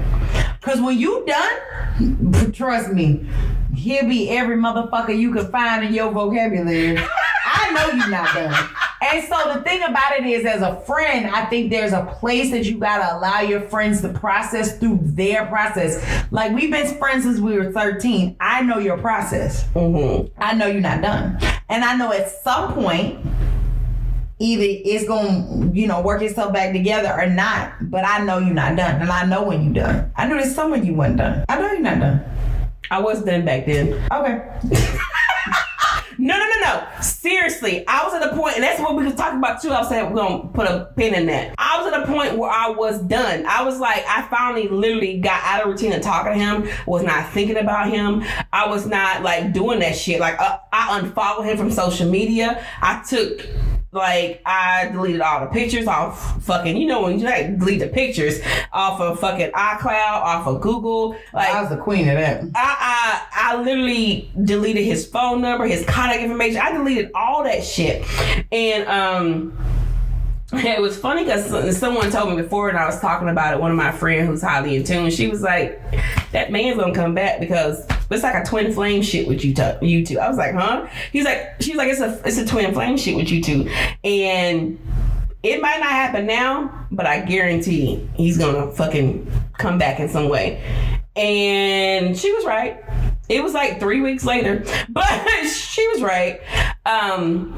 Cause 0.66 0.82
when 0.82 0.98
you 0.98 1.24
done, 1.28 2.52
trust 2.52 2.92
me, 2.92 3.24
he'll 3.76 4.10
be 4.10 4.32
every 4.32 4.58
motherfucker 4.58 5.16
you 5.16 5.32
can 5.32 5.52
find 5.52 5.86
in 5.86 5.94
your 5.94 6.12
vocabulary. 6.12 6.98
I 7.46 7.72
know 7.72 7.86
you're 7.96 8.10
not 8.10 8.34
done. 8.34 8.70
And 9.02 9.24
so 9.28 9.54
the 9.54 9.62
thing 9.62 9.84
about 9.84 10.14
it 10.18 10.26
is, 10.26 10.44
as 10.46 10.64
a 10.64 10.80
friend, 10.82 11.28
I 11.28 11.46
think 11.46 11.70
there's 11.70 11.94
a 11.94 12.06
place 12.20 12.50
that 12.50 12.66
you 12.66 12.80
gotta 12.80 13.16
allow 13.16 13.42
your 13.42 13.62
friends 13.62 14.02
to 14.02 14.10
process 14.10 14.80
through 14.80 15.02
their 15.04 15.46
process. 15.46 16.04
Like 16.32 16.52
we've 16.54 16.72
been 16.72 16.98
friends 16.98 17.26
since 17.26 17.40
we 17.40 17.56
were 17.56 17.72
13. 17.72 18.36
I 18.40 18.64
know 18.64 18.80
your 18.80 18.98
process. 18.98 19.66
Mm-hmm. 19.76 20.34
I 20.42 20.54
know 20.56 20.66
you're 20.66 20.82
not 20.82 21.04
done. 21.04 21.38
And 21.70 21.84
I 21.84 21.96
know 21.96 22.12
at 22.12 22.30
some 22.44 22.74
point, 22.74 23.20
either 24.40 24.64
it's 24.66 25.08
gonna, 25.08 25.72
you 25.74 25.88
know, 25.88 26.02
work 26.02 26.22
itself 26.22 26.54
back 26.54 26.74
together 26.74 27.14
or 27.14 27.28
not. 27.28 27.90
But 27.90 28.06
I 28.06 28.24
know 28.24 28.40
you're 28.40 28.54
not 28.54 28.76
done. 28.76 29.02
And 29.02 29.10
I 29.10 29.26
know 29.26 29.44
when 29.44 29.64
you're 29.64 29.86
done. 29.86 30.12
I 30.16 30.28
knew 30.28 30.38
this 30.38 30.56
summer 30.56 30.78
you 30.78 30.94
wasn't 30.94 31.18
done. 31.18 31.46
I 31.48 31.60
know 31.60 31.72
you're 31.72 31.82
not 31.82 32.00
done. 32.00 32.26
I 32.92 33.00
was 33.00 33.24
done 33.24 33.46
back 33.46 33.66
then. 33.66 33.94
Okay. 34.12 34.98
No, 36.18 36.38
no, 36.38 36.46
no, 36.46 36.60
no. 36.62 37.02
Seriously, 37.02 37.86
I 37.88 38.04
was 38.04 38.14
at 38.14 38.32
a 38.32 38.36
point, 38.36 38.56
and 38.56 38.64
that's 38.64 38.80
what 38.80 38.96
we 38.96 39.04
was 39.04 39.16
talking 39.16 39.38
about 39.38 39.62
too. 39.62 39.72
I 39.72 39.84
saying 39.88 40.10
we're 40.10 40.16
gonna 40.16 40.48
put 40.48 40.66
a 40.66 40.92
pin 40.96 41.14
in 41.14 41.26
that. 41.28 41.54
I 41.58 41.82
was 41.82 41.92
at 41.92 42.04
a 42.04 42.08
point 42.08 42.38
where 42.38 42.50
I 42.50 42.70
was 42.70 43.02
done. 43.02 43.46
I 43.46 43.64
was 43.64 43.80
like, 43.80 44.06
I 44.08 44.22
finally 44.30 44.68
literally 44.68 45.20
got 45.20 45.44
out 45.44 45.62
of 45.64 45.68
routine 45.68 45.94
of 45.94 46.02
talking 46.02 46.34
to 46.34 46.40
him. 46.40 46.70
Was 46.88 47.04
not 47.04 47.30
thinking 47.32 47.58
about 47.58 47.90
him. 47.90 48.24
I 48.54 48.68
was 48.68 48.88
not 48.88 49.24
like 49.24 49.54
doing 49.54 49.80
that 49.80 49.96
shit. 49.96 50.20
Like 50.20 50.40
uh, 50.40 50.58
I 50.72 51.00
unfollowed 51.00 51.46
him 51.46 51.58
from 51.58 51.70
social 51.70 52.10
media. 52.10 52.66
I 52.82 53.04
took 53.08 53.46
like 53.96 54.42
I 54.46 54.90
deleted 54.92 55.22
all 55.22 55.40
the 55.40 55.48
pictures 55.48 55.88
off 55.88 56.44
fucking 56.44 56.76
you 56.76 56.86
know 56.86 57.04
when 57.04 57.20
you 57.20 57.26
like 57.26 57.58
delete 57.58 57.80
the 57.80 57.88
pictures 57.88 58.40
off 58.74 59.00
of 59.00 59.20
fucking 59.20 59.52
iCloud, 59.52 60.22
off 60.22 60.46
of 60.48 60.62
Google. 60.62 61.16
Like 61.34 61.50
I 61.50 61.62
was 61.62 61.70
the 61.70 61.78
queen 61.78 62.08
of 62.10 62.18
that. 62.18 62.44
I, 62.54 63.22
I 63.34 63.54
I 63.54 63.62
literally 63.62 64.30
deleted 64.44 64.84
his 64.84 65.06
phone 65.06 65.42
number, 65.42 65.66
his 65.66 65.86
contact 65.86 66.22
information. 66.22 66.60
I 66.62 66.74
deleted 66.74 67.12
all 67.16 67.44
that 67.44 67.64
shit, 67.64 68.06
and 68.52 68.88
um. 68.88 69.58
It 70.54 70.82
was 70.82 70.98
funny 70.98 71.24
because 71.24 71.78
someone 71.78 72.12
told 72.12 72.36
me 72.36 72.42
before, 72.42 72.70
and 72.70 72.78
I 72.78 72.86
was 72.86 73.00
talking 73.00 73.30
about 73.30 73.54
it. 73.54 73.60
One 73.60 73.72
of 73.72 73.78
my 73.78 73.92
friends 73.92 74.28
who's 74.28 74.42
highly 74.42 74.76
in 74.76 74.84
tune, 74.84 75.10
she 75.10 75.28
was 75.28 75.42
like, 75.42 75.82
"That 76.32 76.52
man's 76.52 76.78
gonna 76.78 76.94
come 76.94 77.16
back 77.16 77.40
because 77.40 77.86
it's 78.12 78.24
like 78.24 78.36
a 78.36 78.46
twin 78.46 78.72
flame 78.72 79.02
shit 79.02 79.28
with 79.28 79.44
you, 79.44 79.56
two, 79.56 79.74
you 79.82 80.06
two." 80.06 80.20
I 80.20 80.28
was 80.28 80.38
like, 80.38 80.54
"Huh?" 80.54 80.88
He's 81.12 81.26
like, 81.26 81.56
"She's 81.62 81.76
like, 81.76 81.90
it's 81.90 82.00
a 82.00 82.22
it's 82.26 82.38
a 82.38 82.46
twin 82.46 82.74
flame 82.74 82.96
shit 82.98 83.16
with 83.16 83.32
you 83.32 83.42
two, 83.42 83.68
and 84.04 84.80
it 85.42 85.62
might 85.62 85.80
not 85.80 85.90
happen 85.90 86.28
now, 86.28 86.86
but 86.92 87.08
I 87.08 87.22
guarantee 87.22 88.08
he's 88.16 88.38
gonna 88.38 88.72
fucking 88.72 89.30
come 89.58 89.78
back 89.80 90.00
in 90.00 90.10
some 90.10 90.30
way." 90.30 90.62
And 91.16 92.16
she 92.16 92.32
was 92.34 92.46
right. 92.46 92.84
It 93.30 93.42
was 93.42 93.54
like 93.54 93.80
three 93.80 94.02
weeks 94.02 94.26
later, 94.26 94.64
but 94.90 95.48
she 95.48 95.88
was 95.88 96.04
right. 96.04 96.40
Um, 96.86 97.58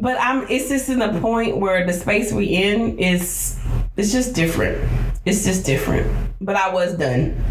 but 0.00 0.20
I'm. 0.20 0.46
It's 0.48 0.68
just 0.68 0.88
in 0.88 0.98
the 0.98 1.18
point 1.20 1.58
where 1.58 1.86
the 1.86 1.92
space 1.92 2.32
we 2.32 2.46
in 2.46 2.98
is. 2.98 3.58
It's 3.96 4.12
just 4.12 4.34
different. 4.34 4.78
It's 5.24 5.44
just 5.44 5.64
different. 5.64 6.10
But 6.40 6.56
I 6.56 6.72
was 6.72 6.96
done. 6.96 7.42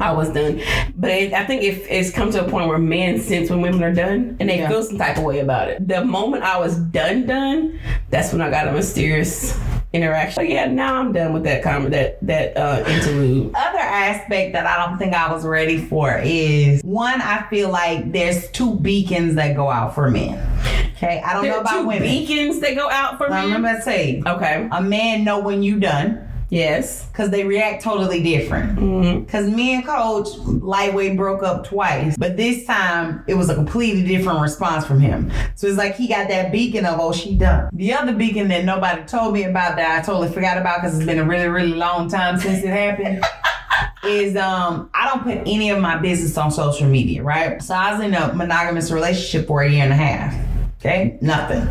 I 0.00 0.12
was 0.12 0.30
done. 0.30 0.60
But 0.96 1.10
it, 1.10 1.32
I 1.32 1.44
think 1.44 1.62
if 1.62 1.86
it's 1.90 2.10
come 2.10 2.30
to 2.32 2.44
a 2.44 2.48
point 2.48 2.68
where 2.68 2.78
men 2.78 3.20
sense 3.20 3.50
when 3.50 3.60
women 3.60 3.82
are 3.84 3.92
done 3.94 4.36
and 4.40 4.48
they 4.48 4.58
Yeah. 4.58 4.68
feel 4.68 4.82
some 4.82 4.98
type 4.98 5.18
of 5.18 5.24
way 5.24 5.40
about 5.40 5.68
it. 5.68 5.86
The 5.86 6.04
moment 6.04 6.42
I 6.42 6.58
was 6.58 6.76
done, 6.76 7.26
done, 7.26 7.78
that's 8.10 8.32
when 8.32 8.40
I 8.40 8.50
got 8.50 8.68
a 8.68 8.72
mysterious 8.72 9.58
interaction. 9.92 10.34
But 10.42 10.48
yeah, 10.48 10.66
now 10.66 10.96
I'm 10.96 11.12
done 11.12 11.32
with 11.32 11.44
that 11.44 11.62
comment, 11.62 11.90
that 11.90 12.18
that 12.26 12.56
uh, 12.56 12.82
interlude. 12.86 13.52
other 13.54 13.78
aspect 13.78 14.52
that 14.54 14.66
I 14.66 14.86
don't 14.86 14.98
think 14.98 15.14
I 15.14 15.32
was 15.32 15.44
ready 15.44 15.78
for 15.78 16.18
is 16.24 16.80
one, 16.82 17.20
I 17.20 17.44
feel 17.50 17.70
like 17.70 18.12
there's 18.12 18.50
two 18.52 18.76
beacons 18.76 19.34
that 19.34 19.54
go 19.56 19.68
out 19.70 19.94
for 19.94 20.10
men. 20.10 20.38
Okay, 20.96 21.22
I 21.24 21.32
don't 21.32 21.42
There 21.42 21.52
know 21.52 21.60
about 21.60 21.80
two 21.80 21.86
women. 21.86 22.02
beacons 22.02 22.60
that 22.60 22.74
go 22.76 22.88
out 22.90 23.16
for 23.18 23.28
Now, 23.28 23.40
me. 23.40 23.46
remember 23.46 23.68
I 23.68 23.80
say 23.80 24.22
Okay. 24.26 24.68
a 24.70 24.82
man 24.82 25.24
know 25.24 25.40
when 25.40 25.62
you 25.62 25.80
done 25.80 26.26
Yes. 26.50 27.06
because 27.06 27.30
they 27.30 27.44
react 27.44 27.82
totally 27.82 28.22
different. 28.22 29.24
Because 29.24 29.48
me 29.48 29.74
and 29.74 29.86
Coach 29.86 30.28
lightweight 30.38 31.16
broke 31.16 31.42
up 31.42 31.64
twice, 31.64 32.16
but 32.18 32.36
this 32.36 32.66
time 32.66 33.24
it 33.26 33.34
was 33.34 33.48
a 33.50 33.54
completely 33.54 34.02
different 34.02 34.40
response 34.40 34.84
from 34.84 35.00
him. 35.00 35.30
So 35.54 35.66
it's 35.68 35.78
like 35.78 35.94
he 35.96 36.08
got 36.08 36.28
that 36.28 36.50
beacon 36.52 36.84
of 36.86 36.98
oh 37.00 37.12
she 37.12 37.36
done. 37.36 37.70
The 37.72 37.92
other 37.94 38.12
beacon 38.14 38.48
that 38.48 38.64
nobody 38.64 39.02
told 39.04 39.32
me 39.34 39.44
about 39.44 39.76
that 39.76 40.00
I 40.00 40.04
totally 40.04 40.28
forgot 40.32 40.58
about 40.58 40.80
because 40.82 40.96
it's 40.96 41.06
been 41.06 41.18
a 41.18 41.24
really 41.24 41.48
really 41.48 41.74
long 41.74 42.08
time 42.08 42.38
since 42.38 42.64
it 42.64 42.68
happened. 42.68 43.24
Is 44.04 44.34
um 44.36 44.90
I 44.94 45.08
don't 45.08 45.22
put 45.22 45.38
any 45.46 45.70
of 45.70 45.78
my 45.80 45.96
business 45.98 46.36
on 46.36 46.50
social 46.50 46.88
media, 46.88 47.22
right? 47.22 47.62
So 47.62 47.74
I 47.74 47.92
was 47.92 48.00
in 48.02 48.14
a 48.14 48.32
monogamous 48.34 48.90
relationship 48.90 49.46
for 49.46 49.62
a 49.62 49.70
year 49.70 49.84
and 49.84 49.92
a 49.92 49.96
half. 49.96 50.34
Okay, 50.80 51.18
nothing. 51.20 51.68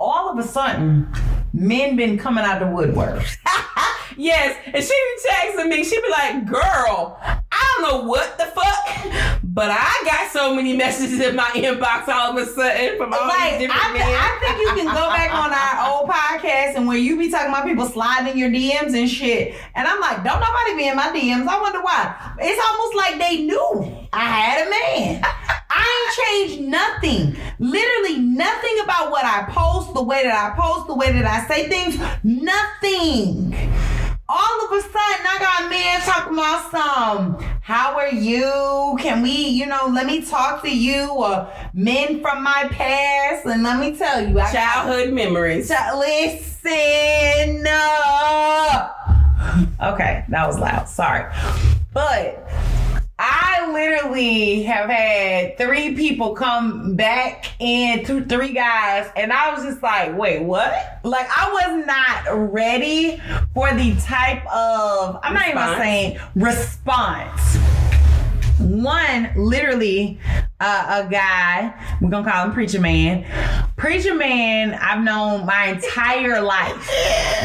All 0.00 0.30
of 0.30 0.38
a 0.38 0.46
sudden, 0.46 1.08
men 1.52 1.96
been 1.96 2.18
coming 2.18 2.44
out 2.44 2.62
of 2.62 2.68
the 2.68 2.74
woodwork. 2.74 3.24
Yes, 4.18 4.58
and 4.66 4.82
she 4.82 4.90
be 4.90 5.30
texting 5.30 5.68
me. 5.68 5.84
She 5.84 6.00
be 6.02 6.08
like, 6.10 6.44
"Girl, 6.44 7.16
I 7.22 7.76
don't 7.76 7.82
know 7.88 8.08
what 8.08 8.36
the 8.36 8.46
fuck, 8.46 9.40
but 9.44 9.70
I 9.70 10.02
got 10.04 10.30
so 10.32 10.54
many 10.54 10.76
messages 10.76 11.20
in 11.20 11.36
my 11.36 11.50
inbox 11.54 12.08
all 12.08 12.36
of 12.36 12.36
a 12.36 12.44
sudden 12.50 12.98
from 12.98 13.14
all 13.14 13.28
Like, 13.28 13.60
these 13.60 13.68
different 13.68 13.84
I, 13.84 13.92
men." 13.92 14.02
I 14.02 14.38
think 14.40 14.58
you 14.60 14.82
can 14.82 14.86
go 14.86 15.08
back 15.08 15.32
on 15.32 15.52
our 15.52 15.88
old 16.00 16.10
podcast 16.10 16.74
and 16.74 16.88
where 16.88 16.98
you 16.98 17.16
be 17.16 17.30
talking 17.30 17.48
about 17.50 17.64
people 17.64 17.86
sliding 17.86 18.36
your 18.36 18.50
DMs 18.50 18.98
and 18.98 19.08
shit. 19.08 19.54
And 19.76 19.86
I'm 19.86 20.00
like, 20.00 20.24
don't 20.24 20.40
nobody 20.40 20.74
be 20.76 20.88
in 20.88 20.96
my 20.96 21.08
DMs. 21.14 21.46
I 21.46 21.60
wonder 21.60 21.80
why. 21.80 22.34
It's 22.40 22.60
almost 22.70 22.96
like 22.96 23.18
they 23.20 23.42
knew 23.44 24.08
I 24.12 24.24
had 24.24 24.66
a 24.66 24.70
man. 24.70 25.22
I 25.70 26.46
ain't 26.48 26.58
changed 26.58 26.68
nothing. 26.68 27.36
Literally 27.60 28.18
nothing 28.18 28.80
about 28.82 29.12
what 29.12 29.24
I 29.24 29.44
post, 29.48 29.94
the 29.94 30.02
way 30.02 30.24
that 30.24 30.52
I 30.52 30.60
post, 30.60 30.88
the 30.88 30.94
way 30.94 31.12
that 31.12 31.24
I 31.24 31.46
say 31.46 31.68
things. 31.68 31.96
Nothing. 32.24 33.54
All 34.30 34.64
of 34.66 34.72
a 34.72 34.82
sudden, 34.82 34.94
I 35.26 35.36
got 35.40 35.70
men 35.70 36.00
talking 36.02 36.34
about 36.34 36.70
some. 36.70 37.38
How 37.62 37.96
are 37.96 38.12
you? 38.12 38.98
Can 39.00 39.22
we, 39.22 39.30
you 39.30 39.64
know, 39.64 39.86
let 39.90 40.04
me 40.04 40.20
talk 40.22 40.62
to 40.64 40.70
you 40.70 41.08
or 41.10 41.50
men 41.72 42.20
from 42.20 42.42
my 42.42 42.68
past? 42.70 43.46
And 43.46 43.62
let 43.62 43.80
me 43.80 43.96
tell 43.96 44.20
you, 44.28 44.38
I 44.38 44.52
Childhood 44.52 45.14
memories. 45.14 45.68
Ch- 45.70 45.94
Listen. 45.96 47.66
uh, 47.66 48.88
okay, 49.94 50.24
that 50.28 50.46
was 50.46 50.58
loud. 50.58 50.86
Sorry. 50.90 51.24
But 51.94 52.46
I 53.20 53.70
literally 53.72 54.62
have 54.62 54.88
had 54.88 55.58
three 55.58 55.94
people 55.94 56.34
come 56.34 56.94
back 56.94 57.46
and 57.60 58.06
two, 58.06 58.24
three 58.24 58.52
guys, 58.52 59.10
and 59.16 59.32
I 59.32 59.52
was 59.52 59.64
just 59.64 59.82
like, 59.82 60.16
wait, 60.16 60.42
what? 60.42 61.00
Like, 61.02 61.26
I 61.36 61.50
was 61.52 61.84
not 61.84 62.52
ready 62.52 63.20
for 63.54 63.74
the 63.74 63.96
type 63.96 64.46
of, 64.46 65.18
I'm 65.24 65.34
not 65.34 65.48
even 65.48 65.78
saying 65.78 66.18
response. 66.36 67.56
One, 68.60 69.30
literally, 69.36 70.20
uh, 70.60 71.04
a 71.04 71.10
guy, 71.10 71.74
we're 72.00 72.10
gonna 72.10 72.28
call 72.30 72.46
him 72.46 72.52
Preacher 72.52 72.80
Man. 72.80 73.24
Preacher 73.76 74.14
Man, 74.14 74.74
I've 74.74 75.02
known 75.02 75.44
my 75.44 75.66
entire 75.66 76.40
life. 76.40 76.88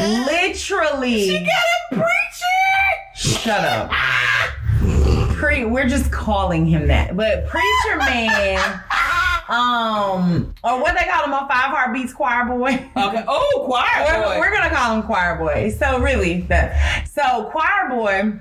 Literally. 0.00 1.30
You 1.30 1.46
gotta 1.46 2.04
preach 2.04 2.42
it. 2.42 3.18
Shut 3.18 3.64
up. 3.64 5.20
Pre, 5.44 5.66
we're 5.66 5.88
just 5.88 6.10
calling 6.10 6.64
him 6.64 6.86
that. 6.88 7.14
But 7.16 7.46
Preacher 7.46 7.96
Man, 7.98 8.80
um, 9.50 10.54
or 10.64 10.80
what 10.80 10.96
they 10.98 11.04
call 11.04 11.24
him 11.26 11.34
on 11.34 11.46
Five 11.46 11.70
Heartbeats 11.70 12.14
Choir 12.14 12.46
Boy. 12.46 12.70
Okay. 12.96 13.24
Oh, 13.28 13.62
choir 13.66 14.06
We're, 14.06 14.24
boy. 14.24 14.38
we're 14.38 14.50
gonna 14.50 14.74
call 14.74 14.96
him 14.96 15.02
Choir 15.02 15.36
Boy. 15.36 15.70
So 15.78 16.00
really, 16.00 16.42
that 16.42 17.06
so 17.08 17.50
Choir 17.50 17.90
Boy. 17.90 18.40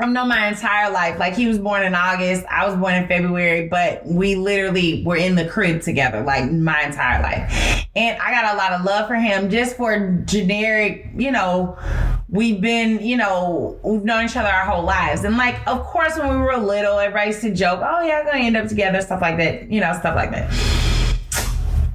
I've 0.00 0.08
known 0.08 0.28
my 0.28 0.48
entire 0.48 0.90
life. 0.90 1.18
Like 1.18 1.34
he 1.34 1.46
was 1.46 1.58
born 1.58 1.82
in 1.82 1.94
August, 1.94 2.46
I 2.50 2.66
was 2.66 2.74
born 2.74 2.94
in 2.94 3.06
February, 3.06 3.68
but 3.68 4.04
we 4.06 4.34
literally 4.34 5.04
were 5.04 5.16
in 5.16 5.34
the 5.34 5.46
crib 5.46 5.82
together, 5.82 6.22
like 6.22 6.50
my 6.50 6.80
entire 6.82 7.22
life. 7.22 7.86
And 7.94 8.18
I 8.18 8.30
got 8.30 8.54
a 8.54 8.56
lot 8.56 8.72
of 8.72 8.84
love 8.86 9.08
for 9.08 9.16
him 9.16 9.50
just 9.50 9.76
for 9.76 10.22
generic, 10.24 11.10
you 11.16 11.30
know, 11.30 11.76
we've 12.30 12.62
been, 12.62 13.04
you 13.04 13.18
know, 13.18 13.78
we've 13.84 14.04
known 14.04 14.24
each 14.24 14.36
other 14.36 14.48
our 14.48 14.64
whole 14.64 14.84
lives. 14.84 15.24
And 15.24 15.36
like, 15.36 15.56
of 15.66 15.82
course, 15.84 16.16
when 16.16 16.30
we 16.30 16.38
were 16.38 16.56
little, 16.56 16.98
everybody 16.98 17.28
used 17.28 17.42
to 17.42 17.54
joke, 17.54 17.80
oh 17.82 18.00
yeah, 18.00 18.20
we're 18.20 18.32
gonna 18.32 18.44
end 18.44 18.56
up 18.56 18.68
together, 18.68 19.02
stuff 19.02 19.20
like 19.20 19.36
that, 19.36 19.70
you 19.70 19.80
know, 19.80 19.92
stuff 19.92 20.16
like 20.16 20.30
that 20.30 20.99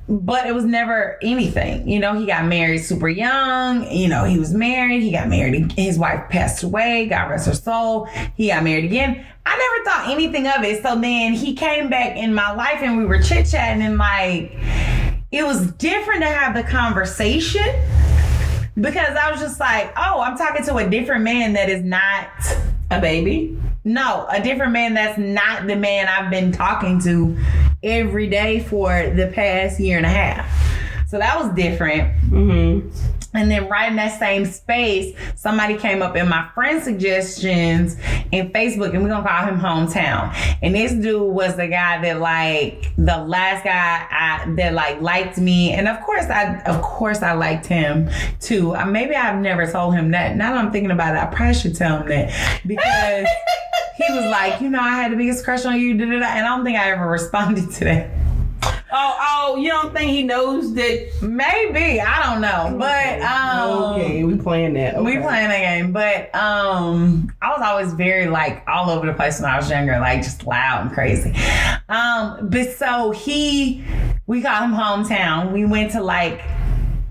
but 0.08 0.46
it 0.46 0.54
was 0.54 0.66
never 0.66 1.18
anything. 1.22 1.88
You 1.88 2.00
know, 2.00 2.18
he 2.18 2.26
got 2.26 2.46
married 2.46 2.80
super 2.80 3.10
young. 3.10 3.90
You 3.92 4.08
know, 4.08 4.24
he 4.24 4.38
was 4.38 4.54
married. 4.54 5.02
He 5.02 5.12
got 5.12 5.28
married. 5.28 5.72
His 5.74 5.98
wife 5.98 6.30
passed 6.30 6.64
away. 6.64 7.08
God 7.08 7.30
rest 7.30 7.48
her 7.48 7.56
soul. 7.56 8.06
He 8.36 8.48
got 8.48 8.64
married 8.64 8.86
again. 8.86 9.26
I 9.46 9.58
never 9.58 9.90
thought 9.90 10.10
anything 10.12 10.48
of 10.48 10.64
it. 10.64 10.84
So 10.84 11.00
then 11.00 11.34
he 11.34 11.56
came 11.56 11.90
back 11.90 12.18
in 12.18 12.34
my 12.34 12.54
life 12.54 12.80
and 12.82 12.98
we 12.98 13.06
were 13.06 13.22
chit 13.22 13.48
chatting 13.48 13.84
and 13.84 13.98
like, 13.98 14.56
it 15.32 15.46
was 15.46 15.72
different 15.74 16.22
to 16.22 16.28
have 16.28 16.56
the 16.56 16.64
conversation 16.64 17.66
because 18.80 19.16
I 19.16 19.32
was 19.32 19.40
just 19.40 19.60
like, 19.60 19.94
oh, 19.98 20.22
I'm 20.22 20.38
talking 20.38 20.66
to 20.66 20.76
a 20.78 20.90
different 20.90 21.24
man 21.24 21.54
that 21.54 21.70
is 21.70 21.84
not 21.84 22.28
a 22.92 23.00
baby. 23.02 23.58
no, 23.84 24.28
a 24.30 24.42
different 24.42 24.74
man 24.74 24.94
that's 24.94 25.18
not 25.18 25.68
the 25.68 25.76
man 25.76 26.08
I've 26.08 26.30
been 26.32 26.52
talking 26.52 27.00
to 27.02 27.38
every 27.84 28.28
day 28.28 28.60
for 28.60 29.10
the 29.10 29.28
past 29.28 29.80
year 29.80 29.98
and 29.98 30.06
a 30.06 30.10
half. 30.10 30.52
So 31.08 31.20
that 31.20 31.40
was 31.40 31.54
different. 31.54 32.12
Mm-hmm. 32.30 32.90
And 33.36 33.52
then 33.52 33.68
right 33.68 33.90
in 33.90 33.96
that 33.98 34.20
same 34.20 34.46
space, 34.46 35.16
somebody 35.36 35.78
came 35.78 36.02
up 36.02 36.16
in 36.16 36.28
my 36.28 36.50
friend 36.54 36.82
suggestions 36.82 37.98
in 38.32 38.52
Facebook, 38.52 38.94
and 38.94 39.04
we're 39.04 39.10
gonna 39.10 39.28
call 39.28 39.46
him 39.46 39.60
hometown. 39.60 40.34
And 40.62 40.76
this 40.76 40.94
dude 40.94 41.34
was 41.34 41.56
the 41.56 41.68
guy 41.68 42.02
that 42.02 42.20
like 42.20 42.92
the 42.98 43.18
last 43.18 43.64
guy 43.64 44.08
I, 44.10 44.52
that 44.56 44.74
like 44.74 45.02
liked 45.02 45.38
me, 45.38 45.72
and 45.72 45.88
of 45.88 46.02
course 46.02 46.26
I 46.26 46.60
of 46.62 46.82
course 46.82 47.22
I 47.22 47.34
liked 47.34 47.66
him 47.66 48.10
too. 48.40 48.76
Maybe 48.86 49.16
I've 49.16 49.40
never 49.40 49.70
told 49.70 49.96
him 49.96 50.12
that. 50.12 50.36
Now 50.36 50.54
that 50.54 50.66
I'm 50.66 50.72
thinking 50.72 50.92
about 50.92 51.16
it, 51.16 51.20
I 51.20 51.26
probably 51.28 51.54
should 51.54 51.76
tell 51.76 52.00
him 52.00 52.08
that 52.10 52.62
because 52.66 53.28
he 53.98 54.14
was 54.14 54.26
like, 54.26 54.62
you 54.62 54.70
know, 54.70 54.80
I 54.80 55.02
had 55.02 55.12
the 55.12 55.16
biggest 55.16 55.44
crush 55.44 55.66
on 55.66 55.80
you, 55.80 55.98
da, 55.98 56.06
da, 56.06 56.20
da, 56.20 56.26
and 56.26 56.46
I 56.46 56.56
don't 56.56 56.66
think 56.66 56.78
I 56.78 56.92
ever 56.92 57.08
responded 57.10 57.72
to 57.72 57.84
that. 57.86 58.25
Oh, 58.64 59.18
oh, 59.20 59.56
you 59.58 59.70
don't 59.70 59.94
think 59.94 60.12
he 60.12 60.24
knows 60.24 60.74
that? 60.76 61.10
Maybe 61.22 62.00
I 62.00 62.32
don't 62.32 62.42
know, 62.42 62.78
but 62.80 63.22
um, 63.22 63.94
okay, 63.94 64.24
we 64.24 64.38
playing 64.38 64.74
that. 64.76 65.04
We 65.04 65.18
playing 65.18 65.50
that 65.50 65.60
game, 65.60 65.92
but 65.92 66.34
um, 66.34 67.34
I 67.42 67.50
was 67.50 67.62
always 67.62 67.94
very 67.94 68.28
like 68.28 68.64
all 68.68 68.90
over 68.90 69.06
the 69.06 69.14
place 69.14 69.42
when 69.42 69.50
I 69.50 69.58
was 69.58 69.70
younger, 69.70 70.00
like 70.00 70.24
just 70.24 70.46
loud 70.46 70.84
and 70.84 70.94
crazy. 70.94 71.34
Um, 71.90 72.50
but 72.50 72.72
so 72.72 73.12
he, 73.12 73.84
we 74.28 74.42
got 74.42 74.64
him 74.64 74.72
hometown. 74.72 75.52
We 75.52 75.66
went 75.66 75.92
to 75.92 76.02
like 76.02 76.42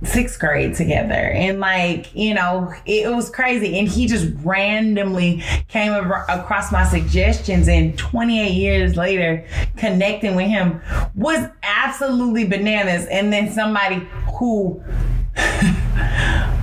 sixth 0.05 0.39
grade 0.39 0.75
together 0.75 1.15
and 1.15 1.61
like 1.61 2.15
you 2.15 2.35
know 2.35 2.73
it, 2.87 3.07
it 3.07 3.15
was 3.15 3.31
crazy 3.31 3.79
and 3.79 3.89
he 3.89 4.07
just 4.07 4.29
randomly 4.43 5.43
came 5.69 5.93
ar- 5.93 6.25
across 6.29 6.71
my 6.71 6.85
suggestions 6.85 7.69
and 7.69 7.97
28 7.99 8.53
years 8.53 8.97
later 8.97 9.45
connecting 9.77 10.35
with 10.35 10.49
him 10.49 10.81
was 11.15 11.49
absolutely 11.63 12.45
bananas 12.45 13.07
and 13.07 13.33
then 13.33 13.51
somebody 13.51 14.07
who 14.39 14.83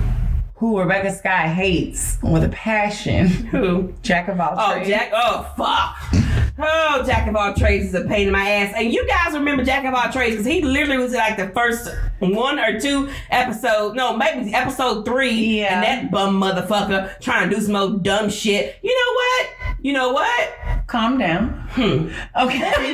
who 0.62 0.78
Rebecca 0.78 1.12
Sky 1.12 1.48
hates 1.48 2.18
with 2.22 2.44
a 2.44 2.48
passion. 2.50 3.26
Who? 3.26 3.92
Jack 4.02 4.28
of 4.28 4.38
all 4.38 4.54
oh, 4.56 4.74
trades. 4.74 4.86
Oh. 4.86 4.90
Jack. 4.92 5.10
Oh, 5.12 5.52
fuck. 5.56 6.51
Oh, 6.58 7.02
Jack 7.06 7.28
of 7.28 7.36
all 7.36 7.54
trades 7.54 7.86
is 7.86 7.94
a 7.94 8.04
pain 8.04 8.26
in 8.26 8.32
my 8.32 8.48
ass. 8.48 8.74
And 8.76 8.92
you 8.92 9.06
guys 9.06 9.34
remember 9.34 9.64
Jack 9.64 9.84
of 9.84 9.94
all 9.94 10.10
trades 10.12 10.36
because 10.36 10.46
he 10.46 10.62
literally 10.62 10.98
was 10.98 11.12
like 11.14 11.36
the 11.36 11.48
first 11.48 11.88
one 12.18 12.58
or 12.58 12.78
two 12.78 13.08
episode. 13.30 13.96
No, 13.96 14.16
maybe 14.16 14.52
episode 14.54 15.04
three. 15.04 15.60
Yeah. 15.60 15.74
And 15.74 15.84
that 15.84 16.10
bum 16.10 16.40
motherfucker 16.40 17.18
trying 17.20 17.48
to 17.48 17.56
do 17.56 17.62
some 17.62 17.76
old 17.76 18.02
dumb 18.02 18.28
shit. 18.28 18.76
You 18.82 18.94
know 18.94 19.12
what? 19.14 19.76
You 19.80 19.92
know 19.92 20.12
what? 20.12 20.52
Calm 20.86 21.18
down. 21.18 21.66
Hmm. 21.70 22.10
Okay. 22.36 22.92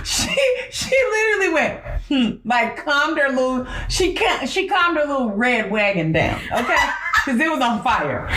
she 0.04 0.36
she 0.70 0.96
literally 1.10 1.54
went 1.54 1.80
hmm, 2.08 2.48
like 2.48 2.84
calmed 2.84 3.18
her 3.18 3.28
little 3.28 3.66
she 3.88 4.16
she 4.46 4.68
calmed 4.68 4.96
her 4.96 5.04
little 5.04 5.30
red 5.30 5.70
wagon 5.70 6.12
down. 6.12 6.40
Okay, 6.52 6.76
because 7.24 7.40
it 7.40 7.50
was 7.50 7.60
on 7.60 7.82
fire. 7.82 8.28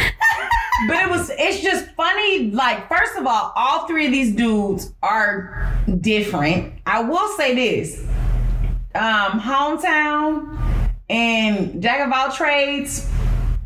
But 0.88 0.98
it 0.98 1.10
was 1.10 1.32
it's 1.38 1.62
just 1.62 1.90
funny. 1.96 2.52
Like 2.52 2.88
first 2.88 3.18
of 3.18 3.26
all, 3.26 3.52
all 3.56 3.88
three 3.88 4.06
of 4.06 4.12
these 4.12 4.36
dudes 4.36 4.94
are 5.02 5.74
different. 6.02 6.74
I 6.86 7.02
will 7.02 7.28
say 7.30 7.56
this: 7.56 8.06
um, 8.96 9.40
hometown 9.40 10.60
and 11.10 11.82
jack 11.82 12.06
of 12.06 12.14
all 12.14 12.32
trades. 12.32 13.10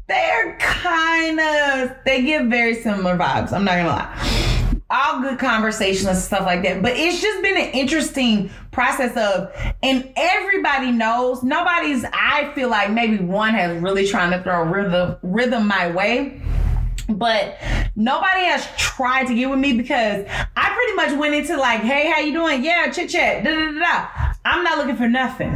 They're 0.07 0.57
kind 0.59 1.39
of 1.39 1.95
they 2.05 2.23
give 2.23 2.47
very 2.47 2.75
similar 2.75 3.17
vibes. 3.17 3.53
I'm 3.53 3.63
not 3.63 3.75
gonna 3.75 3.89
lie 3.89 4.60
all 4.91 5.21
good 5.21 5.39
conversations 5.39 6.05
and 6.05 6.17
stuff 6.17 6.45
like 6.45 6.63
that. 6.63 6.81
But 6.81 6.93
it's 6.95 7.21
just 7.21 7.41
been 7.41 7.57
an 7.57 7.71
interesting 7.71 8.49
process 8.71 9.15
of, 9.17 9.51
and 9.81 10.11
everybody 10.15 10.91
knows, 10.91 11.43
nobody's, 11.43 12.05
I 12.13 12.51
feel 12.53 12.69
like 12.69 12.91
maybe 12.91 13.17
one 13.17 13.53
has 13.53 13.81
really 13.81 14.07
trying 14.07 14.31
to 14.31 14.43
throw 14.43 14.63
rhythm, 14.63 15.17
rhythm 15.21 15.67
my 15.67 15.91
way. 15.91 16.41
But 17.07 17.57
nobody 17.95 18.45
has 18.45 18.67
tried 18.77 19.27
to 19.27 19.35
get 19.35 19.49
with 19.49 19.59
me 19.59 19.73
because 19.73 20.25
I 20.55 20.69
pretty 20.69 20.93
much 20.95 21.19
went 21.19 21.35
into 21.35 21.57
like, 21.57 21.81
hey, 21.81 22.09
how 22.09 22.19
you 22.19 22.31
doing? 22.31 22.63
Yeah, 22.63 22.89
chit 22.91 23.09
chat, 23.09 23.43
da 23.43 23.51
da 23.51 23.71
da 23.71 23.79
da. 23.79 24.33
I'm 24.45 24.63
not 24.63 24.77
looking 24.77 24.95
for 24.95 25.09
nothing. 25.09 25.51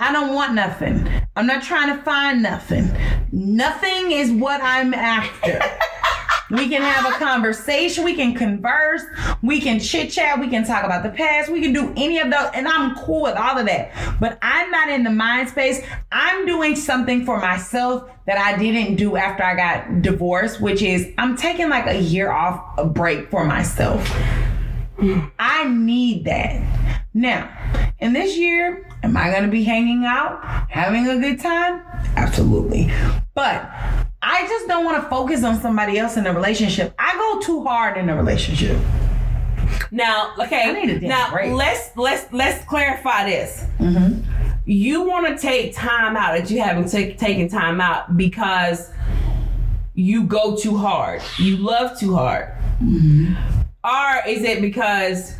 I 0.00 0.12
don't 0.12 0.34
want 0.34 0.54
nothing. 0.54 1.08
I'm 1.36 1.46
not 1.46 1.62
trying 1.62 1.96
to 1.96 2.02
find 2.02 2.42
nothing. 2.42 2.90
Nothing 3.30 4.10
is 4.10 4.32
what 4.32 4.60
I'm 4.60 4.92
after. 4.92 5.60
We 6.52 6.68
can 6.68 6.82
have 6.82 7.10
a 7.10 7.16
conversation. 7.18 8.04
We 8.04 8.14
can 8.14 8.34
converse. 8.34 9.02
We 9.42 9.60
can 9.60 9.80
chit 9.80 10.10
chat. 10.10 10.38
We 10.38 10.48
can 10.48 10.64
talk 10.64 10.84
about 10.84 11.02
the 11.02 11.08
past. 11.08 11.50
We 11.50 11.62
can 11.62 11.72
do 11.72 11.94
any 11.96 12.18
of 12.18 12.30
those. 12.30 12.50
And 12.52 12.68
I'm 12.68 12.94
cool 12.96 13.22
with 13.22 13.36
all 13.36 13.58
of 13.58 13.64
that. 13.66 14.18
But 14.20 14.38
I'm 14.42 14.70
not 14.70 14.90
in 14.90 15.02
the 15.02 15.10
mind 15.10 15.48
space. 15.48 15.82
I'm 16.12 16.44
doing 16.44 16.76
something 16.76 17.24
for 17.24 17.40
myself 17.40 18.10
that 18.26 18.36
I 18.36 18.58
didn't 18.58 18.96
do 18.96 19.16
after 19.16 19.42
I 19.42 19.56
got 19.56 20.02
divorced, 20.02 20.60
which 20.60 20.82
is 20.82 21.08
I'm 21.16 21.36
taking 21.36 21.70
like 21.70 21.86
a 21.86 21.98
year 21.98 22.30
off 22.30 22.62
a 22.78 22.84
break 22.84 23.30
for 23.30 23.44
myself. 23.44 24.06
I 25.38 25.68
need 25.68 26.26
that. 26.26 27.02
Now, 27.14 27.50
in 27.98 28.12
this 28.12 28.36
year, 28.36 28.88
am 29.02 29.16
I 29.16 29.30
going 29.30 29.42
to 29.42 29.50
be 29.50 29.64
hanging 29.64 30.04
out, 30.04 30.44
having 30.70 31.08
a 31.08 31.18
good 31.18 31.40
time? 31.40 31.82
Absolutely. 32.16 32.92
But 33.34 33.70
I 34.24 34.46
just 34.46 34.68
don't 34.68 34.84
want 34.84 35.02
to 35.02 35.08
focus 35.10 35.42
on 35.42 35.60
somebody 35.60 35.98
else 35.98 36.16
in 36.16 36.26
a 36.26 36.32
relationship. 36.32 36.94
I 36.96 37.14
go 37.14 37.40
too 37.44 37.64
hard 37.64 37.98
in 37.98 38.08
a 38.08 38.16
relationship. 38.16 38.78
Now, 39.90 40.34
okay. 40.38 40.62
I 40.62 40.72
need 40.72 41.02
a 41.02 41.06
now 41.06 41.32
break. 41.32 41.52
let's 41.52 41.90
let's 41.96 42.32
let's 42.32 42.64
clarify 42.66 43.28
this. 43.28 43.64
Mm-hmm. 43.78 44.22
You 44.64 45.02
want 45.02 45.26
to 45.26 45.36
take 45.36 45.74
time 45.74 46.16
out 46.16 46.38
that 46.38 46.50
you 46.50 46.60
haven't 46.60 46.88
take, 46.88 47.18
taken 47.18 47.48
time 47.48 47.80
out 47.80 48.16
because 48.16 48.90
you 49.94 50.22
go 50.22 50.56
too 50.56 50.76
hard. 50.76 51.20
You 51.38 51.56
love 51.56 51.98
too 51.98 52.14
hard. 52.14 52.54
Mm-hmm. 52.80 53.34
Or 53.84 54.28
is 54.28 54.44
it 54.44 54.60
because 54.60 55.34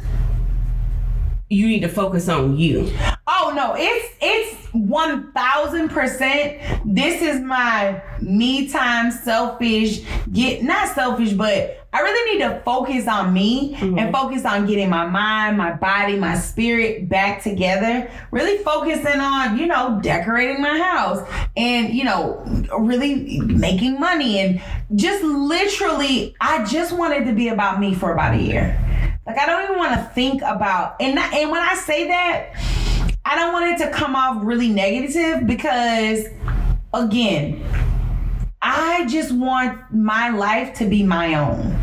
you 1.52 1.68
need 1.68 1.80
to 1.80 1.88
focus 1.88 2.28
on 2.28 2.56
you? 2.56 2.90
Oh 3.26 3.52
no, 3.54 3.74
it's 3.76 4.14
it's 4.20 4.66
one 4.72 5.32
thousand 5.32 5.90
percent. 5.90 6.58
This 6.84 7.20
is 7.20 7.40
my 7.40 8.02
me 8.20 8.68
time, 8.68 9.10
selfish. 9.10 10.00
Get 10.32 10.62
not 10.62 10.88
selfish, 10.94 11.32
but 11.32 11.86
I 11.92 12.00
really 12.00 12.32
need 12.32 12.44
to 12.44 12.60
focus 12.60 13.06
on 13.06 13.34
me 13.34 13.74
and 13.74 13.96
mm-hmm. 13.96 14.12
focus 14.12 14.46
on 14.46 14.66
getting 14.66 14.88
my 14.88 15.06
mind, 15.06 15.58
my 15.58 15.74
body, 15.74 16.16
my 16.16 16.38
spirit 16.38 17.06
back 17.10 17.42
together. 17.42 18.10
Really 18.30 18.62
focusing 18.64 19.20
on 19.20 19.58
you 19.58 19.66
know 19.66 20.00
decorating 20.02 20.62
my 20.62 20.78
house 20.78 21.28
and 21.54 21.92
you 21.92 22.04
know 22.04 22.42
really 22.78 23.40
making 23.40 24.00
money 24.00 24.40
and 24.40 24.62
just 24.94 25.22
literally. 25.22 26.34
I 26.40 26.64
just 26.64 26.96
wanted 26.96 27.26
to 27.26 27.34
be 27.34 27.48
about 27.48 27.78
me 27.78 27.94
for 27.94 28.12
about 28.12 28.34
a 28.34 28.42
year. 28.42 28.78
Like 29.26 29.38
I 29.38 29.46
don't 29.46 29.64
even 29.64 29.76
want 29.76 29.94
to 29.94 30.02
think 30.14 30.42
about 30.42 30.96
and 31.00 31.14
not, 31.14 31.32
and 31.32 31.50
when 31.50 31.62
I 31.62 31.74
say 31.74 32.08
that, 32.08 32.54
I 33.24 33.36
don't 33.36 33.52
want 33.52 33.80
it 33.80 33.84
to 33.84 33.90
come 33.92 34.16
off 34.16 34.44
really 34.44 34.68
negative 34.68 35.46
because 35.46 36.26
again, 36.92 37.64
I 38.60 39.06
just 39.06 39.30
want 39.30 39.92
my 39.92 40.30
life 40.30 40.74
to 40.78 40.86
be 40.86 41.04
my 41.04 41.34
own. 41.34 41.76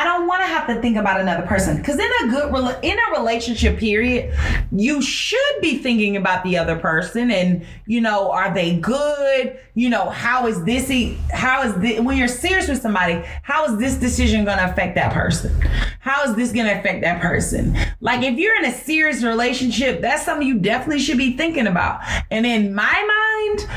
I 0.00 0.04
don't 0.04 0.26
want 0.26 0.40
to 0.40 0.46
have 0.46 0.66
to 0.68 0.80
think 0.80 0.96
about 0.96 1.20
another 1.20 1.46
person 1.46 1.76
because 1.76 1.98
in 1.98 2.10
a 2.24 2.28
good 2.30 2.50
rela- 2.50 2.78
in 2.82 2.96
a 2.98 3.18
relationship 3.18 3.78
period, 3.78 4.34
you 4.72 5.02
should 5.02 5.60
be 5.60 5.76
thinking 5.76 6.16
about 6.16 6.42
the 6.42 6.56
other 6.56 6.74
person 6.78 7.30
and 7.30 7.66
you 7.84 8.00
know 8.00 8.30
are 8.32 8.52
they 8.54 8.76
good? 8.78 9.58
You 9.74 9.90
know 9.90 10.08
how 10.08 10.46
is 10.46 10.64
this? 10.64 10.90
e- 10.90 11.18
How 11.30 11.64
is 11.64 11.74
this 11.74 12.00
when 12.00 12.16
you're 12.16 12.28
serious 12.28 12.66
with 12.66 12.80
somebody? 12.80 13.22
How 13.42 13.66
is 13.66 13.78
this 13.78 13.96
decision 13.96 14.46
going 14.46 14.56
to 14.56 14.70
affect 14.70 14.94
that 14.94 15.12
person? 15.12 15.54
How 16.00 16.24
is 16.24 16.34
this 16.34 16.50
going 16.50 16.64
to 16.66 16.78
affect 16.78 17.02
that 17.02 17.20
person? 17.20 17.76
Like 18.00 18.22
if 18.22 18.38
you're 18.38 18.56
in 18.56 18.64
a 18.64 18.72
serious 18.72 19.22
relationship, 19.22 20.00
that's 20.00 20.24
something 20.24 20.48
you 20.48 20.58
definitely 20.60 21.00
should 21.00 21.18
be 21.18 21.36
thinking 21.36 21.66
about. 21.66 22.00
And 22.30 22.46
in 22.46 22.74
my 22.74 22.84
mind, 22.84 23.68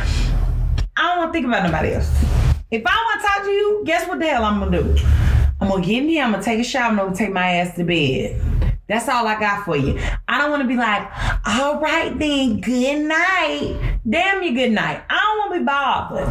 I 0.96 1.02
don't 1.02 1.18
want 1.18 1.34
to 1.34 1.34
think 1.34 1.48
about 1.48 1.64
nobody 1.66 1.96
else. 1.96 2.10
If 2.72 2.82
I 2.88 2.96
want 2.96 3.22
to 3.22 3.28
talk 3.28 3.44
to 3.44 3.52
you, 3.52 3.84
guess 3.86 4.08
what 4.08 4.20
the 4.20 4.26
hell 4.28 4.46
I'm 4.46 4.60
gonna 4.62 4.82
do? 4.84 5.43
I'm 5.64 5.70
gonna 5.70 5.82
get 5.82 6.04
in 6.04 6.10
here, 6.10 6.26
I'm 6.26 6.32
gonna 6.32 6.44
take 6.44 6.60
a 6.60 6.64
shower, 6.64 6.92
and 6.92 7.00
I'm 7.00 7.06
gonna 7.06 7.18
take 7.18 7.32
my 7.32 7.48
ass 7.56 7.74
to 7.78 7.86
bed. 7.86 8.78
That's 8.88 9.08
all 9.08 9.26
I 9.26 9.40
got 9.40 9.64
for 9.64 9.78
you. 9.78 9.98
I 10.28 10.38
don't 10.38 10.52
wanna 10.52 10.68
be 10.68 10.76
like, 10.76 11.10
all 11.46 11.80
right 11.80 12.20
then, 12.20 12.60
good 12.60 13.06
night. 13.06 14.00
Damn 14.08 14.44
you, 14.44 14.54
good 14.54 14.74
night. 14.74 15.02
I 15.10 15.18
don't 15.18 15.40
wanna 15.40 15.60
be 15.62 15.66
bothered. 15.66 16.28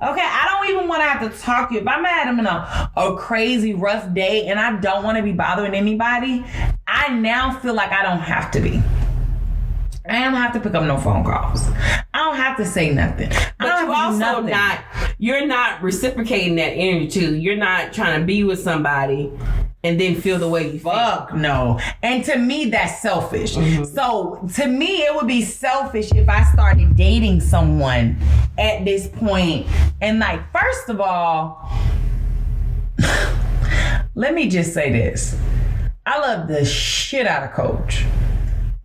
Okay, 0.00 0.22
I 0.22 0.46
don't 0.46 0.70
even 0.72 0.86
want 0.86 1.02
to 1.02 1.08
have 1.08 1.28
to 1.28 1.38
talk 1.40 1.70
to 1.70 1.74
you. 1.74 1.80
If 1.80 1.88
I'm 1.88 2.04
having 2.04 2.46
a, 2.46 2.88
a 2.94 3.16
crazy 3.16 3.74
rough 3.74 4.14
day 4.14 4.46
and 4.46 4.60
I 4.60 4.78
don't 4.78 5.02
want 5.02 5.16
to 5.16 5.24
be 5.24 5.32
bothering 5.32 5.74
anybody, 5.74 6.44
I 6.86 7.08
now 7.08 7.58
feel 7.58 7.74
like 7.74 7.90
I 7.90 8.04
don't 8.04 8.20
have 8.20 8.52
to 8.52 8.60
be. 8.60 8.80
I 10.08 10.24
don't 10.24 10.34
have 10.34 10.52
to 10.54 10.60
pick 10.60 10.74
up 10.74 10.84
no 10.84 10.96
phone 10.98 11.24
calls. 11.24 11.68
I 11.68 12.24
don't 12.24 12.36
have 12.36 12.56
to 12.56 12.64
say 12.64 12.92
nothing. 12.94 13.28
But 13.58 13.66
you 13.66 13.66
have 13.66 13.80
to 13.80 13.86
do 13.86 13.92
also 13.92 14.18
nothing. 14.18 14.50
not 14.50 14.80
you're 15.18 15.46
not 15.46 15.82
reciprocating 15.82 16.56
that 16.56 16.70
energy 16.70 17.08
too. 17.08 17.36
You're 17.36 17.56
not 17.56 17.92
trying 17.92 18.20
to 18.20 18.26
be 18.26 18.44
with 18.44 18.60
somebody 18.60 19.32
and 19.84 20.00
then 20.00 20.14
feel 20.20 20.38
the 20.38 20.48
way 20.48 20.72
you 20.72 20.78
feel. 20.78 20.92
Fuck 20.92 21.34
no. 21.34 21.80
And 22.02 22.24
to 22.24 22.36
me, 22.36 22.66
that's 22.66 23.02
selfish. 23.02 23.56
Mm-hmm. 23.56 23.84
So 23.84 24.48
to 24.54 24.66
me, 24.66 25.02
it 25.02 25.14
would 25.14 25.26
be 25.26 25.42
selfish 25.42 26.12
if 26.12 26.28
I 26.28 26.44
started 26.44 26.96
dating 26.96 27.40
someone 27.40 28.16
at 28.56 28.84
this 28.84 29.08
point. 29.08 29.66
And 30.00 30.18
like, 30.18 30.40
first 30.52 30.88
of 30.88 31.00
all, 31.00 31.70
let 34.14 34.34
me 34.34 34.48
just 34.48 34.72
say 34.72 34.92
this. 34.92 35.36
I 36.06 36.18
love 36.18 36.48
the 36.48 36.64
shit 36.64 37.26
out 37.26 37.42
of 37.42 37.52
Coach. 37.52 38.04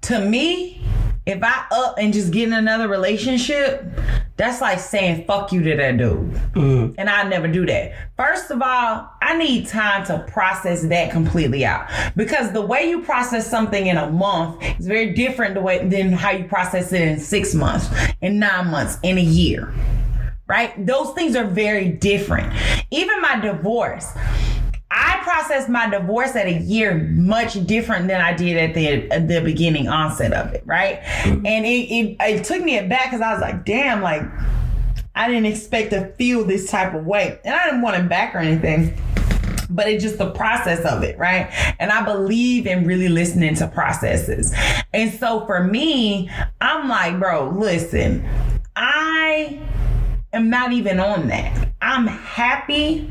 To 0.01 0.19
me, 0.19 0.83
if 1.25 1.41
I 1.41 1.65
up 1.71 1.97
and 1.97 2.13
just 2.13 2.31
get 2.31 2.47
in 2.47 2.53
another 2.53 2.87
relationship, 2.87 3.85
that's 4.35 4.61
like 4.61 4.79
saying 4.79 5.25
fuck 5.25 5.51
you 5.53 5.63
to 5.63 5.75
that 5.77 5.97
dude. 5.97 6.31
Mm. 6.53 6.95
And 6.97 7.09
I 7.09 7.23
never 7.23 7.47
do 7.47 7.65
that. 7.65 7.93
First 8.17 8.51
of 8.51 8.61
all, 8.61 9.09
I 9.21 9.37
need 9.37 9.67
time 9.67 10.05
to 10.07 10.19
process 10.27 10.81
that 10.83 11.11
completely 11.11 11.65
out. 11.65 11.87
Because 12.15 12.51
the 12.51 12.61
way 12.61 12.89
you 12.89 13.01
process 13.03 13.49
something 13.49 13.87
in 13.87 13.97
a 13.97 14.09
month 14.09 14.61
is 14.79 14.87
very 14.87 15.13
different 15.13 15.53
the 15.53 15.61
way 15.61 15.87
than 15.87 16.11
how 16.11 16.31
you 16.31 16.45
process 16.45 16.91
it 16.91 17.01
in 17.01 17.19
six 17.19 17.53
months, 17.53 17.87
in 18.21 18.39
nine 18.39 18.67
months, 18.67 18.97
in 19.03 19.17
a 19.17 19.21
year. 19.21 19.73
Right? 20.47 20.85
Those 20.85 21.13
things 21.13 21.35
are 21.35 21.45
very 21.45 21.87
different. 21.87 22.53
Even 22.91 23.21
my 23.21 23.39
divorce. 23.39 24.11
I 24.95 25.19
processed 25.23 25.69
my 25.69 25.89
divorce 25.89 26.35
at 26.35 26.45
a 26.45 26.53
year 26.53 26.95
much 27.15 27.65
different 27.65 28.07
than 28.07 28.21
I 28.21 28.33
did 28.33 28.57
at 28.57 28.75
the 28.75 29.11
at 29.11 29.27
the 29.27 29.41
beginning 29.41 29.87
onset 29.87 30.33
of 30.33 30.53
it, 30.53 30.61
right? 30.67 31.01
Mm-hmm. 31.01 31.45
And 31.45 31.65
it, 31.65 31.69
it 31.69 32.17
it 32.19 32.43
took 32.43 32.61
me 32.61 32.77
aback 32.77 33.05
because 33.05 33.21
I 33.21 33.33
was 33.33 33.41
like, 33.41 33.65
damn, 33.65 34.03
like 34.03 34.21
I 35.15 35.27
didn't 35.27 35.47
expect 35.47 35.91
to 35.91 36.07
feel 36.13 36.43
this 36.43 36.69
type 36.69 36.93
of 36.93 37.05
way. 37.05 37.39
And 37.43 37.55
I 37.55 37.65
didn't 37.65 37.81
want 37.81 37.95
him 37.95 38.07
back 38.07 38.35
or 38.35 38.37
anything. 38.37 38.95
But 39.69 39.87
it's 39.87 40.03
just 40.03 40.19
the 40.19 40.29
process 40.29 40.85
of 40.85 41.01
it, 41.01 41.17
right? 41.17 41.47
And 41.79 41.91
I 41.91 42.03
believe 42.03 42.67
in 42.67 42.85
really 42.85 43.09
listening 43.09 43.55
to 43.55 43.67
processes. 43.67 44.53
And 44.93 45.11
so 45.11 45.45
for 45.47 45.63
me, 45.63 46.29
I'm 46.61 46.87
like, 46.87 47.19
bro, 47.19 47.49
listen, 47.49 48.27
I 48.75 49.59
am 50.33 50.51
not 50.51 50.73
even 50.73 50.99
on 50.99 51.29
that. 51.29 51.73
I'm 51.81 52.05
happy 52.05 53.09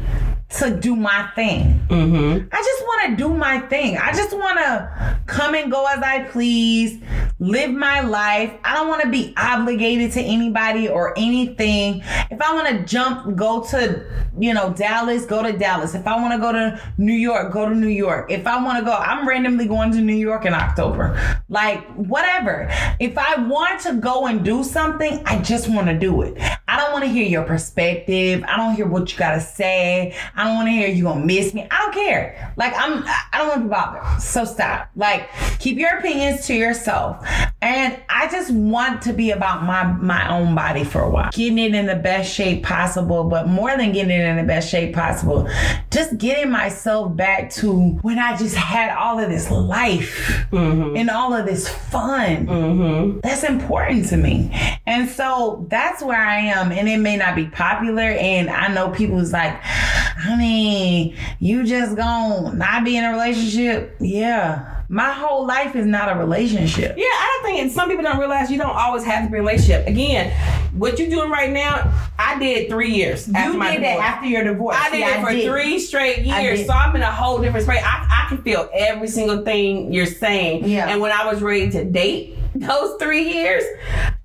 to 0.58 0.76
do 0.76 0.94
my 0.94 1.30
thing. 1.34 1.80
Mm-hmm. 1.88 2.48
I 2.52 2.56
just 2.56 2.82
want 2.82 3.10
to 3.10 3.16
do 3.16 3.34
my 3.34 3.60
thing. 3.60 3.96
I 3.96 4.12
just 4.12 4.36
want 4.36 4.58
to 4.58 5.18
come 5.26 5.54
and 5.54 5.70
go 5.70 5.86
as 5.86 6.02
I 6.02 6.24
please, 6.24 7.00
live 7.38 7.70
my 7.70 8.00
life. 8.00 8.52
I 8.64 8.74
don't 8.74 8.88
want 8.88 9.02
to 9.02 9.08
be 9.08 9.34
obligated 9.36 10.12
to 10.12 10.20
anybody 10.20 10.88
or 10.88 11.16
anything. 11.18 12.02
If 12.30 12.40
I 12.40 12.54
want 12.54 12.68
to 12.68 12.84
jump, 12.84 13.34
go 13.36 13.62
to, 13.64 14.04
you 14.38 14.54
know, 14.54 14.72
Dallas, 14.72 15.24
go 15.24 15.42
to 15.42 15.52
Dallas. 15.52 15.94
If 15.94 16.06
I 16.06 16.16
want 16.16 16.34
to 16.34 16.38
go 16.38 16.52
to 16.52 16.80
New 16.98 17.14
York, 17.14 17.52
go 17.52 17.68
to 17.68 17.74
New 17.74 17.88
York. 17.88 18.30
If 18.30 18.46
I 18.46 18.62
want 18.62 18.78
to 18.78 18.84
go, 18.84 18.92
I'm 18.92 19.26
randomly 19.26 19.66
going 19.66 19.90
to 19.92 20.00
New 20.00 20.14
York 20.14 20.44
in 20.44 20.54
October. 20.54 21.18
Like, 21.48 21.86
whatever. 21.94 22.68
If 23.00 23.16
I 23.16 23.42
want 23.42 23.80
to 23.82 23.94
go 23.94 24.26
and 24.26 24.44
do 24.44 24.62
something, 24.62 25.22
I 25.24 25.40
just 25.40 25.68
want 25.68 25.88
to 25.88 25.98
do 25.98 26.22
it. 26.22 26.38
I 26.68 26.76
don't 26.76 26.92
want 26.92 27.04
to 27.04 27.10
hear 27.10 27.26
your 27.26 27.44
perspective. 27.44 28.44
I 28.46 28.56
don't 28.56 28.74
hear 28.74 28.86
what 28.86 29.12
you 29.12 29.18
got 29.18 29.32
to 29.32 29.40
say. 29.40 30.14
I 30.34 30.41
don't 30.44 30.54
want 30.56 30.68
to 30.68 30.72
hear 30.72 30.88
you 30.88 31.04
gonna 31.04 31.24
miss 31.24 31.54
me. 31.54 31.66
I 31.70 31.78
don't 31.78 31.94
care. 31.94 32.52
Like 32.56 32.74
I'm, 32.76 33.04
I 33.06 33.38
don't 33.38 33.48
want 33.48 33.60
to 33.60 33.64
be 33.64 33.70
bothered. 33.70 34.22
So 34.22 34.44
stop. 34.44 34.90
Like 34.96 35.28
keep 35.58 35.78
your 35.78 35.98
opinions 35.98 36.46
to 36.46 36.54
yourself. 36.54 37.26
And 37.60 38.00
I 38.08 38.28
just 38.28 38.50
want 38.50 39.02
to 39.02 39.12
be 39.12 39.30
about 39.30 39.62
my 39.62 39.84
my 39.84 40.28
own 40.28 40.54
body 40.54 40.84
for 40.84 41.00
a 41.00 41.10
while, 41.10 41.30
getting 41.32 41.58
it 41.58 41.74
in 41.74 41.86
the 41.86 41.96
best 41.96 42.32
shape 42.32 42.64
possible. 42.64 43.24
But 43.24 43.48
more 43.48 43.76
than 43.76 43.92
getting 43.92 44.10
it 44.10 44.24
in 44.24 44.36
the 44.36 44.42
best 44.42 44.68
shape 44.68 44.94
possible, 44.94 45.48
just 45.90 46.18
getting 46.18 46.50
myself 46.50 47.14
back 47.16 47.50
to 47.52 47.98
when 48.02 48.18
I 48.18 48.36
just 48.36 48.56
had 48.56 48.96
all 48.96 49.18
of 49.18 49.28
this 49.28 49.50
life 49.50 50.46
and 50.52 51.08
all 51.10 51.34
of 51.34 51.46
this 51.46 51.68
fun. 51.68 52.46
Mm-hmm. 52.46 53.20
That's 53.20 53.44
important 53.44 54.08
to 54.08 54.16
me. 54.16 54.50
And 54.86 55.08
so 55.08 55.66
that's 55.70 56.02
where 56.02 56.20
I 56.20 56.38
am. 56.38 56.72
And 56.72 56.88
it 56.88 56.98
may 56.98 57.16
not 57.16 57.36
be 57.36 57.46
popular. 57.46 58.02
And 58.02 58.50
I 58.50 58.68
know 58.68 58.90
people's 58.90 59.32
like, 59.32 59.60
I 60.16 60.36
mean, 60.36 61.16
you 61.40 61.64
just 61.64 61.96
gonna 61.96 62.54
not 62.54 62.84
be 62.84 62.96
in 62.96 63.04
a 63.04 63.10
relationship? 63.12 63.96
Yeah. 64.00 64.68
My 64.88 65.10
whole 65.10 65.46
life 65.46 65.74
is 65.74 65.86
not 65.86 66.14
a 66.14 66.18
relationship. 66.18 66.96
Yeah, 66.98 67.04
I 67.06 67.38
don't 67.42 67.50
think 67.50 67.62
and 67.62 67.72
some 67.72 67.88
people 67.88 68.04
don't 68.04 68.18
realize 68.18 68.50
you 68.50 68.58
don't 68.58 68.76
always 68.76 69.04
have 69.04 69.24
to 69.24 69.30
be 69.30 69.38
in 69.38 69.42
a 69.42 69.46
relationship. 69.46 69.86
Again, 69.86 70.30
what 70.74 70.98
you're 70.98 71.08
doing 71.08 71.30
right 71.30 71.50
now, 71.50 71.90
I 72.18 72.38
did 72.38 72.68
three 72.68 72.92
years 72.92 73.26
after 73.34 73.52
you 73.52 73.58
my 73.58 73.72
did 73.72 73.84
that 73.84 73.92
divorce. 73.94 74.04
after 74.06 74.26
your 74.26 74.44
divorce. 74.44 74.76
I 74.78 74.90
did 74.90 75.06
See, 75.06 75.10
it 75.12 75.24
for 75.24 75.32
did. 75.32 75.50
three 75.50 75.78
straight 75.78 76.18
years, 76.26 76.66
so 76.66 76.72
I'm 76.74 76.94
in 76.94 77.00
a 77.02 77.10
whole 77.10 77.40
different 77.40 77.64
space. 77.64 77.82
I, 77.82 78.24
I 78.24 78.28
can 78.28 78.42
feel 78.42 78.68
every 78.74 79.08
single 79.08 79.42
thing 79.44 79.92
you're 79.94 80.04
saying. 80.04 80.68
Yeah. 80.68 80.88
And 80.90 81.00
when 81.00 81.10
I 81.12 81.24
was 81.30 81.40
ready 81.40 81.70
to 81.70 81.84
date 81.84 82.36
those 82.54 82.98
three 83.00 83.32
years, 83.32 83.64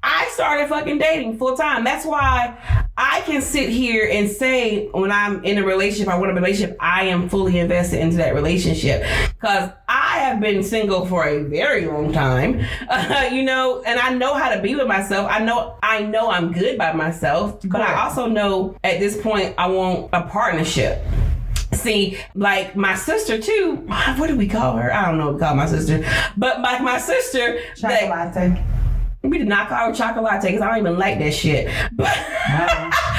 I 0.10 0.30
started 0.32 0.70
fucking 0.70 1.00
dating 1.00 1.38
full 1.38 1.58
time. 1.58 1.84
That's 1.84 2.06
why 2.06 2.58
I 2.96 3.20
can 3.26 3.42
sit 3.42 3.68
here 3.68 4.08
and 4.10 4.30
say 4.30 4.88
when 4.92 5.12
I'm 5.12 5.44
in 5.44 5.58
a 5.58 5.66
relationship, 5.66 6.08
I 6.08 6.18
want 6.18 6.32
a 6.32 6.34
relationship, 6.34 6.78
I 6.80 7.04
am 7.04 7.28
fully 7.28 7.60
invested 7.60 8.00
into 8.00 8.16
that 8.18 8.34
relationship 8.34 9.04
because 9.38 9.70
I 9.90 10.20
have 10.20 10.40
been 10.40 10.64
single 10.64 11.06
for 11.06 11.26
a 11.28 11.44
very 11.44 11.88
long 11.88 12.14
time, 12.14 12.66
uh, 12.88 13.28
you 13.34 13.44
know, 13.44 13.84
and 13.86 14.00
I 14.00 14.14
know 14.14 14.34
how 14.34 14.56
to 14.56 14.62
be 14.62 14.76
with 14.76 14.88
myself. 14.88 15.28
I 15.30 15.40
know 15.44 15.76
I 15.84 16.04
know 16.04 16.30
I'm 16.32 16.54
good 16.54 16.78
by 16.78 16.94
myself, 16.94 17.60
but 17.66 17.82
I 17.82 18.02
also 18.06 18.28
know 18.28 18.78
at 18.86 19.02
this 19.02 19.22
point 19.22 19.56
I 19.58 19.68
want 19.68 20.10
a 20.14 20.22
partnership. 20.22 21.04
See, 21.74 22.18
like 22.34 22.78
my 22.78 22.96
sister 22.96 23.42
too. 23.42 23.86
What 24.16 24.28
do 24.28 24.38
we 24.38 24.48
call 24.48 24.78
her? 24.78 24.94
I 24.94 25.06
don't 25.06 25.18
know 25.18 25.26
what 25.26 25.34
we 25.36 25.40
call 25.42 25.56
my 25.56 25.66
sister, 25.68 26.06
but 26.38 26.62
like 26.62 26.82
my 26.82 26.98
sister, 26.98 27.60
that- 27.82 28.34
Chocolate. 28.34 28.77
We 29.30 29.38
did 29.38 29.48
not 29.48 29.70
call 29.70 29.90
her 29.90 29.94
chocolate 29.94 30.42
because 30.42 30.62
I 30.62 30.70
don't 30.70 30.80
even 30.80 30.98
like 30.98 31.20
that 31.20 31.34
shit. 31.34 31.70
But, 31.94 32.16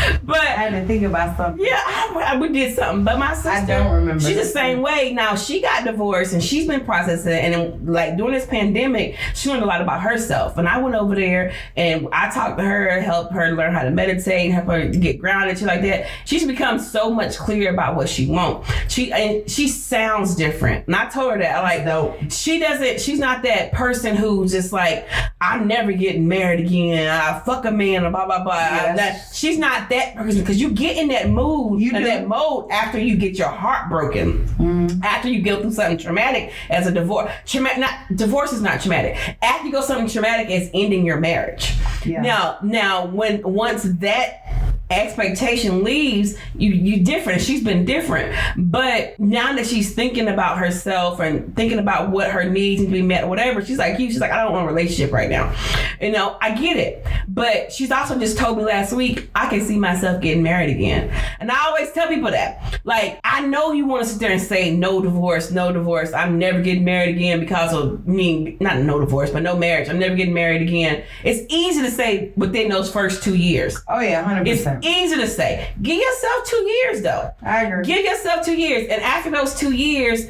I 0.14 0.18
but 0.24 0.36
had 0.40 0.70
to 0.70 0.86
think 0.86 1.02
about 1.04 1.36
something. 1.36 1.64
yeah, 1.64 1.80
I, 1.84 2.34
I- 2.34 2.36
we 2.38 2.48
did 2.50 2.74
something. 2.74 3.04
But 3.04 3.18
my 3.18 3.34
sister, 3.34 3.50
I 3.50 3.64
don't 3.64 3.92
remember 3.92 4.22
She's 4.24 4.36
the 4.36 4.44
same 4.44 4.80
way. 4.82 5.12
Now 5.12 5.34
she 5.34 5.60
got 5.60 5.84
divorced 5.84 6.32
and 6.32 6.42
she's 6.42 6.66
been 6.66 6.84
processing. 6.84 7.32
And 7.32 7.88
like 7.88 8.16
during 8.16 8.34
this 8.34 8.46
pandemic, 8.46 9.16
she 9.34 9.48
learned 9.48 9.62
a 9.62 9.66
lot 9.66 9.80
about 9.80 10.00
herself. 10.02 10.56
And 10.58 10.68
I 10.68 10.78
went 10.78 10.94
over 10.94 11.14
there 11.14 11.52
and 11.76 12.08
I 12.12 12.30
talked 12.30 12.58
to 12.58 12.64
her, 12.64 13.00
helped 13.00 13.32
her 13.32 13.52
learn 13.52 13.72
how 13.72 13.82
to 13.82 13.90
meditate, 13.90 14.52
help 14.52 14.66
her 14.66 14.88
get 14.88 15.18
grounded, 15.18 15.58
shit 15.58 15.66
like 15.66 15.82
that. 15.82 16.06
She's 16.24 16.46
become 16.46 16.78
so 16.78 17.10
much 17.10 17.36
clearer 17.36 17.72
about 17.72 17.96
what 17.96 18.08
she 18.08 18.26
wants. 18.26 18.70
She 18.88 19.12
and 19.12 19.48
she 19.50 19.68
sounds 19.68 20.34
different. 20.34 20.86
And 20.86 20.94
I 20.96 21.08
told 21.08 21.32
her 21.32 21.38
that. 21.38 21.56
I 21.56 21.62
like 21.62 21.84
though, 21.84 22.16
she 22.30 22.58
doesn't 22.58 23.00
she's 23.00 23.18
not 23.18 23.42
that 23.42 23.72
person 23.72 24.16
who's 24.16 24.52
just 24.52 24.72
like 24.72 25.06
i'm 25.40 25.66
never 25.68 25.92
getting 25.92 26.26
married 26.26 26.60
again 26.60 27.08
i 27.08 27.38
fuck 27.40 27.64
a 27.64 27.70
man 27.70 28.02
blah 28.10 28.26
blah 28.26 28.42
blah 28.42 28.54
Yes. 28.58 28.96
That- 28.96 29.34
she's 29.34 29.58
not 29.58 29.88
that 29.90 29.97
person 30.16 30.40
because 30.40 30.60
you 30.60 30.70
get 30.70 30.96
in 30.96 31.08
that 31.08 31.28
mood 31.28 31.80
You 31.80 31.92
do. 31.92 32.04
that 32.04 32.26
mode 32.28 32.70
after 32.70 32.98
you 32.98 33.16
get 33.16 33.36
your 33.38 33.48
heart 33.48 33.88
broken 33.88 34.46
Mm-hmm. 34.58 35.02
after 35.04 35.28
you 35.28 35.42
go 35.42 35.60
through 35.60 35.72
something 35.72 35.98
traumatic 35.98 36.52
as 36.70 36.86
a 36.86 36.92
divorce 36.92 37.30
traumatic 37.46 37.78
not 37.78 37.94
divorce 38.16 38.52
is 38.52 38.60
not 38.62 38.80
traumatic 38.80 39.16
after 39.42 39.66
you 39.66 39.72
go 39.72 39.80
something 39.80 40.08
traumatic 40.08 40.50
is 40.50 40.70
ending 40.74 41.04
your 41.04 41.18
marriage 41.20 41.74
Yeah. 42.04 42.22
now 42.22 42.58
now 42.62 43.06
when 43.06 43.42
once 43.42 43.82
that 43.84 44.67
expectation 44.90 45.84
leaves 45.84 46.34
you 46.56 46.70
you 46.70 47.04
different. 47.04 47.42
She's 47.42 47.62
been 47.62 47.84
different. 47.84 48.34
But 48.56 49.18
now 49.18 49.54
that 49.54 49.66
she's 49.66 49.94
thinking 49.94 50.28
about 50.28 50.58
herself 50.58 51.20
and 51.20 51.54
thinking 51.54 51.78
about 51.78 52.10
what 52.10 52.30
her 52.30 52.44
needs 52.44 52.80
need 52.80 52.86
to 52.86 52.92
be 52.92 53.02
met 53.02 53.24
or 53.24 53.28
whatever 53.28 53.64
she's 53.64 53.78
like 53.78 53.98
you 53.98 54.10
she's 54.10 54.20
like 54.20 54.30
i 54.30 54.42
don't 54.42 54.52
want 54.52 54.64
a 54.64 54.72
relationship 54.72 55.12
right 55.12 55.28
now. 55.30 55.54
You 56.00 56.12
know 56.12 56.36
i 56.40 56.52
get 56.52 56.76
it. 56.76 57.06
But 57.28 57.72
she's 57.72 57.90
also 57.90 58.18
just 58.18 58.38
told 58.38 58.58
me 58.58 58.64
last 58.64 58.92
week 58.92 59.30
i 59.34 59.48
can 59.48 59.60
see 59.60 59.78
myself 59.78 60.22
getting 60.22 60.42
married 60.42 60.70
again. 60.70 61.10
And 61.40 61.50
i 61.50 61.66
always 61.66 61.92
tell 61.92 62.08
people 62.08 62.30
that. 62.30 62.80
Like 62.84 63.20
i 63.24 63.44
know 63.46 63.72
you 63.72 63.86
want 63.86 64.04
to 64.04 64.08
sit 64.08 64.20
there 64.20 64.32
and 64.32 64.40
say 64.40 64.74
no 64.74 65.02
divorce 65.02 65.50
no 65.50 65.72
divorce. 65.72 66.12
I'm 66.12 66.38
never 66.38 66.60
getting 66.62 66.84
married 66.84 67.16
again 67.16 67.40
because 67.40 67.74
of 67.74 68.06
me. 68.06 68.56
Not 68.60 68.78
no 68.78 69.00
divorce 69.00 69.30
but 69.30 69.42
no 69.42 69.56
marriage. 69.56 69.88
I'm 69.88 69.98
never 69.98 70.14
getting 70.14 70.34
married 70.34 70.62
again. 70.62 71.04
It's 71.24 71.40
easy 71.52 71.82
to 71.82 71.90
say 71.90 72.32
within 72.36 72.68
those 72.68 72.90
first 72.90 73.22
two 73.22 73.34
years. 73.34 73.78
Oh 73.88 74.00
yeah, 74.00 74.22
hundred 74.22 74.48
it's 74.48 74.64
easy 74.82 75.16
to 75.16 75.26
say. 75.26 75.70
Give 75.82 75.96
yourself 76.00 76.44
two 76.46 76.62
years 76.70 77.02
though. 77.02 77.32
I 77.42 77.64
agree. 77.64 77.84
Give 77.84 78.04
yourself 78.04 78.44
two 78.44 78.56
years. 78.56 78.88
And 78.88 79.02
after 79.02 79.30
those 79.30 79.54
two 79.54 79.72
years, 79.72 80.26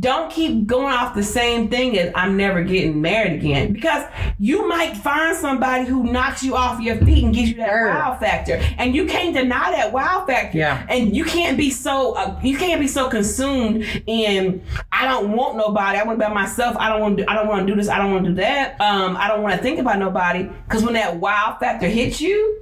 don't 0.00 0.32
keep 0.32 0.66
going 0.66 0.92
off 0.92 1.14
the 1.14 1.22
same 1.22 1.68
thing 1.70 1.96
as 1.96 2.10
I'm 2.16 2.36
never 2.36 2.60
getting 2.64 3.00
married 3.00 3.34
again. 3.34 3.72
Because 3.72 4.02
you 4.36 4.66
might 4.66 4.96
find 4.96 5.36
somebody 5.36 5.84
who 5.84 6.02
knocks 6.02 6.42
you 6.42 6.56
off 6.56 6.80
your 6.80 6.96
feet 6.96 7.22
and 7.22 7.32
gives 7.32 7.50
you 7.50 7.56
that 7.58 7.68
Sure. 7.68 7.88
wow 7.90 8.16
factor. 8.18 8.60
And 8.78 8.96
you 8.96 9.06
can't 9.06 9.32
deny 9.32 9.70
that 9.70 9.92
wow 9.92 10.24
factor. 10.26 10.58
Yeah. 10.58 10.84
And 10.90 11.14
you 11.16 11.24
can't 11.24 11.56
be 11.56 11.70
so 11.70 12.14
uh, 12.14 12.38
you 12.42 12.58
can't 12.58 12.80
be 12.80 12.88
so 12.88 13.08
consumed 13.08 13.84
in 14.06 14.60
I 14.90 15.04
don't 15.06 15.30
want 15.32 15.56
nobody. 15.56 15.98
I 15.98 16.02
want 16.02 16.18
to 16.18 16.24
be 16.24 16.28
by 16.28 16.34
myself. 16.34 16.76
I 16.78 16.88
don't 16.88 17.00
want 17.00 17.18
to. 17.18 17.30
I 17.30 17.34
don't 17.34 17.46
want 17.46 17.64
to 17.64 17.72
do 17.72 17.80
this. 17.80 17.88
I 17.88 17.98
don't 17.98 18.10
want 18.10 18.24
to 18.24 18.30
do 18.30 18.36
that. 18.36 18.80
Um, 18.80 19.16
I 19.16 19.28
don't 19.28 19.42
want 19.42 19.54
to 19.54 19.62
think 19.62 19.78
about 19.78 20.00
nobody. 20.00 20.50
Because 20.66 20.82
when 20.82 20.94
that 20.94 21.16
wow 21.18 21.56
factor 21.60 21.86
hits 21.88 22.20
you, 22.20 22.60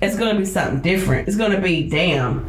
it's 0.00 0.16
gonna 0.16 0.38
be 0.38 0.44
something 0.44 0.80
different. 0.80 1.28
It's 1.28 1.36
gonna 1.36 1.60
be 1.60 1.88
damn. 1.88 2.48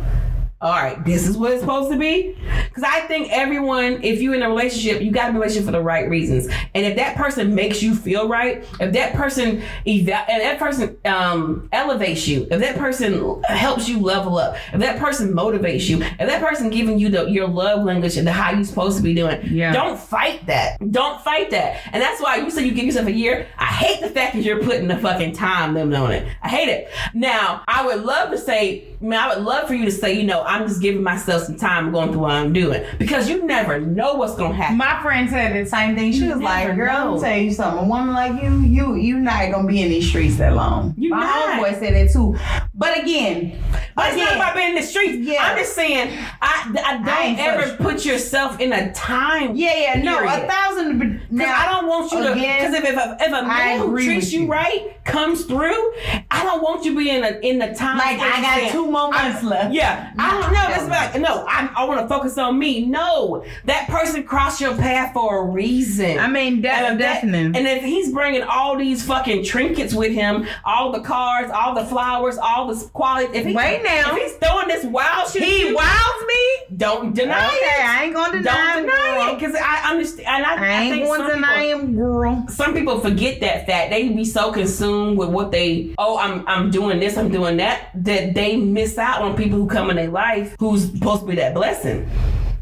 All 0.61 0.72
right, 0.73 1.03
this 1.06 1.26
is 1.27 1.38
what 1.38 1.52
it's 1.53 1.61
supposed 1.61 1.90
to 1.90 1.98
be. 1.98 2.36
Because 2.65 2.84
I 2.84 2.99
think 3.02 3.31
everyone, 3.31 4.03
if 4.03 4.22
you're 4.22 4.36
in 4.36 4.41
a 4.41 4.49
relationship, 4.49 5.02
you 5.02 5.10
got 5.10 5.27
to 5.27 5.31
be 5.31 5.31
in 5.31 5.36
a 5.38 5.40
relationship 5.40 5.65
for 5.65 5.72
the 5.72 5.81
right 5.81 6.10
reasons. 6.10 6.48
And 6.76 6.86
if 6.86 6.98
that 6.98 7.15
person 7.15 7.56
makes 7.56 7.81
you 7.81 7.95
feel 7.95 8.27
right, 8.27 8.65
if 8.81 8.91
that 8.94 9.14
person 9.14 9.61
eva- 9.86 10.26
if 10.27 10.41
that 10.44 10.60
person 10.60 10.98
um, 11.06 11.69
elevates 11.72 12.27
you, 12.27 12.45
if 12.52 12.60
that 12.60 12.76
person 12.77 13.41
helps 13.44 13.88
you 13.88 13.99
level 13.99 14.38
up, 14.38 14.57
if 14.73 14.81
that 14.81 14.99
person 14.99 15.31
motivates 15.34 15.88
you, 15.90 16.02
if 16.02 16.18
that 16.18 16.41
person 16.41 16.69
giving 16.69 16.99
you 16.99 17.07
the, 17.07 17.26
your 17.30 17.48
love 17.48 17.84
language 17.86 18.18
and 18.18 18.27
the 18.27 18.31
how 18.34 18.52
you're 18.52 18.65
supposed 18.65 18.98
to 18.98 19.03
be 19.03 19.14
doing, 19.14 19.40
Yeah. 19.45 19.72
don't 19.72 19.98
fight 19.98 20.45
that. 20.48 20.77
Don't 20.91 21.22
fight 21.22 21.52
that. 21.52 21.80
And 21.94 22.02
that's 22.02 22.22
why 22.22 22.36
you 22.36 22.52
say 22.52 22.65
you 22.65 22.73
give 22.73 22.86
yourself 22.86 23.07
a 23.07 23.11
year. 23.14 23.48
I 23.57 23.65
hate 23.65 24.02
the 24.02 24.10
fact 24.10 24.36
that 24.36 24.44
you're 24.44 24.61
putting 24.61 24.90
the 24.90 24.98
fucking 24.98 25.34
time 25.36 25.73
limit 25.73 25.98
on 25.98 26.11
it. 26.11 26.27
I 26.44 26.49
hate 26.49 26.68
it. 26.68 26.90
Now, 27.14 27.64
I 27.68 27.86
would 27.86 28.03
love 28.03 28.31
to 28.31 28.38
say, 28.38 28.84
man, 28.99 29.19
I 29.19 29.36
would 29.36 29.45
love 29.45 29.65
for 29.68 29.73
you 29.73 29.86
to 29.86 29.91
say, 29.91 30.14
you 30.14 30.23
know, 30.23 30.44
I'm 30.50 30.68
just 30.68 30.82
giving 30.82 31.04
myself 31.04 31.44
some 31.44 31.58
time 31.58 31.92
going 31.92 32.12
through 32.12 32.22
what 32.22 32.32
I'm 32.32 32.52
doing 32.54 32.84
because 32.98 33.30
you 33.30 33.46
never 33.46 33.80
know 33.80 34.16
what's 34.16 34.36
gonna 34.36 34.56
happen. 34.56 34.78
My 34.78 35.02
friend 35.02 35.30
said 35.30 35.54
the 35.66 35.70
same 35.70 35.96
thing. 35.96 36.12
She 36.12 36.20
You 36.26 36.32
was 36.34 36.42
like, 36.42 36.76
"Girl, 36.76 37.06
know. 37.06 37.16
me 37.16 37.22
tell 37.22 37.38
you 37.38 37.52
something. 37.54 37.86
A 37.86 37.88
woman 37.88 38.14
like 38.14 38.42
you, 38.42 38.60
you, 38.62 38.96
you 38.96 39.20
not 39.20 39.52
gonna 39.52 39.68
be 39.68 39.82
in 39.82 39.90
these 39.90 40.08
streets 40.10 40.38
that 40.38 40.54
long." 40.56 40.96
You 40.98 41.12
My 41.12 41.20
not. 41.22 41.60
homeboy 41.64 41.80
said 41.80 41.94
that 41.94 42.12
too. 42.12 42.36
But 42.74 42.98
again, 43.00 43.62
But 43.96 44.08
it's 44.08 44.18
not 44.18 44.24
again, 44.28 44.36
about 44.38 44.56
being 44.56 44.70
in 44.70 44.76
the 44.76 44.82
streets. 44.82 45.18
Yeah. 45.28 45.44
I'm 45.44 45.58
just 45.58 45.74
saying, 45.76 46.18
I, 46.42 46.74
I 46.86 46.98
don't 46.98 47.08
I 47.08 47.36
ever 47.40 47.68
such- 47.68 47.78
put 47.80 48.06
yourself 48.06 48.60
in 48.60 48.72
a 48.74 48.92
time. 48.94 49.56
yeah, 49.56 49.96
yeah, 49.96 50.02
no, 50.02 50.20
a 50.20 50.48
thousand. 50.48 51.22
Now 51.30 51.54
I 51.54 51.72
don't 51.72 51.88
want 51.88 52.12
you 52.12 52.24
to. 52.24 52.34
Because 52.34 52.74
if, 52.74 52.84
if 52.86 52.96
a, 52.98 53.18
if 53.20 53.32
a 53.32 53.36
I 53.36 53.42
man 53.48 53.80
who 53.80 53.94
treats 54.02 54.32
you, 54.32 54.42
you. 54.44 54.48
right 54.48 54.96
comes 55.04 55.46
through, 55.46 55.94
I 56.32 56.44
don't 56.44 56.62
want 56.62 56.86
you 56.86 56.96
being 56.96 57.18
in, 57.18 57.24
a, 57.24 57.38
in 57.40 57.60
the 57.60 57.74
time. 57.74 57.98
like 57.98 58.20
I 58.20 58.42
got 58.62 58.72
two 58.72 58.86
more 58.90 59.10
months 59.12 59.44
left. 59.44 59.74
Yeah, 59.74 60.14
I 60.18 60.39
know. 60.41 60.52
That's 60.52 60.86
about 60.86 61.20
no. 61.20 61.45
I, 61.48 61.70
I 61.76 61.84
want 61.86 62.02
to 62.02 62.07
focus 62.07 62.38
on 62.38 62.57
me. 62.57 62.86
No, 62.86 63.44
that 63.66 63.88
person 63.88 64.24
crossed 64.24 64.60
your 64.61 64.76
path 64.76 65.14
for 65.14 65.41
a 65.41 65.45
reason. 65.45 66.18
I 66.20 66.28
mean, 66.28 66.61
de- 66.61 66.70
And 66.72 66.94
if 66.94 66.99
that- 66.99 67.24
and 67.24 67.56
if 67.56 67.84
he's 67.84 68.11
bringing 68.11 68.44
all 68.44 68.78
these 68.78 69.03
fucking 69.06 69.44
trinkets 69.45 69.94
with 69.94 70.11
him, 70.14 70.48
all 70.66 70.91
the 70.91 71.02
cars, 71.02 71.49
all 71.52 71.74
the 71.76 71.86
flowers, 71.86 72.38
all 72.38 72.68
the 72.74 72.84
quality. 72.94 73.38
If 73.38 73.45
he, 73.45 73.53
Wait 73.53 73.82
now. 73.84 74.16
if 74.16 74.22
he's 74.22 74.34
throwing 74.38 74.68
this 74.68 74.86
wild 74.86 75.30
shit, 75.32 75.44
he 75.44 75.74
wows 75.74 76.28
me. 76.28 76.78
don't 76.78 77.14
deny 77.16 77.48
Okay, 77.48 77.56
it. 77.57 77.86
I 77.86 78.03
ain't 78.06 78.14
gonna 78.14 78.38
deny 78.40 78.74
Don't 78.76 78.82
deny 78.84 79.32
it 79.32 79.40
because 79.40 79.56
I 79.56 79.90
understand. 79.91 80.28
And 80.28 80.45
I, 80.45 80.56
I 80.56 80.82
ain't 80.84 80.94
think 80.94 81.06
going 81.06 81.20
some 81.20 81.28
to 81.30 81.36
deny 81.36 81.64
people, 81.66 81.80
him, 81.82 81.95
girl. 81.95 82.45
some 82.49 82.74
people 82.74 82.99
forget 82.99 83.40
that 83.41 83.66
fact. 83.66 83.91
They 83.91 84.10
be 84.10 84.26
so 84.26 84.52
consumed 84.52 85.18
with 85.18 85.30
what 85.30 85.52
they, 85.52 85.94
oh, 85.98 86.18
I'm 86.18 86.48
I'm 86.48 86.72
doing 86.72 86.99
this, 86.99 87.18
I'm 87.18 87.30
doing 87.32 87.57
that, 87.57 87.90
that 88.03 88.34
they 88.34 88.56
miss 88.57 88.98
out 88.98 89.22
on 89.22 89.36
people 89.36 89.57
who 89.60 89.68
come 89.68 89.90
in 89.90 89.95
their 89.95 90.10
life 90.10 90.28
who's 90.60 90.91
supposed 90.91 91.22
to 91.22 91.27
be 91.27 91.35
that 91.35 91.53
blessing. 91.53 92.10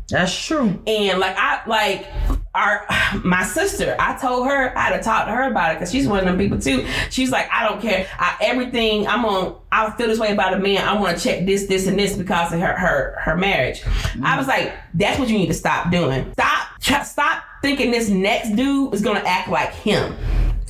That's 0.10 0.34
true. 0.46 0.82
And 0.88 1.20
like 1.20 1.36
I 1.38 1.62
like 1.68 2.08
our 2.56 2.86
my 3.26 3.44
sister, 3.44 3.96
I 4.00 4.18
told 4.18 4.48
her 4.48 4.78
I 4.78 4.82
had 4.84 4.98
to 4.98 5.04
talk 5.04 5.26
to 5.26 5.32
her 5.34 5.50
about 5.50 5.72
it 5.72 5.76
because 5.76 5.92
she's 5.92 6.08
one 6.08 6.20
of 6.20 6.26
them 6.26 6.38
people 6.38 6.60
too. 6.60 6.88
She's 7.10 7.30
like, 7.30 7.50
I 7.52 7.68
don't 7.68 7.82
care. 7.82 8.08
I, 8.18 8.38
everything 8.42 9.06
I'm 9.06 9.26
on. 9.26 9.60
I 9.70 9.92
feel 9.92 10.08
this 10.08 10.18
way 10.18 10.32
about 10.32 10.54
a 10.54 10.60
man. 10.60 10.88
I 10.88 10.98
want 10.98 11.18
to 11.18 11.24
check 11.24 11.46
this, 11.46 11.66
this, 11.68 11.88
and 11.88 12.00
this 12.00 12.16
because 12.16 12.54
of 12.54 12.62
her 12.62 12.74
her 12.74 13.18
her 13.20 13.36
marriage. 13.36 13.84
I 14.24 14.38
was 14.38 14.48
like, 14.48 14.74
that's 14.94 15.20
what 15.20 15.28
you 15.28 15.38
need 15.38 15.48
to 15.48 15.54
stop 15.54 15.92
doing. 15.92 16.32
Stop 16.34 17.06
stop 17.06 17.44
thinking 17.62 17.92
this 17.92 18.08
next 18.08 18.56
dude 18.56 18.94
is 18.94 19.02
gonna 19.02 19.24
act 19.26 19.50
like 19.50 19.74
him. 19.74 20.16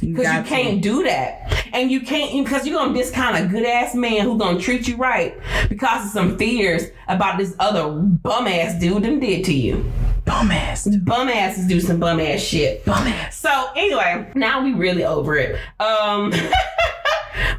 Because 0.01 0.25
you 0.25 0.43
to. 0.43 0.43
can't 0.43 0.81
do 0.81 1.03
that. 1.03 1.53
And 1.73 1.91
you 1.91 2.01
can't, 2.01 2.45
because 2.45 2.65
you're 2.65 2.77
going 2.77 2.93
to 2.93 2.99
discount 2.99 3.37
a 3.37 3.47
good 3.47 3.65
ass 3.65 3.93
man 3.93 4.21
who's 4.21 4.39
going 4.39 4.57
to 4.57 4.63
treat 4.63 4.87
you 4.87 4.95
right 4.95 5.37
because 5.69 6.05
of 6.05 6.11
some 6.11 6.37
fears 6.37 6.83
about 7.07 7.37
this 7.37 7.55
other 7.59 7.89
bum 7.89 8.47
ass 8.47 8.79
dude 8.79 9.03
done 9.03 9.19
did 9.19 9.43
to 9.45 9.53
you. 9.53 9.91
Bum 10.25 10.51
ass. 10.51 10.87
Bum 10.87 11.29
asses 11.29 11.67
do 11.67 11.79
some 11.79 11.99
bum 11.99 12.19
ass 12.19 12.39
shit. 12.41 12.83
Bum 12.85 13.07
ass. 13.07 13.37
So 13.37 13.69
anyway, 13.75 14.29
now 14.35 14.63
we 14.63 14.73
really 14.73 15.03
over 15.03 15.35
it. 15.37 15.59
Um 15.79 16.33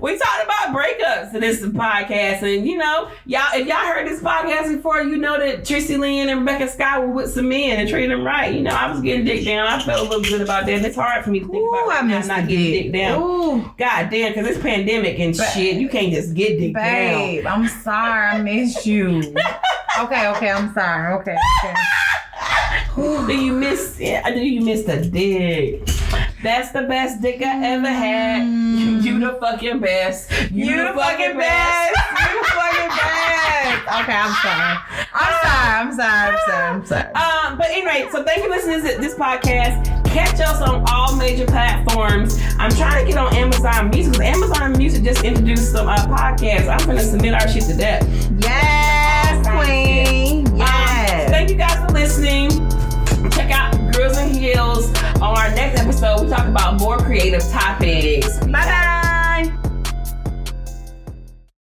we 0.00 0.18
talked 0.18 0.44
about 0.44 0.76
breakups 0.76 1.34
in 1.34 1.40
this 1.40 1.60
podcast, 1.62 2.42
and 2.42 2.66
you 2.66 2.76
know, 2.76 3.10
y'all 3.26 3.42
if 3.54 3.66
y'all 3.66 3.76
heard 3.76 4.06
this 4.06 4.20
podcast 4.20 4.74
before, 4.74 5.02
you 5.02 5.16
know 5.16 5.38
that 5.38 5.64
Tracy 5.64 5.96
Lynn 5.96 6.28
and 6.28 6.40
Rebecca 6.40 6.68
Scott 6.68 7.02
were 7.02 7.12
with 7.12 7.32
some 7.32 7.48
men 7.48 7.78
and 7.78 7.88
treated 7.88 8.10
them 8.10 8.24
right. 8.24 8.54
You 8.54 8.62
know, 8.62 8.70
I 8.70 8.90
was 8.90 9.00
getting 9.00 9.24
dick 9.24 9.44
down. 9.44 9.66
I 9.66 9.82
felt 9.82 10.06
a 10.06 10.10
little 10.10 10.24
good 10.24 10.40
about 10.40 10.66
that. 10.66 10.72
And 10.72 10.86
it's 10.86 10.96
hard 10.96 11.24
for 11.24 11.30
me 11.30 11.40
to 11.40 11.46
think 11.46 11.56
Ooh, 11.56 11.68
about 11.68 11.84
I 11.84 11.86
right 11.88 12.04
now 12.04 12.16
missed 12.18 12.28
not 12.28 12.48
getting 12.48 12.82
dick. 12.82 12.92
down. 12.92 13.22
Ooh, 13.22 13.74
God 13.76 14.10
damn, 14.10 14.32
because 14.32 14.46
it's 14.46 14.60
pandemic 14.60 15.18
and 15.18 15.34
shit. 15.36 15.76
You 15.76 15.88
can't 15.88 16.12
just 16.12 16.34
get 16.34 16.58
dick 16.58 16.74
down. 16.74 16.84
babe, 16.84 17.46
I'm 17.46 17.68
sorry. 17.68 18.28
I 18.28 18.42
missed 18.42 18.86
you. 18.86 19.18
okay, 20.00 20.28
okay, 20.28 20.50
I'm 20.50 20.72
sorry. 20.74 21.14
Okay, 21.14 21.36
okay. 21.64 21.74
Do 22.96 23.32
you 23.32 23.52
miss? 23.52 23.96
Do 23.96 24.40
you 24.40 24.60
miss 24.62 24.84
the 24.84 25.00
dick? 25.00 25.88
That's 26.42 26.70
the 26.70 26.82
best 26.82 27.20
dick 27.20 27.42
I 27.42 27.64
ever 27.66 27.88
had. 27.88 28.44
You, 28.46 28.98
you 29.00 29.18
the 29.20 29.32
fucking 29.40 29.80
best. 29.80 30.30
You, 30.52 30.66
You 30.66 30.76
the 30.86 30.92
fucking 30.94 31.36
best. 31.36 31.96
You 31.96 32.38
the 32.38 32.44
fucking 32.48 32.88
best. 32.88 33.82
Okay, 34.00 34.14
I'm 34.14 34.32
sorry. 34.42 34.78
I'm 35.14 35.34
sorry. 35.42 35.74
I'm 35.74 35.92
sorry. 35.96 36.10
I'm 36.10 36.38
sorry. 36.46 36.64
I'm 36.68 36.86
sorry. 36.86 37.12
Um, 37.14 37.58
but 37.58 37.66
anyway, 37.70 38.08
so 38.12 38.22
thank 38.22 38.38
you 38.38 38.44
for 38.44 38.50
listening 38.50 38.80
to 38.94 39.00
this 39.00 39.14
podcast. 39.14 39.84
Catch 40.12 40.40
us 40.40 40.62
on 40.62 40.84
all 40.88 41.16
major 41.16 41.44
platforms. 41.44 42.40
I'm 42.58 42.70
trying 42.70 43.04
to 43.04 43.10
get 43.10 43.18
on 43.18 43.34
Amazon 43.34 43.90
Music 43.90 44.12
because 44.12 44.26
Amazon 44.36 44.72
Music 44.78 45.02
just 45.02 45.24
introduced 45.24 45.72
some 45.72 45.88
uh, 45.88 45.96
podcasts. 46.06 46.68
I'm 46.68 46.86
gonna 46.86 47.00
submit 47.00 47.34
our 47.34 47.48
shit 47.48 47.64
to 47.64 47.74
that. 47.74 48.04
Yes, 48.40 49.46
queen. 49.48 50.46
Um, 50.48 50.56
Yes. 50.58 51.30
thank 51.30 51.50
you 51.50 51.56
guys 51.56 51.76
for 51.84 51.92
listening. 51.92 52.50
Check 53.30 53.50
out 53.50 53.67
Heels. 54.16 54.86
On 55.16 55.36
our 55.36 55.50
next 55.54 55.80
episode, 55.80 56.22
we 56.22 56.28
talk 56.28 56.46
about 56.46 56.80
more 56.80 56.98
creative 56.98 57.42
topics. 57.50 58.38
Bye 58.38 58.52
bye. 58.52 58.97